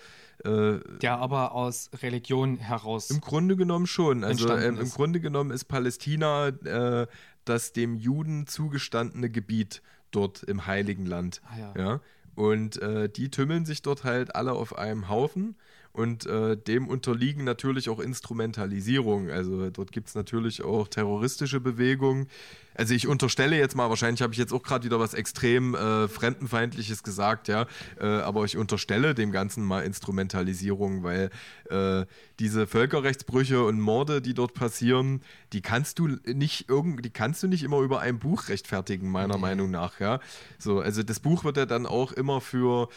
äh, 0.45 0.81
ja, 1.03 1.18
aber 1.18 1.53
aus 1.53 1.91
Religion 2.03 2.57
heraus. 2.59 3.11
Im 3.11 3.20
Grunde 3.20 3.57
genommen 3.57 3.87
schon. 3.87 4.24
Also 4.24 4.55
ähm, 4.57 4.78
im 4.78 4.91
Grunde 4.91 5.20
genommen 5.20 5.51
ist 5.51 5.64
Palästina 5.64 6.49
äh, 6.49 7.07
das 7.45 7.72
dem 7.72 7.97
Juden 7.97 8.47
zugestandene 8.47 9.31
Gebiet 9.31 9.83
dort 10.11 10.43
im 10.43 10.66
Heiligen 10.66 11.07
Land. 11.07 11.41
Ah, 11.49 11.59
ja. 11.59 11.74
ja. 11.76 12.01
Und 12.35 12.81
äh, 12.81 13.09
die 13.09 13.31
tümmeln 13.31 13.66
sich 13.66 13.83
dort 13.83 14.05
halt 14.05 14.35
alle 14.35 14.53
auf 14.53 14.78
einem 14.78 15.09
Haufen 15.09 15.57
und 15.93 16.24
äh, 16.26 16.57
dem 16.57 16.88
unterliegen 16.88 17.45
natürlich 17.45 17.88
auch 17.88 17.99
Instrumentalisierungen. 17.99 19.30
Also 19.30 19.70
dort 19.70 19.91
gibt 19.91 20.09
es 20.09 20.14
natürlich 20.14 20.62
auch 20.62 20.86
terroristische 20.88 21.61
Bewegungen. 21.61 22.28
Also 22.74 22.95
ich 22.95 23.09
unterstelle 23.09 23.59
jetzt 23.59 23.74
mal, 23.74 23.91
wahrscheinlich 23.91 24.22
habe 24.22 24.32
ich 24.32 24.38
jetzt 24.38 24.53
auch 24.53 24.62
gerade 24.62 24.84
wieder 24.84 25.01
was 25.01 25.14
extrem 25.14 25.74
äh, 25.74 26.07
Fremdenfeindliches 26.07 27.03
gesagt, 27.03 27.49
ja, 27.49 27.66
äh, 28.01 28.07
aber 28.07 28.45
ich 28.45 28.57
unterstelle 28.57 29.14
dem 29.14 29.32
Ganzen 29.32 29.64
mal 29.64 29.82
Instrumentalisierung, 29.82 31.03
weil 31.03 31.30
äh, 31.68 32.07
diese 32.38 32.68
Völkerrechtsbrüche 32.68 33.64
und 33.64 33.80
Morde, 33.80 34.22
die 34.22 34.34
dort 34.34 34.55
passieren, 34.55 35.22
die 35.53 35.61
kannst 35.61 35.99
du 35.99 36.07
nicht 36.24 36.68
irgend, 36.68 37.05
die 37.05 37.11
kannst 37.11 37.43
du 37.43 37.49
nicht 37.49 37.64
immer 37.64 37.80
über 37.80 38.01
ein 38.01 38.20
Buch 38.20 38.49
rechtfertigen, 38.49 39.11
meiner 39.11 39.36
mhm. 39.36 39.43
Meinung 39.43 39.70
nach, 39.72 39.99
ja. 39.99 40.20
So, 40.59 40.80
also 40.80 41.03
das 41.03 41.18
Buch 41.18 41.43
wird 41.43 41.57
ja 41.57 41.66
dann 41.66 41.84
auch 41.84 42.12
immer 42.12 42.41
für 42.41 42.88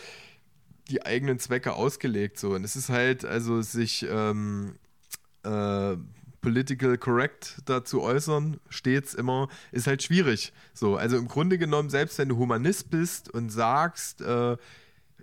die 0.90 1.06
eigenen 1.06 1.40
Zwecke 1.40 1.74
ausgelegt. 1.74 2.40
So. 2.40 2.52
Und 2.52 2.64
es 2.64 2.76
ist 2.76 2.90
halt, 2.90 3.26
also 3.26 3.62
sich 3.62 4.06
ähm, 4.10 4.76
äh, 5.44 5.96
political 6.42 6.98
correct 6.98 7.58
dazu 7.66 8.02
äußern, 8.02 8.60
stets 8.70 9.14
immer, 9.14 9.48
ist 9.72 9.88
halt 9.88 10.04
schwierig. 10.04 10.54
So, 10.74 10.98
also 10.98 11.18
im 11.18 11.28
Grunde 11.28 11.58
genommen, 11.58 11.90
selbst 11.90 12.20
wenn 12.20 12.30
du 12.30 12.38
Humanist 12.38 12.92
bist 12.92 13.34
und 13.34 13.50
sagst, 13.50 14.22
äh, 14.22 14.58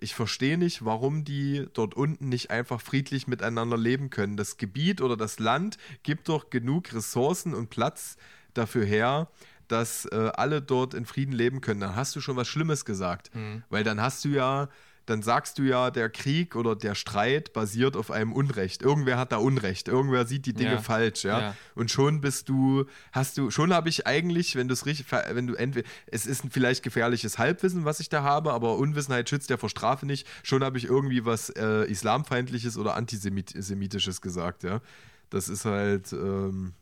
ich 0.01 0.15
verstehe 0.15 0.57
nicht, 0.57 0.85
warum 0.85 1.25
die 1.25 1.69
dort 1.75 1.95
unten 1.95 2.31
nicht 2.31 2.51
einfach 2.51 2.81
friedlich 2.81 3.29
miteinander 3.29 3.77
leben 3.77 4.09
können. 4.09 4.39
Das 4.39 4.57
Gebiet 4.57 5.03
oder 5.03 5.17
das 5.17 5.39
Land 5.39 5.77
gibt 6.03 6.29
doch 6.31 6.49
genug 6.49 6.93
Ressourcen 6.95 7.55
und 7.55 7.69
Platz 7.69 8.17
dafür 8.55 8.85
her, 8.85 9.29
dass 9.69 10.07
äh, 10.07 10.31
alle 10.35 10.63
dort 10.63 10.95
in 10.95 11.05
Frieden 11.05 11.33
leben 11.33 11.61
können. 11.61 11.81
Dann 11.81 11.97
hast 11.97 12.17
du 12.17 12.21
schon 12.21 12.37
was 12.37 12.49
Schlimmes 12.49 12.87
gesagt. 12.87 13.33
Mhm. 13.35 13.63
Weil 13.69 13.85
dann 13.85 14.01
hast 14.01 14.25
du 14.25 14.31
ja 14.31 14.69
dann 15.11 15.23
sagst 15.23 15.59
du 15.59 15.65
ja, 15.65 15.91
der 15.91 16.09
Krieg 16.09 16.55
oder 16.55 16.77
der 16.77 16.95
Streit 16.95 17.53
basiert 17.53 17.97
auf 17.97 18.13
einem 18.13 18.33
Unrecht. 18.33 18.81
Irgendwer 18.81 19.19
hat 19.19 19.33
da 19.33 19.39
Unrecht, 19.39 19.89
irgendwer 19.89 20.25
sieht 20.25 20.47
die 20.47 20.53
Dinge 20.53 20.75
ja. 20.75 20.79
falsch, 20.79 21.25
ja? 21.25 21.41
ja? 21.41 21.57
Und 21.75 21.91
schon 21.91 22.21
bist 22.21 22.49
du, 22.49 22.87
hast 23.11 23.37
du, 23.37 23.51
schon 23.51 23.75
habe 23.75 23.89
ich 23.89 24.07
eigentlich, 24.07 24.55
wenn 24.55 24.69
du 24.69 24.75
es 24.75 24.87
richtig, 24.87 25.07
wenn 25.11 25.49
du 25.49 25.55
entweder, 25.55 25.89
es 26.07 26.27
ist 26.27 26.45
ein 26.45 26.51
vielleicht 26.51 26.85
gefährliches 26.85 27.39
Halbwissen, 27.39 27.85
was 27.85 27.99
ich 27.99 28.09
da 28.09 28.23
habe, 28.23 28.53
aber 28.53 28.77
Unwissenheit 28.77 29.29
schützt 29.29 29.51
ja 29.51 29.57
vor 29.57 29.69
Strafe 29.69 30.07
nicht. 30.07 30.29
Schon 30.45 30.63
habe 30.63 30.79
ich 30.79 30.85
irgendwie 30.85 31.25
was 31.25 31.51
äh, 31.51 31.91
Islamfeindliches 31.91 32.79
oder 32.79 32.95
Antisemitisches 32.95 34.21
gesagt, 34.21 34.63
ja. 34.63 34.81
Das 35.29 35.49
ist 35.49 35.65
halt 35.65 36.13
ähm, 36.13 36.73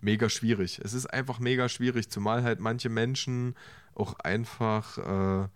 mega 0.00 0.28
schwierig. 0.28 0.80
Es 0.82 0.92
ist 0.92 1.06
einfach 1.06 1.38
mega 1.38 1.68
schwierig, 1.68 2.10
zumal 2.10 2.42
halt 2.42 2.58
manche 2.58 2.88
Menschen 2.88 3.54
auch 3.94 4.18
einfach 4.20 4.98
äh, 4.98 5.48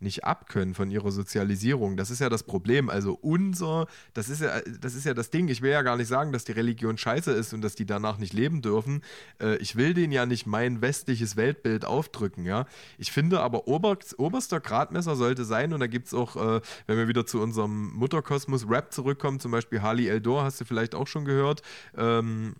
nicht 0.00 0.24
abkönnen 0.24 0.74
von 0.74 0.90
ihrer 0.90 1.10
Sozialisierung. 1.10 1.96
Das 1.96 2.10
ist 2.10 2.20
ja 2.20 2.28
das 2.28 2.42
Problem. 2.42 2.88
Also 2.88 3.18
unser, 3.20 3.86
das 4.14 4.28
ist 4.28 4.40
ja, 4.40 4.60
das 4.80 4.94
ist 4.94 5.04
ja 5.04 5.14
das 5.14 5.30
Ding. 5.30 5.48
Ich 5.48 5.62
will 5.62 5.70
ja 5.70 5.82
gar 5.82 5.96
nicht 5.96 6.08
sagen, 6.08 6.32
dass 6.32 6.44
die 6.44 6.52
Religion 6.52 6.96
scheiße 6.96 7.30
ist 7.32 7.52
und 7.52 7.62
dass 7.62 7.74
die 7.74 7.86
danach 7.86 8.18
nicht 8.18 8.32
leben 8.32 8.62
dürfen. 8.62 9.02
Äh, 9.40 9.56
ich 9.56 9.76
will 9.76 9.94
denen 9.94 10.12
ja 10.12 10.26
nicht 10.26 10.46
mein 10.46 10.80
westliches 10.80 11.36
Weltbild 11.36 11.84
aufdrücken, 11.84 12.44
ja. 12.44 12.66
Ich 12.98 13.12
finde 13.12 13.40
aber 13.40 13.68
ober, 13.68 13.98
oberster 14.16 14.60
Gradmesser 14.60 15.16
sollte 15.16 15.44
sein, 15.44 15.72
und 15.72 15.80
da 15.80 15.86
gibt 15.86 16.06
es 16.08 16.14
auch, 16.14 16.36
äh, 16.36 16.60
wenn 16.86 16.98
wir 16.98 17.08
wieder 17.08 17.26
zu 17.26 17.40
unserem 17.40 17.92
Mutterkosmos 17.94 18.68
Rap 18.68 18.92
zurückkommen, 18.92 19.40
zum 19.40 19.52
Beispiel 19.52 19.82
Harley 19.82 20.08
Eldor, 20.08 20.44
hast 20.44 20.60
du 20.60 20.64
vielleicht 20.64 20.94
auch 20.94 21.06
schon 21.06 21.24
gehört. 21.24 21.62
Ähm, 21.96 22.54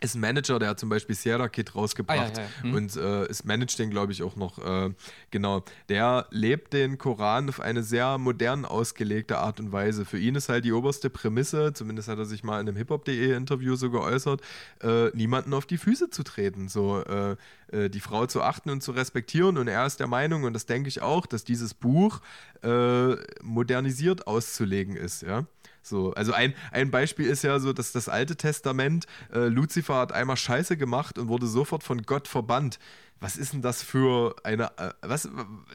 ist 0.00 0.14
ein 0.14 0.20
Manager, 0.20 0.58
der 0.58 0.70
hat 0.70 0.80
zum 0.80 0.88
Beispiel 0.88 1.14
Sierra 1.14 1.48
Kid 1.48 1.74
rausgebracht 1.74 2.38
ah, 2.38 2.40
ja, 2.40 2.42
ja. 2.42 2.62
Hm. 2.62 2.74
und 2.74 2.96
äh, 2.96 3.26
ist 3.28 3.44
managt 3.44 3.78
den, 3.78 3.90
glaube 3.90 4.12
ich, 4.12 4.22
auch 4.22 4.36
noch. 4.36 4.58
Äh, 4.58 4.92
genau. 5.30 5.64
Der 5.88 6.26
lebt 6.30 6.72
den 6.72 6.98
Koran 6.98 7.48
auf 7.48 7.60
eine 7.60 7.82
sehr 7.82 8.18
modern 8.18 8.64
ausgelegte 8.64 9.38
Art 9.38 9.60
und 9.60 9.72
Weise. 9.72 10.04
Für 10.04 10.18
ihn 10.18 10.34
ist 10.34 10.48
halt 10.48 10.64
die 10.64 10.72
oberste 10.72 11.10
Prämisse, 11.10 11.72
zumindest 11.72 12.08
hat 12.08 12.18
er 12.18 12.26
sich 12.26 12.44
mal 12.44 12.60
in 12.60 12.68
einem 12.68 12.76
hiphop.de 12.76 13.34
Interview 13.34 13.76
so 13.76 13.90
geäußert, 13.90 14.40
äh, 14.82 15.08
niemanden 15.16 15.54
auf 15.54 15.66
die 15.66 15.78
Füße 15.78 16.10
zu 16.10 16.22
treten, 16.22 16.68
so 16.68 17.02
äh, 17.02 17.36
äh, 17.68 17.88
die 17.88 18.00
Frau 18.00 18.26
zu 18.26 18.42
achten 18.42 18.70
und 18.70 18.82
zu 18.82 18.92
respektieren. 18.92 19.58
Und 19.58 19.68
er 19.68 19.86
ist 19.86 20.00
der 20.00 20.06
Meinung, 20.06 20.44
und 20.44 20.52
das 20.52 20.66
denke 20.66 20.88
ich 20.88 21.02
auch, 21.02 21.26
dass 21.26 21.44
dieses 21.44 21.74
Buch 21.74 22.20
äh, 22.62 23.14
modernisiert 23.42 24.26
auszulegen 24.26 24.96
ist, 24.96 25.22
ja. 25.22 25.46
So, 25.86 26.12
also 26.14 26.32
ein, 26.32 26.54
ein 26.72 26.90
Beispiel 26.90 27.26
ist 27.26 27.44
ja 27.44 27.58
so, 27.60 27.72
dass 27.72 27.92
das 27.92 28.08
Alte 28.08 28.36
Testament, 28.36 29.06
äh, 29.32 29.46
Luzifer 29.48 29.96
hat 29.96 30.12
einmal 30.12 30.36
Scheiße 30.36 30.76
gemacht 30.76 31.18
und 31.18 31.28
wurde 31.28 31.46
sofort 31.46 31.82
von 31.82 32.02
Gott 32.02 32.26
verbannt. 32.26 32.78
Was 33.20 33.36
ist 33.36 33.52
denn 33.52 33.62
das 33.62 33.82
für 33.82 34.34
eine, 34.44 34.76
äh, 34.78 34.92
was, 35.02 35.28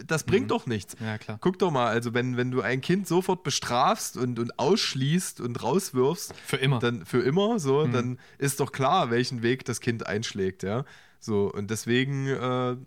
das 0.05 0.23
bringt 0.23 0.45
mhm. 0.45 0.49
doch 0.49 0.65
nichts. 0.65 0.95
Ja, 0.99 1.17
klar. 1.17 1.37
Guck 1.41 1.59
doch 1.59 1.71
mal, 1.71 1.87
also 1.87 2.13
wenn, 2.13 2.37
wenn 2.37 2.51
du 2.51 2.61
ein 2.61 2.81
Kind 2.81 3.07
sofort 3.07 3.43
bestrafst 3.43 4.17
und, 4.17 4.39
und 4.39 4.59
ausschließt 4.59 5.41
und 5.41 5.61
rauswirfst. 5.61 6.33
Für 6.45 6.57
immer. 6.57 6.79
Dann, 6.79 7.05
für 7.05 7.21
immer, 7.21 7.59
so, 7.59 7.85
mhm. 7.85 7.91
dann 7.91 8.19
ist 8.37 8.59
doch 8.59 8.71
klar, 8.71 9.09
welchen 9.09 9.41
Weg 9.41 9.65
das 9.65 9.79
Kind 9.79 10.05
einschlägt, 10.05 10.63
ja. 10.63 10.85
So, 11.19 11.51
und 11.51 11.69
deswegen 11.69 12.27
äh, 12.27 12.77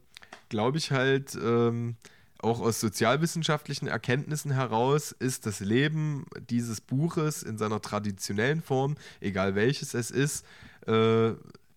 glaube 0.48 0.78
ich 0.78 0.90
halt, 0.90 1.34
ähm, 1.34 1.96
auch 2.42 2.60
aus 2.60 2.80
sozialwissenschaftlichen 2.80 3.86
Erkenntnissen 3.86 4.50
heraus 4.50 5.12
ist 5.12 5.46
das 5.46 5.60
Leben 5.60 6.26
dieses 6.50 6.80
Buches 6.80 7.42
in 7.42 7.56
seiner 7.56 7.80
traditionellen 7.80 8.62
Form, 8.62 8.96
egal 9.20 9.54
welches 9.54 9.94
es 9.94 10.10
ist, 10.10 10.44
äh, 10.86 11.32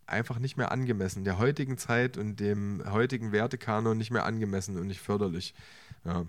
einfach 0.08 0.40
nicht 0.40 0.58
mehr 0.58 0.72
angemessen. 0.72 1.24
Der 1.24 1.38
heutigen 1.38 1.78
Zeit 1.78 2.18
und 2.18 2.40
dem 2.40 2.84
heutigen 2.90 3.32
Wertekanon 3.32 3.98
nicht 3.98 4.12
mehr 4.12 4.26
angemessen 4.26 4.78
und 4.78 4.88
nicht 4.88 5.02
förderlich. 5.02 5.54
Ja. 6.04 6.26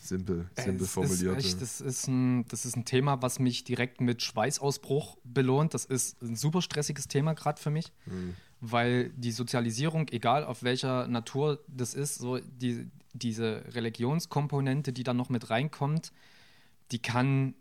Simpel, 0.00 0.50
simpel 0.58 0.86
formuliert. 0.88 1.60
Das, 1.60 1.80
ist 1.80 2.08
ein, 2.08 2.44
das 2.48 2.64
ist 2.64 2.76
ein 2.76 2.84
Thema, 2.84 3.22
was 3.22 3.38
mich 3.38 3.62
direkt 3.62 4.00
mit 4.00 4.20
Schweißausbruch 4.20 5.16
belohnt. 5.22 5.74
Das 5.74 5.84
ist 5.84 6.20
ein 6.22 6.34
super 6.34 6.60
stressiges 6.60 7.06
Thema 7.06 7.34
gerade 7.34 7.62
für 7.62 7.70
mich, 7.70 7.92
mhm. 8.06 8.34
weil 8.60 9.10
die 9.10 9.30
Sozialisierung, 9.30 10.08
egal 10.08 10.44
auf 10.44 10.64
welcher 10.64 11.06
Natur 11.06 11.60
das 11.68 11.94
ist, 11.94 12.16
so 12.16 12.40
die, 12.40 12.90
diese 13.12 13.64
Religionskomponente, 13.74 14.92
die 14.92 15.02
da 15.02 15.14
noch 15.14 15.28
mit 15.28 15.50
reinkommt, 15.50 16.12
die 16.90 17.00
kann 17.00 17.54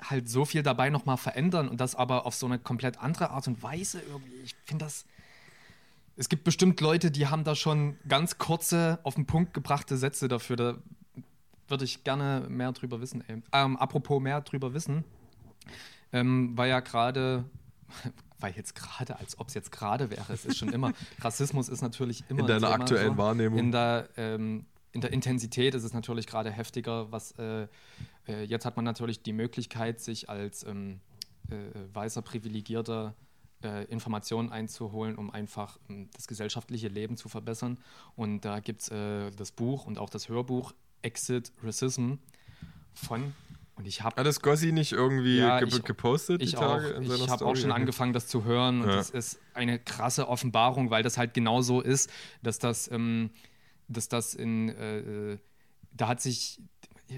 halt 0.00 0.28
so 0.28 0.44
viel 0.44 0.62
dabei 0.62 0.90
nochmal 0.90 1.16
verändern 1.16 1.68
und 1.68 1.80
das 1.80 1.94
aber 1.94 2.26
auf 2.26 2.34
so 2.34 2.46
eine 2.46 2.58
komplett 2.58 2.98
andere 2.98 3.30
Art 3.30 3.46
und 3.48 3.62
Weise 3.62 4.00
irgendwie. 4.08 4.40
Ich 4.44 4.54
finde 4.64 4.84
das. 4.84 5.04
Es 6.16 6.28
gibt 6.28 6.44
bestimmt 6.44 6.80
Leute, 6.80 7.10
die 7.10 7.28
haben 7.28 7.42
da 7.44 7.54
schon 7.54 7.96
ganz 8.06 8.36
kurze, 8.36 8.98
auf 9.02 9.14
den 9.14 9.26
Punkt 9.26 9.54
gebrachte 9.54 9.96
Sätze 9.96 10.28
dafür. 10.28 10.56
Da 10.56 10.74
würde 11.68 11.84
ich 11.84 12.04
gerne 12.04 12.46
mehr 12.48 12.72
drüber 12.72 13.00
wissen. 13.00 13.24
Ähm, 13.52 13.76
apropos 13.76 14.20
mehr 14.20 14.40
drüber 14.42 14.74
wissen, 14.74 15.04
ähm, 16.12 16.52
weil 16.56 16.68
ja 16.68 16.80
gerade, 16.80 17.44
weil 18.40 18.52
jetzt 18.54 18.74
gerade, 18.74 19.18
als 19.18 19.38
ob 19.38 19.48
es 19.48 19.54
jetzt 19.54 19.72
gerade 19.72 20.10
wäre, 20.10 20.32
es 20.32 20.44
ist 20.44 20.58
schon 20.58 20.68
immer, 20.68 20.92
Rassismus 21.20 21.68
ist 21.68 21.80
natürlich 21.80 22.24
immer. 22.28 22.40
In 22.40 22.46
deiner 22.46 22.70
aktuellen 22.70 23.12
so. 23.12 23.18
Wahrnehmung. 23.18 23.58
In 23.58 23.72
der, 23.72 24.08
ähm, 24.16 24.66
in 24.92 25.00
der 25.00 25.12
Intensität 25.12 25.74
ist 25.74 25.84
es 25.84 25.92
natürlich 25.92 26.26
gerade 26.26 26.50
heftiger, 26.50 27.10
was 27.10 27.32
äh, 27.32 27.66
äh, 28.28 28.44
jetzt 28.44 28.64
hat 28.64 28.76
man 28.76 28.84
natürlich 28.84 29.22
die 29.22 29.32
Möglichkeit, 29.32 30.00
sich 30.00 30.28
als 30.28 30.64
ähm, 30.64 31.00
äh, 31.50 31.54
weißer, 31.94 32.22
privilegierter 32.22 33.14
äh, 33.64 33.84
Informationen 33.86 34.50
einzuholen, 34.50 35.16
um 35.16 35.30
einfach 35.30 35.78
ähm, 35.88 36.10
das 36.14 36.26
gesellschaftliche 36.26 36.88
Leben 36.88 37.16
zu 37.16 37.28
verbessern. 37.28 37.78
Und 38.16 38.42
da 38.44 38.60
gibt 38.60 38.82
es 38.82 38.88
äh, 38.90 39.30
das 39.30 39.52
Buch 39.52 39.86
und 39.86 39.98
auch 39.98 40.10
das 40.10 40.28
Hörbuch 40.28 40.72
Exit 41.02 41.52
Racism 41.62 42.14
von 42.94 43.34
und 43.76 43.86
ich 43.86 44.02
habe. 44.02 44.16
Hat 44.16 44.26
das 44.26 44.42
Gossi 44.42 44.72
nicht 44.72 44.92
irgendwie 44.92 45.38
ja, 45.38 45.58
ge 45.60 45.68
ich, 45.68 45.82
gepostet 45.82 46.42
ich 46.42 46.56
auch, 46.56 46.80
Ich 47.00 47.28
habe 47.28 47.44
auch 47.46 47.56
schon 47.56 47.72
angefangen, 47.72 48.12
das 48.12 48.26
zu 48.26 48.44
hören. 48.44 48.82
Und 48.82 48.90
ja. 48.90 48.96
das 48.96 49.10
ist 49.10 49.40
eine 49.54 49.78
krasse 49.78 50.28
Offenbarung, 50.28 50.90
weil 50.90 51.02
das 51.02 51.16
halt 51.16 51.32
genau 51.32 51.62
so 51.62 51.80
ist, 51.80 52.10
dass 52.42 52.58
das, 52.58 52.90
ähm, 52.90 53.30
dass 53.92 54.08
das 54.08 54.34
in. 54.34 54.68
Äh, 54.68 55.38
da 55.94 56.08
hat 56.08 56.20
sich 56.20 56.60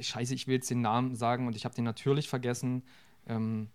Scheiße, 0.01 0.35
ich 0.35 0.47
will 0.47 0.55
jetzt 0.55 0.71
den 0.71 0.81
Namen 0.81 1.15
sagen 1.15 1.47
und 1.47 1.57
ich 1.57 1.65
habe 1.65 1.75
den 1.75 1.85
natürlich 1.85 2.29
vergessen. 2.29 2.83
Ähm, 3.27 3.69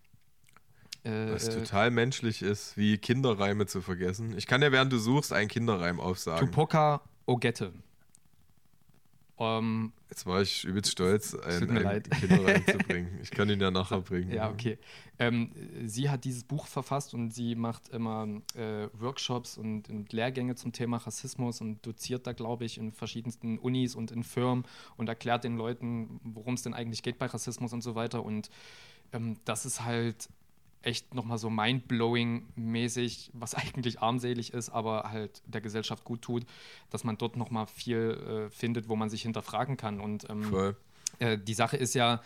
äh, 1.04 1.32
Was 1.32 1.50
total 1.50 1.92
menschlich 1.92 2.42
ist, 2.42 2.78
wie 2.78 2.98
Kinderreime 2.98 3.66
zu 3.66 3.82
vergessen. 3.82 4.38
Ich 4.38 4.48
kann 4.48 4.62
ja, 4.62 4.72
während 4.72 4.92
du 4.92 4.98
suchst, 4.98 5.32
einen 5.32 5.48
Kinderreim 5.48 6.00
aufsagen. 6.00 6.46
Tupoka 6.46 7.02
Ogette. 7.26 7.74
Um, 9.40 9.45
ähm, 9.48 9.94
Jetzt 10.10 10.26
war 10.26 10.41
ich 10.41 10.66
übelst 10.66 10.91
stolz, 10.91 11.34
einen, 11.34 11.78
einen 11.78 12.03
Kinderreim 12.03 12.66
zu 12.66 12.78
bringen. 12.80 13.20
Ich 13.24 13.32
kann 13.32 13.49
ihn 13.49 13.61
ja 13.61 13.72
nachher 13.72 14.02
bringen. 14.02 14.34
Ja, 14.34 14.49
okay. 14.49 14.78
Ähm, 15.18 15.52
sie 15.86 16.10
hat 16.10 16.26
dieses 16.26 16.44
Buch 16.44 16.68
verfasst 16.68 17.14
und 17.14 17.32
sie 17.32 17.56
macht 17.56 17.88
immer 17.88 18.28
äh, 18.56 18.90
Workshops 18.91 19.57
und, 19.57 19.90
und, 19.90 20.11
Lehrgänge 20.11 20.56
zum 20.56 20.74
Thema 20.74 20.98
Rassismus 20.98 21.61
und 21.61 21.86
doziert 21.86 22.28
da, 22.28 22.34
glaube 22.34 22.66
ich, 22.66 22.78
in 22.78 22.91
verschiedensten 22.91 23.60
Unis 23.60 23.95
und 23.95 24.11
in 24.11 24.24
Firmen 24.24 24.66
und 24.98 25.07
erklärt 25.07 25.45
den 25.45 25.56
Leuten, 25.56 26.20
worum 26.24 26.56
es 26.56 26.64
denn 26.64 26.74
eigentlich 26.74 27.02
geht 27.02 27.18
bei 27.18 27.28
Rassismus 27.28 27.72
und 27.72 27.82
so 27.82 27.95
weiter. 27.95 28.26
Und 28.26 28.49
ähm, 29.14 29.38
das 29.45 29.66
ist 29.66 29.86
halt 29.86 30.28
echt 30.81 31.14
nochmal 31.14 31.38
so 31.38 31.49
mindblowing-mäßig, 31.49 33.31
was 33.34 33.53
eigentlich 33.56 34.01
armselig 34.01 34.53
ist, 34.53 34.69
aber 34.69 35.10
halt 35.10 35.41
der 35.45 35.61
Gesellschaft 35.61 36.03
gut 36.03 36.22
tut, 36.22 36.45
dass 36.89 37.03
man 37.03 37.18
dort 37.18 37.35
nochmal 37.35 37.68
viel 37.68 38.47
äh, 38.47 38.49
findet, 38.49 38.89
wo 38.89 38.95
man 38.95 39.10
sich 39.10 39.23
hinterfragen 39.23 39.77
kann. 39.77 39.99
Und 39.99 40.30
ähm, 40.30 40.76
äh, 41.19 41.38
die 41.38 41.53
Sache 41.53 41.77
ist 41.77 41.95
ja, 41.95 42.22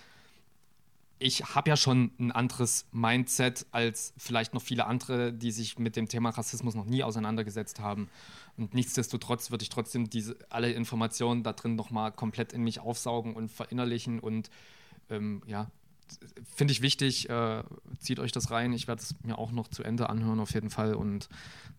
ich 1.19 1.55
habe 1.55 1.69
ja 1.69 1.77
schon 1.77 2.11
ein 2.19 2.31
anderes 2.31 2.85
Mindset 2.91 3.65
als 3.71 4.13
vielleicht 4.17 4.53
noch 4.53 4.61
viele 4.61 4.85
andere, 4.85 5.31
die 5.31 5.51
sich 5.51 5.79
mit 5.79 5.95
dem 5.95 6.09
Thema 6.09 6.29
Rassismus 6.29 6.75
noch 6.75 6.85
nie 6.85 7.03
auseinandergesetzt 7.03 7.79
haben. 7.79 8.09
Und 8.57 8.73
nichtsdestotrotz 8.73 9.49
würde 9.49 9.63
ich 9.63 9.69
trotzdem 9.69 10.09
diese, 10.09 10.37
alle 10.49 10.71
Informationen 10.71 11.41
da 11.43 11.53
drin 11.53 11.75
nochmal 11.75 12.11
komplett 12.11 12.53
in 12.53 12.63
mich 12.63 12.79
aufsaugen 12.79 13.35
und 13.35 13.49
verinnerlichen 13.49 14.19
und 14.19 14.49
ähm, 15.09 15.41
ja, 15.47 15.71
finde 16.55 16.71
ich 16.71 16.81
wichtig. 16.81 17.29
Äh, 17.29 17.63
zieht 17.99 18.19
euch 18.19 18.31
das 18.31 18.51
rein. 18.51 18.73
Ich 18.73 18.87
werde 18.87 19.01
es 19.01 19.15
mir 19.23 19.37
auch 19.37 19.51
noch 19.51 19.67
zu 19.67 19.83
Ende 19.83 20.09
anhören, 20.09 20.39
auf 20.39 20.53
jeden 20.53 20.69
Fall. 20.69 20.95
Und 20.95 21.29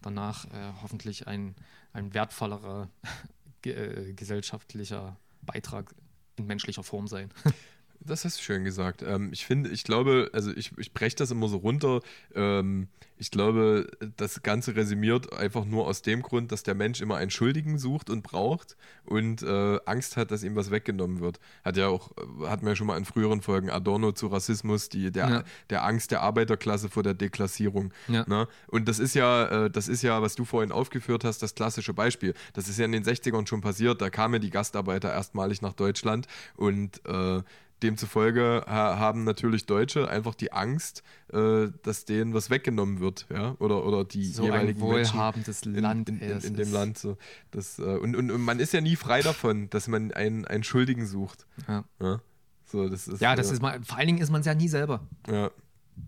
danach 0.02 0.46
äh, 0.46 0.72
hoffentlich 0.82 1.26
ein, 1.26 1.54
ein 1.92 2.14
wertvollerer 2.14 2.88
äh, 3.64 4.12
gesellschaftlicher 4.12 5.16
Beitrag 5.42 5.94
in 6.36 6.46
menschlicher 6.46 6.82
Form 6.82 7.06
sein. 7.06 7.30
Das 8.06 8.24
hast 8.24 8.38
du 8.38 8.42
schön 8.42 8.64
gesagt. 8.64 9.02
Ähm, 9.02 9.30
ich 9.32 9.46
finde, 9.46 9.70
ich 9.70 9.84
glaube, 9.84 10.30
also 10.32 10.52
ich, 10.54 10.72
ich 10.76 10.92
breche 10.92 11.16
das 11.16 11.30
immer 11.30 11.48
so 11.48 11.56
runter. 11.58 12.00
Ähm, 12.34 12.88
ich 13.16 13.30
glaube, 13.30 13.90
das 14.16 14.42
Ganze 14.42 14.74
resümiert 14.74 15.32
einfach 15.32 15.64
nur 15.64 15.86
aus 15.86 16.02
dem 16.02 16.20
Grund, 16.20 16.50
dass 16.50 16.64
der 16.64 16.74
Mensch 16.74 17.00
immer 17.00 17.16
einen 17.16 17.30
Schuldigen 17.30 17.78
sucht 17.78 18.10
und 18.10 18.22
braucht 18.22 18.76
und 19.04 19.42
äh, 19.42 19.78
Angst 19.86 20.16
hat, 20.16 20.32
dass 20.32 20.42
ihm 20.42 20.56
was 20.56 20.70
weggenommen 20.70 21.20
wird. 21.20 21.38
Hat 21.64 21.76
ja 21.76 21.88
auch, 21.88 22.10
hatten 22.46 22.66
wir 22.66 22.70
ja 22.70 22.76
schon 22.76 22.88
mal 22.88 22.98
in 22.98 23.04
früheren 23.04 23.40
Folgen 23.40 23.70
Adorno 23.70 24.12
zu 24.12 24.26
Rassismus, 24.26 24.88
die, 24.88 25.12
der, 25.12 25.28
ja. 25.28 25.44
der 25.70 25.84
Angst 25.84 26.10
der 26.10 26.22
Arbeiterklasse 26.22 26.88
vor 26.88 27.04
der 27.04 27.14
Deklassierung. 27.14 27.94
Ja. 28.08 28.24
Ne? 28.28 28.48
Und 28.66 28.88
das 28.88 28.98
ist 28.98 29.14
ja, 29.14 29.66
äh, 29.66 29.70
das 29.70 29.88
ist 29.88 30.02
ja, 30.02 30.20
was 30.20 30.34
du 30.34 30.44
vorhin 30.44 30.72
aufgeführt 30.72 31.24
hast, 31.24 31.42
das 31.42 31.54
klassische 31.54 31.94
Beispiel. 31.94 32.34
Das 32.52 32.68
ist 32.68 32.78
ja 32.78 32.84
in 32.84 32.92
den 32.92 33.04
60ern 33.04 33.46
schon 33.46 33.60
passiert. 33.60 34.02
Da 34.02 34.10
kamen 34.10 34.40
die 34.40 34.50
Gastarbeiter 34.50 35.12
erstmalig 35.12 35.62
nach 35.62 35.72
Deutschland 35.72 36.26
und 36.56 37.00
äh, 37.06 37.42
Demzufolge 37.82 38.64
ha 38.66 38.98
haben 38.98 39.24
natürlich 39.24 39.66
Deutsche 39.66 40.08
einfach 40.08 40.34
die 40.34 40.52
Angst, 40.52 41.02
äh, 41.32 41.68
dass 41.82 42.04
denen 42.04 42.32
was 42.32 42.50
weggenommen 42.50 43.00
wird, 43.00 43.26
ja, 43.30 43.56
oder, 43.58 43.84
oder 43.84 44.04
die 44.04 44.24
so 44.26 44.44
jeweiligen 44.44 44.80
ein 44.80 44.86
wohlhabendes 44.86 45.64
Menschen 45.64 45.82
Land 45.82 46.08
in, 46.08 46.18
in, 46.20 46.30
in, 46.30 46.40
in 46.40 46.54
dem 46.56 46.72
Land. 46.72 46.98
So. 46.98 47.16
Das, 47.50 47.78
äh, 47.78 47.82
und, 47.82 48.16
und, 48.16 48.30
und, 48.30 48.40
man 48.40 48.60
ist 48.60 48.72
ja 48.72 48.80
nie 48.80 48.96
frei 48.96 49.22
davon, 49.22 49.68
dass 49.70 49.88
man 49.88 50.12
einen, 50.12 50.44
einen 50.46 50.64
Schuldigen 50.64 51.06
sucht. 51.06 51.46
Ja. 51.68 51.84
ja? 52.00 52.20
So, 52.64 52.88
das 52.88 53.08
ist, 53.08 53.20
ja, 53.20 53.36
das 53.36 53.50
äh, 53.50 53.54
ist 53.54 53.62
mal, 53.62 53.82
vor 53.82 53.98
allen 53.98 54.06
Dingen 54.06 54.18
ist 54.18 54.30
man 54.30 54.40
es 54.40 54.46
ja 54.46 54.54
nie 54.54 54.68
selber. 54.68 55.06
Ja. 55.28 55.50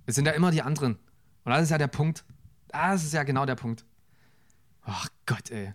Es 0.06 0.14
sind 0.14 0.26
ja 0.26 0.32
immer 0.32 0.50
die 0.50 0.62
anderen. 0.62 0.94
Und 1.44 1.52
das 1.52 1.62
ist 1.62 1.70
ja 1.70 1.78
der 1.78 1.88
Punkt. 1.88 2.24
Das 2.68 3.04
ist 3.04 3.12
ja 3.12 3.22
genau 3.22 3.46
der 3.46 3.54
Punkt. 3.54 3.84
Ach 4.82 5.08
Gott, 5.26 5.50
ey. 5.50 5.74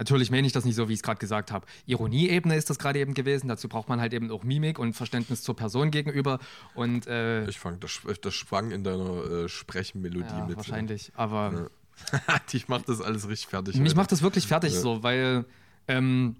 Natürlich 0.00 0.30
meine 0.30 0.46
ich 0.46 0.54
das 0.54 0.64
nicht 0.64 0.76
so, 0.76 0.88
wie 0.88 0.94
ich 0.94 1.00
es 1.00 1.02
gerade 1.02 1.18
gesagt 1.18 1.52
habe. 1.52 1.66
Ironieebene 1.84 2.56
ist 2.56 2.70
das 2.70 2.78
gerade 2.78 2.98
eben 3.00 3.12
gewesen. 3.12 3.48
Dazu 3.48 3.68
braucht 3.68 3.90
man 3.90 4.00
halt 4.00 4.14
eben 4.14 4.30
auch 4.30 4.44
Mimik 4.44 4.78
und 4.78 4.94
Verständnis 4.94 5.42
zur 5.42 5.54
Person 5.54 5.90
gegenüber. 5.90 6.38
Und, 6.74 7.06
äh, 7.06 7.46
ich 7.50 7.58
fand, 7.58 7.84
das, 7.84 8.00
das 8.22 8.32
schwang 8.32 8.70
in 8.70 8.82
deiner 8.82 9.44
äh, 9.44 9.48
Sprechenmelodie 9.50 10.24
ja, 10.26 10.46
mit. 10.46 10.56
Wahrscheinlich, 10.56 11.12
aber. 11.16 11.68
Ja. 12.14 12.40
ich 12.52 12.66
mache 12.66 12.84
das 12.86 13.02
alles 13.02 13.28
richtig 13.28 13.48
fertig. 13.48 13.76
Mich 13.76 13.94
macht 13.94 14.10
das 14.10 14.22
wirklich 14.22 14.46
fertig 14.46 14.72
ja. 14.72 14.80
so, 14.80 15.02
weil 15.02 15.44
ähm, 15.86 16.36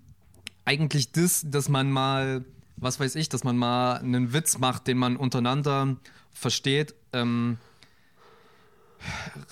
eigentlich 0.64 1.12
das, 1.12 1.44
dass 1.46 1.68
man 1.68 1.90
mal, 1.90 2.46
was 2.78 2.98
weiß 2.98 3.14
ich, 3.14 3.28
dass 3.28 3.44
man 3.44 3.58
mal 3.58 3.98
einen 3.98 4.32
Witz 4.32 4.56
macht, 4.56 4.86
den 4.86 4.96
man 4.96 5.18
untereinander 5.18 5.98
versteht, 6.32 6.94
ähm, 7.12 7.58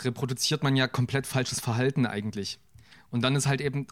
reproduziert 0.00 0.62
man 0.62 0.76
ja 0.76 0.88
komplett 0.88 1.26
falsches 1.26 1.60
Verhalten 1.60 2.06
eigentlich. 2.06 2.58
Und 3.10 3.22
dann 3.22 3.34
ist 3.36 3.46
halt 3.46 3.60
eben, 3.60 3.86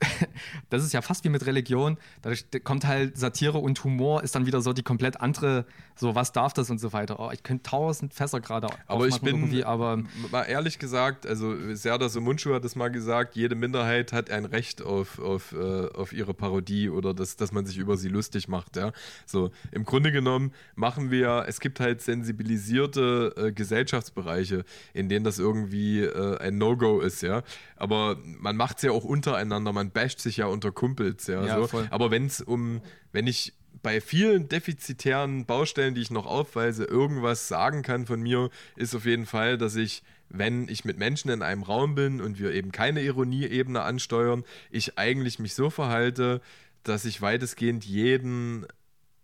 das 0.70 0.84
ist 0.84 0.92
ja 0.92 1.02
fast 1.02 1.24
wie 1.24 1.28
mit 1.28 1.46
Religion, 1.46 1.98
da 2.22 2.32
kommt 2.62 2.86
halt 2.86 3.18
Satire 3.18 3.58
und 3.58 3.82
Humor, 3.84 4.22
ist 4.22 4.34
dann 4.34 4.46
wieder 4.46 4.60
so 4.60 4.72
die 4.72 4.82
komplett 4.82 5.20
andere, 5.20 5.64
so 5.96 6.14
was 6.14 6.32
darf 6.32 6.52
das 6.52 6.70
und 6.70 6.78
so 6.78 6.92
weiter. 6.92 7.18
Oh, 7.20 7.30
ich 7.32 7.42
könnte 7.42 7.64
tausend 7.64 8.14
Fässer 8.14 8.40
gerade 8.40 8.68
Aber 8.86 9.06
ich 9.06 9.20
bin, 9.20 9.62
aber 9.64 10.02
mal 10.30 10.44
ehrlich 10.44 10.78
gesagt, 10.78 11.26
also 11.26 11.74
Serda 11.74 12.08
Mundschuh 12.20 12.54
hat 12.54 12.64
das 12.64 12.76
mal 12.76 12.88
gesagt, 12.88 13.36
jede 13.36 13.54
Minderheit 13.54 14.12
hat 14.12 14.30
ein 14.30 14.44
Recht 14.44 14.82
auf, 14.82 15.18
auf, 15.18 15.52
äh, 15.52 15.88
auf 15.88 16.12
ihre 16.12 16.34
Parodie 16.34 16.88
oder 16.88 17.14
das, 17.14 17.36
dass 17.36 17.52
man 17.52 17.66
sich 17.66 17.78
über 17.78 17.96
sie 17.96 18.08
lustig 18.08 18.48
macht. 18.48 18.76
Ja? 18.76 18.92
So, 19.26 19.50
im 19.72 19.84
Grunde 19.84 20.12
genommen 20.12 20.52
machen 20.74 21.10
wir, 21.10 21.44
es 21.48 21.60
gibt 21.60 21.80
halt 21.80 22.02
sensibilisierte 22.02 23.34
äh, 23.36 23.52
Gesellschaftsbereiche, 23.52 24.64
in 24.94 25.08
denen 25.08 25.24
das 25.24 25.38
irgendwie 25.38 26.02
äh, 26.02 26.38
ein 26.38 26.58
No-Go 26.58 27.00
ist, 27.00 27.22
ja. 27.22 27.42
Aber 27.76 28.16
man 28.24 28.56
macht 28.56 28.78
es 28.78 28.82
ja 28.82 28.90
auch 28.90 29.04
untereinander, 29.04 29.72
man 29.72 29.87
basht 29.88 30.20
sich 30.20 30.38
ja 30.38 30.46
unter 30.46 30.72
Kumpels, 30.72 31.26
ja. 31.26 31.44
ja 31.44 31.66
so. 31.66 31.84
Aber 31.90 32.10
wenn 32.10 32.26
es 32.26 32.40
um, 32.40 32.80
wenn 33.12 33.26
ich 33.26 33.54
bei 33.82 34.00
vielen 34.00 34.48
defizitären 34.48 35.46
Baustellen, 35.46 35.94
die 35.94 36.00
ich 36.00 36.10
noch 36.10 36.26
aufweise, 36.26 36.84
irgendwas 36.84 37.48
sagen 37.48 37.82
kann 37.82 38.06
von 38.06 38.20
mir, 38.20 38.50
ist 38.76 38.94
auf 38.94 39.04
jeden 39.04 39.26
Fall, 39.26 39.58
dass 39.58 39.76
ich, 39.76 40.02
wenn 40.28 40.68
ich 40.68 40.84
mit 40.84 40.98
Menschen 40.98 41.30
in 41.30 41.42
einem 41.42 41.62
Raum 41.62 41.94
bin 41.94 42.20
und 42.20 42.38
wir 42.38 42.52
eben 42.52 42.72
keine 42.72 43.02
Ironieebene 43.02 43.82
ansteuern, 43.82 44.44
ich 44.70 44.98
eigentlich 44.98 45.38
mich 45.38 45.54
so 45.54 45.70
verhalte, 45.70 46.40
dass 46.82 47.04
ich 47.04 47.20
weitestgehend 47.20 47.84
jeden 47.84 48.66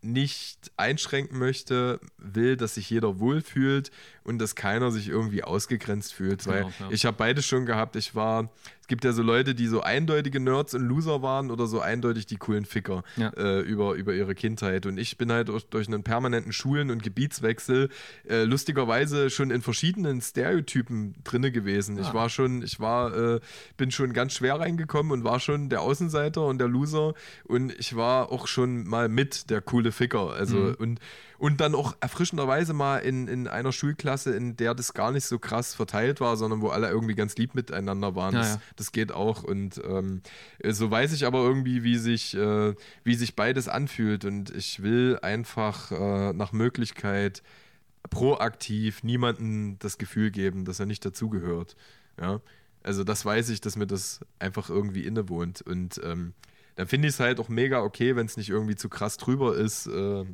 nicht 0.04 0.70
einschränken 0.76 1.38
möchte, 1.38 1.98
will, 2.18 2.56
dass 2.56 2.74
sich 2.74 2.90
jeder 2.90 3.20
wohlfühlt 3.20 3.90
und 4.22 4.38
dass 4.38 4.54
keiner 4.54 4.90
sich 4.90 5.08
irgendwie 5.08 5.42
ausgegrenzt 5.42 6.12
fühlt. 6.12 6.44
Genau, 6.44 6.54
Weil 6.54 6.62
ja. 6.78 6.90
ich 6.90 7.06
habe 7.06 7.16
beides 7.16 7.46
schon 7.46 7.64
gehabt. 7.64 7.96
Ich 7.96 8.14
war, 8.14 8.50
es 8.84 8.88
gibt 8.88 9.02
ja 9.06 9.12
so 9.12 9.22
Leute, 9.22 9.54
die 9.54 9.66
so 9.66 9.80
eindeutige 9.80 10.40
Nerds 10.40 10.74
und 10.74 10.82
Loser 10.82 11.22
waren 11.22 11.50
oder 11.50 11.66
so 11.66 11.80
eindeutig 11.80 12.26
die 12.26 12.36
coolen 12.36 12.66
Ficker 12.66 13.02
ja. 13.16 13.30
äh, 13.30 13.60
über, 13.60 13.94
über 13.94 14.12
ihre 14.12 14.34
Kindheit. 14.34 14.84
Und 14.84 14.98
ich 14.98 15.16
bin 15.16 15.32
halt 15.32 15.48
durch, 15.48 15.64
durch 15.64 15.88
einen 15.88 16.02
permanenten 16.02 16.52
Schulen- 16.52 16.90
und 16.90 17.02
Gebietswechsel 17.02 17.88
äh, 18.28 18.44
lustigerweise 18.44 19.30
schon 19.30 19.50
in 19.50 19.62
verschiedenen 19.62 20.20
Stereotypen 20.20 21.14
drinne 21.24 21.50
gewesen. 21.50 21.96
Ja. 21.96 22.02
Ich 22.02 22.08
ah. 22.08 22.14
war 22.14 22.28
schon, 22.28 22.60
ich 22.60 22.78
war, 22.78 23.16
äh, 23.16 23.40
bin 23.78 23.90
schon 23.90 24.12
ganz 24.12 24.34
schwer 24.34 24.60
reingekommen 24.60 25.12
und 25.12 25.24
war 25.24 25.40
schon 25.40 25.70
der 25.70 25.80
Außenseiter 25.80 26.44
und 26.44 26.58
der 26.58 26.68
Loser. 26.68 27.14
Und 27.44 27.74
ich 27.78 27.96
war 27.96 28.30
auch 28.32 28.46
schon 28.46 28.86
mal 28.86 29.08
mit 29.08 29.48
der 29.48 29.62
coole 29.62 29.92
Ficker. 29.92 30.34
Also 30.34 30.58
mhm. 30.58 30.74
und, 30.74 31.00
und 31.44 31.60
dann 31.60 31.74
auch 31.74 31.94
erfrischenderweise 32.00 32.72
mal 32.72 33.00
in, 33.00 33.28
in 33.28 33.48
einer 33.48 33.70
Schulklasse, 33.70 34.34
in 34.34 34.56
der 34.56 34.74
das 34.74 34.94
gar 34.94 35.12
nicht 35.12 35.26
so 35.26 35.38
krass 35.38 35.74
verteilt 35.74 36.18
war, 36.22 36.38
sondern 36.38 36.62
wo 36.62 36.68
alle 36.68 36.88
irgendwie 36.88 37.14
ganz 37.14 37.36
lieb 37.36 37.54
miteinander 37.54 38.16
waren. 38.16 38.32
Ja, 38.32 38.40
das, 38.40 38.54
ja. 38.54 38.60
das, 38.76 38.92
geht 38.92 39.12
auch. 39.12 39.44
Und 39.44 39.78
ähm, 39.86 40.22
so 40.66 40.90
weiß 40.90 41.12
ich 41.12 41.26
aber 41.26 41.40
irgendwie, 41.40 41.84
wie 41.84 41.98
sich, 41.98 42.34
äh, 42.34 42.74
wie 43.02 43.14
sich 43.14 43.36
beides 43.36 43.68
anfühlt. 43.68 44.24
Und 44.24 44.56
ich 44.56 44.82
will 44.82 45.18
einfach 45.20 45.92
äh, 45.92 46.32
nach 46.32 46.52
Möglichkeit 46.52 47.42
proaktiv 48.08 49.02
niemandem 49.02 49.78
das 49.80 49.98
Gefühl 49.98 50.30
geben, 50.30 50.64
dass 50.64 50.80
er 50.80 50.86
nicht 50.86 51.04
dazugehört. 51.04 51.76
Ja. 52.18 52.40
Also 52.82 53.04
das 53.04 53.22
weiß 53.22 53.50
ich, 53.50 53.60
dass 53.60 53.76
mir 53.76 53.86
das 53.86 54.20
einfach 54.38 54.70
irgendwie 54.70 55.04
innewohnt. 55.04 55.60
Und 55.60 56.00
ähm, 56.04 56.32
dann 56.76 56.86
finde 56.86 57.08
ich 57.08 57.12
es 57.12 57.20
halt 57.20 57.38
auch 57.38 57.50
mega 57.50 57.82
okay, 57.82 58.16
wenn 58.16 58.24
es 58.24 58.38
nicht 58.38 58.48
irgendwie 58.48 58.76
zu 58.76 58.88
krass 58.88 59.18
drüber 59.18 59.54
ist. 59.54 59.86
Äh, 59.88 60.24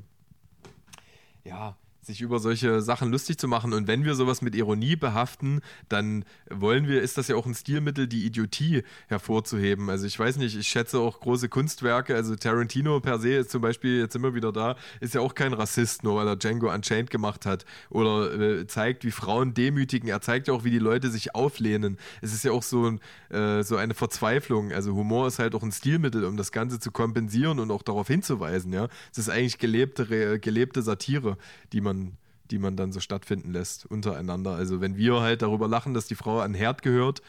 ja, 1.45 1.77
sich 2.03 2.21
über 2.21 2.39
solche 2.39 2.81
Sachen 2.81 3.11
lustig 3.11 3.39
zu 3.39 3.47
machen. 3.47 3.73
Und 3.73 3.87
wenn 3.87 4.05
wir 4.05 4.15
sowas 4.15 4.43
mit 4.43 4.55
Ironie 4.55 4.97
behaften, 4.97 5.61
dann 5.89 6.25
wollen 6.49 6.89
wir, 6.89 7.03
ist 7.03 7.19
das 7.19 7.29
ja 7.29 7.37
auch 7.37 7.47
ein 7.47 7.55
Stilmittel, 7.55 8.07
die 8.07 8.25
Idiotie 8.25 8.83
hervorzuheben. 9.09 9.91
Also 9.91 10.07
ich 10.07 10.19
weiß 10.19 10.37
nicht, 10.37 10.57
ich 10.57 10.69
schätze 10.69 10.99
auch 10.99 11.21
große 11.21 11.49
Kunstwerke. 11.49 12.15
Also 12.15 12.37
Tarantino 12.37 13.01
per 13.01 13.19
se 13.19 13.35
ist 13.35 13.51
zum 13.51 13.61
Beispiel, 13.61 13.99
jetzt 13.99 14.17
immer 14.17 14.35
wieder 14.35 14.53
da, 14.53 14.77
ist 15.01 15.15
ja 15.15 15.21
auch 15.21 15.35
kein 15.35 15.53
Rassist, 15.53 16.03
nur 16.03 16.17
weil 16.17 16.27
er 16.27 16.37
Django 16.37 16.73
Unchained 16.73 17.11
gemacht 17.11 17.45
hat. 17.45 17.67
Oder 17.91 18.33
äh, 18.33 18.67
zeigt, 18.67 19.05
wie 19.05 19.11
Frauen 19.11 19.53
demütigen. 19.53 20.09
Er 20.09 20.21
zeigt 20.21 20.49
ja 20.49 20.55
auch, 20.55 20.65
wie 20.65 20.71
die 20.71 20.79
Leute 20.79 21.11
sich 21.11 21.35
auflehnen. 21.35 21.99
Es 22.23 22.33
ist 22.33 22.45
ja 22.45 22.53
auch 22.53 22.63
so, 22.63 22.87
ein, 22.87 23.01
äh, 23.29 23.63
so 23.63 23.77
eine 23.77 23.95
Verzweiflung. 23.95 24.73
Also 24.73 24.95
Humor 24.95 25.27
ist 25.27 25.39
halt 25.39 25.55
auch 25.55 25.63
ein 25.63 25.73
Stilmittel, 25.73 26.25
um 26.25 26.37
das 26.37 26.51
Ganze 26.51 26.79
zu 26.79 26.91
kompensieren 26.91 27.59
und 27.59 27.71
auch 27.71 27.83
darauf 27.83 28.09
hinzuweisen. 28.09 28.73
Ja, 28.73 28.89
Es 29.13 29.19
ist 29.19 29.29
eigentlich 29.29 29.59
gelebte, 29.59 30.39
gelebte 30.41 30.83
Satire, 30.83 31.37
die 31.73 31.81
man 31.81 31.90
man, 31.91 32.13
die 32.51 32.59
man 32.59 32.77
dann 32.77 32.93
so 32.93 33.01
stattfinden 33.01 33.53
lässt 33.53 33.87
untereinander. 33.87 34.53
Also 34.53 34.81
wenn 34.81 34.97
wir 34.97 35.21
halt 35.21 35.43
darüber 35.43 35.69
lachen, 35.69 35.95
dass 35.95 36.07
die 36.07 36.15
Frau 36.15 36.41
an 36.41 36.55
Herd 36.55 36.83
gehört, 36.83 37.23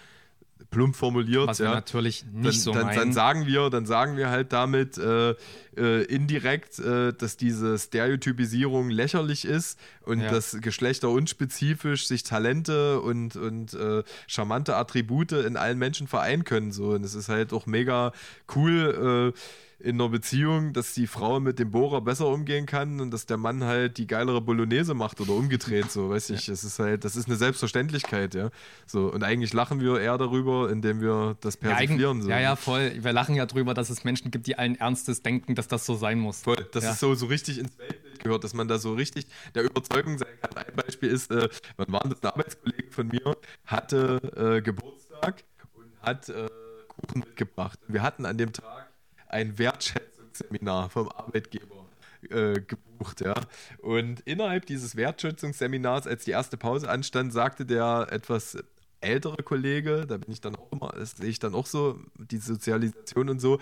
plump 0.70 0.96
formuliert, 0.96 1.48
Was 1.48 1.58
ja, 1.58 1.74
natürlich 1.74 2.24
nicht 2.32 2.46
dann, 2.46 2.54
so 2.54 2.72
dann, 2.74 2.96
dann, 2.96 3.14
sagen 3.14 3.48
wir, 3.48 3.70
dann 3.70 3.86
sagen 3.86 4.16
wir 4.16 4.30
halt 4.30 4.54
damit 4.54 4.98
äh, 4.98 5.32
äh, 5.76 6.04
indirekt, 6.04 6.80
äh, 6.80 7.14
dass 7.14 7.38
diese 7.38 7.80
Stereotypisierung 7.80 8.90
lächerlich 8.90 9.46
ist 9.46 9.80
und 10.04 10.22
ja. 10.22 10.30
dass 10.30 10.58
Geschlechter 10.62 11.10
unspezifisch 11.10 12.08
sich 12.08 12.24
Talente 12.24 13.02
und, 13.02 13.36
und 13.36 13.74
äh, 13.74 14.04
charmante 14.28 14.76
Attribute 14.76 15.32
in 15.32 15.58
allen 15.58 15.80
Menschen 15.80 16.08
vereinen 16.08 16.44
können. 16.44 16.72
So. 16.72 16.92
Und 16.92 17.04
es 17.04 17.16
ist 17.16 17.30
halt 17.30 17.54
auch 17.54 17.66
mega 17.66 18.14
cool 18.56 19.34
äh, 19.34 19.40
in 19.84 20.00
einer 20.00 20.10
Beziehung, 20.10 20.74
dass 20.74 20.94
die 20.94 21.08
Frau 21.08 21.40
mit 21.40 21.60
dem 21.60 21.72
Bohrer 21.72 22.02
besser 22.02 22.28
umgehen 22.28 22.66
kann 22.66 23.00
und 23.02 23.12
dass 23.12 23.26
der 23.26 23.38
Mann 23.38 23.64
halt 23.64 23.98
die 23.98 24.08
geilere 24.08 24.42
Bolognese 24.42 24.94
macht 24.94 25.20
oder 25.22 25.34
umgedreht, 25.34 25.92
so 25.92 26.10
weiß 26.10 26.30
ich. 26.32 26.50
Es 26.50 26.64
ist 26.64 26.80
halt, 26.80 27.04
das 27.04 27.16
ist 27.16 27.28
eine 27.28 27.36
Selbstverständlichkeit, 27.36 28.36
ja. 28.36 28.50
So, 28.86 29.12
und 29.12 29.24
eigentlich 29.24 29.54
lachen 29.54 29.80
wir 29.80 30.00
eher 30.00 30.18
darüber, 30.18 30.70
indem 30.70 31.02
wir 31.02 31.38
das 31.42 31.58
persiflieren. 31.58 32.20
Ja, 32.20 32.24
so. 32.24 32.30
ja, 32.30 32.40
ja, 32.40 32.56
voll. 32.56 32.94
Wir 33.00 33.14
lachen 33.14 33.36
ja 33.36 33.46
darüber, 33.46 33.74
dass 33.74 33.90
es 33.90 34.04
Menschen 34.04 34.32
gibt, 34.32 34.48
die 34.48 34.58
allen 34.58 34.76
Ernstes 34.76 35.22
denken, 35.22 35.56
dass 35.56 35.68
das 35.68 35.86
so 35.86 35.96
sein 35.96 36.20
muss. 36.20 36.42
Voll. 36.42 36.68
Das 36.72 36.84
ja. 36.84 36.92
ist 36.92 37.00
so, 37.00 37.16
so 37.16 37.26
richtig 37.26 37.60
ins 37.60 37.78
Weltbild 37.78 38.20
gehört, 38.20 38.44
dass 38.44 38.54
man 38.54 38.68
da 38.68 38.78
so 38.78 38.94
richtig 38.94 39.28
der 39.56 39.64
Überzeugung 39.64 40.18
sein 40.18 40.30
kann. 40.42 40.64
Ein 40.64 40.76
Beispiel 40.76 41.10
ist, 41.10 41.32
äh, 41.32 41.50
wann 41.78 41.92
war 41.92 42.02
das? 42.02 42.22
Ein 42.22 42.30
Arbeitskollege 42.30 42.92
von 42.92 43.08
mir 43.08 43.38
hatte 43.66 44.22
äh, 44.36 44.62
Geburtstag 44.62 45.44
und 45.74 45.88
hat 46.02 46.30
äh, 46.30 46.48
Kuchen 46.88 47.20
mitgebracht. 47.20 47.80
Wir 47.88 48.04
hatten 48.04 48.26
an 48.26 48.38
dem 48.38 48.54
Tag 48.54 48.91
ein 49.32 49.58
Wertschätzungsseminar 49.58 50.90
vom 50.90 51.10
Arbeitgeber 51.10 51.86
äh, 52.30 52.62
gebucht, 52.62 53.22
ja. 53.22 53.34
Und 53.80 54.22
innerhalb 54.22 54.66
dieses 54.66 54.96
Wertschätzungsseminars, 54.96 56.08
als 56.08 56.26
die 56.26 56.32
erste 56.32 56.58
Pause 56.58 56.90
anstand, 56.90 57.34
sagte 57.34 57.66
der 57.66 58.08
etwas 58.12 58.58
ältere 59.00 59.42
Kollege, 59.44 60.06
da 60.08 60.18
bin 60.18 60.32
ich 60.32 60.42
dann 60.42 60.56
auch 60.56 60.72
immer, 60.72 60.94
das 60.96 61.12
sehe 61.12 61.30
ich 61.30 61.40
dann 61.40 61.56
auch 61.56 61.66
so, 61.66 62.00
die 62.18 62.38
Sozialisation 62.38 63.30
und 63.30 63.40
so, 63.40 63.60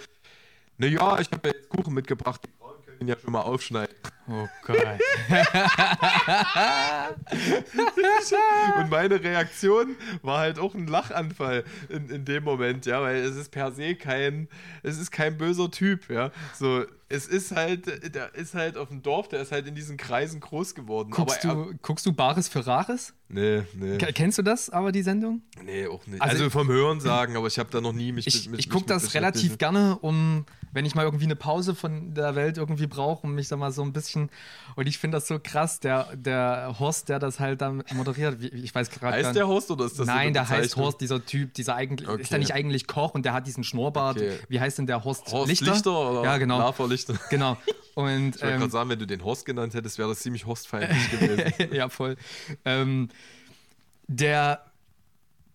naja, 0.78 1.20
ich 1.20 1.32
habe 1.32 1.50
ja 1.50 1.56
jetzt 1.56 1.70
Kuchen 1.70 1.94
mitgebracht, 1.94 2.48
ihn 3.00 3.08
ja 3.08 3.18
schon 3.18 3.32
mal 3.32 3.42
aufschneiden. 3.42 3.96
Oh 4.28 4.48
Gott. 4.64 4.78
und 8.78 8.90
meine 8.90 9.24
Reaktion 9.24 9.96
war 10.22 10.40
halt 10.40 10.60
auch 10.60 10.76
ein 10.76 10.86
Lachanfall 10.86 11.64
in, 11.90 12.10
in 12.10 12.26
dem 12.26 12.44
Moment, 12.44 12.86
ja, 12.86 13.02
weil 13.02 13.16
es 13.18 13.36
ist 13.36 13.50
per 13.50 13.72
se 13.72 13.96
kein, 13.96 14.48
es 14.84 15.00
ist 15.00 15.10
kein 15.10 15.38
böser 15.38 15.72
Typ, 15.72 16.12
ja. 16.12 16.32
So, 16.54 16.86
es 17.10 17.26
ist 17.26 17.56
halt, 17.56 18.14
der 18.14 18.36
ist 18.36 18.54
halt 18.54 18.78
auf 18.78 18.90
dem 18.90 19.02
Dorf, 19.02 19.28
der 19.30 19.42
ist 19.42 19.52
halt 19.52 19.66
in 19.66 19.74
diesen 19.74 19.98
Kreisen 19.98 20.40
groß 20.40 20.76
geworden. 20.76 21.10
Guckst, 21.10 21.44
aber 21.46 21.66
du, 21.66 21.74
guckst 21.82 22.06
du 22.06 22.14
Bares 22.14 22.48
für 22.48 22.66
Rares? 22.66 23.14
Nee, 23.30 23.64
nee. 23.74 23.98
Kennst 23.98 24.38
du 24.38 24.44
das 24.44 24.70
aber, 24.70 24.92
die 24.92 25.02
Sendung? 25.02 25.42
Nee, 25.64 25.88
auch 25.88 26.06
nicht. 26.06 26.22
Also, 26.22 26.36
also 26.36 26.50
vom 26.52 26.68
Hören 26.68 27.00
sagen, 27.00 27.36
aber 27.36 27.48
ich 27.48 27.58
habe 27.58 27.70
da 27.72 27.82
noch 27.82 27.94
nie 27.94 28.12
mich 28.12 28.28
Ich, 28.28 28.48
mit, 28.48 28.60
ich 28.60 28.70
gucke 28.70 28.86
das 28.86 29.16
relativ 29.16 29.58
gerne, 29.58 29.98
um, 30.02 30.46
wenn 30.72 30.86
ich 30.86 30.96
mal 30.96 31.04
irgendwie 31.04 31.26
eine 31.26 31.36
Pause 31.36 31.76
von 31.76 32.14
der 32.14 32.36
Welt 32.36 32.58
irgendwie 32.58 32.88
brauche, 32.88 33.26
um 33.28 33.36
mich 33.36 33.48
da 33.48 33.58
mal 33.58 33.72
so 33.72 33.82
ein 33.82 33.94
bisschen. 33.94 34.30
Und 34.76 34.88
ich 34.88 34.98
finde 34.98 35.18
das 35.18 35.28
so 35.28 35.40
krass, 35.42 35.80
der, 35.80 36.16
der 36.16 36.76
Horst, 36.80 37.10
der 37.10 37.20
das 37.20 37.40
halt 37.40 37.62
dann 37.62 37.84
moderiert. 37.94 38.42
Ich 38.42 38.74
weiß 38.74 38.90
gerade. 38.90 39.18
Heißt 39.18 39.36
der 39.36 39.48
Horst 39.48 39.72
oder 39.72 39.86
ist 39.86 40.00
das 40.00 40.08
Nein, 40.08 40.34
der 40.34 40.48
heißt 40.48 40.78
Horst, 40.78 41.02
dieser 41.02 41.26
Typ, 41.26 41.54
dieser 41.54 41.76
eigentlich. 41.76 42.08
Okay. 42.08 42.22
Ist 42.22 42.32
der 42.32 42.40
nicht 42.40 42.54
eigentlich 42.54 42.88
Koch 42.88 43.14
und 43.14 43.26
der 43.26 43.34
hat 43.34 43.48
diesen 43.48 43.64
Schnurrbart. 43.64 44.18
Okay. 44.18 44.40
Wie 44.48 44.60
heißt 44.60 44.78
denn 44.78 44.88
der 44.88 45.04
Horst? 45.04 45.32
Horst 45.32 45.50
Lichter? 45.50 45.74
Lichter 45.74 46.12
oder 46.12 46.24
ja, 46.24 46.38
genau. 46.38 46.60
Lava 46.60 46.86
Lichter. 46.86 47.16
Genau. 47.30 47.58
Und, 47.96 48.38
ich 48.38 48.42
wollte 48.42 48.54
ähm, 48.54 48.60
gerade 48.60 48.72
sagen, 48.72 48.90
wenn 48.90 49.00
du 49.00 49.08
den 49.08 49.26
Horst 49.26 49.46
genannt 49.46 49.74
hättest, 49.74 49.98
wäre 49.98 50.08
das 50.08 50.20
ziemlich 50.20 50.46
Horstfeindlich 50.46 51.12
gewesen. 51.20 51.74
ja, 51.74 51.90
voll. 51.90 52.16
Ähm, 52.64 53.10
der, 54.08 54.64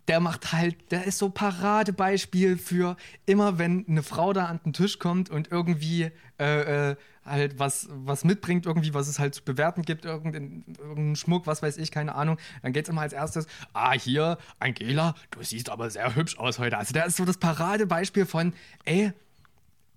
der 0.08 0.20
macht 0.20 0.52
halt, 0.52 0.76
der 0.90 1.04
ist 1.04 1.18
so 1.18 1.30
Paradebeispiel 1.30 2.58
für 2.58 2.96
immer, 3.26 3.58
wenn 3.58 3.86
eine 3.88 4.02
Frau 4.02 4.32
da 4.32 4.46
an 4.46 4.60
den 4.64 4.72
Tisch 4.72 4.98
kommt 4.98 5.30
und 5.30 5.50
irgendwie 5.50 6.10
äh, 6.38 6.90
äh, 6.90 6.96
halt 7.24 7.58
was, 7.58 7.88
was 7.90 8.24
mitbringt, 8.24 8.66
irgendwie, 8.66 8.92
was 8.92 9.08
es 9.08 9.18
halt 9.18 9.34
zu 9.34 9.42
bewerten 9.42 9.82
gibt, 9.82 10.04
irgendeinen, 10.04 10.64
irgendeinen 10.78 11.16
Schmuck, 11.16 11.46
was 11.46 11.62
weiß 11.62 11.78
ich, 11.78 11.90
keine 11.90 12.14
Ahnung, 12.14 12.38
dann 12.62 12.72
geht 12.72 12.84
es 12.84 12.90
immer 12.90 13.00
als 13.00 13.12
erstes, 13.12 13.46
ah, 13.72 13.92
hier, 13.92 14.38
Angela, 14.58 15.14
du 15.30 15.42
siehst 15.42 15.70
aber 15.70 15.88
sehr 15.90 16.14
hübsch 16.14 16.38
aus 16.38 16.58
heute. 16.58 16.76
Also 16.76 16.92
der 16.92 17.06
ist 17.06 17.16
so 17.16 17.24
das 17.24 17.38
Paradebeispiel 17.38 18.26
von, 18.26 18.52
ey, 18.84 19.12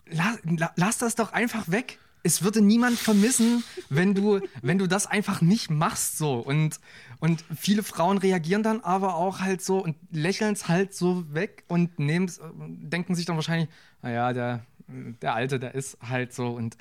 la, 0.10 0.36
la, 0.44 0.72
lass 0.76 0.98
das 1.00 1.16
doch 1.16 1.34
einfach 1.34 1.70
weg 1.70 2.00
es 2.24 2.44
würde 2.44 2.62
niemand 2.62 2.98
vermissen, 2.98 3.64
wenn 3.90 4.14
du, 4.14 4.42
wenn 4.62 4.78
du 4.78 4.88
das 4.88 5.08
einfach 5.08 5.42
nicht 5.42 5.70
machst 5.70 6.18
so. 6.18 6.36
Und, 6.36 6.80
und 7.20 7.44
viele 7.56 7.84
Frauen 7.84 8.18
reagieren 8.18 8.64
dann 8.64 8.82
aber 8.82 9.16
auch 9.16 9.40
halt 9.40 9.62
so 9.62 9.80
und 9.80 9.96
lächeln 10.12 10.54
es 10.54 10.68
halt 10.68 10.94
so 10.94 11.34
weg 11.34 11.64
und 11.68 11.92
denken 11.98 13.16
sich 13.16 13.26
dann 13.26 13.36
wahrscheinlich, 13.36 13.70
naja, 14.02 14.34
der, 14.34 14.66
der 14.88 15.36
Alte, 15.36 15.60
der 15.60 15.76
ist 15.76 15.98
halt 16.02 16.34
so. 16.34 16.50
Und 16.50 16.78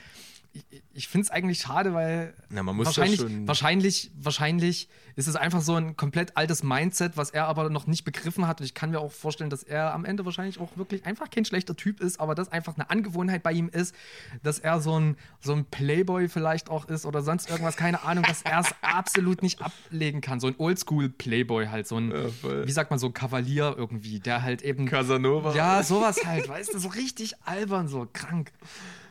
ich, 0.71 0.83
ich 0.95 1.09
finde 1.09 1.25
es 1.27 1.31
eigentlich 1.31 1.59
schade, 1.59 1.95
weil 1.95 2.35
ja, 2.55 2.63
man 2.63 2.77
muss 2.77 2.87
wahrscheinlich, 2.87 3.21
wahrscheinlich, 3.47 4.11
wahrscheinlich 4.19 4.89
ist 5.17 5.27
es 5.27 5.37
einfach 5.37 5.63
so 5.63 5.75
ein 5.75 5.97
komplett 5.97 6.37
altes 6.37 6.63
Mindset, 6.63 7.17
was 7.17 7.31
er 7.31 7.47
aber 7.47 7.71
noch 7.71 7.87
nicht 7.87 8.05
begriffen 8.05 8.47
hat. 8.47 8.61
Und 8.61 8.67
ich 8.67 8.75
kann 8.75 8.91
mir 8.91 9.01
auch 9.01 9.13
vorstellen, 9.13 9.51
dass 9.51 9.63
er 9.63 9.95
am 9.95 10.05
Ende 10.05 10.25
wahrscheinlich 10.25 10.61
auch 10.61 10.77
wirklich 10.77 11.07
einfach 11.07 11.31
kein 11.31 11.45
schlechter 11.45 11.77
Typ 11.77 12.01
ist, 12.01 12.21
aber 12.21 12.35
das 12.35 12.53
einfach 12.53 12.75
eine 12.75 12.91
Angewohnheit 12.91 13.43
bei 13.43 13.53
ihm 13.53 13.69
ist, 13.69 13.95
dass 14.43 14.59
er 14.59 14.81
so 14.81 14.99
ein, 14.99 15.17
so 15.41 15.53
ein 15.53 15.65
Playboy 15.65 16.29
vielleicht 16.29 16.71
auch 16.71 16.87
ist 16.87 17.07
oder 17.07 17.23
sonst 17.23 17.51
irgendwas, 17.51 17.77
keine 17.77 18.03
Ahnung, 18.05 18.25
dass 18.25 18.43
er 18.43 18.61
es 18.61 18.75
absolut 18.83 19.43
nicht 19.43 19.63
ablegen 19.63 20.21
kann. 20.21 20.41
So 20.41 20.49
ein 20.49 20.55
Oldschool-Playboy 20.59 21.67
halt, 21.67 21.87
so 21.87 21.97
ein, 21.97 22.11
ja, 22.11 22.67
wie 22.67 22.73
sagt 22.73 22.91
man, 22.91 22.99
so 22.99 23.07
ein 23.07 23.15
Kavalier 23.15 23.75
irgendwie, 23.77 24.21
der 24.21 24.43
halt 24.43 24.63
eben. 24.63 24.87
Casanova. 24.87 25.55
Ja, 25.55 25.83
sowas 25.83 26.25
halt, 26.25 26.49
weißt 26.49 26.75
du, 26.75 26.79
so 26.79 26.89
richtig 26.89 27.35
albern, 27.45 27.89
so 27.89 28.07
krank. 28.13 28.53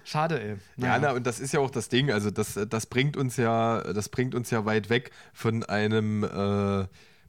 Schade, 0.06 0.40
ey. 0.40 0.56
Naja. 0.78 0.94
Ja, 0.94 1.00
na, 1.00 1.12
und 1.14 1.26
das 1.26 1.40
ist 1.40 1.52
ja 1.52 1.60
auch 1.60 1.72
das 1.72 1.90
Ding. 1.90 2.12
Also, 2.12 2.30
das, 2.30 2.60
das 2.70 2.86
bringt 2.86 3.18
uns 3.18 3.38
ja, 3.38 3.82
das 3.82 4.08
bringt 4.08 4.36
uns 4.36 4.52
ja 4.52 4.64
weit 4.64 4.90
weg 4.90 5.12
von 5.34 5.64
einem 5.64 6.24
äh, 6.24 6.86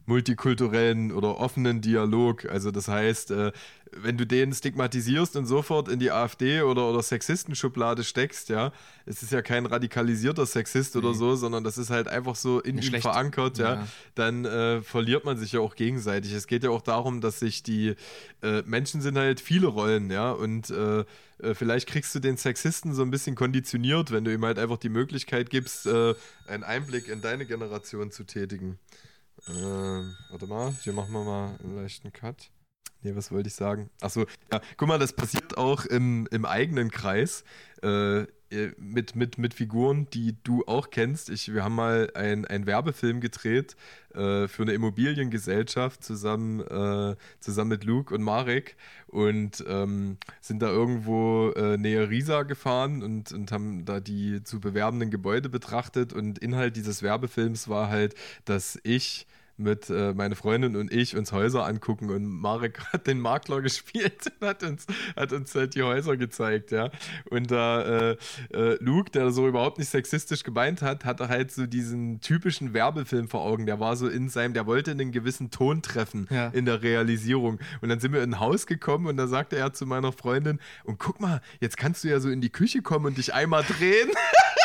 multikulturellen 0.07 1.11
oder 1.11 1.37
offenen 1.37 1.81
Dialog. 1.81 2.45
Also 2.45 2.71
das 2.71 2.87
heißt, 2.87 3.31
äh, 3.31 3.51
wenn 3.91 4.17
du 4.17 4.25
den 4.25 4.53
stigmatisierst 4.53 5.35
und 5.35 5.45
sofort 5.45 5.89
in 5.89 5.99
die 5.99 6.11
AfD 6.11 6.61
oder, 6.61 6.89
oder 6.89 7.03
Sexistenschublade 7.03 8.03
steckst, 8.03 8.49
ja, 8.49 8.71
es 9.05 9.21
ist 9.21 9.33
ja 9.33 9.41
kein 9.41 9.65
radikalisierter 9.65 10.45
Sexist 10.45 10.95
nee. 10.95 10.99
oder 11.01 11.13
so, 11.13 11.35
sondern 11.35 11.63
das 11.63 11.77
ist 11.77 11.89
halt 11.89 12.07
einfach 12.07 12.35
so 12.35 12.61
in 12.61 12.77
ihm 12.77 13.01
verankert, 13.01 13.57
ja, 13.57 13.75
ja. 13.75 13.87
dann 14.15 14.45
äh, 14.45 14.81
verliert 14.81 15.25
man 15.25 15.37
sich 15.37 15.51
ja 15.51 15.59
auch 15.59 15.75
gegenseitig. 15.75 16.31
Es 16.31 16.47
geht 16.47 16.63
ja 16.63 16.69
auch 16.69 16.81
darum, 16.81 17.19
dass 17.19 17.39
sich 17.39 17.63
die 17.63 17.95
äh, 18.41 18.61
Menschen 18.65 19.01
sind 19.01 19.17
halt 19.17 19.41
viele 19.41 19.67
Rollen, 19.67 20.09
ja, 20.09 20.31
und 20.31 20.69
äh, 20.69 20.99
äh 21.39 21.53
vielleicht 21.53 21.87
kriegst 21.87 22.15
du 22.15 22.19
den 22.19 22.37
Sexisten 22.37 22.93
so 22.93 23.01
ein 23.01 23.11
bisschen 23.11 23.35
konditioniert, 23.35 24.11
wenn 24.11 24.23
du 24.23 24.33
ihm 24.33 24.45
halt 24.45 24.57
einfach 24.57 24.77
die 24.77 24.89
Möglichkeit 24.89 25.49
gibst, 25.49 25.85
äh, 25.85 26.15
einen 26.47 26.63
Einblick 26.63 27.09
in 27.09 27.21
deine 27.21 27.45
Generation 27.45 28.11
zu 28.11 28.23
tätigen. 28.23 28.79
Äh, 29.49 30.03
warte 30.29 30.47
mal, 30.47 30.73
hier 30.81 30.93
machen 30.93 31.11
wir 31.13 31.23
mal 31.23 31.55
einen 31.63 31.75
leichten 31.75 32.11
Cut. 32.11 32.49
Nee, 33.01 33.15
was 33.15 33.31
wollte 33.31 33.47
ich 33.47 33.55
sagen? 33.55 33.89
Achso, 34.01 34.25
ja, 34.51 34.61
guck 34.75 34.87
mal, 34.87 34.99
das 34.99 35.13
passiert 35.13 35.57
auch 35.57 35.85
im, 35.85 36.27
im 36.31 36.45
eigenen 36.45 36.91
Kreis. 36.91 37.43
Äh, 37.81 38.25
mit, 38.77 39.15
mit, 39.15 39.37
mit 39.37 39.53
Figuren, 39.53 40.07
die 40.13 40.35
du 40.43 40.63
auch 40.67 40.89
kennst. 40.89 41.29
Ich, 41.29 41.53
wir 41.53 41.63
haben 41.63 41.75
mal 41.75 42.09
einen 42.13 42.65
Werbefilm 42.65 43.19
gedreht 43.19 43.75
äh, 44.13 44.47
für 44.47 44.63
eine 44.63 44.71
Immobiliengesellschaft 44.71 46.03
zusammen, 46.03 46.61
äh, 46.61 47.15
zusammen 47.39 47.69
mit 47.71 47.83
Luke 47.83 48.13
und 48.15 48.23
Marek 48.23 48.77
und 49.07 49.63
ähm, 49.67 50.17
sind 50.39 50.61
da 50.61 50.69
irgendwo 50.69 51.51
äh, 51.51 51.77
näher 51.77 52.09
Riesa 52.09 52.43
gefahren 52.43 53.03
und, 53.03 53.33
und 53.33 53.51
haben 53.51 53.83
da 53.83 53.99
die 53.99 54.41
zu 54.43 54.61
bewerbenden 54.61 55.11
Gebäude 55.11 55.49
betrachtet. 55.49 56.13
Und 56.13 56.39
Inhalt 56.39 56.77
dieses 56.77 57.03
Werbefilms 57.03 57.67
war 57.67 57.89
halt, 57.89 58.15
dass 58.45 58.79
ich 58.83 59.27
mit 59.57 59.89
äh, 59.89 60.13
meine 60.13 60.35
Freundin 60.35 60.75
und 60.75 60.91
ich 60.91 61.17
uns 61.17 61.31
Häuser 61.31 61.65
angucken 61.65 62.09
und 62.09 62.25
Marek 62.25 62.79
hat 62.93 63.07
den 63.07 63.19
Makler 63.19 63.61
gespielt 63.61 64.31
und 64.39 64.47
hat 64.47 64.63
uns, 64.63 64.85
hat 65.15 65.33
uns 65.33 65.53
halt 65.55 65.75
die 65.75 65.83
Häuser 65.83 66.15
gezeigt, 66.15 66.71
ja. 66.71 66.89
Und 67.29 67.51
da 67.51 68.11
äh, 68.11 68.17
äh, 68.53 68.77
Luke, 68.79 69.11
der 69.11 69.31
so 69.31 69.47
überhaupt 69.47 69.79
nicht 69.79 69.89
sexistisch 69.89 70.43
gemeint 70.43 70.81
hat, 70.81 71.05
hatte 71.05 71.27
halt 71.27 71.51
so 71.51 71.65
diesen 71.65 72.21
typischen 72.21 72.73
Werbefilm 72.73 73.27
vor 73.27 73.41
Augen. 73.41 73.65
Der 73.65 73.79
war 73.79 73.95
so 73.95 74.07
in 74.07 74.29
seinem, 74.29 74.53
der 74.53 74.65
wollte 74.67 74.91
einen 74.91 75.11
gewissen 75.11 75.49
Ton 75.51 75.81
treffen 75.81 76.27
ja. 76.29 76.47
in 76.49 76.65
der 76.65 76.81
Realisierung. 76.81 77.59
Und 77.81 77.89
dann 77.89 77.99
sind 77.99 78.13
wir 78.13 78.23
in 78.23 78.33
ein 78.35 78.39
Haus 78.39 78.67
gekommen 78.67 79.07
und 79.07 79.17
da 79.17 79.27
sagte 79.27 79.55
er 79.55 79.73
zu 79.73 79.85
meiner 79.85 80.11
Freundin, 80.11 80.59
und 80.83 80.99
guck 80.99 81.19
mal, 81.19 81.41
jetzt 81.59 81.77
kannst 81.77 82.03
du 82.03 82.09
ja 82.09 82.19
so 82.19 82.29
in 82.29 82.41
die 82.41 82.49
Küche 82.49 82.81
kommen 82.81 83.05
und 83.05 83.17
dich 83.17 83.33
einmal 83.33 83.63
drehen. 83.63 84.09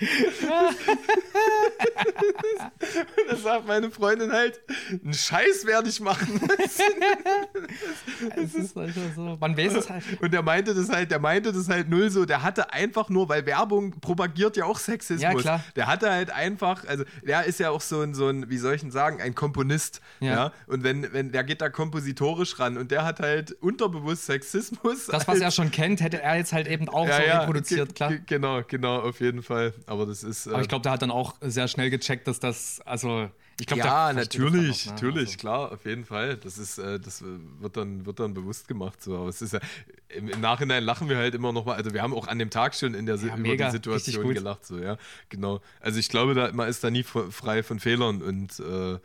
Und 3.16 3.28
dann 3.28 3.38
sagt 3.38 3.66
meine 3.66 3.90
Freundin 3.90 4.32
halt, 4.32 4.60
einen 4.90 5.14
Scheiß 5.14 5.66
werde 5.66 5.88
ich 5.88 6.00
machen. 6.00 6.40
es 8.36 8.54
ist 8.54 8.76
einfach 8.76 9.00
so. 9.14 9.36
Man 9.40 9.56
weiß 9.56 9.74
es 9.74 9.88
halt. 9.88 10.04
Und 10.20 10.32
der 10.32 10.42
meinte 10.42 10.74
das 10.74 10.90
halt, 10.90 11.10
der 11.10 11.18
meinte 11.18 11.52
das 11.52 11.68
halt 11.68 11.88
null 11.88 12.10
so, 12.10 12.24
der 12.24 12.42
hatte 12.42 12.72
einfach 12.72 13.08
nur, 13.08 13.28
weil 13.28 13.46
Werbung 13.46 13.98
propagiert 14.00 14.56
ja 14.56 14.64
auch 14.64 14.78
Sexismus. 14.78 15.22
Ja, 15.22 15.34
klar. 15.34 15.64
Der 15.76 15.86
hatte 15.86 16.10
halt 16.10 16.30
einfach, 16.30 16.84
also 16.86 17.04
der 17.26 17.44
ist 17.44 17.60
ja 17.60 17.70
auch 17.70 17.80
so 17.80 18.02
ein, 18.02 18.14
so 18.14 18.28
ein 18.28 18.50
wie 18.50 18.58
soll 18.58 18.74
ich 18.74 18.82
denn 18.82 18.90
sagen, 18.90 19.22
ein 19.22 19.34
Komponist. 19.34 20.00
Ja. 20.20 20.28
ja? 20.28 20.52
Und 20.66 20.84
wenn, 20.84 21.12
wenn, 21.12 21.32
der 21.32 21.44
geht 21.44 21.60
da 21.60 21.68
kompositorisch 21.68 22.58
ran 22.58 22.76
und 22.76 22.90
der 22.90 23.04
hat 23.04 23.20
halt 23.20 23.52
unterbewusst 23.60 24.26
Sexismus. 24.26 25.06
Das, 25.06 25.26
was 25.26 25.40
er 25.40 25.50
schon 25.50 25.70
kennt, 25.70 26.00
hätte 26.00 26.20
er 26.20 26.36
jetzt 26.36 26.52
halt 26.52 26.68
eben 26.68 26.88
auch 26.88 27.08
ja, 27.08 27.16
so 27.16 27.38
reproduziert, 27.38 27.94
klar. 27.94 28.12
Genau, 28.26 28.62
genau, 28.66 29.00
auf 29.00 29.20
jeden 29.20 29.42
Fall. 29.42 29.72
Aber 29.86 30.06
das 30.06 30.22
ist. 30.22 30.48
Aber 30.48 30.60
ich 30.60 30.68
glaube, 30.68 30.82
der 30.82 30.92
hat 30.92 31.02
dann 31.02 31.10
auch 31.10 31.34
sehr 31.40 31.68
schnell 31.68 31.90
gecheckt, 31.90 32.26
dass 32.26 32.40
das, 32.40 32.80
also 32.84 33.30
ich 33.58 33.66
glaube, 33.66 33.84
ja, 33.84 34.12
natürlich, 34.12 34.82
auch, 34.82 34.86
ne? 34.86 34.92
natürlich, 34.92 35.26
also. 35.28 35.38
klar, 35.38 35.72
auf 35.72 35.84
jeden 35.86 36.04
Fall. 36.04 36.36
Das 36.36 36.58
ist, 36.58 36.78
äh, 36.78 37.00
das 37.00 37.22
wird 37.22 37.76
dann, 37.76 38.04
wird 38.04 38.20
dann 38.20 38.34
bewusst 38.34 38.68
gemacht. 38.68 39.02
So. 39.02 39.16
Aber 39.16 39.28
es 39.28 39.40
ist 39.40 39.54
ja, 39.54 39.60
im, 40.08 40.28
im 40.28 40.40
Nachhinein 40.40 40.84
lachen 40.84 41.08
wir 41.08 41.16
halt 41.16 41.34
immer 41.34 41.52
noch 41.52 41.64
mal. 41.64 41.74
Also 41.74 41.94
wir 41.94 42.02
haben 42.02 42.12
auch 42.12 42.26
an 42.26 42.38
dem 42.38 42.50
Tag 42.50 42.74
schon 42.74 42.94
in 42.94 43.06
der 43.06 43.16
ja, 43.16 43.36
mega, 43.36 43.66
die 43.66 43.72
Situation 43.72 44.34
gelacht. 44.34 44.66
So, 44.66 44.78
ja, 44.78 44.98
genau. 45.30 45.60
Also 45.80 45.98
ich 45.98 46.10
glaube, 46.10 46.34
da, 46.34 46.52
man 46.52 46.68
ist 46.68 46.84
da 46.84 46.90
nie 46.90 47.02
frei 47.02 47.62
von 47.62 47.80
Fehlern 47.80 48.20
und 48.20 48.60
äh, 48.60 48.98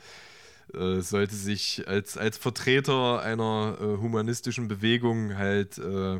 äh, 0.77 1.01
sollte 1.01 1.35
sich 1.35 1.87
als, 1.87 2.17
als 2.17 2.37
Vertreter 2.37 3.21
einer 3.21 3.77
äh, 3.79 3.83
humanistischen 3.83 4.67
Bewegung 4.67 5.37
halt 5.37 5.77
äh, 5.77 6.19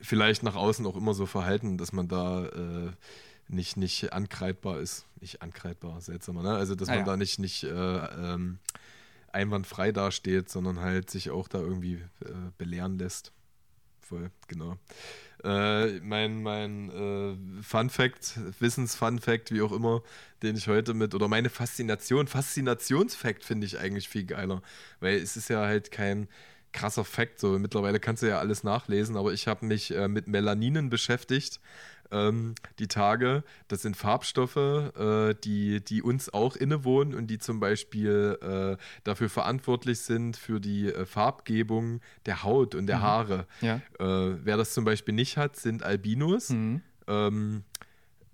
vielleicht 0.00 0.42
nach 0.42 0.54
außen 0.54 0.84
auch 0.86 0.96
immer 0.96 1.14
so 1.14 1.24
verhalten, 1.24 1.78
dass 1.78 1.92
man 1.92 2.08
da 2.08 2.44
äh, 2.44 2.90
nicht, 3.48 3.76
nicht 3.76 4.12
angreifbar 4.12 4.80
ist. 4.80 5.06
Nicht 5.20 5.42
angreifbar, 5.42 6.00
seltsamer, 6.00 6.42
ne? 6.42 6.54
Also, 6.54 6.74
dass 6.74 6.88
ah, 6.88 6.92
man 6.92 7.00
ja. 7.00 7.04
da 7.06 7.16
nicht, 7.16 7.38
nicht 7.38 7.64
äh, 7.64 7.68
ähm, 7.68 8.58
einwandfrei 9.32 9.92
dasteht, 9.92 10.48
sondern 10.48 10.80
halt 10.80 11.10
sich 11.10 11.30
auch 11.30 11.48
da 11.48 11.58
irgendwie 11.58 11.94
äh, 12.24 12.50
belehren 12.58 12.98
lässt. 12.98 13.32
Voll, 14.00 14.30
genau. 14.48 14.76
Äh, 15.42 16.00
mein 16.00 16.42
mein 16.42 16.90
äh, 16.90 17.62
Fun 17.62 17.90
Fact, 17.90 18.38
Wissens-Fun 18.60 19.18
Fact, 19.18 19.50
wie 19.50 19.62
auch 19.62 19.72
immer, 19.72 20.02
den 20.42 20.56
ich 20.56 20.68
heute 20.68 20.94
mit, 20.94 21.14
oder 21.14 21.28
meine 21.28 21.50
Faszination, 21.50 22.26
Faszinationsfact 22.26 23.44
finde 23.44 23.66
ich 23.66 23.78
eigentlich 23.78 24.08
viel 24.08 24.24
geiler, 24.24 24.62
weil 25.00 25.16
es 25.16 25.36
ist 25.36 25.48
ja 25.48 25.62
halt 25.62 25.90
kein 25.90 26.28
krasser 26.72 27.04
Fact, 27.04 27.40
so 27.40 27.58
mittlerweile 27.58 28.00
kannst 28.00 28.22
du 28.22 28.26
ja 28.26 28.38
alles 28.38 28.62
nachlesen, 28.62 29.16
aber 29.16 29.32
ich 29.32 29.46
habe 29.46 29.64
mich 29.64 29.94
äh, 29.94 30.08
mit 30.08 30.28
Melaninen 30.28 30.90
beschäftigt 30.90 31.60
ähm, 32.14 32.54
die 32.78 32.88
Tage. 32.88 33.42
Das 33.68 33.82
sind 33.82 33.96
Farbstoffe, 33.96 34.56
äh, 34.56 35.34
die, 35.44 35.84
die 35.84 36.02
uns 36.02 36.32
auch 36.32 36.56
innewohnen 36.56 37.14
und 37.14 37.26
die 37.26 37.38
zum 37.38 37.60
Beispiel 37.60 38.38
äh, 38.40 38.82
dafür 39.02 39.28
verantwortlich 39.28 40.00
sind 40.00 40.36
für 40.36 40.60
die 40.60 40.86
äh, 40.86 41.04
Farbgebung 41.04 42.00
der 42.26 42.44
Haut 42.44 42.74
und 42.74 42.86
der 42.86 42.98
mhm. 42.98 43.02
Haare. 43.02 43.46
Ja. 43.60 43.76
Äh, 43.98 44.38
wer 44.44 44.56
das 44.56 44.72
zum 44.72 44.84
Beispiel 44.84 45.14
nicht 45.14 45.36
hat, 45.36 45.56
sind 45.56 45.82
Albinos. 45.82 46.50
Mhm. 46.50 46.80
Ähm, 47.06 47.64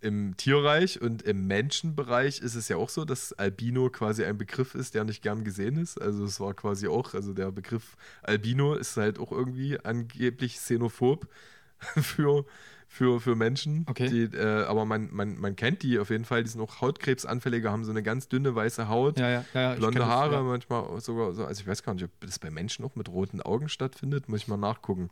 im 0.02 0.35
Tierreich 0.39 1.02
und 1.02 1.23
im 1.23 1.47
Menschenbereich 1.47 2.40
ist 2.40 2.55
es 2.55 2.69
ja 2.69 2.77
auch 2.77 2.89
so, 2.89 3.05
dass 3.05 3.35
Albino 3.35 3.90
quasi 3.90 4.24
ein 4.24 4.39
Begriff 4.39 4.74
ist, 4.74 4.94
der 4.94 5.05
nicht 5.05 5.23
gern 5.23 5.44
gesehen 5.44 5.77
ist. 5.77 6.01
Also 6.01 6.24
es 6.24 6.40
war 6.40 6.55
quasi 6.55 6.89
auch, 6.89 7.12
also 7.12 7.35
der 7.35 7.52
Begriff 7.52 7.98
Albino 8.23 8.74
ist 8.74 8.97
halt 8.97 9.19
auch 9.19 9.31
irgendwie 9.31 9.78
angeblich 9.78 10.55
xenophob 10.55 11.28
für, 11.81 12.47
für, 12.93 13.21
für 13.21 13.37
Menschen. 13.37 13.87
Okay. 13.89 14.09
Die, 14.09 14.37
äh, 14.37 14.65
aber 14.65 14.85
man, 14.85 15.11
man, 15.12 15.39
man 15.39 15.55
kennt 15.55 15.85
die 15.85 16.01
auf 16.01 16.11
jeden 16.11 16.25
Fall. 16.25 16.43
Die 16.43 16.51
sind 16.51 16.61
auch 16.61 16.81
Hautkrebsanfälliger, 16.81 17.71
haben 17.71 17.85
so 17.85 17.93
eine 17.93 18.03
ganz 18.03 18.29
dünne 18.29 18.57
weiße 18.57 18.89
Haut, 18.89 19.17
ja, 19.17 19.31
ja, 19.31 19.45
ja, 19.55 19.75
blonde 19.77 20.05
Haare, 20.05 20.33
das, 20.33 20.43
manchmal 20.43 21.01
sogar 21.01 21.33
so. 21.33 21.47
Also 21.47 21.61
ich 21.62 21.69
weiß 21.69 21.85
gar 21.85 21.95
nicht, 21.95 22.03
ob 22.03 22.11
das 22.19 22.41
bei 22.41 22.51
Menschen 22.51 22.85
auch 22.85 22.97
mit 22.97 23.09
roten 23.09 23.41
Augen 23.41 23.69
stattfindet. 23.69 24.29
Muss 24.29 24.41
ich 24.41 24.49
mal 24.49 24.57
nachgucken. 24.57 25.09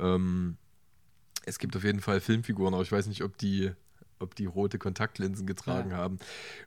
Ähm, 0.00 0.56
es 1.46 1.60
gibt 1.60 1.76
auf 1.76 1.84
jeden 1.84 2.00
Fall 2.00 2.20
Filmfiguren, 2.20 2.74
aber 2.74 2.82
ich 2.82 2.90
weiß 2.90 3.06
nicht, 3.06 3.22
ob 3.22 3.38
die 3.38 3.70
ob 4.18 4.34
die 4.34 4.46
rote 4.46 4.78
Kontaktlinsen 4.78 5.46
getragen 5.46 5.90
ja. 5.90 5.96
haben. 5.96 6.18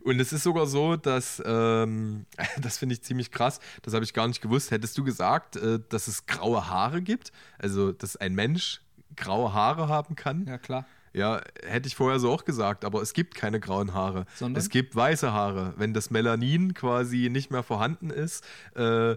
Und 0.04 0.20
es 0.20 0.34
ist 0.34 0.44
sogar 0.44 0.68
so, 0.68 0.98
dass, 0.98 1.42
ähm, 1.46 2.26
das 2.62 2.78
finde 2.78 2.94
ich 2.94 3.02
ziemlich 3.02 3.32
krass, 3.32 3.60
das 3.82 3.94
habe 3.94 4.04
ich 4.04 4.14
gar 4.14 4.28
nicht 4.28 4.42
gewusst. 4.42 4.72
Hättest 4.72 4.98
du 4.98 5.04
gesagt, 5.04 5.56
äh, 5.56 5.80
dass 5.90 6.08
es 6.08 6.26
graue 6.26 6.70
Haare 6.70 7.02
gibt? 7.02 7.32
Also, 7.58 7.92
dass 7.94 8.18
ein 8.18 8.36
Mensch 8.36 8.82
graue 9.16 9.54
Haare 9.54 9.88
haben 9.88 10.16
kann. 10.16 10.46
Ja, 10.46 10.58
klar. 10.58 10.86
Ja, 11.14 11.42
hätte 11.66 11.88
ich 11.88 11.96
vorher 11.96 12.20
so 12.20 12.30
auch 12.30 12.44
gesagt, 12.44 12.84
aber 12.84 13.02
es 13.02 13.14
gibt 13.14 13.36
keine 13.36 13.62
grauen 13.62 13.94
Haare. 13.94 14.26
Sondern? 14.36 14.60
Es 14.60 14.70
gibt 14.70 14.96
weiße 14.98 15.32
Haare. 15.32 15.74
Wenn 15.78 15.94
das 15.94 16.10
Melanin 16.10 16.74
quasi 16.74 17.30
nicht 17.32 17.52
mehr 17.52 17.64
vorhanden 17.64 18.10
ist, 18.10 18.44
äh, 18.76 19.16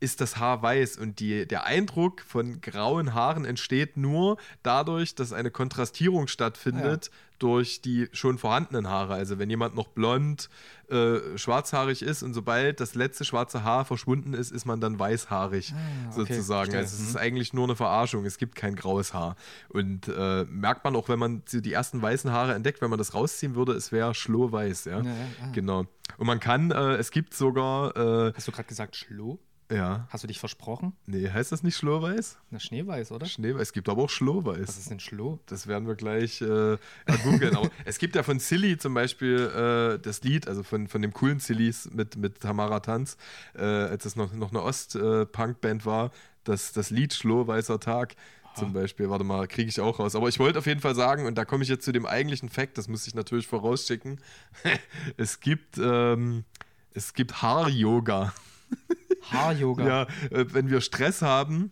ist 0.00 0.22
das 0.22 0.38
Haar 0.38 0.62
weiß 0.62 0.96
und 0.96 1.20
die, 1.20 1.46
der 1.46 1.64
Eindruck 1.64 2.22
von 2.22 2.62
grauen 2.62 3.12
Haaren 3.12 3.44
entsteht 3.44 3.98
nur 3.98 4.38
dadurch, 4.62 5.14
dass 5.14 5.34
eine 5.34 5.50
Kontrastierung 5.50 6.26
stattfindet 6.26 7.06
ja. 7.06 7.12
durch 7.38 7.82
die 7.82 8.08
schon 8.12 8.38
vorhandenen 8.38 8.88
Haare. 8.88 9.12
Also 9.12 9.38
wenn 9.38 9.50
jemand 9.50 9.74
noch 9.74 9.88
blond, 9.88 10.48
äh, 10.88 11.36
schwarzhaarig 11.36 12.00
ist 12.00 12.22
und 12.22 12.32
sobald 12.32 12.80
das 12.80 12.94
letzte 12.94 13.26
schwarze 13.26 13.62
Haar 13.62 13.84
verschwunden 13.84 14.32
ist, 14.32 14.50
ist 14.50 14.64
man 14.64 14.80
dann 14.80 14.98
weißhaarig 14.98 15.74
ah, 15.74 16.08
okay, 16.08 16.32
sozusagen. 16.32 16.74
Also 16.74 16.96
es 16.96 17.08
ist 17.08 17.14
mhm. 17.14 17.20
eigentlich 17.20 17.52
nur 17.52 17.64
eine 17.64 17.76
Verarschung. 17.76 18.24
Es 18.24 18.38
gibt 18.38 18.54
kein 18.54 18.76
graues 18.76 19.12
Haar. 19.12 19.36
Und 19.68 20.08
äh, 20.08 20.44
merkt 20.44 20.82
man 20.82 20.96
auch, 20.96 21.10
wenn 21.10 21.18
man 21.18 21.42
die 21.52 21.72
ersten 21.72 22.00
weißen 22.00 22.32
Haare 22.32 22.54
entdeckt, 22.54 22.80
wenn 22.80 22.90
man 22.90 22.98
das 22.98 23.12
rausziehen 23.12 23.54
würde, 23.54 23.72
es 23.72 23.92
wäre 23.92 24.14
schlohweiß. 24.14 24.86
Ja? 24.86 25.00
Ja, 25.00 25.04
ja, 25.04 25.14
ah. 25.42 25.50
Genau. 25.52 25.86
Und 26.16 26.26
man 26.26 26.40
kann, 26.40 26.70
äh, 26.70 26.94
es 26.94 27.10
gibt 27.10 27.34
sogar. 27.34 27.94
Äh, 27.96 28.32
Hast 28.34 28.48
du 28.48 28.52
gerade 28.52 28.66
gesagt 28.66 28.96
Schloh? 28.96 29.38
Ja. 29.70 30.06
Hast 30.10 30.24
du 30.24 30.28
dich 30.28 30.40
versprochen? 30.40 30.94
Nee, 31.06 31.30
heißt 31.30 31.52
das 31.52 31.62
nicht 31.62 31.76
Schlohweiß? 31.76 32.38
Na, 32.50 32.58
Schneeweiß, 32.58 33.12
oder? 33.12 33.26
Schneeweiß. 33.26 33.62
Es 33.62 33.72
gibt 33.72 33.88
aber 33.88 34.02
auch 34.02 34.10
Schlohweiß. 34.10 34.66
Was 34.68 34.78
ist 34.78 34.90
denn 34.90 35.00
Schloh? 35.00 35.38
Das 35.46 35.66
werden 35.68 35.86
wir 35.86 35.94
gleich 35.94 36.40
äh, 36.42 36.76
googeln. 37.24 37.56
aber 37.56 37.70
es 37.84 37.98
gibt 37.98 38.16
ja 38.16 38.22
von 38.22 38.40
Silly 38.40 38.78
zum 38.78 38.94
Beispiel 38.94 39.38
äh, 39.38 40.02
das 40.02 40.22
Lied, 40.22 40.48
also 40.48 40.62
von, 40.62 40.88
von 40.88 41.02
dem 41.02 41.12
coolen 41.12 41.38
Sillys 41.38 41.88
mit, 41.92 42.16
mit 42.16 42.40
Tamara 42.40 42.80
Tanz, 42.80 43.16
äh, 43.54 43.62
als 43.62 44.04
es 44.04 44.16
noch, 44.16 44.32
noch 44.32 44.50
eine 44.50 44.62
Ost-Punk-Band 44.62 45.86
war, 45.86 46.10
das, 46.44 46.72
das 46.72 46.90
Lied 46.90 47.14
Schlohweißer 47.14 47.78
Tag. 47.78 48.16
zum 48.56 48.72
Beispiel. 48.72 49.08
Warte 49.08 49.24
mal, 49.24 49.46
kriege 49.46 49.68
ich 49.68 49.80
auch 49.80 50.00
raus. 50.00 50.16
Aber 50.16 50.28
ich 50.28 50.40
wollte 50.40 50.58
auf 50.58 50.66
jeden 50.66 50.80
Fall 50.80 50.96
sagen, 50.96 51.26
und 51.26 51.38
da 51.38 51.44
komme 51.44 51.62
ich 51.62 51.68
jetzt 51.68 51.84
zu 51.84 51.92
dem 51.92 52.04
eigentlichen 52.06 52.48
Fakt, 52.48 52.76
das 52.76 52.88
muss 52.88 53.06
ich 53.06 53.14
natürlich 53.14 53.46
vorausschicken. 53.46 54.20
es 55.16 55.38
gibt, 55.38 55.78
ähm, 55.78 56.44
es 56.92 57.14
gibt 57.14 57.40
Haar-Yoga. 57.42 58.32
Haar-Yoga? 59.30 59.86
ja, 59.86 60.02
äh, 60.30 60.46
wenn 60.52 60.70
wir 60.70 60.80
Stress 60.80 61.22
haben, 61.22 61.70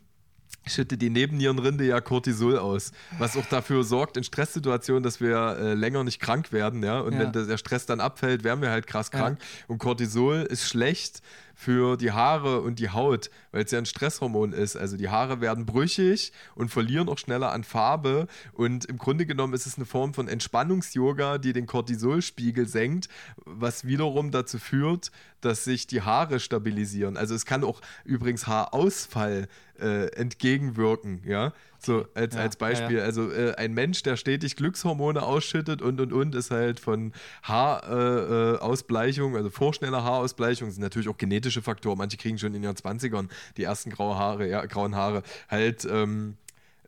schüttet 0.67 1.03
die 1.03 1.11
Nebennierenrinde 1.11 1.85
ja 1.85 2.01
Cortisol 2.01 2.59
aus, 2.59 2.93
was 3.19 3.37
auch 3.37 3.47
dafür 3.47 3.85
sorgt 3.85 4.17
in 4.17 4.25
Stresssituationen, 4.25 5.03
dass 5.03 5.21
wir 5.21 5.57
äh, 5.59 5.75
länger 5.75 6.05
nicht 6.05 6.21
krank 6.21 6.53
werden, 6.53 6.83
ja. 6.83 7.01
Und 7.01 7.15
ja. 7.15 7.21
wenn 7.21 7.33
der 7.33 7.57
Stress 7.57 7.87
dann 7.87 8.01
abfällt, 8.01 8.45
werden 8.45 8.61
wir 8.61 8.71
halt 8.71 8.87
krass 8.87 9.11
krank. 9.11 9.39
Ja. 9.41 9.65
Und 9.69 9.79
Cortisol 9.79 10.43
ist 10.43 10.69
schlecht 10.69 11.23
für 11.61 11.97
die 11.97 12.13
Haare 12.13 12.61
und 12.61 12.79
die 12.79 12.91
Haut, 12.91 13.31
weil 13.51 13.65
es 13.65 13.73
ja 13.73 13.81
ein 13.81 13.85
Stresshormon 13.85 14.53
ist. 14.53 14.77
Also 14.77 14.97
die 14.97 15.09
Haare 15.09 15.41
werden 15.41 15.67
brüchig 15.67 16.33
und 16.55 16.69
verlieren 16.69 17.09
auch 17.09 17.19
schneller 17.19 17.51
an 17.51 17.65
Farbe. 17.65 18.29
Und 18.53 18.85
im 18.85 18.97
Grunde 18.97 19.27
genommen 19.27 19.55
ist 19.55 19.67
es 19.67 19.77
eine 19.77 19.85
Form 19.85 20.15
von 20.15 20.29
Entspannungs-Yoga, 20.29 21.39
die 21.39 21.53
den 21.53 21.67
Cortisolspiegel 21.67 22.69
senkt, 22.69 23.09
was 23.45 23.85
wiederum 23.85 24.31
dazu 24.31 24.61
führt, 24.61 25.11
dass 25.41 25.65
sich 25.65 25.89
die 25.89 26.03
Haare 26.03 26.39
stabilisieren. 26.39 27.17
Also 27.17 27.35
es 27.35 27.45
kann 27.45 27.65
auch 27.65 27.81
übrigens 28.05 28.47
Haarausfall 28.47 29.49
äh, 29.81 30.13
entgegenwirken, 30.13 31.23
ja. 31.27 31.53
So 31.81 32.07
als, 32.15 32.35
ja, 32.35 32.41
als 32.41 32.57
Beispiel. 32.57 32.97
Ja, 32.97 33.03
ja. 33.03 33.05
Also 33.05 33.31
äh, 33.31 33.55
ein 33.55 33.73
Mensch, 33.73 34.03
der 34.03 34.17
stetig 34.17 34.57
Glückshormone 34.57 35.23
ausschüttet 35.23 35.81
und 35.81 36.01
und 36.01 36.13
und, 36.13 36.35
ist 36.35 36.51
halt 36.51 36.81
von 36.81 37.13
Haarausbleichung, 37.43 39.33
äh, 39.33 39.35
äh 39.35 39.39
also 39.39 39.51
vorschneller 39.51 40.03
Haarausbleichung, 40.03 40.71
sind 40.71 40.83
natürlich 40.83 41.09
auch 41.09 41.17
genetische 41.17 41.63
Faktoren. 41.63 41.99
Manche 41.99 42.17
kriegen 42.17 42.39
schon 42.39 42.55
in 42.55 42.63
ihren 42.63 42.77
20ern 42.77 43.29
die 43.57 43.63
ersten 43.63 43.91
graue 43.91 44.17
Haare, 44.17 44.49
ja, 44.49 44.65
grauen 44.67 44.95
Haare, 44.95 45.23
halt. 45.49 45.87
Ähm, 45.91 46.37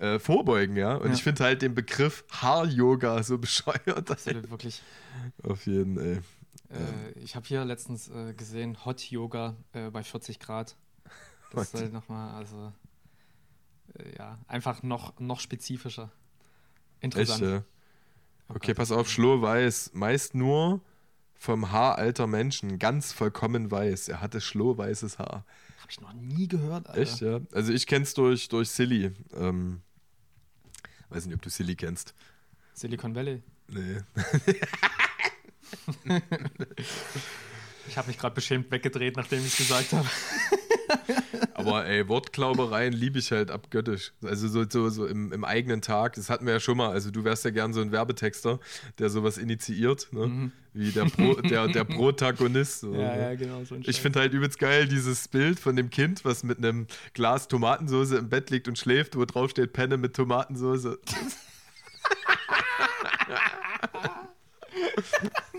äh, 0.01 0.19
vorbeugen, 0.19 0.77
ja. 0.77 0.95
Und 0.95 1.13
ich 1.13 1.23
finde 1.23 1.45
halt 1.45 1.61
den 1.61 1.75
Begriff 1.75 2.25
Haar-Yoga 2.31 3.23
so 3.23 3.37
bescheuert. 3.39 4.11
Absolut, 4.11 4.51
wirklich. 4.51 4.83
Auf 5.43 5.67
jeden, 5.67 5.99
ey. 5.99 6.21
Äh, 6.71 7.19
ich 7.23 7.37
habe 7.37 7.47
hier 7.47 7.65
letztens 7.65 8.09
äh, 8.09 8.33
gesehen, 8.33 8.85
Hot 8.85 9.03
Yoga 9.11 9.57
äh, 9.73 9.91
bei 9.91 10.03
40 10.03 10.39
Grad. 10.39 10.77
Das 11.53 11.75
ist 11.75 11.81
halt 11.81 11.93
nochmal, 11.93 12.35
also 12.35 12.73
ja, 14.19 14.39
einfach 14.47 14.83
noch, 14.83 15.19
noch 15.19 15.41
spezifischer. 15.41 16.11
Interessant. 17.01 17.43
Echt? 17.43 17.65
Oh 18.49 18.55
okay, 18.55 18.75
pass 18.75 18.93
auf, 18.93 19.09
Schloh 19.09 19.41
weiß 19.41 19.93
meist 19.95 20.35
nur 20.35 20.81
vom 21.41 21.73
Haar 21.73 21.97
alter 21.97 22.27
Menschen, 22.27 22.79
ganz 22.79 23.13
vollkommen 23.13 23.71
weiß. 23.71 24.09
Er 24.09 24.21
hatte 24.21 24.43
schlohweißes 24.43 25.19
Haar. 25.19 25.47
Hab 25.81 25.91
ich 25.91 26.01
noch 26.01 26.13
nie 26.13 26.47
gehört, 26.47 26.87
Alter. 26.87 27.01
Echt, 27.01 27.21
ja? 27.23 27.41
Also 27.53 27.73
ich 27.73 27.87
kenn's 27.87 28.13
durch, 28.13 28.51
durch 28.51 28.69
Silly. 28.69 29.13
Ähm, 29.35 29.81
weiß 31.09 31.25
nicht, 31.25 31.35
ob 31.35 31.41
du 31.41 31.49
Silly 31.49 31.77
kennst. 31.77 32.15
Silicon 32.75 33.15
Valley? 33.15 33.43
Nee. 33.69 34.01
ich 37.89 37.97
habe 37.97 38.09
mich 38.09 38.19
gerade 38.19 38.35
beschämt 38.35 38.71
weggedreht, 38.71 39.17
nachdem 39.17 39.41
ich 39.41 39.47
es 39.47 39.57
gesagt 39.57 39.93
habe. 39.95 40.07
Aber 41.55 41.87
ey, 41.87 42.09
Wortklaubereien 42.09 42.93
liebe 42.93 43.19
ich 43.19 43.33
halt 43.33 43.51
abgöttisch. 43.51 44.13
Also 44.23 44.49
so, 44.49 44.65
so, 44.69 44.89
so 44.89 45.07
im, 45.07 45.33
im, 45.33 45.45
eigenen 45.45 45.83
Tag, 45.83 46.15
das 46.15 46.31
hatten 46.31 46.47
wir 46.47 46.55
ja 46.55 46.61
schon 46.61 46.77
mal. 46.77 46.91
Also 46.91 47.11
du 47.11 47.25
wärst 47.25 47.45
ja 47.45 47.51
gern 47.51 47.73
so 47.73 47.81
ein 47.81 47.93
Werbetexter, 47.93 48.61
der 48.99 49.11
sowas 49.11 49.39
initiiert, 49.39 50.09
ne? 50.13 50.27
Mhm. 50.27 50.53
wie 50.73 50.91
der, 50.91 51.05
Pro, 51.05 51.35
der, 51.35 51.69
der 51.69 51.85
Protagonist. 51.85 52.81
So, 52.81 52.93
ja, 52.95 53.15
ne? 53.15 53.23
ja, 53.23 53.35
genau. 53.35 53.65
So 53.65 53.77
ich 53.77 54.01
finde 54.01 54.21
halt 54.21 54.33
übelst 54.33 54.59
geil 54.59 54.87
dieses 54.89 55.29
Bild 55.29 55.61
von 55.61 55.77
dem 55.77 55.91
Kind, 55.91 56.25
was 56.25 56.43
mit 56.43 56.59
einem 56.59 56.87
Glas 57.15 57.49
Tomatensauce 57.49 58.13
im 58.13 58.29
Bett 58.29 58.51
liegt 58.51 58.69
und 58.69 58.79
schläft, 58.79 59.17
wo 59.17 59.25
drauf 59.25 59.51
steht 59.51 59.73
Penne 59.73 59.97
mit 59.97 60.15
Tomatensauce. 60.15 60.99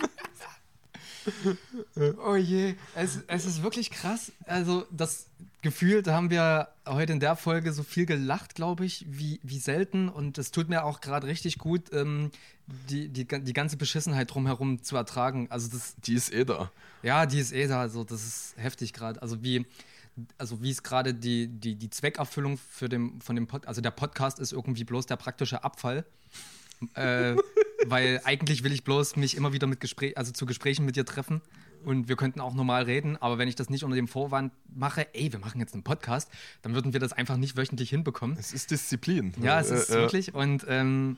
oh 2.26 2.36
je, 2.36 2.76
es, 2.96 3.20
es 3.28 3.46
ist 3.46 3.64
wirklich 3.64 3.92
krass. 3.92 4.32
Also, 4.46 4.86
das 4.92 5.28
Gefühl, 5.62 6.02
da 6.02 6.14
haben 6.14 6.30
wir 6.30 6.70
heute 6.88 7.14
in 7.14 7.20
der 7.20 7.36
Folge 7.36 7.74
so 7.74 7.84
viel 7.84 8.06
gelacht, 8.06 8.56
glaube 8.56 8.86
ich, 8.86 9.06
wie, 9.08 9.40
wie 9.44 9.60
selten. 9.60 10.10
Und 10.10 10.38
es 10.38 10.52
tut 10.52 10.70
mir 10.70 10.84
auch 10.84 11.02
gerade 11.02 11.28
richtig 11.28 11.58
gut, 11.58 11.94
ähm, 11.94 12.32
die, 12.90 13.10
die, 13.10 13.26
die 13.26 13.54
ganze 13.54 13.78
Beschissenheit 13.78 14.34
drumherum 14.34 14.84
zu 14.84 14.96
ertragen. 14.96 15.48
Also 15.50 15.68
das, 15.70 15.96
die 15.98 16.14
ist 16.14 16.34
eh 16.34 16.46
da. 16.46 16.72
Ja, 17.04 17.26
die 17.26 17.40
ist 17.40 17.52
eh 17.52 17.68
da. 17.68 17.82
Also, 17.82 18.04
das 18.04 18.24
ist 18.24 18.54
heftig 18.58 18.94
gerade. 18.94 19.22
Also, 19.22 19.44
wie 19.44 19.66
also 20.38 20.62
wie 20.62 20.72
es 20.72 20.84
gerade 20.84 21.14
die, 21.14 21.48
die, 21.48 21.76
die 21.76 21.90
Zweckerfüllung 21.90 22.58
für 22.58 22.90
dem, 22.90 23.22
von 23.22 23.36
dem 23.36 23.48
Podcast, 23.48 23.68
also 23.68 23.82
der 23.82 23.92
Podcast 23.92 24.40
ist 24.40 24.52
irgendwie 24.52 24.84
bloß 24.84 25.06
der 25.06 25.16
praktische 25.16 25.64
Abfall. 25.64 26.06
äh, 26.96 27.36
weil 27.88 28.22
eigentlich 28.24 28.64
will 28.64 28.72
ich 28.72 28.84
bloß 28.84 29.16
mich 29.16 29.36
immer 29.36 29.54
wieder 29.54 29.68
mit 29.68 29.80
Gespräch, 29.80 30.18
also 30.18 30.32
zu 30.32 30.46
Gesprächen 30.46 30.86
mit 30.86 30.96
dir 30.96 31.06
treffen 31.06 31.42
und 31.84 32.08
wir 32.08 32.16
könnten 32.16 32.40
auch 32.40 32.54
normal 32.54 32.84
reden, 32.84 33.18
aber 33.18 33.38
wenn 33.38 33.48
ich 33.48 33.56
das 33.56 33.70
nicht 33.70 33.84
unter 33.84 33.96
dem 33.96 34.08
Vorwand 34.08 34.54
mache, 34.74 35.14
ey, 35.14 35.32
wir 35.32 35.40
machen 35.40 35.60
jetzt 35.60 35.74
einen 35.74 35.84
Podcast, 35.84 36.30
dann 36.62 36.74
würden 36.74 36.94
wir 36.94 37.00
das 37.00 37.14
einfach 37.14 37.38
nicht 37.38 37.58
wöchentlich 37.58 37.90
hinbekommen. 37.90 38.38
Es 38.40 38.54
ist 38.54 38.72
Disziplin. 38.72 39.34
Ja, 39.42 39.60
es 39.60 39.70
ist 39.70 39.90
äh, 39.90 39.96
wirklich 39.96 40.34
und 40.34 40.66
ähm, 40.68 41.18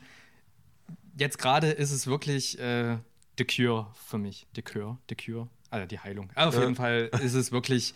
jetzt 1.18 1.38
gerade 1.38 1.72
ist 1.72 1.92
es 1.92 2.08
wirklich 2.08 2.60
äh, 2.60 2.98
the 3.38 3.46
cure 3.46 3.88
für 4.06 4.18
mich. 4.18 4.48
The 4.56 4.62
cure, 4.62 4.98
the 5.10 5.16
cure, 5.16 5.48
also 5.70 5.86
die 5.86 6.00
Heilung. 6.00 6.30
Also 6.36 6.58
auf 6.58 6.64
jeden 6.64 6.76
Fall 6.76 7.10
ist 7.22 7.34
es 7.34 7.52
wirklich 7.52 7.94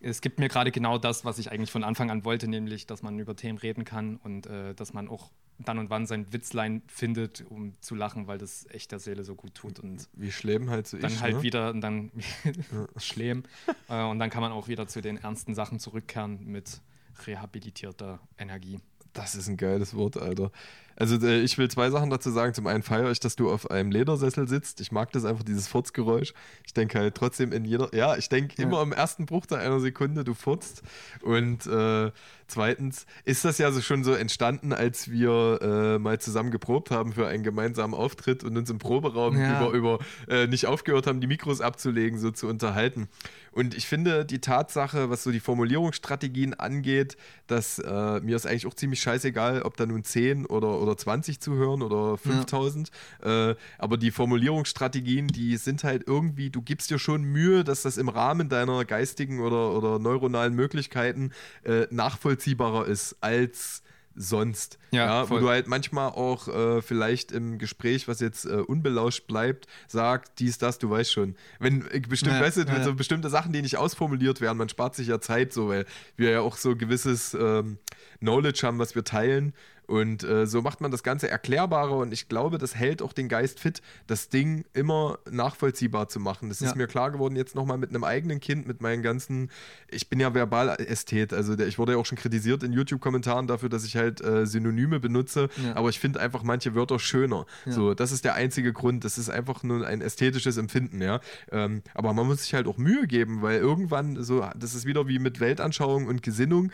es 0.00 0.20
gibt 0.20 0.38
mir 0.38 0.48
gerade 0.48 0.70
genau 0.70 0.98
das, 0.98 1.24
was 1.24 1.38
ich 1.38 1.52
eigentlich 1.52 1.70
von 1.70 1.84
Anfang 1.84 2.10
an 2.10 2.24
wollte, 2.24 2.48
nämlich, 2.48 2.86
dass 2.86 3.02
man 3.02 3.18
über 3.18 3.36
Themen 3.36 3.58
reden 3.58 3.84
kann 3.84 4.16
und 4.16 4.46
äh, 4.46 4.74
dass 4.74 4.92
man 4.92 5.08
auch 5.08 5.30
dann 5.64 5.78
und 5.78 5.90
wann 5.90 6.06
sein 6.06 6.32
Witzlein 6.32 6.82
findet, 6.86 7.44
um 7.48 7.74
zu 7.80 7.94
lachen, 7.94 8.26
weil 8.26 8.38
das 8.38 8.66
echt 8.70 8.92
der 8.92 8.98
Seele 8.98 9.24
so 9.24 9.34
gut 9.34 9.54
tut. 9.54 9.78
Und 9.78 10.08
Wie 10.14 10.32
Schlemm 10.32 10.70
halt 10.70 10.86
so 10.86 10.98
Dann 10.98 11.12
ich, 11.12 11.20
halt 11.20 11.36
ne? 11.36 11.42
wieder 11.42 11.70
und 11.70 11.80
dann 11.80 12.10
Schlemm. 12.96 13.44
Äh, 13.88 14.04
und 14.04 14.18
dann 14.18 14.30
kann 14.30 14.42
man 14.42 14.52
auch 14.52 14.68
wieder 14.68 14.86
zu 14.86 15.00
den 15.00 15.16
ernsten 15.16 15.54
Sachen 15.54 15.78
zurückkehren 15.78 16.44
mit 16.46 16.80
rehabilitierter 17.26 18.20
Energie. 18.38 18.80
Das 19.12 19.34
ist 19.34 19.48
ein 19.48 19.56
geiles 19.56 19.94
Wort, 19.94 20.16
Alter. 20.16 20.52
Also 21.00 21.16
äh, 21.26 21.40
ich 21.40 21.56
will 21.56 21.68
zwei 21.70 21.90
Sachen 21.90 22.10
dazu 22.10 22.30
sagen. 22.30 22.52
Zum 22.52 22.66
einen 22.66 22.82
feiere 22.82 23.10
ich, 23.10 23.20
dass 23.20 23.34
du 23.34 23.50
auf 23.50 23.70
einem 23.70 23.90
Ledersessel 23.90 24.46
sitzt. 24.46 24.82
Ich 24.82 24.92
mag 24.92 25.10
das 25.12 25.24
einfach, 25.24 25.42
dieses 25.42 25.66
Furzgeräusch. 25.66 26.34
Ich 26.66 26.74
denke 26.74 26.98
halt 26.98 27.14
trotzdem 27.14 27.52
in 27.52 27.64
jeder, 27.64 27.88
ja, 27.94 28.16
ich 28.16 28.28
denke 28.28 28.54
ja. 28.58 28.64
immer 28.64 28.82
im 28.82 28.92
ersten 28.92 29.24
Bruchteil 29.24 29.60
einer 29.60 29.80
Sekunde, 29.80 30.24
du 30.24 30.34
furzt. 30.34 30.82
Und 31.22 31.66
äh, 31.66 32.10
zweitens 32.48 33.06
ist 33.24 33.46
das 33.46 33.56
ja 33.56 33.72
so 33.72 33.80
schon 33.80 34.04
so 34.04 34.12
entstanden, 34.12 34.74
als 34.74 35.10
wir 35.10 35.58
äh, 35.62 35.98
mal 35.98 36.20
zusammen 36.20 36.50
geprobt 36.50 36.90
haben 36.90 37.14
für 37.14 37.26
einen 37.26 37.42
gemeinsamen 37.42 37.94
Auftritt 37.94 38.44
und 38.44 38.58
uns 38.58 38.68
im 38.68 38.78
Proberaum 38.78 39.38
ja. 39.38 39.58
über, 39.58 39.72
über 39.72 39.98
äh, 40.28 40.46
nicht 40.48 40.66
aufgehört 40.66 41.06
haben, 41.06 41.22
die 41.22 41.26
Mikros 41.26 41.62
abzulegen, 41.62 42.18
so 42.18 42.30
zu 42.30 42.46
unterhalten. 42.46 43.08
Und 43.52 43.74
ich 43.74 43.86
finde 43.86 44.24
die 44.24 44.40
Tatsache, 44.40 45.10
was 45.10 45.24
so 45.24 45.32
die 45.32 45.40
Formulierungsstrategien 45.40 46.54
angeht, 46.54 47.16
dass 47.46 47.78
äh, 47.78 48.20
mir 48.20 48.36
ist 48.36 48.46
eigentlich 48.46 48.66
auch 48.66 48.74
ziemlich 48.74 49.00
scheißegal, 49.00 49.62
ob 49.62 49.76
da 49.76 49.86
nun 49.86 50.04
10 50.04 50.46
oder, 50.46 50.80
oder 50.80 50.89
20 50.96 51.40
zuhören 51.40 51.82
oder 51.82 52.16
5000. 52.16 52.90
Ja. 53.24 53.50
Äh, 53.50 53.56
aber 53.78 53.96
die 53.96 54.10
Formulierungsstrategien, 54.10 55.28
die 55.28 55.56
sind 55.56 55.84
halt 55.84 56.04
irgendwie, 56.06 56.50
du 56.50 56.62
gibst 56.62 56.90
dir 56.90 56.98
schon 56.98 57.22
Mühe, 57.22 57.64
dass 57.64 57.82
das 57.82 57.96
im 57.96 58.08
Rahmen 58.08 58.48
deiner 58.48 58.84
geistigen 58.84 59.40
oder, 59.40 59.72
oder 59.72 59.98
neuronalen 59.98 60.54
Möglichkeiten 60.54 61.32
äh, 61.64 61.86
nachvollziehbarer 61.90 62.86
ist 62.86 63.16
als 63.20 63.82
sonst. 64.14 64.78
Ja, 64.90 65.06
ja 65.06 65.30
wo 65.30 65.38
du 65.38 65.48
halt 65.48 65.66
manchmal 65.66 66.10
auch 66.10 66.48
äh, 66.48 66.82
vielleicht 66.82 67.32
im 67.32 67.58
Gespräch, 67.58 68.08
was 68.08 68.20
jetzt 68.20 68.44
äh, 68.44 68.56
unbelauscht 68.56 69.26
bleibt, 69.26 69.66
sagt, 69.86 70.38
dies, 70.38 70.58
das, 70.58 70.78
du 70.78 70.90
weißt 70.90 71.12
schon. 71.12 71.36
Wenn 71.58 71.86
äh, 71.90 72.00
bestimmt, 72.00 72.34
ja, 72.34 72.40
weißt 72.40 72.58
du, 72.58 72.62
ja. 72.62 72.82
so 72.82 72.94
bestimmte 72.94 73.30
Sachen, 73.30 73.52
die 73.52 73.62
nicht 73.62 73.76
ausformuliert 73.76 74.40
werden, 74.40 74.58
man 74.58 74.68
spart 74.68 74.94
sich 74.94 75.08
ja 75.08 75.20
Zeit 75.20 75.52
so, 75.52 75.68
weil 75.68 75.86
wir 76.16 76.30
ja 76.30 76.40
auch 76.40 76.56
so 76.56 76.76
gewisses 76.76 77.34
ähm, 77.34 77.78
Knowledge 78.18 78.66
haben, 78.66 78.78
was 78.78 78.94
wir 78.94 79.04
teilen 79.04 79.54
und 79.90 80.22
äh, 80.22 80.46
so 80.46 80.62
macht 80.62 80.80
man 80.80 80.92
das 80.92 81.02
Ganze 81.02 81.28
erklärbarer 81.28 81.96
und 81.96 82.12
ich 82.12 82.28
glaube, 82.28 82.58
das 82.58 82.76
hält 82.76 83.02
auch 83.02 83.12
den 83.12 83.28
Geist 83.28 83.58
fit, 83.58 83.82
das 84.06 84.28
Ding 84.28 84.64
immer 84.72 85.18
nachvollziehbar 85.28 86.08
zu 86.08 86.20
machen. 86.20 86.48
Das 86.48 86.60
ja. 86.60 86.68
ist 86.68 86.76
mir 86.76 86.86
klar 86.86 87.10
geworden 87.10 87.34
jetzt 87.34 87.56
nochmal 87.56 87.76
mit 87.76 87.90
einem 87.90 88.04
eigenen 88.04 88.38
Kind, 88.38 88.68
mit 88.68 88.80
meinen 88.80 89.02
ganzen, 89.02 89.50
ich 89.90 90.08
bin 90.08 90.20
ja 90.20 90.30
Verbalästhet, 90.30 91.32
also 91.32 91.56
der, 91.56 91.66
ich 91.66 91.80
wurde 91.80 91.92
ja 91.92 91.98
auch 91.98 92.06
schon 92.06 92.18
kritisiert 92.18 92.62
in 92.62 92.72
YouTube-Kommentaren 92.72 93.48
dafür, 93.48 93.68
dass 93.68 93.84
ich 93.84 93.96
halt 93.96 94.20
äh, 94.20 94.46
Synonyme 94.46 95.00
benutze, 95.00 95.48
ja. 95.56 95.74
aber 95.74 95.88
ich 95.88 95.98
finde 95.98 96.20
einfach 96.20 96.44
manche 96.44 96.76
Wörter 96.76 97.00
schöner. 97.00 97.44
Ja. 97.66 97.72
So, 97.72 97.94
das 97.94 98.12
ist 98.12 98.24
der 98.24 98.34
einzige 98.34 98.72
Grund, 98.72 99.04
das 99.04 99.18
ist 99.18 99.28
einfach 99.28 99.64
nur 99.64 99.84
ein 99.84 100.02
ästhetisches 100.02 100.56
Empfinden, 100.56 101.02
ja. 101.02 101.18
Ähm, 101.50 101.82
aber 101.94 102.12
man 102.12 102.28
muss 102.28 102.42
sich 102.42 102.54
halt 102.54 102.68
auch 102.68 102.78
Mühe 102.78 103.08
geben, 103.08 103.42
weil 103.42 103.58
irgendwann 103.58 104.22
so, 104.22 104.48
das 104.56 104.76
ist 104.76 104.86
wieder 104.86 105.08
wie 105.08 105.18
mit 105.18 105.40
Weltanschauung 105.40 106.06
und 106.06 106.22
Gesinnung, 106.22 106.70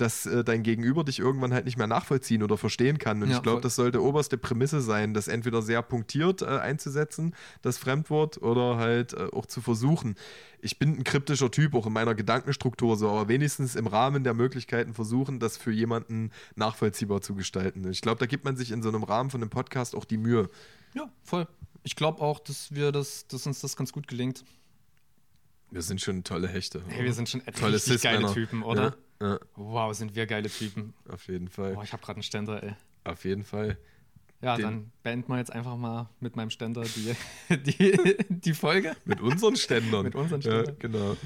dass 0.00 0.24
äh, 0.26 0.42
dein 0.44 0.62
Gegenüber 0.62 1.04
dich 1.04 1.18
irgendwann 1.18 1.52
halt 1.52 1.66
nicht 1.66 1.76
mehr 1.76 1.86
nachvollziehen 1.86 2.42
oder 2.42 2.56
verstehen 2.56 2.98
kann. 2.98 3.22
Und 3.22 3.30
Ja, 3.30 3.36
ich 3.36 3.42
glaube, 3.42 3.60
das 3.60 3.76
sollte 3.76 4.02
oberste 4.02 4.38
Prämisse 4.38 4.80
sein, 4.80 5.12
das 5.12 5.28
entweder 5.28 5.60
sehr 5.62 5.82
punktiert 5.82 6.42
äh, 6.42 6.46
einzusetzen, 6.46 7.34
das 7.62 7.78
Fremdwort, 7.78 8.42
oder 8.42 8.76
halt 8.76 9.12
äh, 9.12 9.28
auch 9.32 9.46
zu 9.46 9.60
versuchen. 9.60 10.14
Ich 10.62 10.78
bin 10.78 10.98
ein 10.98 11.04
kryptischer 11.04 11.50
Typ, 11.50 11.74
auch 11.74 11.86
in 11.86 11.92
meiner 11.92 12.14
Gedankenstruktur 12.14 12.96
so, 12.96 13.10
aber 13.10 13.28
wenigstens 13.28 13.76
im 13.76 13.86
Rahmen 13.86 14.24
der 14.24 14.34
Möglichkeiten 14.34 14.94
versuchen, 14.94 15.38
das 15.38 15.56
für 15.56 15.72
jemanden 15.72 16.30
nachvollziehbar 16.54 17.20
zu 17.20 17.34
gestalten. 17.34 17.88
Ich 17.90 18.00
glaube, 18.00 18.18
da 18.18 18.26
gibt 18.26 18.44
man 18.44 18.56
sich 18.56 18.70
in 18.70 18.82
so 18.82 18.88
einem 18.88 19.02
Rahmen 19.02 19.30
von 19.30 19.42
einem 19.42 19.50
Podcast 19.50 19.94
auch 19.94 20.04
die 20.04 20.18
Mühe. 20.18 20.48
Ja, 20.94 21.10
voll. 21.22 21.46
Ich 21.82 21.96
glaube 21.96 22.20
auch, 22.20 22.38
dass 22.40 22.74
wir 22.74 22.92
das, 22.92 23.26
dass 23.28 23.46
uns 23.46 23.60
das 23.60 23.76
ganz 23.76 23.92
gut 23.92 24.06
gelingt. 24.06 24.44
Wir 25.70 25.82
sind 25.82 26.00
schon 26.00 26.24
tolle 26.24 26.48
Hechte. 26.48 26.82
Hey, 26.88 27.04
wir 27.04 27.12
sind 27.12 27.28
schon 27.28 27.42
Tolle 27.44 27.78
geile. 28.02 28.32
Typen, 28.32 28.62
oder? 28.62 28.82
Ja, 28.82 28.94
ja, 29.20 29.38
Wow, 29.56 29.94
sind 29.94 30.14
wir 30.14 30.26
geile 30.26 30.48
Typen. 30.50 30.94
auf 31.08 31.26
jeden 31.28 31.48
Fall. 31.48 31.74
Boah, 31.74 31.84
ich 31.84 31.92
habe 31.92 32.02
gerade 32.02 32.16
einen 32.16 32.22
Ständer, 32.22 32.62
ey. 32.62 32.74
Auf 33.04 33.24
jeden 33.24 33.44
Fall. 33.44 33.76
Ja, 34.42 34.56
Den- 34.56 34.62
dann 34.64 34.92
beenden 35.02 35.28
wir 35.32 35.38
jetzt 35.38 35.52
einfach 35.52 35.76
mal 35.76 36.08
mit 36.20 36.34
meinem 36.36 36.50
Ständer 36.50 36.82
die, 36.82 37.14
die, 37.56 38.16
die 38.28 38.54
Folge. 38.54 38.96
Mit 39.04 39.20
unseren 39.20 39.56
Ständern. 39.56 40.04
Mit 40.04 40.14
unseren 40.14 40.40
Ja, 40.40 40.62
Ständern. 40.62 40.76
genau. 40.78 41.16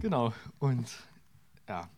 Genau. 0.00 0.34
Und 0.58 0.86
ja, 1.68 1.88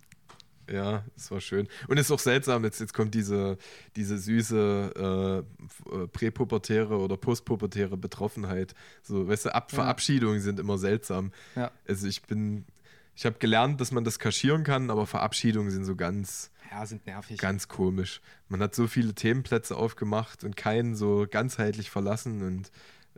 Ja, 0.70 1.04
es 1.16 1.30
war 1.30 1.40
schön. 1.40 1.68
Und 1.86 1.96
es 1.98 2.06
ist 2.06 2.10
auch 2.10 2.18
seltsam, 2.18 2.64
jetzt, 2.64 2.80
jetzt 2.80 2.92
kommt 2.92 3.14
diese, 3.14 3.56
diese 3.96 4.18
süße 4.18 5.44
äh, 5.88 5.94
äh, 5.96 6.06
präpubertäre 6.08 6.98
oder 6.98 7.16
postpubertäre 7.16 7.96
Betroffenheit. 7.96 8.74
So, 9.02 9.26
weißt 9.28 9.46
du, 9.46 9.54
Ab 9.54 9.70
Ja. 9.72 9.76
Verabschiedungen 9.76 10.40
sind 10.40 10.58
immer 10.60 10.76
seltsam. 10.76 11.32
ja. 11.56 11.70
Also 11.86 12.06
ich 12.08 12.20
bin, 12.22 12.66
ich 13.18 13.26
habe 13.26 13.36
gelernt, 13.40 13.80
dass 13.80 13.90
man 13.90 14.04
das 14.04 14.20
kaschieren 14.20 14.62
kann, 14.62 14.90
aber 14.90 15.04
Verabschiedungen 15.04 15.72
sind 15.72 15.84
so 15.84 15.96
ganz, 15.96 16.52
Ja, 16.70 16.86
sind 16.86 17.04
nervig. 17.04 17.36
ganz 17.38 17.66
komisch. 17.66 18.20
Man 18.48 18.62
hat 18.62 18.76
so 18.76 18.86
viele 18.86 19.12
Themenplätze 19.12 19.76
aufgemacht 19.76 20.44
und 20.44 20.56
keinen 20.56 20.94
so 20.94 21.26
ganzheitlich 21.28 21.90
verlassen 21.90 22.42
und 22.42 22.70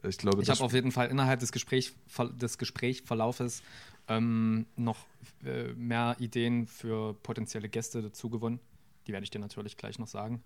äh, 0.03 0.09
ich 0.09 0.17
glaube, 0.17 0.43
Ich 0.43 0.49
habe 0.49 0.65
auf 0.65 0.73
jeden 0.73 0.91
Fall 0.91 1.09
innerhalb 1.09 1.41
des, 1.41 1.53
Gespräch, 1.53 1.93
des 2.33 2.57
Gesprächsverlaufes 2.57 3.63
ähm, 4.09 4.65
noch 4.75 5.05
äh, 5.45 5.75
mehr 5.75 6.17
Ideen 6.19 6.67
für 6.67 7.13
potenzielle 7.13 7.69
Gäste 7.69 8.01
dazu 8.01 8.31
gewonnen. 8.31 8.59
Die 9.07 9.13
werde 9.13 9.25
ich 9.25 9.31
dir 9.31 9.39
natürlich 9.39 9.77
gleich 9.77 9.99
noch 9.99 10.09
sagen. 10.09 10.43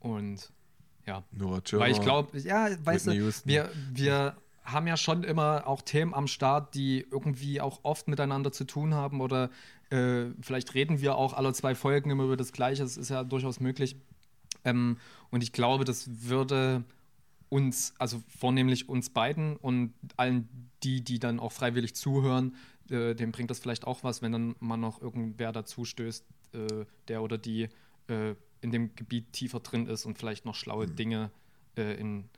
Und 0.00 0.50
ja, 1.06 1.22
Nora 1.30 1.60
Tschirner, 1.60 1.84
weil 1.84 1.92
ich 1.92 2.00
glaube, 2.00 2.38
ja, 2.38 2.70
weißt 2.82 3.04
Whitney 3.04 3.18
du, 3.18 3.24
Houston. 3.26 3.48
wir, 3.50 3.70
wir 3.92 4.34
haben 4.64 4.86
ja 4.86 4.96
schon 4.96 5.24
immer 5.24 5.66
auch 5.66 5.82
Themen 5.82 6.14
am 6.14 6.26
Start, 6.26 6.74
die 6.74 7.06
irgendwie 7.10 7.60
auch 7.60 7.80
oft 7.82 8.08
miteinander 8.08 8.50
zu 8.50 8.64
tun 8.64 8.94
haben 8.94 9.20
oder 9.20 9.50
äh, 9.90 10.26
vielleicht 10.40 10.74
reden 10.74 11.00
wir 11.00 11.16
auch 11.16 11.34
alle 11.34 11.52
zwei 11.52 11.74
Folgen 11.74 12.10
immer 12.10 12.24
über 12.24 12.36
das 12.36 12.52
Gleiche. 12.52 12.82
Das 12.82 12.96
ist 12.96 13.10
ja 13.10 13.24
durchaus 13.24 13.60
möglich. 13.60 13.96
Ähm, 14.64 14.96
und 15.30 15.42
ich 15.42 15.52
glaube, 15.52 15.84
das 15.84 16.28
würde 16.28 16.84
uns, 17.50 17.94
also 17.98 18.22
vornehmlich 18.26 18.88
uns 18.88 19.10
beiden 19.10 19.56
und 19.56 19.92
allen 20.16 20.70
die, 20.82 21.04
die 21.04 21.18
dann 21.18 21.38
auch 21.38 21.52
freiwillig 21.52 21.94
zuhören, 21.94 22.56
äh, 22.90 23.14
dem 23.14 23.32
bringt 23.32 23.50
das 23.50 23.58
vielleicht 23.58 23.86
auch 23.86 24.02
was, 24.02 24.22
wenn 24.22 24.32
dann 24.32 24.56
mal 24.60 24.76
noch 24.76 25.00
irgendwer 25.00 25.52
dazu 25.52 25.84
stößt, 25.84 26.24
äh, 26.54 26.84
der 27.08 27.22
oder 27.22 27.38
die 27.38 27.68
äh, 28.08 28.34
in 28.60 28.70
dem 28.70 28.94
Gebiet 28.94 29.32
tiefer 29.32 29.60
drin 29.60 29.86
ist 29.86 30.06
und 30.06 30.18
vielleicht 30.18 30.46
noch 30.46 30.54
schlaue 30.54 30.86
Dinge 30.86 31.30
äh, 31.76 31.94
in, 32.00 32.30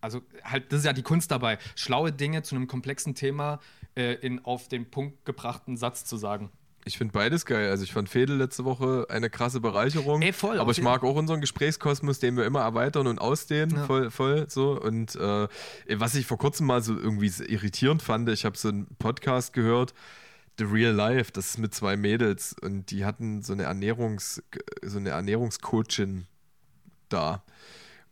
also 0.00 0.22
halt, 0.44 0.72
das 0.72 0.80
ist 0.80 0.84
ja 0.86 0.92
die 0.92 1.02
Kunst 1.02 1.30
dabei, 1.30 1.58
schlaue 1.76 2.12
Dinge 2.12 2.42
zu 2.42 2.54
einem 2.54 2.66
komplexen 2.66 3.14
Thema 3.14 3.60
äh, 3.94 4.14
in 4.14 4.44
auf 4.44 4.68
den 4.68 4.90
Punkt 4.90 5.24
gebrachten 5.24 5.76
Satz 5.76 6.04
zu 6.04 6.16
sagen. 6.16 6.50
Ich 6.86 6.96
finde 6.96 7.12
beides 7.12 7.44
geil. 7.44 7.70
Also 7.70 7.84
ich 7.84 7.92
fand 7.92 8.08
Fedel 8.08 8.36
letzte 8.36 8.64
Woche 8.64 9.06
eine 9.10 9.28
krasse 9.28 9.60
Bereicherung. 9.60 10.22
Ey, 10.22 10.32
voll, 10.32 10.58
Aber 10.58 10.72
ich 10.72 10.80
mag 10.80 11.02
auch 11.02 11.14
unseren 11.14 11.40
Gesprächskosmos, 11.42 12.20
den 12.20 12.36
wir 12.36 12.46
immer 12.46 12.60
erweitern 12.60 13.06
und 13.06 13.18
ausdehnen. 13.18 13.76
Ja. 13.76 13.84
Voll, 13.84 14.10
voll 14.10 14.48
so. 14.48 14.80
Und 14.80 15.14
äh, 15.16 15.46
was 15.94 16.14
ich 16.14 16.24
vor 16.26 16.38
kurzem 16.38 16.66
mal 16.66 16.82
so 16.82 16.98
irgendwie 16.98 17.30
irritierend 17.44 18.02
fand, 18.02 18.28
ich 18.30 18.46
habe 18.46 18.56
so 18.56 18.68
einen 18.68 18.86
Podcast 18.98 19.52
gehört, 19.52 19.92
The 20.58 20.64
Real 20.64 20.94
Life, 20.94 21.32
das 21.32 21.50
ist 21.50 21.58
mit 21.58 21.74
zwei 21.74 21.96
Mädels 21.96 22.54
und 22.60 22.90
die 22.90 23.04
hatten 23.04 23.42
so 23.42 23.52
eine 23.52 23.64
Ernährungs, 23.64 24.42
so 24.82 24.98
eine 24.98 25.10
Ernährungscoachin 25.10 26.26
da. 27.08 27.42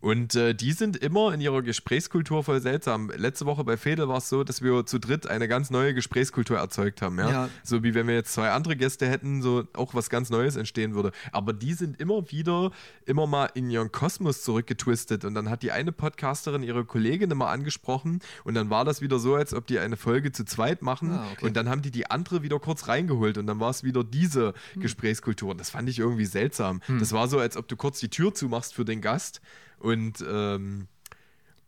Und 0.00 0.36
äh, 0.36 0.54
die 0.54 0.72
sind 0.72 0.96
immer 0.96 1.34
in 1.34 1.40
ihrer 1.40 1.62
Gesprächskultur 1.62 2.44
voll 2.44 2.60
seltsam. 2.60 3.10
Letzte 3.16 3.46
Woche 3.46 3.64
bei 3.64 3.76
Fedel 3.76 4.06
war 4.08 4.18
es 4.18 4.28
so, 4.28 4.44
dass 4.44 4.62
wir 4.62 4.86
zu 4.86 5.00
dritt 5.00 5.26
eine 5.26 5.48
ganz 5.48 5.70
neue 5.70 5.92
Gesprächskultur 5.92 6.56
erzeugt 6.56 7.02
haben. 7.02 7.18
Ja? 7.18 7.30
Ja. 7.30 7.48
So 7.64 7.82
wie 7.82 7.94
wenn 7.94 8.06
wir 8.06 8.14
jetzt 8.14 8.32
zwei 8.32 8.50
andere 8.50 8.76
Gäste 8.76 9.08
hätten, 9.08 9.42
so 9.42 9.64
auch 9.74 9.94
was 9.94 10.08
ganz 10.08 10.30
Neues 10.30 10.54
entstehen 10.54 10.94
würde. 10.94 11.10
Aber 11.32 11.52
die 11.52 11.74
sind 11.74 12.00
immer 12.00 12.30
wieder, 12.30 12.70
immer 13.06 13.26
mal 13.26 13.50
in 13.54 13.70
ihren 13.70 13.90
Kosmos 13.90 14.42
zurückgetwistet. 14.42 15.24
Und 15.24 15.34
dann 15.34 15.50
hat 15.50 15.62
die 15.64 15.72
eine 15.72 15.90
Podcasterin 15.90 16.62
ihre 16.62 16.84
Kollegin 16.84 17.30
immer 17.32 17.48
angesprochen. 17.48 18.20
Und 18.44 18.54
dann 18.54 18.70
war 18.70 18.84
das 18.84 19.00
wieder 19.00 19.18
so, 19.18 19.34
als 19.34 19.52
ob 19.52 19.66
die 19.66 19.80
eine 19.80 19.96
Folge 19.96 20.30
zu 20.30 20.44
zweit 20.44 20.80
machen. 20.80 21.10
Ah, 21.10 21.26
okay. 21.32 21.46
Und 21.46 21.56
dann 21.56 21.68
haben 21.68 21.82
die 21.82 21.90
die 21.90 22.08
andere 22.08 22.42
wieder 22.44 22.60
kurz 22.60 22.86
reingeholt. 22.86 23.36
Und 23.36 23.48
dann 23.48 23.58
war 23.58 23.70
es 23.70 23.82
wieder 23.82 24.04
diese 24.04 24.54
Hm. 24.74 24.82
Gesprächskultur. 24.82 25.50
Und 25.50 25.58
das 25.58 25.70
fand 25.70 25.88
ich 25.88 25.98
irgendwie 25.98 26.24
seltsam. 26.24 26.80
Das 27.00 27.12
war 27.12 27.26
so, 27.28 27.38
als 27.38 27.56
ob 27.56 27.66
du 27.68 27.76
kurz 27.76 27.98
die 28.00 28.08
Tür 28.10 28.34
zumachst 28.34 28.74
für 28.74 28.84
den 28.84 29.00
Gast. 29.00 29.40
Und 29.80 30.24
ähm, 30.28 30.88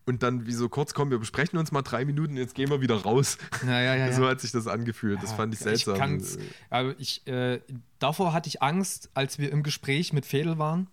und 0.07 0.23
dann 0.24 0.47
wie 0.47 0.53
so 0.53 0.69
kurz, 0.69 0.93
komm, 0.93 1.11
wir 1.11 1.19
besprechen 1.19 1.59
uns 1.59 1.70
mal 1.70 1.82
drei 1.82 2.05
Minuten, 2.05 2.37
jetzt 2.37 2.55
gehen 2.55 2.69
wir 2.69 2.81
wieder 2.81 2.97
raus. 2.97 3.39
Ja, 3.65 3.81
ja, 3.81 3.95
ja. 3.95 4.12
So 4.12 4.27
hat 4.27 4.41
sich 4.41 4.51
das 4.51 4.66
angefühlt. 4.66 5.23
Das 5.23 5.32
fand 5.32 5.55
ich 5.55 5.61
seltsam. 5.61 5.95
Ich 5.95 6.01
kann's, 6.01 6.39
aber 6.69 6.99
ich, 6.99 7.24
äh, 7.28 7.61
davor 8.01 8.32
hatte 8.32 8.49
ich 8.49 8.61
Angst, 8.61 9.11
als 9.15 9.39
wir 9.39 9.53
im 9.53 9.62
Gespräch 9.62 10.12
mit 10.12 10.27
Fedel 10.27 10.59
waren, 10.59 10.89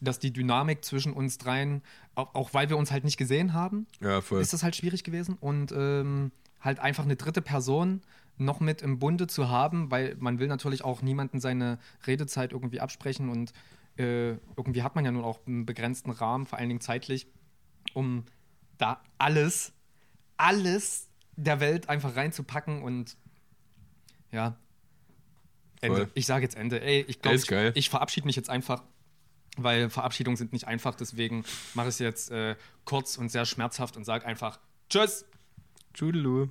dass 0.00 0.18
die 0.18 0.32
Dynamik 0.32 0.84
zwischen 0.84 1.12
uns 1.12 1.38
dreien, 1.38 1.82
auch, 2.16 2.34
auch 2.34 2.54
weil 2.54 2.68
wir 2.68 2.76
uns 2.76 2.90
halt 2.90 3.04
nicht 3.04 3.18
gesehen 3.18 3.52
haben, 3.52 3.86
ist 4.40 4.52
das 4.52 4.62
halt 4.62 4.74
schwierig 4.74 5.04
gewesen. 5.04 5.36
Und 5.38 5.72
ähm, 5.72 6.32
halt 6.60 6.80
einfach 6.80 7.04
eine 7.04 7.16
dritte 7.16 7.42
Person 7.42 8.02
noch 8.38 8.60
mit 8.60 8.82
im 8.82 8.98
Bunde 8.98 9.28
zu 9.28 9.48
haben, 9.48 9.90
weil 9.90 10.16
man 10.18 10.38
will 10.38 10.48
natürlich 10.48 10.82
auch 10.84 11.02
niemanden 11.02 11.40
seine 11.40 11.78
Redezeit 12.06 12.52
irgendwie 12.52 12.80
absprechen 12.80 13.28
und 13.30 13.52
äh, 13.98 14.32
irgendwie 14.56 14.82
hat 14.82 14.94
man 14.94 15.04
ja 15.04 15.10
nun 15.10 15.24
auch 15.24 15.46
einen 15.46 15.66
begrenzten 15.66 16.10
Rahmen, 16.10 16.46
vor 16.46 16.58
allen 16.58 16.68
Dingen 16.68 16.80
zeitlich, 16.80 17.26
um 17.94 18.24
da 18.78 19.02
alles, 19.18 19.72
alles 20.36 21.08
der 21.36 21.60
Welt 21.60 21.88
einfach 21.88 22.16
reinzupacken 22.16 22.82
und 22.82 23.16
ja. 24.32 24.56
Ende. 25.80 25.98
Voll. 25.98 26.10
Ich 26.14 26.26
sage 26.26 26.44
jetzt 26.44 26.56
Ende. 26.56 26.80
Ey, 26.80 27.04
ich 27.08 27.20
glaube, 27.20 27.36
ich, 27.36 27.76
ich 27.76 27.90
verabschiede 27.90 28.26
mich 28.26 28.36
jetzt 28.36 28.50
einfach, 28.50 28.82
weil 29.56 29.90
Verabschiedungen 29.90 30.36
sind 30.36 30.52
nicht 30.52 30.66
einfach. 30.66 30.94
Deswegen 30.94 31.44
mache 31.74 31.88
ich 31.88 31.94
es 31.94 31.98
jetzt 31.98 32.30
äh, 32.30 32.56
kurz 32.84 33.18
und 33.18 33.30
sehr 33.30 33.44
schmerzhaft 33.44 33.96
und 33.96 34.04
sage 34.04 34.26
einfach 34.26 34.58
Tschüss. 34.88 35.26
Tschüdelü. 35.94 36.48